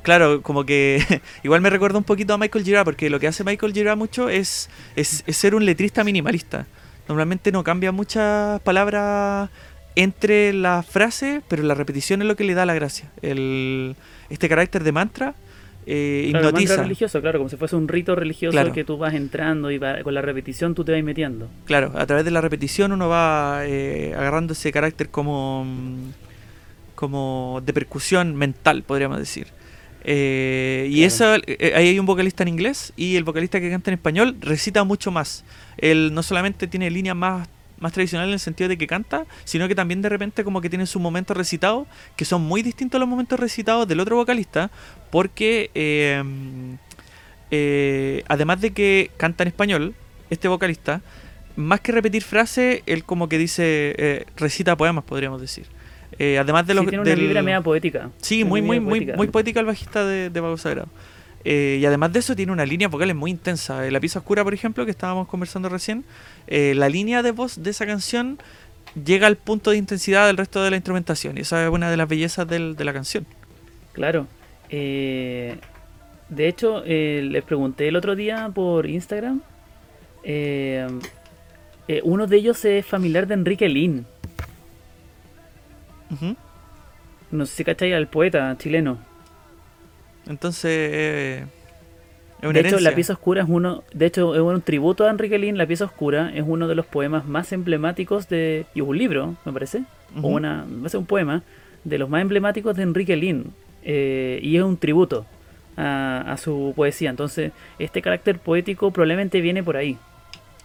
claro, 0.03 0.41
como 0.41 0.65
que 0.65 1.21
igual 1.43 1.61
me 1.61 1.69
recuerda 1.69 1.97
un 1.97 2.03
poquito 2.03 2.33
a 2.33 2.37
Michael 2.37 2.65
Girard, 2.65 2.83
porque 2.83 3.09
lo 3.09 3.21
que 3.21 3.27
hace 3.27 3.45
Michael 3.45 3.73
Girard 3.73 3.97
mucho 3.97 4.27
es, 4.27 4.69
es, 4.97 5.23
es 5.27 5.37
ser 5.37 5.55
un 5.55 5.63
letrista 5.63 6.03
minimalista. 6.03 6.67
Normalmente 7.09 7.51
no 7.51 7.63
cambia 7.63 7.91
muchas 7.91 8.61
palabras 8.61 9.49
entre 9.95 10.53
las 10.53 10.85
frases, 10.85 11.41
pero 11.47 11.63
la 11.63 11.73
repetición 11.73 12.21
es 12.21 12.27
lo 12.27 12.35
que 12.35 12.43
le 12.43 12.53
da 12.53 12.67
la 12.67 12.75
gracia. 12.75 13.09
El, 13.23 13.95
este 14.29 14.47
carácter 14.47 14.83
de 14.83 14.91
mantra 14.91 15.33
eh, 15.87 16.27
hipnotiza. 16.29 16.83
religioso, 16.83 17.19
claro, 17.19 17.39
como 17.39 17.49
si 17.49 17.57
fuese 17.57 17.75
un 17.75 17.87
rito 17.87 18.15
religioso 18.15 18.71
que 18.71 18.83
tú 18.83 18.99
vas 18.99 19.15
entrando 19.15 19.71
y 19.71 19.79
con 19.79 20.13
la 20.13 20.21
repetición 20.21 20.75
tú 20.75 20.85
te 20.85 20.91
vas 20.91 21.03
metiendo. 21.03 21.49
Claro, 21.65 21.93
a 21.95 22.05
través 22.05 22.25
de 22.25 22.31
la 22.31 22.41
repetición 22.41 22.91
uno 22.91 23.09
va 23.09 23.61
eh, 23.65 24.13
agarrando 24.15 24.53
ese 24.53 24.71
carácter 24.71 25.09
como, 25.09 25.65
como 26.93 27.59
de 27.65 27.73
percusión 27.73 28.35
mental, 28.35 28.83
podríamos 28.83 29.17
decir. 29.17 29.47
Eh, 30.03 30.87
y 30.89 31.03
eso, 31.03 31.35
eh, 31.35 31.73
ahí 31.75 31.89
hay 31.89 31.99
un 31.99 32.05
vocalista 32.05 32.43
en 32.43 32.49
inglés 32.49 32.93
y 32.95 33.15
el 33.15 33.23
vocalista 33.23 33.59
que 33.59 33.69
canta 33.69 33.91
en 33.91 33.95
español 33.95 34.37
recita 34.39 34.83
mucho 34.83 35.11
más. 35.11 35.43
Él 35.77 36.13
no 36.13 36.23
solamente 36.23 36.67
tiene 36.67 36.89
líneas 36.89 37.15
más 37.15 37.47
más 37.79 37.93
tradicional 37.93 38.27
en 38.27 38.33
el 38.33 38.39
sentido 38.39 38.67
de 38.67 38.77
que 38.77 38.87
canta, 38.87 39.25
sino 39.45 39.67
que 39.67 39.75
también 39.75 40.01
de 40.01 40.09
repente 40.09 40.43
como 40.43 40.59
que 40.61 40.69
tiene 40.69 40.85
sus 40.85 41.01
momentos 41.01 41.35
recitados 41.35 41.87
que 42.17 42.25
son 42.25 42.41
muy 42.41 42.61
distintos 42.61 42.97
a 42.97 42.99
los 42.99 43.07
momentos 43.07 43.39
recitados 43.39 43.87
del 43.87 43.99
otro 43.99 44.17
vocalista, 44.17 44.69
porque 45.09 45.71
eh, 45.73 46.21
eh, 47.51 48.23
además 48.27 48.61
de 48.61 48.71
que 48.71 49.11
canta 49.17 49.43
en 49.43 49.47
español, 49.47 49.95
este 50.29 50.47
vocalista, 50.47 51.01
más 51.55 51.79
que 51.81 51.91
repetir 51.91 52.23
frases, 52.23 52.83
él 52.85 53.03
como 53.03 53.27
que 53.27 53.37
dice, 53.37 54.25
recita 54.35 54.75
poemas, 54.75 55.03
podríamos 55.03 55.41
decir. 55.41 55.65
Eh, 56.17 56.37
además 56.39 56.65
de 56.67 56.73
Sí, 56.73 56.75
los 56.77 56.85
tiene 56.87 57.01
una 57.01 57.09
del- 57.09 57.19
vibra 57.19 57.41
media 57.41 57.61
poética. 57.61 58.09
Sí, 58.17 58.43
muy, 58.43 58.61
muy, 58.61 58.79
poética. 58.79 59.15
muy 59.15 59.27
poética 59.27 59.59
el 59.59 59.65
bajista 59.67 60.05
de, 60.05 60.29
de 60.29 60.39
Vago 60.39 60.57
Sagrado. 60.57 60.87
Eh, 61.45 61.77
y 61.81 61.85
además 61.85 62.11
de 62.11 62.19
eso 62.19 62.35
tiene 62.35 62.51
una 62.51 62.65
línea 62.65 62.87
vocales 62.89 63.15
muy 63.15 63.31
intensa. 63.31 63.85
En 63.87 63.93
La 63.93 63.99
pieza 64.01 64.19
oscura, 64.19 64.43
por 64.43 64.53
ejemplo, 64.53 64.83
que 64.85 64.91
estábamos 64.91 65.27
conversando 65.27 65.69
recién, 65.69 66.03
eh, 66.47 66.73
la 66.75 66.89
línea 66.89 67.21
de 67.23 67.31
voz 67.31 67.63
de 67.63 67.69
esa 67.69 67.85
canción 67.85 68.39
llega 69.05 69.27
al 69.27 69.37
punto 69.37 69.71
de 69.71 69.77
intensidad 69.77 70.27
del 70.27 70.35
resto 70.35 70.61
de 70.63 70.69
la 70.71 70.75
instrumentación. 70.75 71.37
Y 71.37 71.41
esa 71.41 71.63
es 71.63 71.69
una 71.69 71.89
de 71.91 71.95
las 71.97 72.09
bellezas 72.09 72.47
del- 72.47 72.75
de 72.75 72.83
la 72.83 72.91
canción. 72.91 73.25
Claro. 73.93 74.27
Eh, 74.69 75.55
de 76.27 76.47
hecho, 76.47 76.83
eh, 76.85 77.21
les 77.23 77.43
pregunté 77.43 77.87
el 77.87 77.95
otro 77.95 78.15
día 78.15 78.49
por 78.53 78.85
Instagram. 78.87 79.41
eh, 80.23 80.85
eh, 81.87 82.01
uno 82.03 82.27
de 82.27 82.35
ellos 82.37 82.63
es 82.65 82.85
familiar 82.85 83.25
de 83.25 83.35
Enrique 83.35 83.69
Lin. 83.69 84.05
No 87.31 87.45
sé 87.45 87.55
si 87.57 87.63
cacháis 87.63 87.93
al 87.93 88.07
poeta 88.07 88.55
chileno. 88.57 88.97
Entonces, 90.27 90.71
eh, 90.71 91.45
es 92.39 92.43
una 92.43 92.53
De 92.53 92.59
hecho. 92.67 92.79
La 92.79 92.95
pieza 92.95 93.13
oscura 93.13 93.43
es 93.43 93.49
uno. 93.49 93.83
De 93.93 94.05
hecho, 94.05 94.33
es 94.35 94.41
un 94.41 94.61
tributo 94.61 95.05
a 95.05 95.09
Enrique 95.09 95.37
Lin. 95.37 95.57
La 95.57 95.65
pieza 95.67 95.85
oscura 95.85 96.31
es 96.33 96.43
uno 96.45 96.67
de 96.67 96.75
los 96.75 96.85
poemas 96.85 97.25
más 97.25 97.51
emblemáticos 97.51 98.29
de. 98.29 98.65
Y 98.73 98.81
es 98.81 98.87
un 98.87 98.97
libro, 98.97 99.35
me 99.45 99.53
parece. 99.53 99.83
O 100.15 100.19
Ujú. 100.19 100.27
una. 100.29 100.65
Va 100.81 100.87
a 100.87 100.89
ser 100.89 100.99
un 100.99 101.05
poema. 101.05 101.43
De 101.83 101.97
los 101.97 102.09
más 102.09 102.21
emblemáticos 102.21 102.75
de 102.75 102.83
Enrique 102.83 103.15
Lin. 103.15 103.53
eh, 103.83 104.39
y 104.43 104.57
es 104.57 104.63
un 104.63 104.75
tributo 104.77 105.25
a, 105.77 106.19
a 106.31 106.37
su 106.37 106.73
poesía. 106.75 107.09
Entonces, 107.09 107.51
este 107.79 108.01
carácter 108.01 108.37
poético 108.39 108.91
probablemente 108.91 109.39
viene 109.41 109.63
por 109.63 109.77
ahí. 109.77 109.97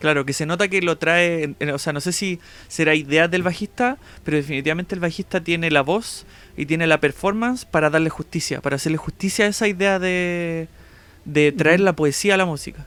Claro, 0.00 0.26
que 0.26 0.32
se 0.34 0.44
nota 0.44 0.68
que 0.68 0.82
lo 0.82 0.98
trae, 0.98 1.54
o 1.72 1.78
sea, 1.78 1.92
no 1.92 2.00
sé 2.00 2.12
si 2.12 2.40
será 2.68 2.94
idea 2.94 3.28
del 3.28 3.42
bajista, 3.42 3.98
pero 4.22 4.36
definitivamente 4.36 4.94
el 4.94 5.00
bajista 5.00 5.42
tiene 5.42 5.70
la 5.70 5.82
voz 5.82 6.26
y 6.56 6.66
tiene 6.66 6.86
la 6.86 7.00
performance 7.00 7.64
para 7.64 7.90
darle 7.90 8.10
justicia, 8.10 8.60
para 8.60 8.76
hacerle 8.76 8.98
justicia 8.98 9.46
a 9.46 9.48
esa 9.48 9.66
idea 9.68 9.98
de, 9.98 10.68
de 11.24 11.52
traer 11.52 11.80
la 11.80 11.94
poesía 11.94 12.34
a 12.34 12.36
la 12.36 12.44
música. 12.46 12.86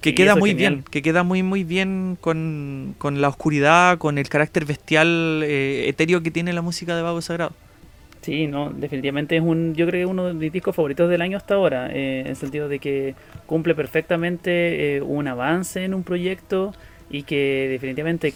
Que 0.00 0.12
Sí, 0.12 0.14
queda 0.14 0.36
muy 0.36 0.50
genial. 0.50 0.82
bien, 0.82 0.84
que 0.90 1.00
queda 1.02 1.22
muy 1.22 1.42
muy 1.42 1.64
bien 1.64 2.18
con, 2.20 2.94
con 2.98 3.20
la 3.22 3.28
oscuridad, 3.28 3.98
con 3.98 4.18
el 4.18 4.28
carácter 4.28 4.66
bestial, 4.66 5.42
eh, 5.44 5.88
etéreo 5.88 6.22
que 6.22 6.30
tiene 6.30 6.52
la 6.52 6.62
música 6.62 6.94
de 6.96 7.02
Vago 7.02 7.22
Sagrado. 7.22 7.54
Sí, 8.24 8.46
no, 8.46 8.70
definitivamente 8.70 9.36
es 9.36 9.42
un, 9.42 9.74
yo 9.74 9.86
creo 9.86 10.06
que 10.06 10.10
uno 10.10 10.28
de 10.28 10.32
mis 10.32 10.50
discos 10.50 10.74
favoritos 10.74 11.10
del 11.10 11.20
año 11.20 11.36
hasta 11.36 11.56
ahora, 11.56 11.90
eh, 11.92 12.20
en 12.20 12.28
el 12.28 12.36
sentido 12.36 12.70
de 12.70 12.78
que 12.78 13.14
cumple 13.44 13.74
perfectamente 13.74 14.96
eh, 14.96 15.02
un 15.02 15.28
avance 15.28 15.84
en 15.84 15.92
un 15.92 16.04
proyecto 16.04 16.72
y 17.10 17.24
que 17.24 17.68
definitivamente 17.68 18.32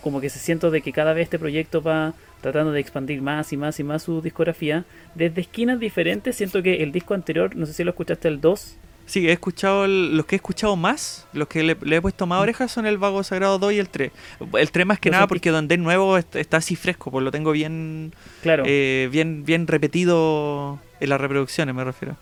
como 0.00 0.22
que 0.22 0.30
se 0.30 0.38
siento 0.38 0.70
de 0.70 0.80
que 0.80 0.92
cada 0.92 1.12
vez 1.12 1.24
este 1.24 1.38
proyecto 1.38 1.82
va 1.82 2.14
tratando 2.40 2.72
de 2.72 2.80
expandir 2.80 3.20
más 3.20 3.52
y 3.52 3.58
más 3.58 3.78
y 3.78 3.84
más 3.84 4.04
su 4.04 4.22
discografía. 4.22 4.86
Desde 5.14 5.42
esquinas 5.42 5.78
diferentes, 5.78 6.36
siento 6.36 6.62
que 6.62 6.82
el 6.82 6.90
disco 6.90 7.12
anterior, 7.12 7.54
no 7.54 7.66
sé 7.66 7.74
si 7.74 7.84
lo 7.84 7.90
escuchaste 7.90 8.26
el 8.26 8.40
2, 8.40 8.78
Sí, 9.10 9.28
he 9.28 9.32
escuchado, 9.32 9.88
los 9.88 10.24
que 10.24 10.36
he 10.36 10.38
escuchado 10.38 10.76
más, 10.76 11.26
los 11.32 11.48
que 11.48 11.64
le, 11.64 11.76
le 11.82 11.96
he 11.96 12.00
puesto 12.00 12.26
más 12.28 12.40
orejas 12.40 12.70
son 12.70 12.86
el 12.86 12.96
Vago 12.96 13.24
Sagrado 13.24 13.58
2 13.58 13.72
y 13.72 13.78
el 13.80 13.88
3. 13.88 14.12
El 14.56 14.70
3 14.70 14.86
más 14.86 15.00
que 15.00 15.10
nada 15.10 15.24
sentí- 15.24 15.28
porque 15.30 15.50
donde 15.50 15.74
es 15.74 15.80
nuevo 15.80 16.16
est- 16.16 16.36
está 16.36 16.58
así 16.58 16.76
fresco, 16.76 17.10
pues 17.10 17.24
lo 17.24 17.32
tengo 17.32 17.50
bien, 17.50 18.12
claro. 18.40 18.62
eh, 18.66 19.08
bien, 19.10 19.44
bien 19.44 19.66
repetido 19.66 20.78
en 21.00 21.08
las 21.08 21.20
reproducciones, 21.20 21.74
me 21.74 21.82
refiero. 21.82 22.14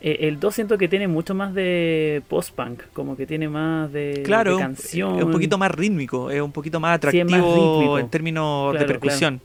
Eh, 0.00 0.16
el 0.28 0.40
2 0.40 0.54
siento 0.54 0.78
que 0.78 0.88
tiene 0.88 1.06
mucho 1.06 1.34
más 1.34 1.52
de 1.52 2.22
post-punk, 2.28 2.84
como 2.94 3.14
que 3.16 3.26
tiene 3.26 3.50
más 3.50 3.92
de, 3.92 4.22
Claro, 4.24 4.56
de 4.56 4.62
canción. 4.62 5.18
es 5.18 5.24
un 5.24 5.32
poquito 5.32 5.58
más 5.58 5.70
rítmico, 5.70 6.30
es 6.30 6.40
un 6.40 6.52
poquito 6.52 6.80
más 6.80 6.98
Sí, 7.10 7.18
es 7.18 7.24
más 7.26 7.34
atractivo 7.40 7.98
en 7.98 8.08
términos 8.08 8.72
de 8.72 8.84
percusión. 8.86 9.40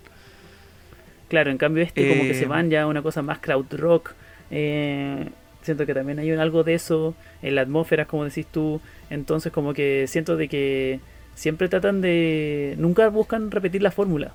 Claro, 1.27 1.51
en 1.51 1.57
cambio 1.57 1.83
este 1.83 2.07
como 2.09 2.21
que 2.23 2.31
Eh, 2.31 2.35
se 2.35 2.45
van 2.45 2.69
ya 2.69 2.83
a 2.83 2.87
una 2.87 3.01
cosa 3.01 3.21
más 3.21 3.39
crowd 3.39 3.65
rock. 3.71 4.11
eh, 4.53 5.29
siento 5.61 5.85
que 5.85 5.93
también 5.93 6.19
hay 6.19 6.31
un- 6.31 6.39
algo 6.39 6.63
de 6.63 6.73
eso 6.75 7.15
en 7.41 7.55
la 7.55 7.61
atmósfera, 7.61 8.05
como 8.05 8.25
decís 8.25 8.45
tú. 8.51 8.81
Entonces 9.09 9.51
como 9.51 9.73
que 9.73 10.05
siento 10.07 10.35
de 10.37 10.47
que 10.47 10.99
siempre 11.35 11.69
tratan 11.69 12.01
de... 12.01 12.75
Nunca 12.77 13.07
buscan 13.09 13.51
repetir 13.51 13.81
la 13.81 13.91
fórmula. 13.91 14.33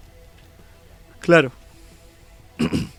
Claro. 1.20 1.52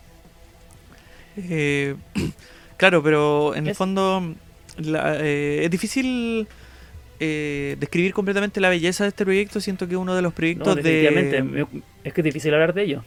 Eh, 1.38 1.96
claro, 2.78 3.04
pero 3.04 3.54
en 3.56 3.66
el 3.66 3.72
Es- 3.72 3.78
fondo 3.78 4.34
la- 4.80 5.18
eh, 5.24 5.66
es 5.66 5.70
difícil 5.72 6.48
eh, 7.20 7.76
describir 7.80 8.14
completamente 8.14 8.60
la 8.60 8.70
belleza 8.70 9.04
de 9.04 9.10
este 9.10 9.24
proyecto. 9.24 9.60
Siento 9.60 9.88
que 9.88 9.94
es 9.94 10.00
uno 10.00 10.16
de 10.16 10.22
los 10.22 10.32
No, 10.32 10.36
proyectos 10.36 10.76
definitivamente. 10.78 11.42
de... 11.42 11.68
Es 12.04 12.14
que 12.14 12.22
es 12.22 12.26
difícil 12.26 12.54
hablar 12.54 12.74
de 12.74 12.84
ello. 12.84 13.04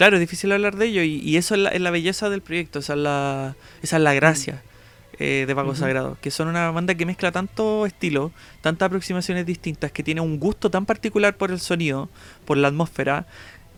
Claro, 0.00 0.16
es 0.16 0.20
difícil 0.20 0.50
hablar 0.50 0.76
de 0.76 0.86
ello 0.86 1.02
y, 1.02 1.16
y 1.16 1.36
eso 1.36 1.54
es 1.54 1.60
la, 1.60 1.68
es 1.68 1.80
la 1.82 1.90
belleza 1.90 2.30
del 2.30 2.40
proyecto, 2.40 2.78
esa 2.78 2.94
es 2.94 3.00
la, 3.00 3.54
esa 3.82 3.98
es 3.98 4.02
la 4.02 4.14
gracia 4.14 4.62
eh, 5.18 5.44
de 5.46 5.54
Pago 5.54 5.72
Ujú. 5.72 5.78
Sagrado, 5.78 6.16
que 6.22 6.30
son 6.30 6.48
una 6.48 6.70
banda 6.70 6.94
que 6.94 7.04
mezcla 7.04 7.32
tanto 7.32 7.84
estilo, 7.84 8.32
tantas 8.62 8.86
aproximaciones 8.86 9.44
distintas, 9.44 9.92
que 9.92 10.02
tiene 10.02 10.22
un 10.22 10.40
gusto 10.40 10.70
tan 10.70 10.86
particular 10.86 11.36
por 11.36 11.50
el 11.50 11.60
sonido, 11.60 12.08
por 12.46 12.56
la 12.56 12.68
atmósfera, 12.68 13.26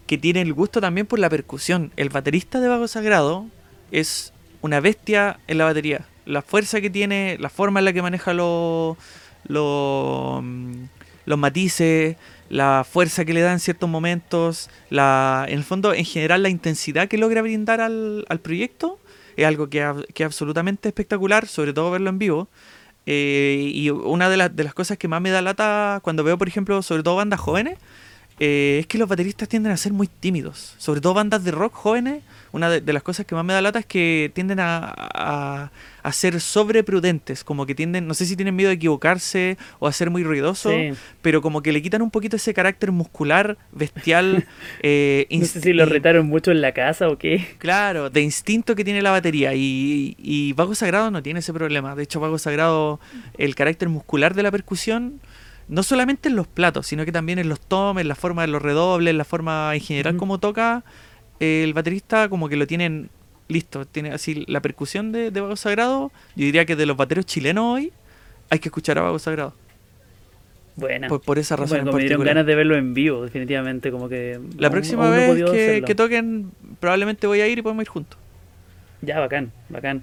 que 0.07 0.17
tiene 0.17 0.43
el 0.43 0.53
gusto 0.53 0.81
también 0.81 1.09
por 1.09 1.19
la 1.19 1.29
percusión. 1.29 1.91
El 1.97 2.09
baterista 2.09 2.61
de 2.61 2.69
Vago 2.69 2.87
Sagrado 2.87 3.47
es 3.91 4.33
una 4.61 4.79
bestia 4.79 5.41
en 5.49 5.59
la 5.59 5.65
batería. 5.65 6.07
La 6.25 6.43
fuerza 6.43 6.81
que 6.81 6.89
tiene, 6.89 7.37
la 7.41 7.51
forma 7.51 7.81
en 7.81 7.87
la 7.87 7.93
que 7.93 8.01
maneja 8.01 8.33
los 8.33 8.97
los 9.49 10.41
mm, 10.41 10.85
los 11.25 11.39
matices, 11.39 12.17
la 12.53 12.85
fuerza 12.85 13.25
que 13.25 13.33
le 13.33 13.41
da 13.41 13.51
en 13.51 13.61
ciertos 13.61 13.89
momentos, 13.89 14.69
la, 14.91 15.47
en 15.49 15.57
el 15.57 15.65
fondo, 15.65 15.95
en 15.95 16.05
general, 16.05 16.43
la 16.43 16.51
intensidad 16.51 17.09
que 17.09 17.17
logra 17.17 17.41
brindar 17.41 17.81
al, 17.81 18.27
al 18.29 18.41
proyecto 18.41 18.99
es 19.39 19.47
algo 19.47 19.71
que, 19.71 19.91
que 20.13 20.23
es 20.23 20.27
absolutamente 20.27 20.87
espectacular, 20.91 21.47
sobre 21.47 21.73
todo 21.73 21.91
verlo 21.91 22.11
en 22.11 22.19
vivo. 22.19 22.49
Eh, 23.07 23.71
y 23.73 23.89
una 23.89 24.29
de, 24.29 24.51
de 24.51 24.65
las 24.65 24.75
cosas 24.75 24.99
que 24.99 25.09
más 25.09 25.23
me 25.23 25.31
da 25.31 25.41
lata 25.41 26.01
cuando 26.03 26.25
veo, 26.25 26.37
por 26.37 26.47
ejemplo, 26.47 26.83
sobre 26.83 27.03
todo 27.03 27.17
bandas 27.17 27.41
jóvenes, 27.41 27.79
eh, 28.45 28.79
es 28.81 28.87
que 28.89 28.99
los 28.99 29.09
bateristas 29.09 29.49
tienden 29.49 29.71
a 29.71 29.77
ser 29.77 29.93
muy 29.93 30.09
tímidos. 30.09 30.75
Sobre 30.79 31.01
todo 31.01 31.15
bandas 31.15 31.45
de 31.45 31.53
rock 31.53 31.75
jóvenes, 31.75 32.25
una 32.51 32.69
de, 32.69 32.81
de 32.81 32.93
las 32.93 33.05
cosas 33.05 33.25
que 33.25 33.37
más 33.37 33.45
me 33.45 33.53
da 33.53 33.63
lata 33.63 33.79
es 33.79 33.87
que 33.87 34.33
tienden 34.35 34.59
a, 34.59 34.93
a, 34.97 35.71
a 36.03 36.13
ser 36.13 36.41
sobreprudentes, 36.41 37.45
como 37.45 37.67
que 37.67 37.75
tienden, 37.75 38.07
no 38.09 38.15
sé 38.15 38.27
si 38.27 38.35
tienen 38.35 38.57
miedo 38.57 38.69
de 38.71 38.75
equivocarse 38.75 39.57
o 39.79 39.87
a 39.87 39.93
ser 39.93 40.11
muy 40.11 40.25
ruidosos, 40.25 40.73
Sí. 40.73 40.91
pero 41.23 41.41
como 41.41 41.63
que 41.63 41.71
le 41.73 41.81
quitan 41.83 42.03
un 42.03 42.11
poquito 42.11 42.37
ese 42.37 42.53
carácter 42.53 42.91
muscular, 42.93 43.57
bestial, 43.71 44.47
eh, 44.83 45.27
No 45.31 45.45
sé 45.47 45.61
si 45.61 45.73
lo 45.73 45.85
y- 45.85 45.87
retaron 45.87 46.27
mucho 46.27 46.51
en 46.51 46.61
la 46.61 46.73
casa 46.73 47.09
o 47.09 47.17
qué. 47.19 47.47
Claro, 47.59 48.11
de 48.11 48.21
instinto 48.23 48.75
que 48.75 48.85
tiene 48.85 49.03
la 49.03 49.13
batería. 49.13 49.55
Y, 49.55 50.17
y 50.19 50.53
Vago 50.55 50.75
Sagrado 50.75 51.11
no 51.13 51.23
tiene 51.23 51.39
ese 51.41 51.53
problema. 51.53 51.95
De 51.95 52.03
hecho, 52.03 52.19
Vago 52.21 52.39
Sagrado, 52.39 52.99
el 53.39 53.55
carácter 53.55 53.89
muscular 53.89 54.35
de 54.35 54.43
la 54.43 54.51
percusión, 54.51 55.21
no 55.73 55.83
solamente 55.83 56.29
en 56.29 56.37
los 56.37 56.47
platos, 56.47 56.87
sino 56.87 57.05
que 57.05 57.13
también 57.13 57.39
en 57.39 57.49
los 57.49 57.59
tomes, 57.61 58.05
la 58.05 58.15
forma 58.15 58.43
de 58.43 58.49
los 58.49 58.61
redobles, 58.61 59.15
la 59.15 59.25
forma 59.25 59.75
en 59.75 59.81
general 59.81 60.17
como 60.17 60.39
toca, 60.39 60.85
eh, 61.41 61.63
el 61.65 61.73
baterista 61.73 62.29
como 62.29 62.49
que 62.49 62.57
lo 62.57 62.67
tienen 62.67 63.09
listo. 63.49 63.87
Tiene 63.87 64.13
así 64.13 64.45
la 64.49 64.61
percusión 64.61 65.13
de, 65.13 65.31
de 65.31 65.41
Vago 65.41 65.57
Sagrado. 65.57 66.13
Yo 66.37 66.45
diría 66.45 66.65
que 66.67 66.77
de 66.77 66.85
los 66.87 66.97
bateros 66.97 67.25
chilenos 67.27 67.65
hoy 67.65 67.93
hay 68.51 68.59
que 68.59 68.69
escuchar 68.69 68.99
a 68.99 69.03
Vago 69.03 69.19
Sagrado. 69.19 69.55
Buena. 70.77 71.09
Por, 71.09 71.21
por 71.21 71.39
esa 71.39 71.57
razón 71.57 71.79
Bueno, 71.79 71.91
en 71.91 71.97
me 71.97 72.03
dieron 72.03 72.25
ganas 72.25 72.47
de 72.47 72.55
verlo 72.55 72.77
en 72.77 72.95
vivo, 72.95 73.23
definitivamente. 73.25 73.91
Como 73.91 74.09
que 74.09 74.41
La 74.59 74.69
aún- 74.69 74.73
próxima 74.73 75.05
aún 75.07 75.37
vez 75.37 75.83
que 75.85 75.95
toquen, 75.95 76.51
probablemente 76.81 77.27
voy 77.27 77.41
a 77.41 77.47
ir 77.49 77.59
y 77.59 77.63
podemos 77.63 77.83
ir 77.83 77.89
juntos. 77.89 78.19
Ya, 79.03 79.21
bacán, 79.21 79.53
bacán. 79.69 80.03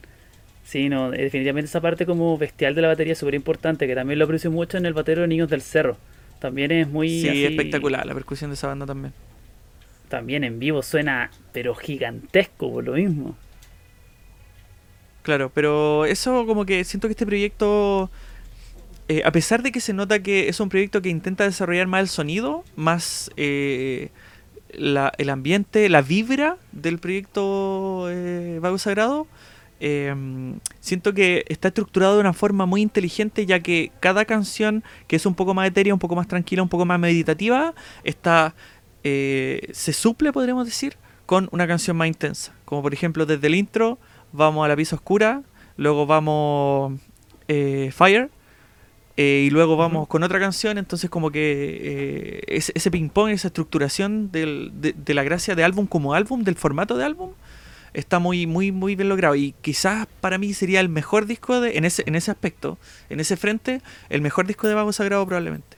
Sí, 0.70 0.88
no, 0.88 1.12
eh, 1.14 1.18
definitivamente 1.24 1.66
esa 1.68 1.82
parte 1.82 2.06
como 2.06 2.38
bestial 2.38 2.76
de 2.76 2.84
la 2.84 2.90
batería 2.90 3.14
es 3.14 3.20
súper 3.20 3.34
importante, 3.34 3.88
que 3.88 3.96
también 3.96 4.20
lo 4.20 4.26
aprecio 4.26 4.52
mucho 4.52 4.78
en 4.78 4.86
el 4.86 4.94
batero 4.94 5.24
de 5.24 5.28
Niños 5.28 5.50
del 5.50 5.64
Cerro. 5.64 5.98
También 6.40 6.72
es 6.72 6.88
muy 6.88 7.10
Sí, 7.10 7.28
así- 7.28 7.46
espectacular 7.46 8.06
la 8.06 8.14
percusión 8.14 8.52
de 8.52 8.54
esa 8.54 8.68
banda 8.68 8.86
también. 8.86 9.12
También 10.10 10.44
en 10.44 10.60
vivo 10.60 10.84
suena, 10.84 11.32
pero 11.54 11.74
gigantesco 11.74 12.72
por 12.72 12.84
lo 12.84 12.94
mismo. 12.94 13.36
Claro, 15.24 15.52
pero 15.54 16.06
eso 16.06 16.46
como 16.46 16.66
que 16.66 16.84
siento 16.84 17.08
que 17.08 17.14
este 17.14 17.26
proyecto, 17.26 18.10
eh, 19.08 19.22
a 19.26 19.32
pesar 19.32 19.64
de 19.64 19.72
que 19.72 19.82
se 19.82 19.94
nota 19.94 20.20
que 20.22 20.50
es 20.50 20.60
un 20.60 20.70
proyecto 20.70 21.02
que 21.02 21.10
intenta 21.10 21.44
desarrollar 21.46 21.88
más 21.88 22.02
el 22.02 22.08
sonido, 22.10 22.64
más 22.76 23.32
eh, 23.38 24.10
la- 24.72 25.12
el 25.18 25.30
ambiente, 25.30 25.90
la 25.90 26.02
vibra 26.04 26.58
del 26.72 27.00
proyecto 27.00 28.06
eh, 28.10 28.60
Vago 28.62 28.78
Sagrado, 28.78 29.28
eh, 29.80 30.14
siento 30.80 31.14
que 31.14 31.46
está 31.48 31.70
estructurado 31.70 32.16
de 32.16 32.22
una 32.22 32.34
forma 32.34 32.66
muy 32.66 32.82
inteligente 32.82 33.46
ya 33.46 33.60
que 33.60 33.92
cada 34.00 34.26
canción 34.26 34.84
que 35.08 35.16
es 35.16 35.26
un 35.26 35.36
poco 35.36 35.54
más 35.54 35.68
etérea, 35.68 35.94
un 35.94 36.00
poco 36.00 36.16
más 36.16 36.28
tranquila, 36.28 36.64
un 36.64 36.70
poco 36.70 36.86
más 36.86 37.00
meditativa, 37.00 37.74
está 38.04 38.56
eh, 39.04 39.70
se 39.74 39.94
suple, 39.94 40.34
podríamos 40.34 40.66
decir, 40.66 40.98
con 41.26 41.48
una 41.52 41.68
canción 41.68 41.96
más 41.96 42.08
intensa. 42.08 42.54
Como 42.66 42.82
por 42.82 42.94
ejemplo 42.94 43.26
desde 43.26 43.48
el 43.48 43.56
intro 43.56 43.98
vamos 44.32 44.66
a 44.66 44.68
la 44.68 44.76
pieza 44.76 44.96
oscura, 44.96 45.44
luego 45.78 46.06
vamos 46.06 47.00
eh, 47.48 47.92
Fire, 47.92 48.30
eh, 49.22 49.44
y 49.46 49.50
luego 49.50 49.76
vamos 49.76 50.08
con 50.08 50.24
otra 50.24 50.40
canción, 50.40 50.78
entonces 50.78 51.10
como 51.10 51.30
que 51.30 52.40
eh, 52.42 52.42
ese, 52.48 52.90
ping-pong, 52.90 53.32
esa 53.32 53.50
estructuración 53.50 54.32
de, 54.32 54.72
de, 54.72 55.14
la 55.14 55.24
gracia 55.24 55.56
de 55.56 55.66
álbum 55.66 55.88
como 55.88 56.14
álbum, 56.14 56.46
del 56.46 56.56
formato 56.56 56.96
de 56.96 57.04
álbum, 57.04 57.32
está 57.94 58.20
muy, 58.20 58.48
muy, 58.48 58.72
muy 58.72 58.96
bien 58.96 59.10
logrado. 59.10 59.36
Y 59.36 59.54
quizás 59.62 60.08
para 60.22 60.38
mí 60.38 60.54
sería 60.54 60.80
el 60.80 60.90
mejor 60.90 61.26
disco 61.26 61.62
de, 61.62 61.78
en, 61.78 61.86
ese, 61.86 62.04
en 62.06 62.16
ese 62.16 62.32
aspecto, 62.32 62.78
en 63.10 63.20
ese 63.20 63.38
frente, 63.38 63.82
el 64.10 64.22
mejor 64.22 64.48
disco 64.48 64.68
de 64.68 64.74
Vago 64.74 64.92
Sagrado 64.94 65.26
probablemente. 65.26 65.78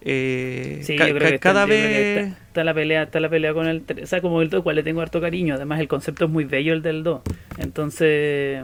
Eh, 0.00 0.80
sí, 0.84 0.96
yo 0.96 1.14
creo 1.14 1.30
que 1.30 1.38
cada 1.40 1.66
vez 1.66 2.32
está, 2.46 2.62
la 2.62 2.72
pelea 2.72 3.02
está 3.02 3.18
la 3.18 3.28
pelea 3.28 3.52
con 3.52 3.66
el 3.66 3.82
o 4.00 4.06
sea 4.06 4.20
como 4.20 4.42
el 4.42 4.48
2 4.48 4.62
cual 4.62 4.76
le 4.76 4.84
tengo 4.84 5.00
harto 5.00 5.20
cariño 5.20 5.56
además 5.56 5.80
el 5.80 5.88
concepto 5.88 6.26
es 6.26 6.30
muy 6.30 6.44
bello 6.44 6.72
el 6.72 6.82
del 6.82 7.02
2 7.02 7.20
entonces 7.58 8.62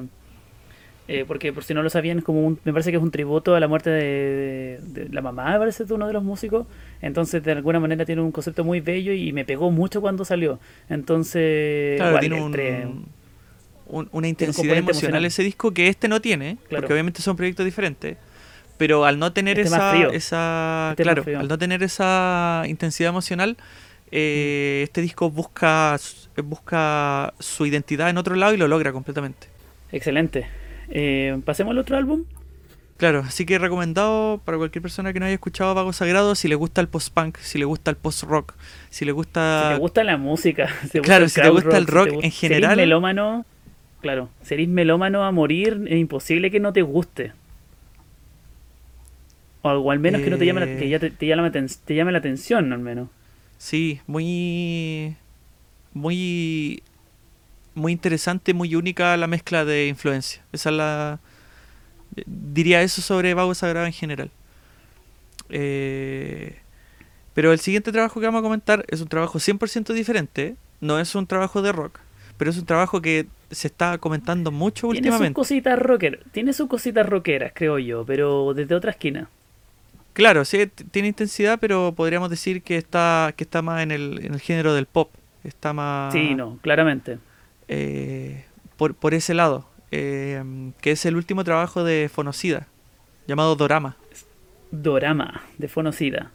eh, 1.07 1.25
porque 1.27 1.53
por 1.53 1.65
si 1.65 1.75
no 1.75 1.83
lo 1.83 1.91
sabían, 1.91 2.19
es 2.19 2.25
como 2.25 2.57
me 2.65 2.73
parece 2.73 2.91
que 2.91 2.97
es 2.97 3.03
un 3.03 3.11
tributo 3.11 3.55
a 3.55 3.61
la 3.61 3.69
muerte 3.69 3.91
de, 3.91 5.09
la 5.11 5.21
mamá, 5.21 5.53
me 5.53 5.59
parece, 5.59 5.85
de 5.85 5.93
uno 5.93 6.07
de 6.07 6.15
los 6.15 6.23
músicos. 6.23 6.67
Entonces, 7.03 7.43
de 7.43 7.53
alguna 7.53 7.79
manera 7.79 8.07
tiene 8.07 8.23
un 8.23 8.33
concepto 8.33 8.65
muy 8.65 8.81
bello 8.81 9.13
y 9.13 9.33
me 9.33 9.45
pegó 9.45 9.71
mucho 9.71 10.01
cuando 10.01 10.25
salió. 10.25 10.59
Entonces, 10.89 12.01
tiene 12.21 12.43
un, 12.43 13.07
una 14.13 14.29
intensidad 14.29 14.77
emocional, 14.77 15.25
ese 15.27 15.43
disco 15.43 15.75
que 15.75 15.89
este 15.89 16.09
no 16.09 16.21
tiene, 16.23 16.57
porque 16.71 16.93
obviamente 16.93 17.21
son 17.21 17.37
proyectos 17.37 17.67
diferentes. 17.67 18.17
Pero 18.79 19.05
al 19.05 19.19
no 19.19 19.33
tener 19.33 19.61
este 19.61 19.77
esa, 19.77 20.07
esa 20.09 20.89
este 20.93 21.03
claro, 21.05 21.23
al 21.39 21.47
no 21.47 21.59
tener 21.59 21.83
esa 21.83 22.65
intensidad 22.67 23.11
emocional, 23.11 23.57
eh, 24.11 24.81
mm. 24.81 24.85
este 24.85 25.01
disco 25.01 25.31
busca 25.31 25.97
busca 26.43 27.35
su 27.39 27.67
identidad 27.67 28.11
en 28.11 28.19
otro 28.19 28.35
lado 28.35 28.55
y 28.55 28.57
lo 28.57 28.67
logra 28.67 28.91
completamente. 28.91 29.47
Excelente. 29.93 30.49
Eh, 30.89 31.41
pasemos 31.45 31.73
al 31.73 31.79
otro 31.79 31.97
álbum. 31.97 32.25
Claro, 32.97 33.25
así 33.27 33.45
que 33.45 33.59
recomendado 33.59 34.41
para 34.45 34.57
cualquier 34.57 34.83
persona 34.83 35.13
que 35.13 35.19
no 35.19 35.27
haya 35.27 35.35
escuchado 35.35 35.75
Vago 35.75 35.93
Sagrado, 35.93 36.37
si 36.37 36.47
le 36.47 36.55
gusta 36.55 36.81
el 36.81 36.89
post-punk, 36.89 37.39
si 37.39 37.59
le 37.59 37.65
gusta 37.65 37.91
el 37.91 37.97
post-rock, 37.97 38.55
si 38.89 39.05
le 39.05 39.11
gusta... 39.11 39.71
Si 39.71 39.75
te 39.75 39.81
gusta 39.81 40.05
la 40.05 40.17
música, 40.17 40.69
si 40.91 41.01
claro, 41.01 41.29
si 41.29 41.41
te 41.41 41.49
gusta 41.49 41.77
el 41.77 41.89
rock, 41.89 42.09
en 42.23 42.31
general... 42.31 42.77
melómano, 42.77 43.45
claro, 44.01 44.29
serís 44.43 44.69
melómano 44.69 45.25
a 45.25 45.33
morir, 45.33 45.83
es 45.89 45.99
imposible 45.99 46.53
que 46.53 46.61
no 46.61 46.73
te 46.73 46.83
guste. 46.83 47.33
O, 49.63 49.91
al 49.91 49.99
menos 49.99 50.21
que 50.21 50.31
no 50.31 50.39
te 50.39 50.47
llame, 50.47 50.61
la, 50.61 50.67
que 50.67 50.89
ya 50.89 51.01
te, 51.01 51.11
llame, 51.27 51.51
te 51.51 51.95
llame 51.95 52.13
la 52.13 52.19
atención, 52.19 52.73
al 52.73 52.81
menos. 52.81 53.09
Sí, 53.59 54.01
muy... 54.07 55.17
Muy 55.95 56.83
muy 57.75 57.93
interesante, 57.93 58.55
muy 58.55 58.75
única 58.75 59.17
la 59.17 59.27
mezcla 59.27 59.65
de 59.65 59.89
influencia. 59.89 60.43
Esa 60.53 60.71
es 60.71 60.77
la. 60.77 61.21
Diría 62.27 62.83
eso 62.83 63.03
sobre 63.03 63.35
Vago 63.35 63.55
Sagrado 63.55 63.87
en 63.87 63.93
general. 63.93 64.31
Eh, 65.49 66.57
pero 67.35 67.53
el 67.53 67.59
siguiente 67.59 67.93
trabajo 67.93 68.21
que 68.21 68.27
vamos 68.27 68.41
a 68.41 68.43
comentar 68.43 68.85
es 68.89 69.01
un 69.01 69.09
trabajo 69.09 69.39
100% 69.39 69.93
diferente. 69.93 70.57
No 70.81 70.99
es 71.01 71.15
un 71.15 71.27
trabajo 71.27 71.63
de 71.63 71.73
rock, 71.73 71.99
pero 72.37 72.51
es 72.51 72.59
un 72.59 72.67
trabajo 72.67 73.03
que 73.03 73.27
se 73.51 73.69
está 73.69 73.99
comentando 73.99 74.51
mucho 74.51 74.89
últimamente. 74.89 75.19
Tiene 75.19 75.29
sus 75.29 75.35
cositas 75.35 75.79
rocker, 75.79 76.21
tiene 76.33 76.53
sus 76.53 76.69
cositas 76.69 77.07
rockeras, 77.09 77.53
creo 77.55 77.79
yo, 77.79 78.05
pero 78.05 78.55
desde 78.55 78.75
otra 78.75 78.91
esquina. 78.91 79.29
Claro, 80.13 80.45
sí, 80.45 80.67
tiene 80.93 81.09
intensidad, 81.09 81.59
pero 81.59 81.93
podríamos 81.97 82.31
decir 82.31 82.63
que 82.63 82.77
está, 82.77 83.35
que 83.37 83.43
está 83.43 83.63
más 83.63 83.83
en 83.83 83.91
el, 83.91 84.25
en 84.25 84.35
el 84.35 84.41
género 84.41 84.75
del 84.75 84.87
pop. 84.87 85.11
Está 85.43 85.73
más. 85.73 86.13
Sí, 86.13 86.35
no, 86.35 86.59
claramente. 86.63 87.19
Eh, 87.69 88.45
por, 88.77 88.95
por, 88.95 89.15
ese 89.15 89.35
lado, 89.35 89.67
eh, 89.91 90.43
que 90.81 90.91
es 90.91 91.07
el 91.07 91.17
último 91.17 91.45
trabajo 91.45 91.85
de 91.85 92.11
Fonocida, 92.13 92.67
llamado 93.27 93.57
Dorama. 93.57 93.97
Dorama, 94.71 95.43
de 95.59 95.69
Fonocida. 95.69 96.33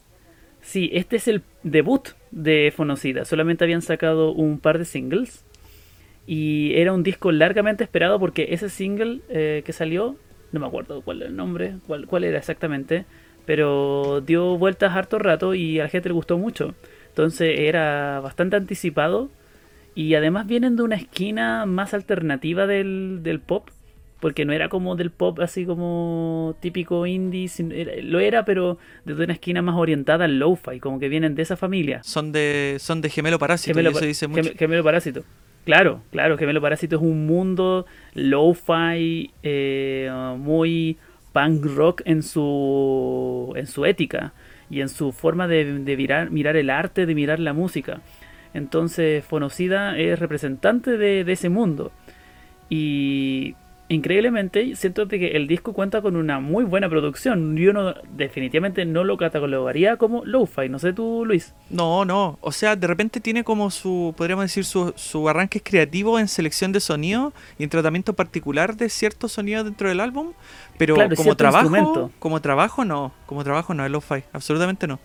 Sí, 0.61 0.89
este 0.93 1.17
es 1.17 1.27
el 1.27 1.43
debut 1.63 2.09
de 2.31 2.73
Fonocida. 2.75 3.25
Solamente 3.25 3.63
habían 3.63 3.81
sacado 3.81 4.31
un 4.31 4.59
par 4.59 4.77
de 4.77 4.85
singles. 4.85 5.45
Y 6.27 6.73
era 6.75 6.93
un 6.93 7.01
disco 7.01 7.31
largamente 7.31 7.83
esperado 7.83 8.19
porque 8.19 8.49
ese 8.51 8.69
single 8.69 9.21
eh, 9.29 9.63
que 9.65 9.73
salió, 9.73 10.15
no 10.51 10.59
me 10.59 10.67
acuerdo 10.67 11.01
cuál 11.01 11.21
era 11.21 11.29
el 11.29 11.35
nombre, 11.35 11.77
cuál, 11.87 12.05
cuál 12.05 12.23
era 12.23 12.37
exactamente, 12.37 13.05
pero 13.45 14.21
dio 14.21 14.55
vueltas 14.57 14.95
harto 14.95 15.17
rato 15.17 15.55
y 15.55 15.79
a 15.79 15.83
la 15.83 15.89
gente 15.89 16.09
le 16.09 16.13
gustó 16.13 16.37
mucho. 16.37 16.75
Entonces 17.07 17.57
era 17.57 18.19
bastante 18.19 18.57
anticipado 18.57 19.31
y 19.99 20.15
además 20.15 20.47
vienen 20.47 20.77
de 20.77 20.83
una 20.83 20.95
esquina 20.95 21.65
más 21.65 21.93
alternativa 21.93 22.65
del, 22.65 23.19
del 23.21 23.41
pop, 23.41 23.67
porque 24.21 24.45
no 24.45 24.53
era 24.53 24.69
como 24.69 24.95
del 24.95 25.11
pop 25.11 25.41
así 25.41 25.65
como 25.65 26.55
típico 26.61 27.05
indie, 27.05 27.49
lo 28.03 28.21
era, 28.21 28.45
pero 28.45 28.77
desde 29.03 29.25
una 29.25 29.33
esquina 29.33 29.61
más 29.61 29.75
orientada 29.75 30.23
al 30.23 30.39
lo-fi, 30.39 30.79
como 30.79 30.99
que 30.99 31.09
vienen 31.09 31.35
de 31.35 31.41
esa 31.41 31.57
familia. 31.57 32.01
Son 32.03 32.31
de, 32.31 32.77
son 32.79 33.01
de 33.01 33.09
gemelo 33.09 33.39
parásito, 33.39 33.73
gemelo, 33.73 33.89
eso 33.89 34.05
dice 34.05 34.27
mucho. 34.29 34.51
Gemelo 34.57 34.85
parásito. 34.85 35.25
Claro, 35.65 36.01
claro, 36.11 36.37
Gemelo 36.37 36.61
Parásito 36.61 36.95
es 36.95 37.01
un 37.01 37.25
mundo 37.25 37.85
lo-fi 38.13 39.31
eh, 39.43 40.09
muy 40.37 40.97
punk 41.33 41.65
rock 41.65 42.03
en 42.05 42.23
su, 42.23 43.51
en 43.57 43.67
su 43.67 43.85
ética 43.85 44.31
y 44.69 44.79
en 44.79 44.87
su 44.87 45.11
forma 45.11 45.49
de, 45.49 45.79
de 45.79 45.97
mirar, 45.97 46.31
mirar 46.31 46.55
el 46.55 46.69
arte, 46.69 47.05
de 47.05 47.13
mirar 47.13 47.41
la 47.41 47.51
música. 47.51 47.99
Entonces 48.53 49.23
Fonocida 49.23 49.97
es 49.97 50.19
representante 50.19 50.97
de, 50.97 51.31
ese 51.31 51.49
mundo. 51.49 51.91
Y 52.69 53.55
increíblemente 53.89 54.75
siento 54.75 55.07
que 55.07 55.29
el 55.29 55.47
disco 55.47 55.73
cuenta 55.73 56.01
con 56.01 56.15
una 56.15 56.39
muy 56.39 56.63
buena 56.63 56.89
producción. 56.89 57.55
Yo 57.57 57.73
no, 57.73 57.93
definitivamente 58.15 58.85
no 58.85 59.03
lo 59.03 59.17
catalogaría 59.17 59.97
como 59.97 60.23
lo-fi. 60.25 60.69
No 60.69 60.79
sé 60.79 60.93
tú, 60.93 61.25
Luis. 61.25 61.53
No, 61.69 62.05
no. 62.05 62.37
O 62.41 62.51
sea, 62.51 62.75
de 62.75 62.87
repente 62.87 63.19
tiene 63.19 63.43
como 63.43 63.71
su, 63.71 64.13
podríamos 64.15 64.45
decir, 64.45 64.65
su, 64.65 64.93
su 64.95 65.27
arranque 65.27 65.61
creativo 65.61 66.19
en 66.19 66.27
selección 66.27 66.71
de 66.71 66.79
sonido 66.79 67.33
y 67.57 67.63
en 67.63 67.69
tratamiento 67.69 68.13
particular 68.13 68.75
de 68.75 68.89
ciertos 68.89 69.31
sonidos 69.31 69.65
dentro 69.65 69.89
del 69.89 69.99
álbum. 69.99 70.33
Pero 70.77 70.95
como 71.15 71.35
trabajo, 71.35 72.11
como 72.19 72.41
trabajo 72.41 72.85
no. 72.85 73.11
Como 73.25 73.43
trabajo 73.43 73.73
no 73.73 73.85
es 73.85 73.91
lo-fi. 73.91 74.23
Absolutamente 74.33 74.87
no. 74.87 74.99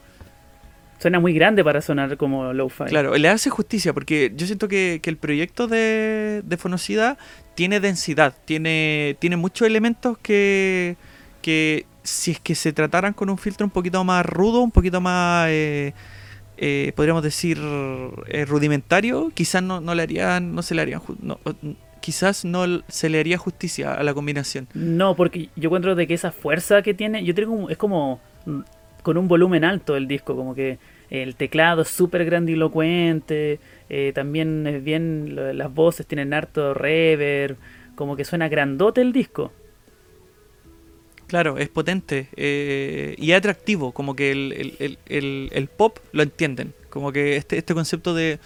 Suena 0.98 1.20
muy 1.20 1.34
grande 1.34 1.62
para 1.62 1.80
sonar 1.80 2.16
como 2.16 2.52
lo-fi. 2.52 2.84
Claro, 2.84 3.16
le 3.16 3.28
hace 3.28 3.50
justicia 3.50 3.92
porque 3.92 4.32
yo 4.34 4.46
siento 4.46 4.68
que, 4.68 5.00
el 5.04 5.16
proyecto 5.16 5.66
de, 5.66 6.42
de 6.44 6.56
Fonocida 6.56 7.18
tiene 7.54 7.80
densidad, 7.80 8.34
tiene, 8.44 9.16
tiene 9.18 9.36
muchos 9.36 9.66
elementos 9.66 10.18
que, 10.18 10.96
que 11.42 11.86
si 12.04 12.32
es 12.32 12.40
que 12.40 12.54
se 12.54 12.72
trataran 12.72 13.12
con 13.12 13.30
un 13.30 13.38
filtro 13.38 13.66
un 13.66 13.70
poquito 13.70 14.04
más 14.04 14.24
rudo, 14.24 14.60
un 14.60 14.70
poquito 14.70 15.00
más, 15.00 15.48
eh, 15.50 15.94
eh, 16.56 16.92
podríamos 16.94 17.22
decir, 17.22 17.58
eh, 18.28 18.44
rudimentario, 18.44 19.30
quizás 19.34 19.62
no, 19.62 19.80
no, 19.80 19.94
le 19.94 20.02
harían, 20.02 20.54
no 20.54 20.62
se 20.62 20.74
le 20.74 20.82
harían, 20.82 21.00
no, 21.20 21.38
quizás 22.00 22.44
no 22.44 22.82
se 22.88 23.08
le 23.08 23.18
haría 23.18 23.38
justicia 23.38 23.94
a 23.94 24.02
la 24.02 24.12
combinación. 24.12 24.68
No, 24.74 25.16
porque 25.16 25.48
yo 25.56 25.68
encuentro 25.68 25.94
de 25.94 26.06
que 26.06 26.14
esa 26.14 26.30
fuerza 26.30 26.82
que 26.82 26.92
tiene, 26.92 27.24
yo 27.24 27.34
tengo 27.34 27.70
es 27.70 27.78
como 27.78 28.20
con 29.04 29.18
un 29.18 29.28
volumen 29.28 29.64
alto 29.64 29.96
el 29.96 30.08
disco, 30.08 30.34
como 30.34 30.54
que 30.54 30.78
el 31.10 31.36
teclado 31.36 31.82
es 31.82 31.88
súper 31.88 32.24
grandilocuente, 32.24 33.60
eh, 33.90 34.12
también 34.14 34.66
es 34.66 34.82
bien, 34.82 35.36
las 35.56 35.72
voces 35.72 36.06
tienen 36.06 36.32
harto 36.32 36.72
reverb, 36.74 37.56
como 37.94 38.16
que 38.16 38.24
suena 38.24 38.48
grandote 38.48 39.02
el 39.02 39.12
disco. 39.12 39.52
Claro, 41.26 41.58
es 41.58 41.68
potente 41.68 42.28
eh, 42.34 43.14
y 43.18 43.32
atractivo, 43.32 43.92
como 43.92 44.16
que 44.16 44.32
el, 44.32 45.68
pop 45.76 45.98
lo 46.12 46.22
entienden, 46.22 46.72
como 46.88 47.12
que 47.12 47.36
este, 47.36 47.58
este 47.58 47.74
concepto 47.74 48.14
de, 48.14 48.38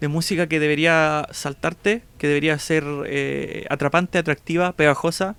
música 0.00 0.46
que 0.46 0.60
debería 0.60 1.26
saltarte, 1.30 2.02
que 2.16 2.26
debería 2.26 2.58
ser 2.58 2.84
eh, 3.06 3.66
atrapante, 3.68 4.16
atractiva, 4.16 4.72
pegajosa, 4.72 5.36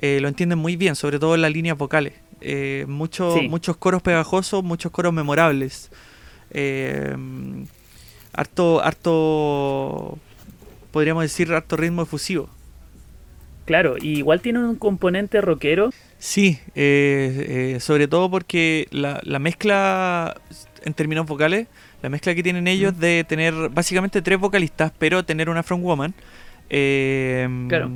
lo 0.00 0.28
entienden 0.28 0.58
muy 0.58 0.76
bien, 0.76 0.94
sobre 0.94 1.18
todo 1.18 1.34
en 1.34 1.42
las 1.42 1.52
líneas 1.52 1.76
vocales. 1.76 2.21
Muchos 2.88 3.42
muchos 3.44 3.76
coros 3.76 4.02
pegajosos, 4.02 4.62
muchos 4.62 4.92
coros 4.92 5.12
memorables. 5.12 5.90
Eh, 6.50 7.16
harto, 8.32 8.82
harto, 8.82 10.18
podríamos 10.90 11.22
decir, 11.22 11.52
harto 11.52 11.76
ritmo 11.76 12.02
efusivo. 12.02 12.48
Claro, 13.64 13.96
igual 14.00 14.40
tiene 14.40 14.58
un 14.58 14.76
componente 14.76 15.40
rockero. 15.40 15.90
Sí, 16.18 16.58
eh, 16.74 17.74
eh, 17.76 17.80
sobre 17.80 18.08
todo 18.08 18.30
porque 18.30 18.88
la, 18.90 19.20
la, 19.22 19.38
mezcla, 19.38 20.40
en 20.84 20.94
términos 20.94 21.26
vocales, 21.26 21.68
la 22.02 22.08
mezcla 22.08 22.34
que 22.34 22.42
tienen 22.42 22.66
ellos 22.66 22.98
de 22.98 23.24
tener 23.24 23.54
básicamente 23.70 24.20
tres 24.20 24.38
vocalistas, 24.38 24.92
pero 24.98 25.24
tener 25.24 25.48
una 25.48 25.62
frontwoman. 25.62 26.12
Eh, 26.70 27.48
claro. 27.68 27.92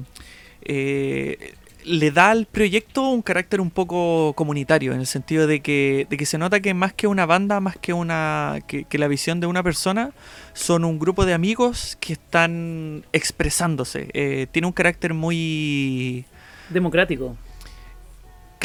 Eh, 0.63 1.55
le 1.87 2.11
da 2.11 2.31
al 2.31 2.47
proyecto 2.47 3.09
un 3.09 3.23
carácter 3.23 3.61
un 3.61 3.71
poco 3.71 4.33
comunitario, 4.35 4.93
en 4.93 5.01
el 5.01 5.07
sentido 5.07 5.47
de 5.47 5.61
que, 5.61 6.07
se 6.25 6.39
nota 6.39 6.61
que 6.61 6.75
más 6.75 6.93
que 6.93 7.07
una 7.07 7.27
banda, 7.27 7.61
más 7.61 7.77
que 7.77 7.93
una 7.93 8.59
que, 8.67 8.87
la 8.99 9.09
visión 9.09 9.41
de 9.41 9.47
una 9.47 9.63
persona, 9.63 10.11
son 10.53 10.85
un 10.85 10.99
grupo 10.99 11.25
de 11.25 11.35
amigos 11.35 11.97
que 12.01 12.15
están 12.15 13.05
expresándose. 13.13 14.09
Eh, 14.13 14.47
tiene 14.51 14.67
un 14.67 14.73
carácter 14.73 15.15
muy 15.15 16.25
democrático. 16.71 17.37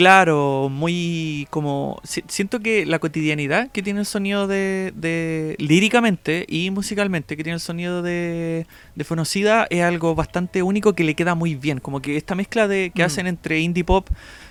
Claro, 0.01 0.69
muy 0.71 1.45
como... 1.51 2.01
siento 2.03 2.59
que 2.59 2.87
la 2.87 2.97
cotidianidad 2.97 3.69
que 3.69 3.83
tiene 3.83 3.99
el 3.99 4.07
sonido 4.07 4.47
de, 4.47 4.93
de... 4.95 5.55
líricamente 5.59 6.43
y 6.49 6.71
musicalmente 6.71 7.37
que 7.37 7.43
tiene 7.43 7.53
el 7.53 7.59
sonido 7.59 8.01
de, 8.01 8.65
de 8.95 9.03
Fonocida 9.03 9.67
es 9.69 9.83
algo 9.83 10.15
bastante 10.15 10.63
único 10.63 10.93
que 10.93 11.03
le 11.03 11.13
queda 11.13 11.35
muy 11.35 11.53
bien. 11.53 11.79
Como 11.79 12.01
que 12.01 12.17
esta 12.17 12.33
mezcla 12.33 12.67
de 12.67 12.91
que 12.95 13.03
mm. 13.03 13.05
hacen 13.05 13.27
entre 13.27 13.59
indie 13.59 13.83
pop, 13.83 14.09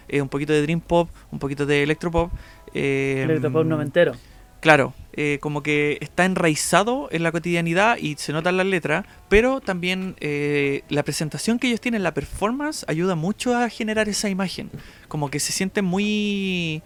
eh, 0.08 0.22
un 0.22 0.28
poquito 0.28 0.52
de 0.52 0.62
dream 0.62 0.80
pop, 0.80 1.10
un 1.32 1.40
poquito 1.40 1.66
de 1.66 1.82
electropop. 1.82 2.30
Eh, 2.72 3.22
electropop 3.24 3.66
noventero. 3.66 4.12
Claro, 4.60 4.92
eh, 5.14 5.38
como 5.40 5.62
que 5.62 5.98
está 6.02 6.24
enraizado 6.24 7.08
en 7.10 7.22
la 7.22 7.32
cotidianidad 7.32 7.96
y 7.96 8.16
se 8.16 8.32
nota 8.32 8.50
en 8.50 8.58
las 8.58 8.66
letras, 8.66 9.06
pero 9.28 9.60
también 9.60 10.14
eh, 10.20 10.82
la 10.90 11.02
presentación 11.02 11.58
que 11.58 11.66
ellos 11.66 11.80
tienen, 11.80 12.02
la 12.02 12.12
performance, 12.12 12.84
ayuda 12.86 13.14
mucho 13.14 13.56
a 13.56 13.68
generar 13.70 14.08
esa 14.08 14.28
imagen. 14.28 14.70
Como 15.08 15.30
que 15.30 15.40
se 15.40 15.52
siente 15.52 15.80
muy, 15.80 16.82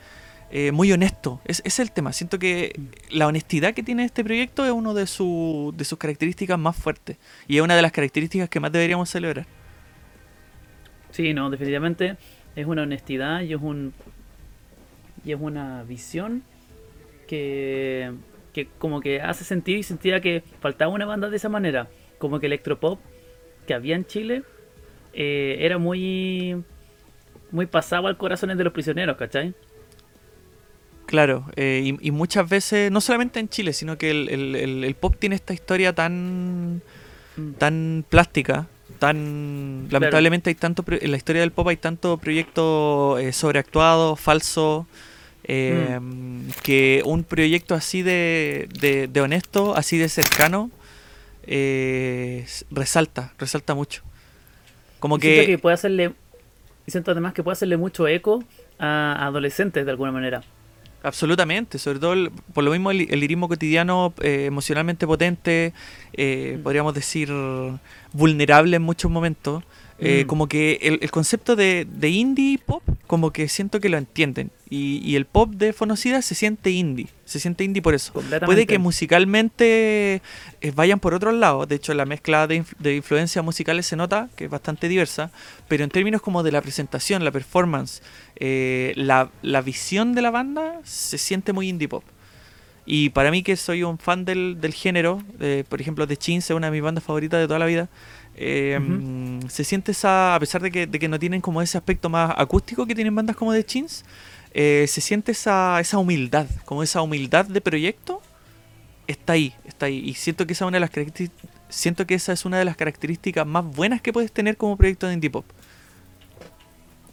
eh, 0.53 0.71
muy 0.71 0.93
honesto. 0.93 1.41
Es, 1.45 1.79
el 1.81 1.91
tema. 1.91 2.13
Siento 2.13 2.39
que 2.39 2.79
la 3.11 3.27
honestidad 3.27 3.75
que 3.75 3.83
tiene 3.83 4.05
este 4.05 4.23
proyecto 4.23 4.65
es 4.65 4.71
una 4.71 4.95
de, 4.95 5.03
de 5.03 5.85
sus 5.85 5.99
características 5.99 6.59
más 6.59 6.77
fuertes 6.77 7.17
y 7.49 7.57
es 7.57 7.63
una 7.63 7.75
de 7.75 7.83
las 7.83 7.91
características 7.91 8.49
que 8.49 8.61
más 8.61 8.71
deberíamos 8.71 9.11
celebrar. 9.11 9.47
Sí, 11.11 11.35
no, 11.35 11.51
definitivamente 11.51 12.17
es 12.55 12.67
una 12.67 12.83
honestidad 12.83 13.43
y 13.43 13.53
es 13.53 13.61
un 13.61 13.93
y 15.25 15.33
es 15.33 15.41
una 15.41 15.83
visión 15.85 16.43
que, 17.25 18.13
como 18.79 19.01
que 19.01 19.21
hace 19.21 19.45
sentido 19.45 19.79
y 19.79 19.83
sentía 19.83 20.21
que 20.21 20.43
faltaba 20.61 20.93
una 20.93 21.07
banda 21.07 21.29
de 21.31 21.37
esa 21.37 21.49
manera. 21.49 21.89
Como 22.19 22.41
que 22.41 22.47
electropop 22.47 23.01
que 23.67 23.75
había 23.75 23.97
en 23.97 24.07
Chile 24.07 24.43
eh, 25.13 25.57
era 25.61 25.79
muy 25.79 26.63
muy 27.51 27.67
pasado 27.67 28.09
al 28.09 28.17
corazón 28.17 28.57
de 28.57 28.65
los 28.65 28.73
prisioneros, 28.73 29.17
¿cachai? 29.17 29.55
Claro, 31.07 31.47
eh, 31.55 31.97
y, 32.01 32.11
muchas 32.11 32.49
veces, 32.49 32.91
no 32.91 33.01
solamente 33.01 33.39
en 33.39 33.49
Chile, 33.49 33.73
sino 33.73 33.97
que 33.99 34.11
el, 34.11 34.97
pop 34.99 35.15
tiene 35.19 35.37
esta 35.37 35.55
historia 35.55 35.95
tan, 35.95 36.83
mm. 37.37 37.53
tan 37.59 38.05
plástica, 38.09 38.67
tan... 38.99 39.87
Lamentablemente 39.91 40.51
hay 40.51 40.57
tanto, 40.57 40.85
en 40.89 41.11
la 41.11 41.17
historia 41.17 41.43
del 41.43 41.53
pop 41.53 41.69
hay 41.69 41.77
tanto 41.77 42.17
proyecto 42.17 43.19
eh, 43.19 43.33
sobreactuado, 43.33 44.17
falso, 44.17 44.89
eh, 45.45 46.01
que 46.63 47.03
un 47.05 47.23
proyecto 47.23 47.75
así 47.75 48.03
de, 48.03 48.69
de, 49.11 49.21
honesto, 49.21 49.77
así 49.77 49.99
de 49.99 50.09
cercano, 50.09 50.71
eh, 51.47 52.47
resalta, 52.71 53.33
resalta 53.39 53.75
mucho. 53.75 54.03
Como 55.01 55.19
que... 55.19 55.45
que 55.47 55.59
puede 55.59 55.75
hacerle, 55.75 56.13
siento 56.87 57.11
además 57.11 57.35
que 57.35 57.43
puede 57.43 57.55
hacerle 57.55 57.77
mucho 57.77 58.09
eco 58.09 58.43
a 58.79 59.27
adolescentes 59.27 59.85
de 59.85 59.91
alguna 59.91 60.13
manera. 60.13 60.43
Absolutamente, 61.03 61.79
sobre 61.79 61.99
todo 61.99 62.31
por 62.55 62.65
lo 62.65 62.71
mismo 62.71 62.91
el, 62.91 62.99
lirismo 62.99 63.47
cotidiano 63.47 64.15
eh, 64.23 64.47
emocionalmente 64.47 65.07
potente, 65.07 65.75
mm. 66.17 66.63
podríamos 66.63 66.95
decir 66.95 67.31
vulnerable 68.15 68.77
en 68.77 68.83
muchos 68.83 69.11
momentos, 69.11 69.63
mm. 70.01 70.27
como 70.27 70.49
que 70.49 70.79
el, 70.83 70.99
el 71.03 71.11
concepto 71.11 71.57
de, 71.57 71.87
de, 71.91 72.09
indie 72.09 72.59
pop, 72.59 72.83
como 73.07 73.33
que 73.33 73.49
siento 73.49 73.81
que 73.81 73.89
lo 73.89 73.99
entienden. 73.99 74.51
Y, 74.77 75.15
el 75.15 75.25
pop 75.25 75.51
de 75.51 75.73
Fonocida 75.73 76.21
se 76.21 76.35
siente 76.35 76.71
indie, 76.71 77.07
se 77.25 77.39
siente 77.39 77.63
indie 77.63 77.81
por 77.81 77.95
eso. 77.95 78.13
Puede 78.45 78.67
que 78.67 78.79
musicalmente 78.79 80.21
eh, 80.61 80.73
vayan 80.75 80.99
por 80.99 81.15
otros 81.15 81.33
lados, 81.33 81.69
de 81.69 81.77
hecho 81.77 81.95
la 81.95 82.07
mezcla 82.07 82.49
de, 82.49 82.65
de, 82.81 82.97
influencias 82.97 83.45
musicales 83.45 83.87
se 83.87 83.95
nota 83.95 84.29
que 84.35 84.47
es 84.47 84.51
bastante 84.51 84.89
diversa, 84.89 85.31
pero 85.69 85.85
en 85.85 85.91
términos 85.91 86.23
como 86.23 86.43
de 86.43 86.51
la 86.51 86.61
presentación, 86.61 87.25
la 87.25 87.31
performance, 87.31 88.03
eh, 88.35 88.95
la, 88.97 89.31
visión 89.65 90.13
de 90.13 90.23
la 90.23 90.33
banda 90.33 90.81
se 90.83 91.19
siente 91.19 91.53
muy 91.53 91.69
indie 91.69 91.89
pop. 91.89 92.03
Y 92.85 93.11
para 93.11 93.31
mí 93.31 93.45
que 93.45 93.57
soy 93.57 93.85
un 93.85 93.99
fan 93.99 94.25
del, 94.25 94.75
género, 94.75 95.23
por 95.69 95.81
ejemplo 95.81 96.07
de 96.07 96.17
Chins 96.17 96.51
es 96.51 96.57
una 96.57 96.67
de 96.67 96.73
mis 96.73 96.83
bandas 96.83 97.05
favoritas 97.05 97.41
de 97.41 97.47
toda 97.47 97.61
la 97.61 97.67
vida, 97.67 97.89
eh, 98.37 98.81
se 99.49 99.65
siente 99.65 99.93
esa, 99.93 100.35
a 100.35 100.41
pesar 100.41 100.63
de 100.63 100.71
que, 100.71 100.87
de 100.87 100.99
que, 100.99 101.09
no 101.09 101.19
tienen 101.19 101.41
como 101.41 101.63
ese 101.63 101.79
aspecto 101.79 102.09
más 102.09 102.35
acústico 102.37 102.87
que 102.87 102.95
tienen 102.95 103.15
bandas 103.15 103.37
como 103.37 103.53
The 103.53 103.65
Chins, 103.65 104.05
eh, 104.53 104.87
se 104.89 105.01
siente 105.01 105.33
esa, 105.33 105.81
esa 105.81 105.99
humildad, 105.99 106.47
como 106.65 106.83
esa 106.83 107.03
humildad 107.03 107.45
de 107.47 107.61
proyecto, 107.61 108.23
está 109.07 109.35
ahí, 109.35 109.55
está 109.65 109.87
ahí. 109.87 109.99
Y 109.99 110.15
siento 110.15 110.47
que 110.47 110.53
esa, 110.53 110.67
una 110.67 110.79
de 110.79 110.81
las 110.81 110.91
siento 111.69 112.07
que 112.07 112.15
esa 112.15 112.33
es 112.33 112.45
una 112.45 112.59
de 112.59 112.65
las 112.65 112.77
características 112.77 113.47
más 113.47 113.65
buenas 113.65 114.01
que 114.01 114.13
puedes 114.13 114.33
tener 114.33 114.57
como 114.57 114.77
proyecto 114.77 115.07
de 115.07 115.15
indie 115.15 115.31
pop. 115.31 115.45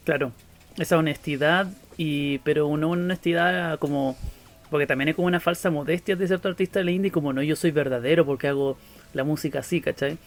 Claro, 0.03 0.31
esa 0.77 0.97
honestidad, 0.97 1.67
y 1.97 2.39
pero 2.39 2.67
una 2.67 2.87
honestidad 2.87 3.77
como... 3.79 4.17
Porque 4.69 4.87
también 4.87 5.09
es 5.09 5.15
como 5.15 5.27
una 5.27 5.41
falsa 5.41 5.69
modestia 5.69 6.15
de 6.15 6.25
cierto 6.27 6.47
artista 6.47 6.81
de 6.81 6.91
indie, 6.91 7.11
como 7.11 7.33
no, 7.33 7.43
yo 7.43 7.57
soy 7.57 7.71
verdadero 7.71 8.25
porque 8.25 8.47
hago 8.47 8.77
la 9.13 9.25
música 9.25 9.59
así, 9.59 9.81
¿cachai? 9.81 10.17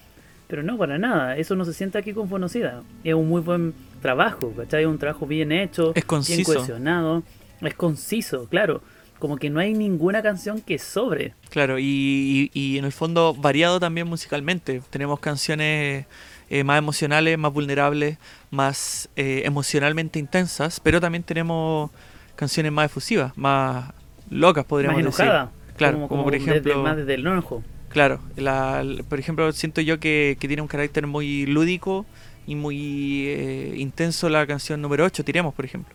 Pero 0.55 0.62
no, 0.62 0.78
para 0.78 0.98
nada. 0.98 1.36
Eso 1.36 1.56
no 1.56 1.64
se 1.64 1.72
siente 1.72 1.98
aquí 1.98 2.12
con 2.12 2.28
Fonocida. 2.28 2.85
Es 3.02 3.12
un 3.12 3.28
muy 3.28 3.40
buen 3.40 3.74
trabajo, 4.01 4.52
¿cachai? 4.56 4.82
Es 4.82 4.86
un 4.86 4.98
trabajo 4.98 5.26
bien 5.26 5.51
hecho, 5.51 5.90
es 5.97 6.05
conciso. 6.05 6.36
bien 6.36 6.44
cohesionado. 6.44 7.24
Es 7.60 7.74
conciso, 7.74 8.47
claro. 8.48 8.81
Como 9.18 9.36
que 9.36 9.51
no 9.51 9.59
hay 9.59 9.74
ninguna 9.74 10.22
canción 10.22 10.60
que 10.60 10.78
sobre. 10.78 11.35
Claro, 11.51 11.81
y, 11.81 12.52
y, 12.55 12.78
en 12.78 12.85
el 12.85 12.93
fondo 12.93 13.35
variado 13.35 13.81
también 13.81 14.06
musicalmente. 14.06 14.81
Tenemos 14.90 15.18
canciones 15.18 16.06
eh, 16.48 16.62
más 16.62 16.78
emocionales, 16.78 17.36
más 17.36 17.52
vulnerables, 17.52 18.18
más 18.52 19.09
eh, 19.16 19.43
emocionalmente 19.44 20.20
intensas, 20.20 20.78
pero 20.78 21.01
también 21.01 21.24
tenemos 21.24 21.90
canciones 22.36 22.70
más 22.70 22.86
efusivas, 22.86 23.36
más 23.36 23.93
locas, 24.31 24.64
podríamos 24.64 25.02
más 25.02 25.16
decir. 25.16 25.32
Claro, 25.76 26.06
como, 26.06 26.22
por 26.22 26.36
ejemplo. 26.36 26.81
más 26.85 26.97
desde 26.97 27.14
el 27.14 27.26
enojo. 27.26 27.64
Claro, 27.95 28.19
la, 28.35 28.85
por 29.09 29.21
ejemplo, 29.21 29.53
siento 29.53 29.81
yo 29.81 30.01
que, 30.01 30.37
tiene 30.41 30.61
un 30.61 30.66
carácter 30.66 31.07
muy 31.07 31.47
lúdico 31.47 32.05
y 32.45 32.57
muy 32.57 33.29
eh, 33.29 33.75
intenso 33.77 34.29
la 34.29 34.45
canción 34.49 34.83
número 34.83 35.05
8, 35.05 35.25
Tiremos, 35.25 35.55
por 35.55 35.65
ejemplo. 35.65 35.95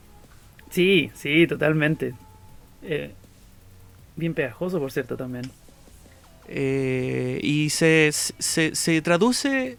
Sí, 0.69 1.11
sí, 1.13 1.45
totalmente. 1.45 2.13
Eh, 2.83 3.11
bien 4.15 4.33
pegajoso, 4.33 4.79
por 4.79 4.93
cierto, 4.93 5.17
también. 5.17 5.51
Eh, 6.47 7.41
y 7.43 7.69
se, 7.69 8.11
se, 8.13 8.73
se, 8.75 9.01
traduce, 9.01 9.77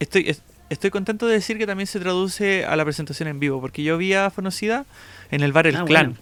estoy, 0.00 0.34
estoy 0.70 0.90
contento 0.90 1.26
de 1.26 1.34
decir 1.34 1.58
que 1.58 1.66
también 1.66 1.86
se 1.86 2.00
traduce 2.00 2.64
a 2.64 2.74
la 2.74 2.84
presentación 2.86 3.28
en 3.28 3.38
vivo, 3.38 3.60
porque 3.60 3.82
yo 3.82 3.98
vi 3.98 4.14
a 4.14 4.30
Fonocida 4.30 4.86
en 5.30 5.42
el 5.42 5.52
bar 5.52 5.66
El 5.66 5.76
ah, 5.76 5.84
Clan 5.84 6.16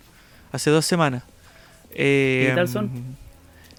hace 0.50 0.70
dos 0.70 0.84
semanas. 0.84 1.22
¿Qué 1.94 2.50
tal 2.56 2.66
son? 2.66 3.21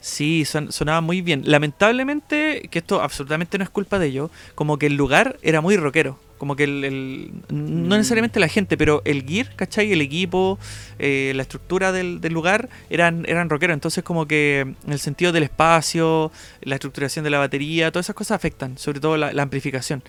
Sí, 0.03 0.43
sonaba 0.43 0.99
muy 0.99 1.21
bien. 1.21 1.43
Lamentablemente, 1.45 2.67
que 2.69 2.79
esto 2.79 3.01
absolutamente 3.01 3.57
no 3.57 3.63
es 3.63 3.69
culpa 3.69 3.99
de 3.99 4.07
ellos, 4.07 4.31
como 4.53 4.77
que 4.77 4.87
el 4.87 4.95
lugar 4.95 5.39
era 5.41 5.61
muy 5.61 5.77
rockero. 5.77 6.19
Como 6.37 6.57
que 6.57 6.65
el, 6.65 7.31
no 7.47 7.85
mm. 7.95 7.99
necesariamente 7.99 8.41
la 8.41 8.49
gente, 8.49 8.75
pero 8.75 9.01
el 9.05 9.23
gear, 9.23 9.55
¿cachai? 9.55 9.93
El 9.93 10.01
equipo, 10.01 10.59
eh, 10.99 11.31
la 11.37 11.43
estructura 11.43 11.93
del, 11.93 12.19
lugar 12.33 12.67
eran, 12.89 13.23
eran 13.29 13.49
rockeros. 13.49 13.75
Entonces 13.75 14.03
como 14.03 14.27
que 14.27 14.75
en 14.85 14.91
el 14.91 14.99
sentido 14.99 15.31
del 15.31 15.43
espacio, 15.43 16.33
la 16.63 16.75
estructuración 16.75 17.23
de 17.23 17.29
la 17.29 17.39
batería, 17.39 17.89
todas 17.89 18.07
esas 18.07 18.17
cosas 18.17 18.35
afectan, 18.35 18.77
sobre 18.77 18.99
todo 18.99 19.15
la, 19.15 19.41
amplificación. 19.41 20.03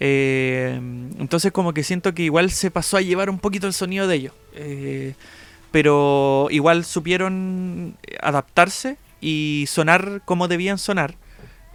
Eh, 0.00 0.74
entonces 1.20 1.52
como 1.52 1.72
que 1.72 1.84
siento 1.84 2.12
que 2.14 2.24
igual 2.24 2.50
se 2.50 2.72
pasó 2.72 2.96
a 2.96 3.00
llevar 3.00 3.30
un 3.30 3.38
poquito 3.38 3.68
el 3.68 3.74
sonido 3.74 4.08
de 4.08 4.16
ellos. 4.16 4.32
Eh, 4.54 5.14
pero 5.70 6.48
igual 6.50 6.84
supieron 6.84 7.96
adaptarse 8.20 8.96
y 9.20 9.64
sonar 9.68 10.22
como 10.24 10.48
debían 10.48 10.78
sonar. 10.78 11.14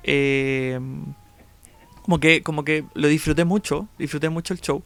Eh, 0.03 0.79
como 2.01 2.19
que 2.19 2.41
como 2.41 2.63
que 2.63 2.83
lo 2.93 3.07
disfruté 3.07 3.45
mucho, 3.45 3.87
disfruté 3.97 4.29
mucho 4.29 4.53
el 4.53 4.61
show. 4.61 4.83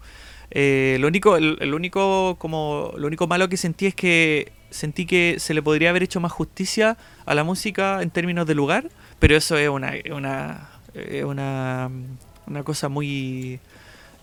Eh, 0.51 0.97
lo 0.99 1.07
único 1.07 1.37
el, 1.37 1.73
único 1.73 2.35
como 2.37 2.93
lo 2.97 3.07
único 3.07 3.27
malo 3.27 3.49
que 3.49 3.57
sentí 3.57 3.87
es 3.87 3.95
que 3.95 4.51
sentí 4.69 5.05
que 5.05 5.37
se 5.39 5.53
le 5.53 5.61
podría 5.61 5.89
haber 5.89 6.03
hecho 6.03 6.19
más 6.19 6.31
justicia 6.31 6.97
a 7.25 7.35
la 7.35 7.43
música 7.43 8.01
en 8.01 8.11
términos 8.11 8.45
de 8.45 8.55
lugar, 8.55 8.89
pero 9.19 9.35
eso 9.35 9.57
es 9.57 9.69
una 9.69 9.93
una 10.11 10.69
una, 11.23 11.89
una 12.47 12.63
cosa 12.63 12.89
muy 12.89 13.59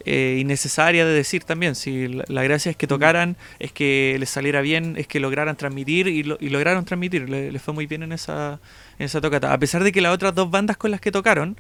eh, 0.05 0.39
innecesaria 0.41 1.05
de 1.05 1.13
decir 1.13 1.45
también. 1.45 1.75
Si 1.75 2.09
la, 2.09 2.43
gracia 2.43 2.71
es 2.71 2.77
que 2.77 2.87
tocaran, 2.87 3.37
es 3.59 3.73
que 3.73 4.17
les 4.19 4.31
saliera 4.31 4.61
bien, 4.61 4.95
es 4.97 5.07
que 5.07 5.21
lograran 5.21 5.57
transmitir 5.57 6.09
y, 6.09 6.21
y 6.21 6.49
lograron 6.49 6.85
transmitir. 6.85 7.29
Les 7.29 7.53
le 7.53 7.59
fue 7.59 7.75
muy 7.75 7.87
bien 7.87 8.03
en 8.03 8.13
esa, 8.13 8.61
en 8.99 9.07
esa 9.07 9.21
tocata. 9.21 9.53
A 9.53 9.59
pesar 9.59 9.85
de 9.85 9.93
que 9.93 10.01
las 10.01 10.13
otras 10.13 10.35
dos 10.35 10.51
bandas 10.51 10.77
con 10.77 10.91
las 10.91 11.01
que 11.01 11.13
tocaron 11.13 11.57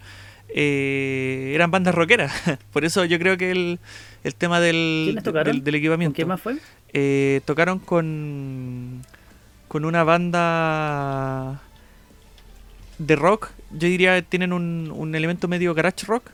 eh, 0.48 1.52
eran 1.54 1.70
bandas 1.70 1.94
rockeras. 1.94 2.32
Por 2.72 2.84
eso 2.84 3.04
yo 3.04 3.18
creo 3.18 3.36
que 3.36 3.50
el, 3.50 3.78
el 4.24 4.34
tema 4.34 4.60
del, 4.60 5.20
del, 5.62 5.74
equipamiento. 5.74 6.16
¿Qué 6.16 6.24
más 6.24 6.40
fue? 6.40 6.56
Eh, 6.92 7.40
tocaron 7.44 7.78
con, 7.78 9.02
con 9.68 9.84
una 9.84 10.04
banda 10.04 11.62
de 12.98 13.16
rock. 13.16 13.50
Yo 13.70 13.88
diría 13.88 14.16
que 14.16 14.22
tienen 14.22 14.52
un, 14.52 14.92
un 14.94 15.14
elemento 15.14 15.48
medio 15.48 15.74
garage 15.74 16.06
rock 16.06 16.30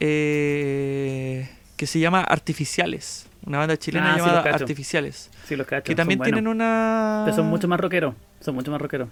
eh, 0.00 1.48
que 1.76 1.86
se 1.86 1.98
llama 1.98 2.20
Artificiales. 2.22 3.26
Una 3.46 3.58
banda 3.58 3.76
chilena 3.76 4.14
Ah, 4.14 4.18
llamada. 4.18 4.40
Artificiales. 4.40 5.30
Sí, 5.46 5.56
los 5.56 5.66
cacho. 5.66 5.84
Que 5.84 5.94
también 5.94 6.18
son 6.18 6.24
tienen 6.24 6.44
buenos. 6.44 6.54
una... 6.56 7.22
Pero 7.24 7.36
son 7.36 7.46
mucho 7.46 7.68
más 7.68 7.80
rockeros. 7.80 8.14
Son 8.40 8.54
mucho 8.54 8.70
más 8.70 8.80
rockeros. 8.80 9.08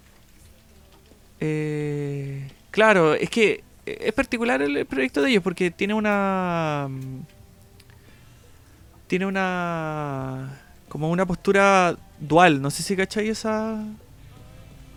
Eh, 1.40 2.48
claro, 2.70 3.14
es 3.14 3.30
que 3.30 3.62
es 3.86 4.12
particular 4.12 4.60
el, 4.60 4.84
proyecto 4.86 5.22
de 5.22 5.30
ellos 5.30 5.42
porque 5.42 5.70
tiene 5.70 5.94
una... 5.94 6.88
mm, 6.90 7.20
Tiene 9.06 9.24
una... 9.26 10.58
Como 10.88 11.10
una 11.10 11.24
postura 11.26 11.96
dual. 12.18 12.60
No 12.60 12.70
sé 12.70 12.82
si 12.82 12.96
cachai 12.96 13.28
esa... 13.28 13.82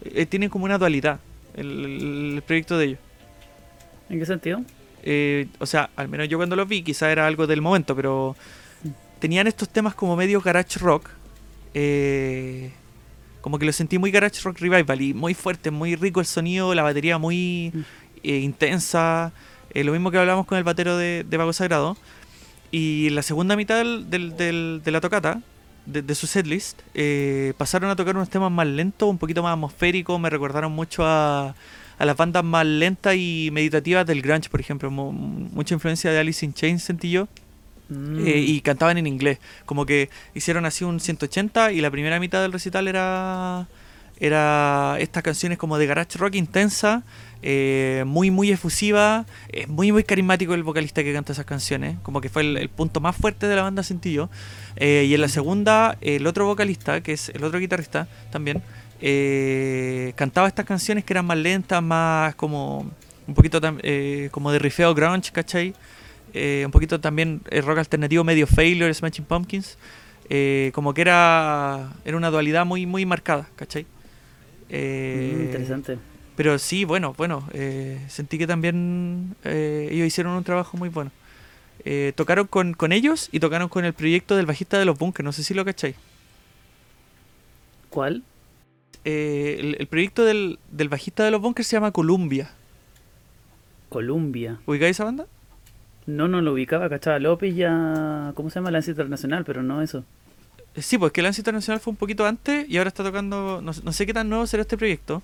eh, 0.03 0.25
tiene 0.25 0.49
como 0.49 0.65
una 0.65 0.77
dualidad 0.77 1.19
el, 1.55 2.33
el 2.35 2.41
proyecto 2.45 2.77
de 2.77 2.85
ellos. 2.85 2.99
¿En 4.09 4.19
qué 4.19 4.25
sentido? 4.25 4.61
Eh, 5.03 5.47
o 5.59 5.65
sea, 5.65 5.89
al 5.95 6.07
menos 6.09 6.29
yo 6.29 6.37
cuando 6.37 6.55
los 6.55 6.67
vi, 6.67 6.83
quizá 6.83 7.11
era 7.11 7.25
algo 7.27 7.47
del 7.47 7.61
momento, 7.61 7.95
pero 7.95 8.35
tenían 9.19 9.47
estos 9.47 9.69
temas 9.69 9.93
como 9.95 10.15
medio 10.15 10.41
garage 10.41 10.79
rock. 10.79 11.09
eh, 11.73 12.71
como 13.41 13.57
que 13.57 13.65
lo 13.65 13.73
sentí 13.73 13.97
muy 13.97 14.11
garage 14.11 14.41
rock 14.43 14.59
revival 14.59 15.01
y 15.01 15.13
muy 15.15 15.33
fuerte, 15.33 15.71
muy 15.71 15.95
rico 15.95 16.19
el 16.19 16.27
sonido, 16.27 16.75
la 16.75 16.83
batería 16.83 17.17
muy 17.17 17.73
eh, 18.23 18.37
intensa. 18.37 19.31
lo 19.73 19.91
mismo 19.91 20.11
que 20.11 20.19
hablamos 20.19 20.45
con 20.45 20.57
el 20.59 20.63
batero 20.63 20.95
de, 20.97 21.25
de 21.27 21.37
Vago 21.37 21.53
Sagrado. 21.53 21.97
Y 22.69 23.09
la 23.09 23.23
segunda 23.23 23.55
mitad 23.55 23.83
de 23.83 24.81
la 24.85 25.01
tocata, 25.01 25.41
de, 25.85 26.03
de 26.03 26.15
su 26.15 26.27
setlist, 26.27 26.81
pasaron 27.57 27.89
a 27.89 27.95
tocar 27.95 28.15
unos 28.15 28.29
temas 28.29 28.51
más 28.51 28.67
lentos, 28.67 29.09
un 29.09 29.17
poquito 29.17 29.41
más 29.41 29.53
atmosféricos. 29.53 30.19
Me 30.19 30.29
recordaron 30.29 30.71
mucho 30.71 31.03
a, 31.05 31.55
a 32.01 32.05
las 32.05 32.17
bandas 32.17 32.43
más 32.43 32.65
lentas 32.65 33.15
y 33.15 33.49
meditativas 33.51 34.05
del 34.05 34.21
grunge, 34.21 34.49
por 34.49 34.59
ejemplo. 34.59 34.89
Mu- 34.91 35.11
mucha 35.11 35.73
influencia 35.75 36.11
de 36.11 36.19
Alice 36.19 36.45
in 36.45 36.53
Chains 36.53 36.83
sentí 36.83 37.11
yo. 37.11 37.27
Mm. 37.89 38.25
eh, 38.25 38.37
y 38.39 38.61
cantaban 38.61 38.97
en 38.97 39.05
inglés. 39.05 39.37
Como 39.65 39.85
que 39.85 40.09
hicieron 40.33 40.65
así 40.65 40.83
un 40.85 40.99
180 41.01 41.73
y 41.73 41.81
la 41.81 41.91
primera 41.91 42.19
mitad 42.21 42.41
del 42.41 42.53
recital 42.53 42.87
era 42.87 43.67
era 44.19 44.97
estas 44.99 45.23
canciones 45.23 45.57
como 45.57 45.79
de 45.79 45.87
garage 45.87 46.17
rock 46.19 46.35
intensa, 46.35 47.01
eh, 47.41 48.03
muy 48.05 48.29
muy 48.29 48.51
efusiva, 48.51 49.25
es 49.49 49.67
muy 49.67 49.91
muy 49.91 50.03
carismático 50.03 50.53
el 50.53 50.61
vocalista 50.61 51.03
que 51.03 51.11
canta 51.11 51.33
esas 51.33 51.45
canciones, 51.45 51.97
como 52.03 52.21
que 52.21 52.29
fue 52.29 52.43
el, 52.43 52.55
el 52.57 52.69
punto 52.69 52.99
más 52.99 53.15
fuerte 53.15 53.47
de 53.47 53.55
la 53.55 53.63
banda 53.63 53.81
sentí 53.81 54.13
yo. 54.13 54.29
Eh, 54.75 55.05
y 55.09 55.13
en 55.15 55.21
la 55.21 55.27
segunda 55.27 55.97
el 56.01 56.27
otro 56.27 56.45
vocalista, 56.45 57.01
que 57.01 57.13
es 57.13 57.29
el 57.29 57.43
otro 57.43 57.59
guitarrista 57.59 58.07
también, 58.31 58.61
eh, 59.01 60.13
cantaba 60.15 60.47
estas 60.47 60.65
canciones 60.65 61.03
que 61.03 61.13
eran 61.13 61.25
más 61.25 61.37
lentas, 61.37 61.81
más 61.81 62.35
como 62.35 62.91
un 63.27 63.33
poquito 63.33 63.59
eh, 63.83 64.29
como 64.31 64.51
de 64.51 64.59
rifeo 64.59 64.93
grunge, 64.93 65.31
¿cachai? 65.31 65.73
Eh, 66.33 66.63
un 66.65 66.71
poquito 66.71 66.99
también 66.99 67.41
eh, 67.49 67.61
rock 67.61 67.79
alternativo 67.79 68.23
medio 68.23 68.47
Failure, 68.47 68.93
Smashing 68.93 69.25
Pumpkins. 69.25 69.77
como 70.73 70.93
que 70.93 71.01
era 71.01 71.93
era 72.05 72.17
una 72.17 72.29
dualidad 72.29 72.65
muy 72.65 72.85
muy 72.85 73.05
marcada, 73.05 73.47
¿cachai? 73.55 73.85
Mm, 74.69 75.41
interesante. 75.41 75.97
Pero 76.35 76.57
sí, 76.57 76.85
bueno, 76.85 77.13
bueno, 77.17 77.45
sentí 78.07 78.37
que 78.37 78.47
también 78.47 79.35
ellos 79.43 80.07
hicieron 80.07 80.33
un 80.33 80.43
trabajo 80.43 80.77
muy 80.77 80.89
bueno. 80.89 81.11
Tocaron 82.15 82.47
con, 82.47 82.73
con 82.73 82.93
ellos 82.93 83.27
y 83.31 83.39
tocaron 83.39 83.67
con 83.67 83.85
el 83.85 83.93
proyecto 83.93 84.35
del 84.35 84.45
bajista 84.45 84.79
de 84.79 84.85
los 84.85 84.97
bunkers, 84.97 85.25
no 85.25 85.33
sé 85.33 85.43
si 85.43 85.53
lo 85.53 85.65
cachai. 85.65 85.93
¿Cuál? 87.89 88.23
Eh, 89.03 89.57
el, 89.59 89.75
el 89.79 89.87
proyecto 89.87 90.25
del, 90.25 90.59
del 90.71 90.89
bajista 90.89 91.23
de 91.23 91.31
los 91.31 91.41
bunkers 91.41 91.67
se 91.67 91.75
llama 91.75 91.91
Columbia. 91.91 92.51
Columbia. 93.89 94.59
¿Ubicáis 94.65 94.91
esa 94.91 95.03
banda? 95.03 95.25
No, 96.05 96.27
no 96.27 96.41
lo 96.41 96.53
ubicaba, 96.53 96.89
cachaba 96.89 97.19
López 97.19 97.55
ya. 97.55 98.31
¿Cómo 98.35 98.49
se 98.49 98.55
llama? 98.55 98.71
Lanza 98.71 98.91
Internacional, 98.91 99.43
pero 99.45 99.63
no 99.63 99.81
eso. 99.81 100.03
Eh, 100.75 100.81
Sí, 100.81 100.97
pues 100.97 101.11
que 101.11 101.21
Lance 101.21 101.41
Internacional 101.41 101.79
fue 101.79 101.91
un 101.91 101.97
poquito 101.97 102.25
antes 102.25 102.67
y 102.69 102.77
ahora 102.77 102.87
está 102.87 103.03
tocando, 103.03 103.61
no, 103.61 103.71
no 103.83 103.91
sé 103.91 104.05
qué 104.05 104.13
tan 104.13 104.29
nuevo 104.29 104.47
será 104.47 104.61
este 104.61 104.77
proyecto, 104.77 105.21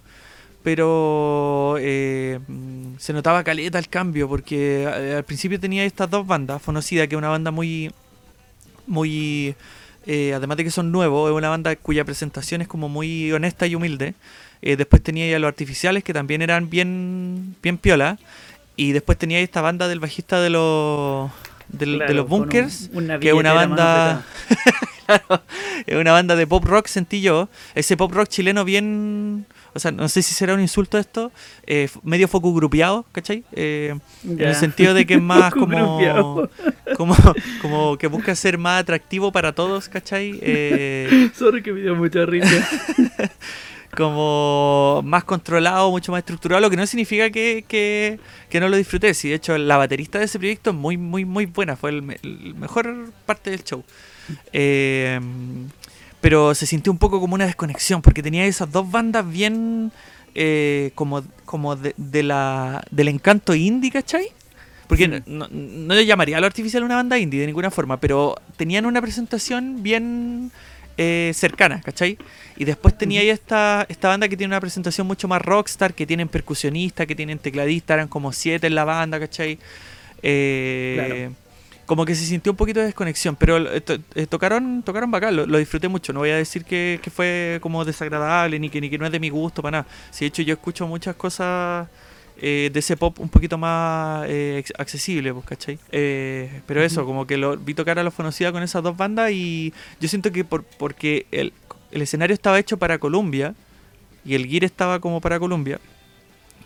pero 0.63 1.75
eh, 1.79 2.39
mm, 2.47 2.95
se 2.97 3.13
notaba 3.13 3.43
caleta 3.43 3.79
el 3.79 3.87
cambio 3.87 4.27
porque 4.27 4.85
al 4.85 5.23
principio 5.23 5.59
tenía 5.59 5.85
estas 5.85 6.09
dos 6.09 6.27
bandas, 6.27 6.61
Fonocida, 6.61 7.07
que 7.07 7.15
es 7.15 7.17
una 7.17 7.29
banda 7.29 7.51
muy, 7.51 7.91
muy, 8.85 9.55
eh, 10.07 10.33
además 10.33 10.57
de 10.57 10.63
que 10.63 10.71
son 10.71 10.91
nuevos, 10.91 11.29
es 11.29 11.35
una 11.35 11.49
banda 11.49 11.75
cuya 11.75 12.03
presentación 12.05 12.61
es 12.61 12.67
como 12.67 12.89
muy 12.89 13.31
honesta 13.31 13.67
y 13.67 13.75
humilde. 13.75 14.13
Eh, 14.61 14.75
después 14.75 15.03
tenía 15.03 15.29
ya 15.29 15.37
los 15.37 15.47
artificiales 15.47 16.03
que 16.03 16.13
también 16.13 16.41
eran 16.41 16.69
bien, 16.69 17.55
bien 17.61 17.77
piola. 17.77 18.17
Y 18.75 18.91
después 18.91 19.17
tenía 19.17 19.39
esta 19.39 19.61
banda 19.61 19.87
del 19.87 19.99
bajista 19.99 20.39
de 20.39 20.49
los, 20.51 21.29
del- 21.67 21.99
de 21.99 22.13
los 22.13 22.23
un- 22.25 22.29
bunkers, 22.29 22.89
que 23.19 23.27
es 23.29 23.33
una 23.33 23.53
banda. 23.53 24.25
Claro, 25.07 25.41
es 25.85 25.95
una 25.95 26.11
banda 26.11 26.35
de 26.35 26.45
pop 26.45 26.65
rock, 26.65 26.87
sentí 26.87 27.21
yo. 27.21 27.47
Ese 27.75 27.95
pop 27.95 28.11
rock 28.11 28.27
chileno 28.27 28.65
bien. 28.65 29.45
O 29.77 29.79
sea, 29.79 29.91
no 29.91 30.09
sé 30.09 30.23
si 30.23 30.33
será 30.33 30.55
un 30.55 30.59
insulto 30.61 30.97
esto. 30.97 31.31
eh, 31.67 31.87
medio 32.03 32.27
foco 32.27 32.51
grupeado, 32.53 33.05
¿cachai? 33.11 33.43
Eh, 33.53 33.93
en 34.23 34.41
el 34.41 34.55
sentido 34.55 34.93
de 34.95 35.05
que 35.05 35.13
es 35.13 35.21
más 35.33 35.53
como, 35.53 35.99
como. 36.97 37.15
Como 37.61 37.97
que 37.97 38.07
busca 38.07 38.35
ser 38.35 38.57
más 38.57 38.81
atractivo 38.81 39.31
para 39.31 39.53
todos, 39.53 39.87
¿cachai? 39.87 40.37
Eh, 40.41 41.29
Sorry 41.35 41.61
que 41.61 41.71
me 41.73 41.81
dio 41.81 41.95
mucha 41.95 42.25
risa. 42.25 42.67
como 43.95 45.01
más 45.03 45.23
controlado, 45.23 45.89
mucho 45.91 46.11
más 46.11 46.19
estructurado, 46.19 46.61
lo 46.61 46.69
que 46.69 46.77
no 46.77 46.85
significa 46.85 47.29
que, 47.29 47.63
que, 47.67 48.19
que 48.49 48.59
no 48.59 48.67
lo 48.69 48.77
disfruté. 48.77 49.13
Sí, 49.13 49.29
de 49.29 49.35
hecho, 49.35 49.57
la 49.57 49.77
baterista 49.77 50.19
de 50.19 50.25
ese 50.25 50.39
proyecto 50.39 50.71
es 50.71 50.75
muy, 50.75 50.97
muy, 50.97 51.25
muy 51.25 51.45
buena. 51.45 51.75
Fue 51.75 51.91
el, 51.91 52.17
el 52.23 52.55
mejor 52.55 53.11
parte 53.25 53.49
del 53.51 53.63
show. 53.63 53.83
Eh, 54.53 55.19
pero 56.21 56.53
se 56.55 56.65
sintió 56.65 56.91
un 56.91 56.97
poco 56.97 57.19
como 57.19 57.35
una 57.35 57.45
desconexión, 57.45 58.01
porque 58.01 58.23
tenía 58.23 58.45
esas 58.45 58.71
dos 58.71 58.89
bandas 58.89 59.29
bien 59.29 59.91
eh, 60.35 60.91
como, 60.95 61.23
como 61.45 61.75
de, 61.75 61.93
de 61.97 62.23
la, 62.23 62.83
del 62.91 63.07
encanto 63.07 63.53
indie, 63.55 63.91
¿cachai? 63.91 64.27
Porque 64.87 65.07
Mm. 65.07 65.21
no, 65.25 65.47
no 65.51 65.93
le 65.95 66.05
llamaría 66.05 66.37
a 66.37 66.39
lo 66.39 66.45
artificial 66.47 66.83
una 66.83 66.95
banda 66.95 67.17
indie 67.17 67.39
de 67.41 67.47
ninguna 67.47 67.71
forma, 67.71 67.99
pero 67.99 68.35
tenían 68.55 68.85
una 68.85 69.01
presentación 69.01 69.83
bien 69.83 70.51
eh, 70.97 71.31
cercana, 71.35 71.81
¿cachai? 71.81 72.17
Y 72.55 72.65
después 72.65 72.97
tenía 72.97 73.21
ahí 73.21 73.29
esta, 73.29 73.85
esta 73.89 74.07
banda 74.07 74.27
que 74.27 74.35
tiene 74.37 74.51
una 74.53 74.61
presentación 74.61 75.05
mucho 75.05 75.27
más 75.27 75.41
rockstar, 75.41 75.93
que 75.93 76.07
tienen 76.07 76.27
percusionistas, 76.27 77.05
que 77.05 77.15
tienen 77.15 77.37
tecladistas, 77.37 77.95
eran 77.95 78.07
como 78.07 78.31
siete 78.33 78.65
en 78.67 78.75
la 78.75 78.83
banda, 78.85 79.19
¿cachai? 79.19 79.59
Eh, 80.23 80.95
Claro. 81.29 81.46
Como 81.87 82.05
que 82.05 82.13
se 82.13 82.25
sintió 82.25 82.51
un 82.51 82.57
poquito 82.57 82.79
de 82.81 82.85
desconexión, 82.85 83.35
pero 83.35 83.57
eh, 83.57 83.81
eh, 84.13 84.27
tocaron 84.27 84.83
tocaron 84.83 85.09
bacán, 85.09 85.35
lo, 85.35 85.47
lo 85.47 85.57
disfruté 85.57 85.87
mucho. 85.87 86.13
No 86.13 86.19
voy 86.19 86.29
a 86.29 86.35
decir 86.35 86.63
que, 86.63 86.99
que 87.01 87.09
fue 87.09 87.57
como 87.61 87.83
desagradable 87.83 88.59
ni 88.59 88.69
que, 88.69 88.79
ni 88.79 88.89
que 88.89 88.99
no 88.99 89.05
es 89.07 89.11
de 89.11 89.19
mi 89.19 89.29
gusto 89.29 89.63
para 89.63 89.79
nada. 89.79 89.89
Si 90.11 90.25
de 90.25 90.27
hecho 90.27 90.43
yo 90.43 90.53
escucho 90.53 90.85
muchas 90.85 91.15
cosas 91.15 91.87
eh, 92.39 92.69
de 92.71 92.79
ese 92.79 92.95
pop 92.95 93.19
un 93.19 93.29
poquito 93.29 93.57
más 93.57 94.27
eh, 94.29 94.63
accesible, 94.77 95.33
pues, 95.33 95.45
¿cachai? 95.45 95.79
Eh, 95.91 96.61
pero 96.67 96.83
eso, 96.83 97.03
como 97.03 97.25
que 97.25 97.35
lo 97.35 97.57
vi 97.57 97.73
tocar 97.73 97.97
a 97.97 98.03
los 98.03 98.13
Fonocida 98.13 98.51
con 98.51 98.61
esas 98.61 98.83
dos 98.83 98.95
bandas 98.95 99.31
y 99.31 99.73
yo 99.99 100.07
siento 100.07 100.31
que 100.31 100.43
por, 100.45 100.63
porque 100.63 101.25
el, 101.31 101.51
el 101.91 102.01
escenario 102.03 102.35
estaba 102.35 102.59
hecho 102.59 102.77
para 102.77 102.99
Columbia 102.99 103.55
y 104.23 104.35
el 104.35 104.45
gear 104.45 104.65
estaba 104.65 104.99
como 104.99 105.19
para 105.19 105.39
Columbia, 105.39 105.79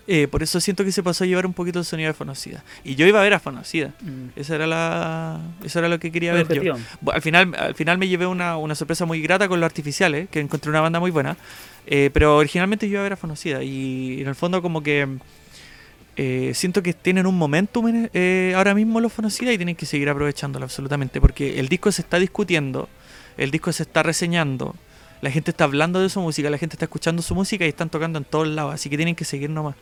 eh, 0.08 0.28
por 0.28 0.42
eso 0.44 0.60
siento 0.60 0.84
que 0.84 0.92
se 0.92 1.04
pasó 1.04 1.24
a 1.24 1.28
llevar 1.28 1.46
un 1.46 1.54
poquito 1.54 1.80
el 1.80 1.86
sonido 1.86 2.08
de 2.08 2.14
Fonocida. 2.14 2.64
Y 2.84 2.96
yo 2.96 3.06
iba 3.06 3.20
a 3.20 3.24
ver 3.24 3.34
a 3.34 3.40
Fonocida. 3.40 3.94
Mm. 4.02 4.30
Esa 4.40 4.56
era 4.56 4.68
la, 4.68 5.40
eso 5.64 5.80
era 5.80 5.88
lo 5.90 6.00
que 6.00 6.12
quería 6.12 6.34
ver 6.34 6.48
yo. 6.64 6.74
Al 7.14 7.22
final, 7.22 7.56
al 7.58 7.76
final 7.76 7.98
me 7.98 8.08
llevé 8.08 8.26
una, 8.26 8.58
una 8.58 8.76
sorpresa 8.76 9.06
muy 9.06 9.22
grata 9.22 9.48
con 9.48 9.60
los 9.60 9.66
artificiales, 9.66 10.28
que 10.30 10.40
encontré 10.40 10.70
una 10.70 10.82
banda 10.82 11.00
muy 11.00 11.12
buena. 11.12 11.38
eh, 11.88 12.10
pero 12.14 12.38
originalmente 12.38 12.88
yo 12.88 12.94
iba 12.94 13.00
a 13.02 13.04
ver 13.04 13.14
a 13.14 13.18
Fonocida. 13.18 13.64
Y 13.64 14.22
en 14.22 14.28
el 14.28 14.36
fondo 14.36 14.62
como 14.62 14.82
que 14.84 15.08
eh, 16.18 16.52
siento 16.54 16.84
que 16.84 16.94
tienen 16.94 17.26
un 17.26 17.38
momentum 17.38 17.88
en- 17.88 18.10
eh, 18.14 18.54
ahora 18.56 18.76
mismo 18.76 19.00
los 19.00 19.14
Fonocida 19.14 19.52
y 19.54 19.58
tienen 19.58 19.76
que 19.76 19.86
seguir 19.86 20.10
aprovechándolo 20.10 20.66
absolutamente. 20.66 21.22
Porque 21.22 21.60
el 21.60 21.70
disco 21.70 21.92
se 21.92 22.02
está 22.02 22.20
discutiendo, 22.20 22.90
el 23.38 23.50
disco 23.52 23.72
se 23.72 23.84
está 23.84 24.04
reseñando, 24.04 24.76
la 25.22 25.32
gente 25.32 25.52
está 25.52 25.64
hablando 25.66 26.02
de 26.02 26.10
su 26.10 26.20
música, 26.22 26.50
la 26.50 26.58
gente 26.58 26.76
está 26.76 26.86
escuchando 26.86 27.22
su 27.22 27.36
música 27.36 27.66
y 27.66 27.70
están 27.70 27.90
tocando 27.90 28.18
en 28.20 28.26
todos 28.26 28.48
lados. 28.48 28.74
Así 28.74 28.90
que 28.90 28.98
tienen 28.98 29.16
que 29.16 29.26
seguir 29.26 29.50
nomás. 29.50 29.76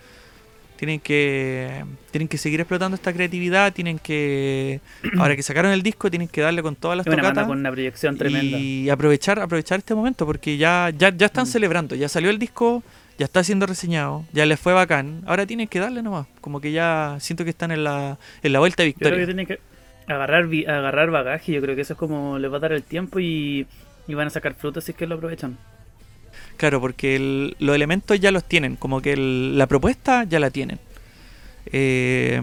Tienen 0.77 1.01
que, 1.01 1.83
tienen 2.11 2.29
que 2.29 2.37
seguir 2.37 2.61
explotando 2.61 2.95
esta 2.95 3.11
creatividad, 3.11 3.73
tienen 3.73 3.99
que, 3.99 4.79
ahora 5.19 5.35
que 5.35 5.43
sacaron 5.43 5.71
el 5.73 5.83
disco, 5.83 6.09
tienen 6.09 6.29
que 6.29 6.39
darle 6.39 6.61
con 6.63 6.75
todas 6.77 6.95
las 6.97 7.05
Es 7.05 7.13
una 7.13 7.21
tocatas 7.21 7.47
con 7.47 7.59
una 7.59 7.69
proyección 7.71 8.17
tremenda. 8.17 8.57
y 8.57 8.89
aprovechar, 8.89 9.39
aprovechar 9.39 9.79
este 9.79 9.93
momento, 9.93 10.25
porque 10.25 10.55
ya, 10.57 10.89
ya, 10.97 11.09
ya 11.15 11.25
están 11.25 11.43
Mm. 11.43 11.47
celebrando, 11.47 11.95
ya 11.95 12.07
salió 12.07 12.29
el 12.29 12.39
disco, 12.39 12.81
ya 13.17 13.25
está 13.25 13.43
siendo 13.43 13.65
reseñado, 13.65 14.23
ya 14.31 14.45
les 14.45 14.57
fue 14.57 14.71
bacán, 14.71 15.21
ahora 15.25 15.45
tienen 15.45 15.67
que 15.67 15.79
darle 15.79 16.01
nomás, 16.01 16.27
como 16.39 16.61
que 16.61 16.71
ya 16.71 17.17
siento 17.19 17.43
que 17.43 17.49
están 17.49 17.71
en 17.71 17.83
la, 17.83 18.17
en 18.41 18.53
la 18.53 18.59
vuelta 18.59 18.81
de 18.83 18.93
Yo 18.93 18.99
creo 18.99 19.09
victoria. 19.17 19.19
que 19.19 19.33
tienen 19.33 19.45
que 19.47 20.13
agarrar, 20.13 20.45
agarrar 20.45 21.11
bagaje. 21.11 21.51
Yo 21.51 21.61
creo 21.61 21.75
que 21.75 21.81
eso 21.81 21.91
es 21.93 21.99
como 21.99 22.39
les 22.39 22.49
va 22.49 22.55
a 22.55 22.59
dar 22.61 22.71
el 22.71 22.83
tiempo 22.83 23.19
y, 23.19 23.67
y 24.09 24.15
van 24.15 24.27
a 24.27 24.31
sacar 24.31 24.55
frutos 24.55 24.83
si 24.83 24.91
es 24.91 24.97
que 24.97 25.07
lo 25.07 25.15
aprovechan. 25.15 25.57
Claro, 26.57 26.81
porque 26.81 27.53
los 27.57 27.75
elementos 27.75 28.19
ya 28.19 28.31
los 28.31 28.43
tienen, 28.43 28.75
como 28.75 29.01
que 29.01 29.15
la 29.15 29.67
propuesta 29.67 30.25
ya 30.25 30.39
la 30.39 30.49
tienen. 30.49 30.79
Eh, 31.67 32.41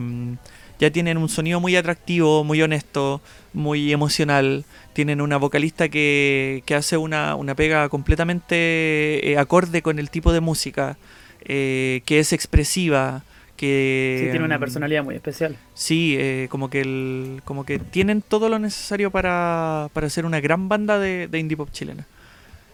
ya 0.78 0.90
tienen 0.90 1.18
un 1.18 1.28
sonido 1.28 1.58
muy 1.58 1.74
atractivo, 1.74 2.44
muy 2.44 2.62
honesto, 2.62 3.20
muy 3.52 3.92
emocional. 3.92 4.64
Tienen 4.92 5.20
una 5.20 5.38
vocalista 5.38 5.88
que, 5.88 6.62
que 6.66 6.74
hace 6.74 6.96
una, 6.96 7.34
una 7.34 7.54
pega 7.54 7.88
completamente 7.88 9.32
eh, 9.32 9.38
acorde 9.38 9.82
con 9.82 9.98
el 9.98 10.10
tipo 10.10 10.32
de 10.32 10.40
música, 10.40 10.98
eh, 11.42 12.02
que 12.04 12.18
es 12.20 12.32
expresiva, 12.32 13.24
que... 13.56 14.20
Sí, 14.24 14.30
tiene 14.30 14.44
una 14.44 14.58
personalidad 14.58 15.02
muy 15.04 15.14
especial. 15.14 15.56
Sí, 15.74 16.16
eh, 16.18 16.46
como, 16.50 16.70
que 16.70 16.80
el, 16.80 17.42
como 17.44 17.64
que 17.64 17.78
tienen 17.78 18.22
todo 18.22 18.48
lo 18.48 18.58
necesario 18.58 19.10
para, 19.10 19.88
para 19.92 20.08
ser 20.10 20.26
una 20.26 20.40
gran 20.40 20.68
banda 20.68 20.98
de, 20.98 21.28
de 21.28 21.38
indie 21.38 21.56
pop 21.56 21.70
chilena. 21.72 22.06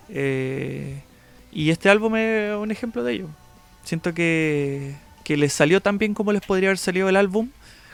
y 0.08 1.70
este 1.70 1.88
álbum 1.88 2.16
es 2.16 2.56
un 2.56 2.70
ejemplo 2.70 3.02
de 3.04 3.12
ello. 3.14 3.28
Siento 3.84 4.14
que, 4.14 4.94
que 5.24 5.36
les 5.36 5.52
salió 5.52 5.80
tan 5.80 5.98
bien 5.98 6.14
como 6.14 6.32
les 6.32 6.42
podría 6.42 6.68
haber 6.68 6.78
salido 6.78 7.08
el 7.08 7.16
álbum 7.16 7.48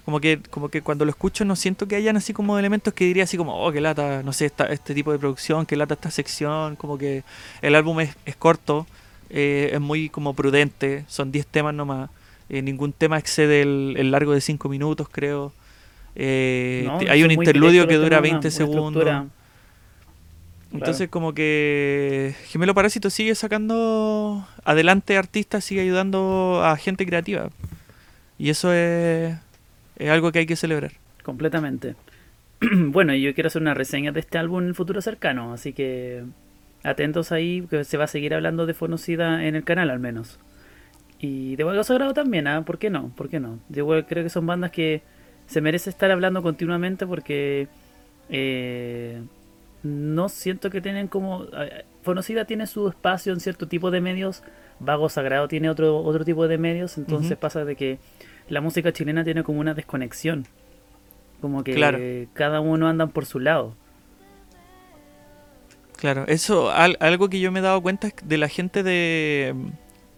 como 0.08 0.20
que, 0.20 0.40
como 0.40 0.70
que 0.70 0.80
cuando 0.80 1.04
lo 1.04 1.10
escucho 1.10 1.44
no 1.44 1.54
siento 1.54 1.86
que 1.86 1.94
hayan 1.94 2.16
así 2.16 2.32
como 2.32 2.58
elementos 2.58 2.94
que 2.94 3.04
diría 3.04 3.24
así 3.24 3.36
como, 3.36 3.62
oh, 3.62 3.70
que 3.70 3.82
lata, 3.82 4.22
no 4.22 4.32
sé, 4.32 4.46
esta, 4.46 4.64
este 4.64 4.94
tipo 4.94 5.12
de 5.12 5.18
producción, 5.18 5.66
que 5.66 5.76
lata 5.76 5.92
esta 5.92 6.10
sección, 6.10 6.76
como 6.76 6.96
que 6.96 7.24
el 7.60 7.74
álbum 7.74 8.00
es, 8.00 8.16
es 8.24 8.34
corto, 8.34 8.86
eh, 9.28 9.68
es 9.74 9.80
muy 9.82 10.08
como 10.08 10.32
prudente, 10.32 11.04
son 11.08 11.30
10 11.30 11.46
temas 11.48 11.74
nomás, 11.74 12.08
eh, 12.48 12.62
ningún 12.62 12.92
tema 12.92 13.18
excede 13.18 13.62
el, 13.62 14.10
largo 14.10 14.32
de 14.32 14.40
5 14.40 14.68
minutos, 14.68 15.08
creo. 15.10 15.52
Eh, 16.14 16.88
hay 17.08 17.22
un 17.22 17.30
interludio 17.30 17.86
que 17.86 17.96
dura 17.96 18.20
20 18.20 18.50
segundos. 18.50 19.26
Entonces 20.70 21.08
como 21.08 21.32
que 21.32 22.34
Gemelo 22.48 22.74
Parásito 22.74 23.08
sigue 23.08 23.34
sacando 23.34 24.46
adelante 24.64 25.16
artistas, 25.16 25.64
sigue 25.64 25.80
ayudando 25.80 26.62
a 26.62 26.76
gente 26.76 27.06
creativa. 27.06 27.48
Y 28.38 28.50
eso 28.50 28.72
es, 28.72 29.34
es 29.96 30.10
algo 30.10 30.30
que 30.30 30.40
hay 30.40 30.46
que 30.46 30.56
celebrar. 30.56 30.92
Completamente. 31.22 31.96
bueno, 32.60 33.14
y 33.14 33.22
yo 33.22 33.34
quiero 33.34 33.48
hacer 33.48 33.62
una 33.62 33.74
reseña 33.74 34.12
de 34.12 34.20
este 34.20 34.38
álbum 34.38 34.62
en 34.62 34.68
el 34.68 34.74
futuro 34.74 35.00
cercano, 35.00 35.52
así 35.52 35.72
que 35.72 36.24
atentos 36.82 37.32
ahí, 37.32 37.66
que 37.68 37.84
se 37.84 37.96
va 37.96 38.04
a 38.04 38.08
seguir 38.08 38.34
hablando 38.34 38.66
de 38.66 38.74
Fonocida 38.74 39.44
en 39.44 39.54
el 39.54 39.64
canal 39.64 39.90
al 39.90 40.00
menos. 40.00 40.38
Y 41.20 41.56
de 41.56 41.64
Hueco 41.64 41.82
Sagrado 41.82 42.14
también, 42.14 42.46
¿ah? 42.46 42.64
¿Por 42.64 42.78
qué 42.78 42.90
no? 42.90 43.10
¿Por 43.16 43.28
qué 43.28 43.40
no? 43.40 43.58
Yo 43.68 43.86
creo 44.06 44.22
que 44.22 44.30
son 44.30 44.46
bandas 44.46 44.70
que 44.70 45.02
se 45.46 45.60
merece 45.60 45.90
estar 45.90 46.10
hablando 46.10 46.42
continuamente 46.42 47.06
porque 47.06 47.68
eh, 48.28 49.20
no 49.82 50.28
siento 50.28 50.70
que 50.70 50.80
tienen 50.80 51.08
como... 51.08 51.46
Fonocida 52.02 52.44
tiene 52.44 52.66
su 52.66 52.88
espacio 52.88 53.32
en 53.32 53.40
cierto 53.40 53.66
tipo 53.68 53.90
de 53.90 54.00
medios, 54.00 54.42
Vago 54.78 55.08
Sagrado 55.08 55.48
tiene 55.48 55.68
otro, 55.68 55.98
otro 55.98 56.24
tipo 56.24 56.46
de 56.48 56.56
medios, 56.56 56.96
entonces 56.96 57.36
pasa 57.36 57.64
de 57.64 57.76
que 57.76 57.98
la 58.48 58.60
música 58.60 58.92
chilena 58.92 59.24
tiene 59.24 59.42
como 59.42 59.60
una 59.60 59.74
desconexión. 59.74 60.46
Como 61.40 61.62
que 61.64 62.28
cada 62.32 62.60
uno 62.60 62.88
anda 62.88 63.06
por 63.08 63.26
su 63.26 63.40
lado. 63.40 63.74
Claro, 65.96 66.24
eso, 66.28 66.70
algo 66.70 67.28
que 67.28 67.40
yo 67.40 67.50
me 67.50 67.58
he 67.58 67.62
dado 67.62 67.82
cuenta 67.82 68.10
de 68.24 68.38
la 68.38 68.48
gente 68.48 68.82
de, 68.82 69.54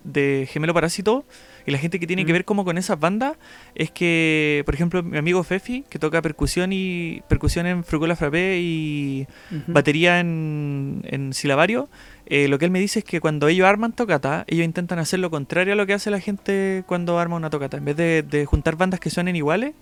de 0.05 0.49
Gemelo 0.51 0.75
Parásito 0.75 1.25
y 1.67 1.71
la 1.71 1.79
gente 1.79 2.01
que 2.01 2.07
tiene 2.07 2.25
que 2.25 2.33
mm. 2.33 2.35
ver 2.35 2.45
como 2.45 2.65
con 2.65 2.79
esas 2.79 2.99
bandas 2.99 3.37
es 3.75 3.91
que, 3.91 4.63
por 4.65 4.75
ejemplo, 4.75 5.03
mi 5.03 5.19
amigo 5.19 5.43
Fefi, 5.43 5.85
que 5.89 5.99
toca 5.99 6.23
percusión 6.23 6.73
y 6.73 7.23
percusión 7.29 7.67
en 7.67 7.85
Frucola 7.85 8.17
Frappé 8.17 8.59
y 8.61 9.27
batería 9.67 10.21
en, 10.21 11.03
en 11.05 11.33
Silabario, 11.33 11.89
eh, 12.27 12.47
lo 12.47 12.59
que 12.59 12.65
él 12.65 12.71
me 12.71 12.79
dice 12.79 13.01
es 13.01 13.05
que 13.05 13.21
cuando 13.21 13.49
ellos 13.49 13.67
arman 13.67 13.93
tocata, 13.93 14.45
ellos 14.47 14.65
intentan 14.65 15.01
hacer 15.01 15.19
lo 15.19 15.31
contrario 15.31 15.73
a 15.73 15.77
lo 15.77 15.85
que 15.85 15.95
hace 15.95 16.13
la 16.13 16.21
gente 16.21 16.85
cuando 16.87 17.19
arma 17.19 17.35
una 17.35 17.51
tocata. 17.51 17.77
En 17.79 17.85
vez 17.85 17.97
de, 17.97 18.47
juntar 18.47 18.77
bandas 18.77 19.01
que 19.01 19.11
suenen 19.11 19.35
iguales, 19.35 19.75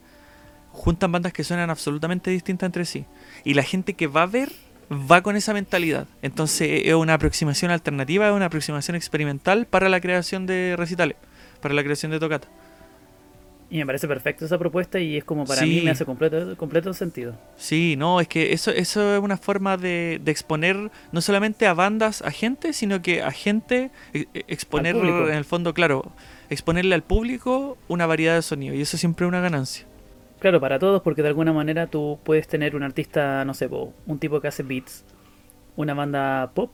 juntan 0.72 1.12
bandas 1.12 1.34
que 1.34 1.44
suenan 1.44 1.68
absolutamente 1.68 2.30
distintas 2.30 2.66
entre 2.66 2.86
sí. 2.86 3.04
Y 3.44 3.52
la 3.52 3.62
gente 3.62 3.92
que 3.92 4.06
va 4.06 4.22
a 4.22 4.26
ver 4.26 4.50
va 4.90 5.22
con 5.22 5.36
esa 5.36 5.52
mentalidad. 5.52 6.06
Entonces 6.22 6.82
es 6.84 6.94
una 6.94 7.14
aproximación 7.14 7.70
alternativa, 7.70 8.28
es 8.28 8.34
una 8.34 8.46
aproximación 8.46 8.96
experimental 8.96 9.66
para 9.66 9.88
la 9.88 10.00
creación 10.00 10.46
de 10.46 10.74
recitales, 10.76 11.16
para 11.60 11.74
la 11.74 11.82
creación 11.82 12.10
de 12.12 12.18
tocata. 12.18 12.48
Y 13.70 13.76
me 13.78 13.86
parece 13.86 14.08
perfecto 14.08 14.46
esa 14.46 14.56
propuesta 14.56 14.98
y 14.98 15.18
es 15.18 15.24
como 15.24 15.44
para 15.44 15.60
mí 15.60 15.82
me 15.82 15.90
hace 15.90 16.06
completo, 16.06 16.56
completo 16.56 16.94
sentido. 16.94 17.34
Sí, 17.58 17.96
no, 17.98 18.18
es 18.18 18.26
que 18.26 18.54
eso, 18.54 18.70
eso 18.70 19.16
es 19.16 19.20
una 19.20 19.36
forma 19.36 19.76
de, 19.76 20.22
exponer 20.24 20.90
no 21.12 21.20
solamente 21.20 21.66
a 21.66 21.74
bandas, 21.74 22.22
a 22.22 22.30
gente, 22.30 22.72
sino 22.72 23.02
que 23.02 23.22
a 23.22 23.30
gente, 23.30 23.90
e, 24.14 24.26
e, 24.32 24.44
exponer 24.48 24.96
en 24.96 25.34
el 25.34 25.44
fondo, 25.44 25.74
claro, 25.74 26.12
exponerle 26.48 26.94
al 26.94 27.02
público 27.02 27.76
una 27.88 28.06
variedad 28.06 28.36
de 28.36 28.42
sonido 28.42 28.74
y 28.74 28.80
eso 28.80 28.96
siempre 28.96 29.26
es 29.26 29.28
una 29.28 29.40
ganancia. 29.40 29.87
Claro, 30.38 30.60
para 30.60 30.78
todos, 30.78 31.02
porque 31.02 31.22
de 31.22 31.28
alguna 31.28 31.52
manera 31.52 31.88
tú 31.88 32.18
puedes 32.22 32.46
tener 32.46 32.76
un 32.76 32.82
artista, 32.82 33.44
no 33.44 33.54
sé, 33.54 33.68
un 34.06 34.18
tipo 34.18 34.40
que 34.40 34.48
hace 34.48 34.62
beats, 34.62 35.04
una 35.76 35.94
banda 35.94 36.52
pop 36.54 36.70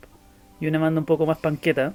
y 0.60 0.66
una 0.66 0.78
banda 0.78 1.00
un 1.00 1.06
poco 1.06 1.26
más 1.26 1.38
panqueta. 1.38 1.94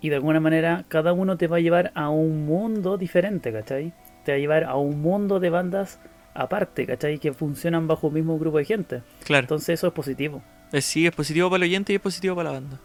Y 0.00 0.10
de 0.10 0.16
alguna 0.16 0.38
manera 0.38 0.84
cada 0.88 1.12
uno 1.12 1.36
te 1.36 1.48
va 1.48 1.56
a 1.56 1.60
llevar 1.60 1.90
a 1.94 2.08
un 2.08 2.46
mundo 2.46 2.96
diferente, 2.96 3.52
¿cachai? 3.52 3.92
te 4.28 4.32
va 4.32 4.36
a 4.36 4.40
llevar 4.40 4.64
a 4.64 4.76
un 4.76 5.00
mundo 5.00 5.40
de 5.40 5.48
bandas 5.48 5.98
aparte, 6.34 6.86
¿cachai? 6.86 7.18
Que 7.18 7.32
funcionan 7.32 7.86
bajo 7.86 8.08
un 8.08 8.14
mismo 8.14 8.38
grupo 8.38 8.58
de 8.58 8.66
gente. 8.66 9.02
Claro. 9.24 9.44
Entonces 9.44 9.70
eso 9.70 9.86
es 9.86 9.94
positivo. 9.94 10.42
Eh, 10.70 10.82
sí, 10.82 11.06
es 11.06 11.14
positivo 11.14 11.48
para 11.48 11.64
el 11.64 11.70
oyente 11.70 11.94
y 11.94 11.96
es 11.96 12.02
positivo 12.02 12.36
para 12.36 12.50
la 12.50 12.60
banda. 12.60 12.78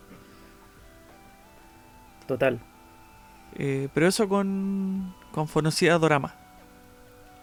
Total. 2.28 2.60
Eh, 3.56 3.90
pero 3.94 4.08
eso 4.08 4.30
con, 4.30 5.14
con 5.34 5.50
Fonocidad 5.50 6.00
Dorama. 6.00 6.34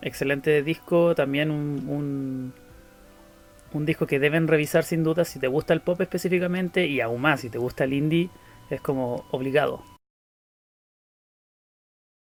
Excelente 0.02 0.62
disco, 0.62 1.14
también 1.14 1.50
un, 1.50 2.52
un, 3.72 3.86
disco 3.86 4.06
que 4.06 4.18
deben 4.18 4.48
revisar 4.48 4.84
sin 4.84 5.04
duda 5.04 5.24
si 5.24 5.38
te 5.38 5.46
gusta 5.46 5.74
el 5.74 5.80
pop 5.80 6.00
específicamente 6.00 6.86
y 6.86 7.00
aún 7.00 7.20
más 7.20 7.40
si 7.40 7.50
te 7.50 7.58
gusta 7.58 7.84
el 7.84 7.92
indie, 7.92 8.30
es 8.70 8.80
como 8.80 9.26
obligado. 9.30 9.82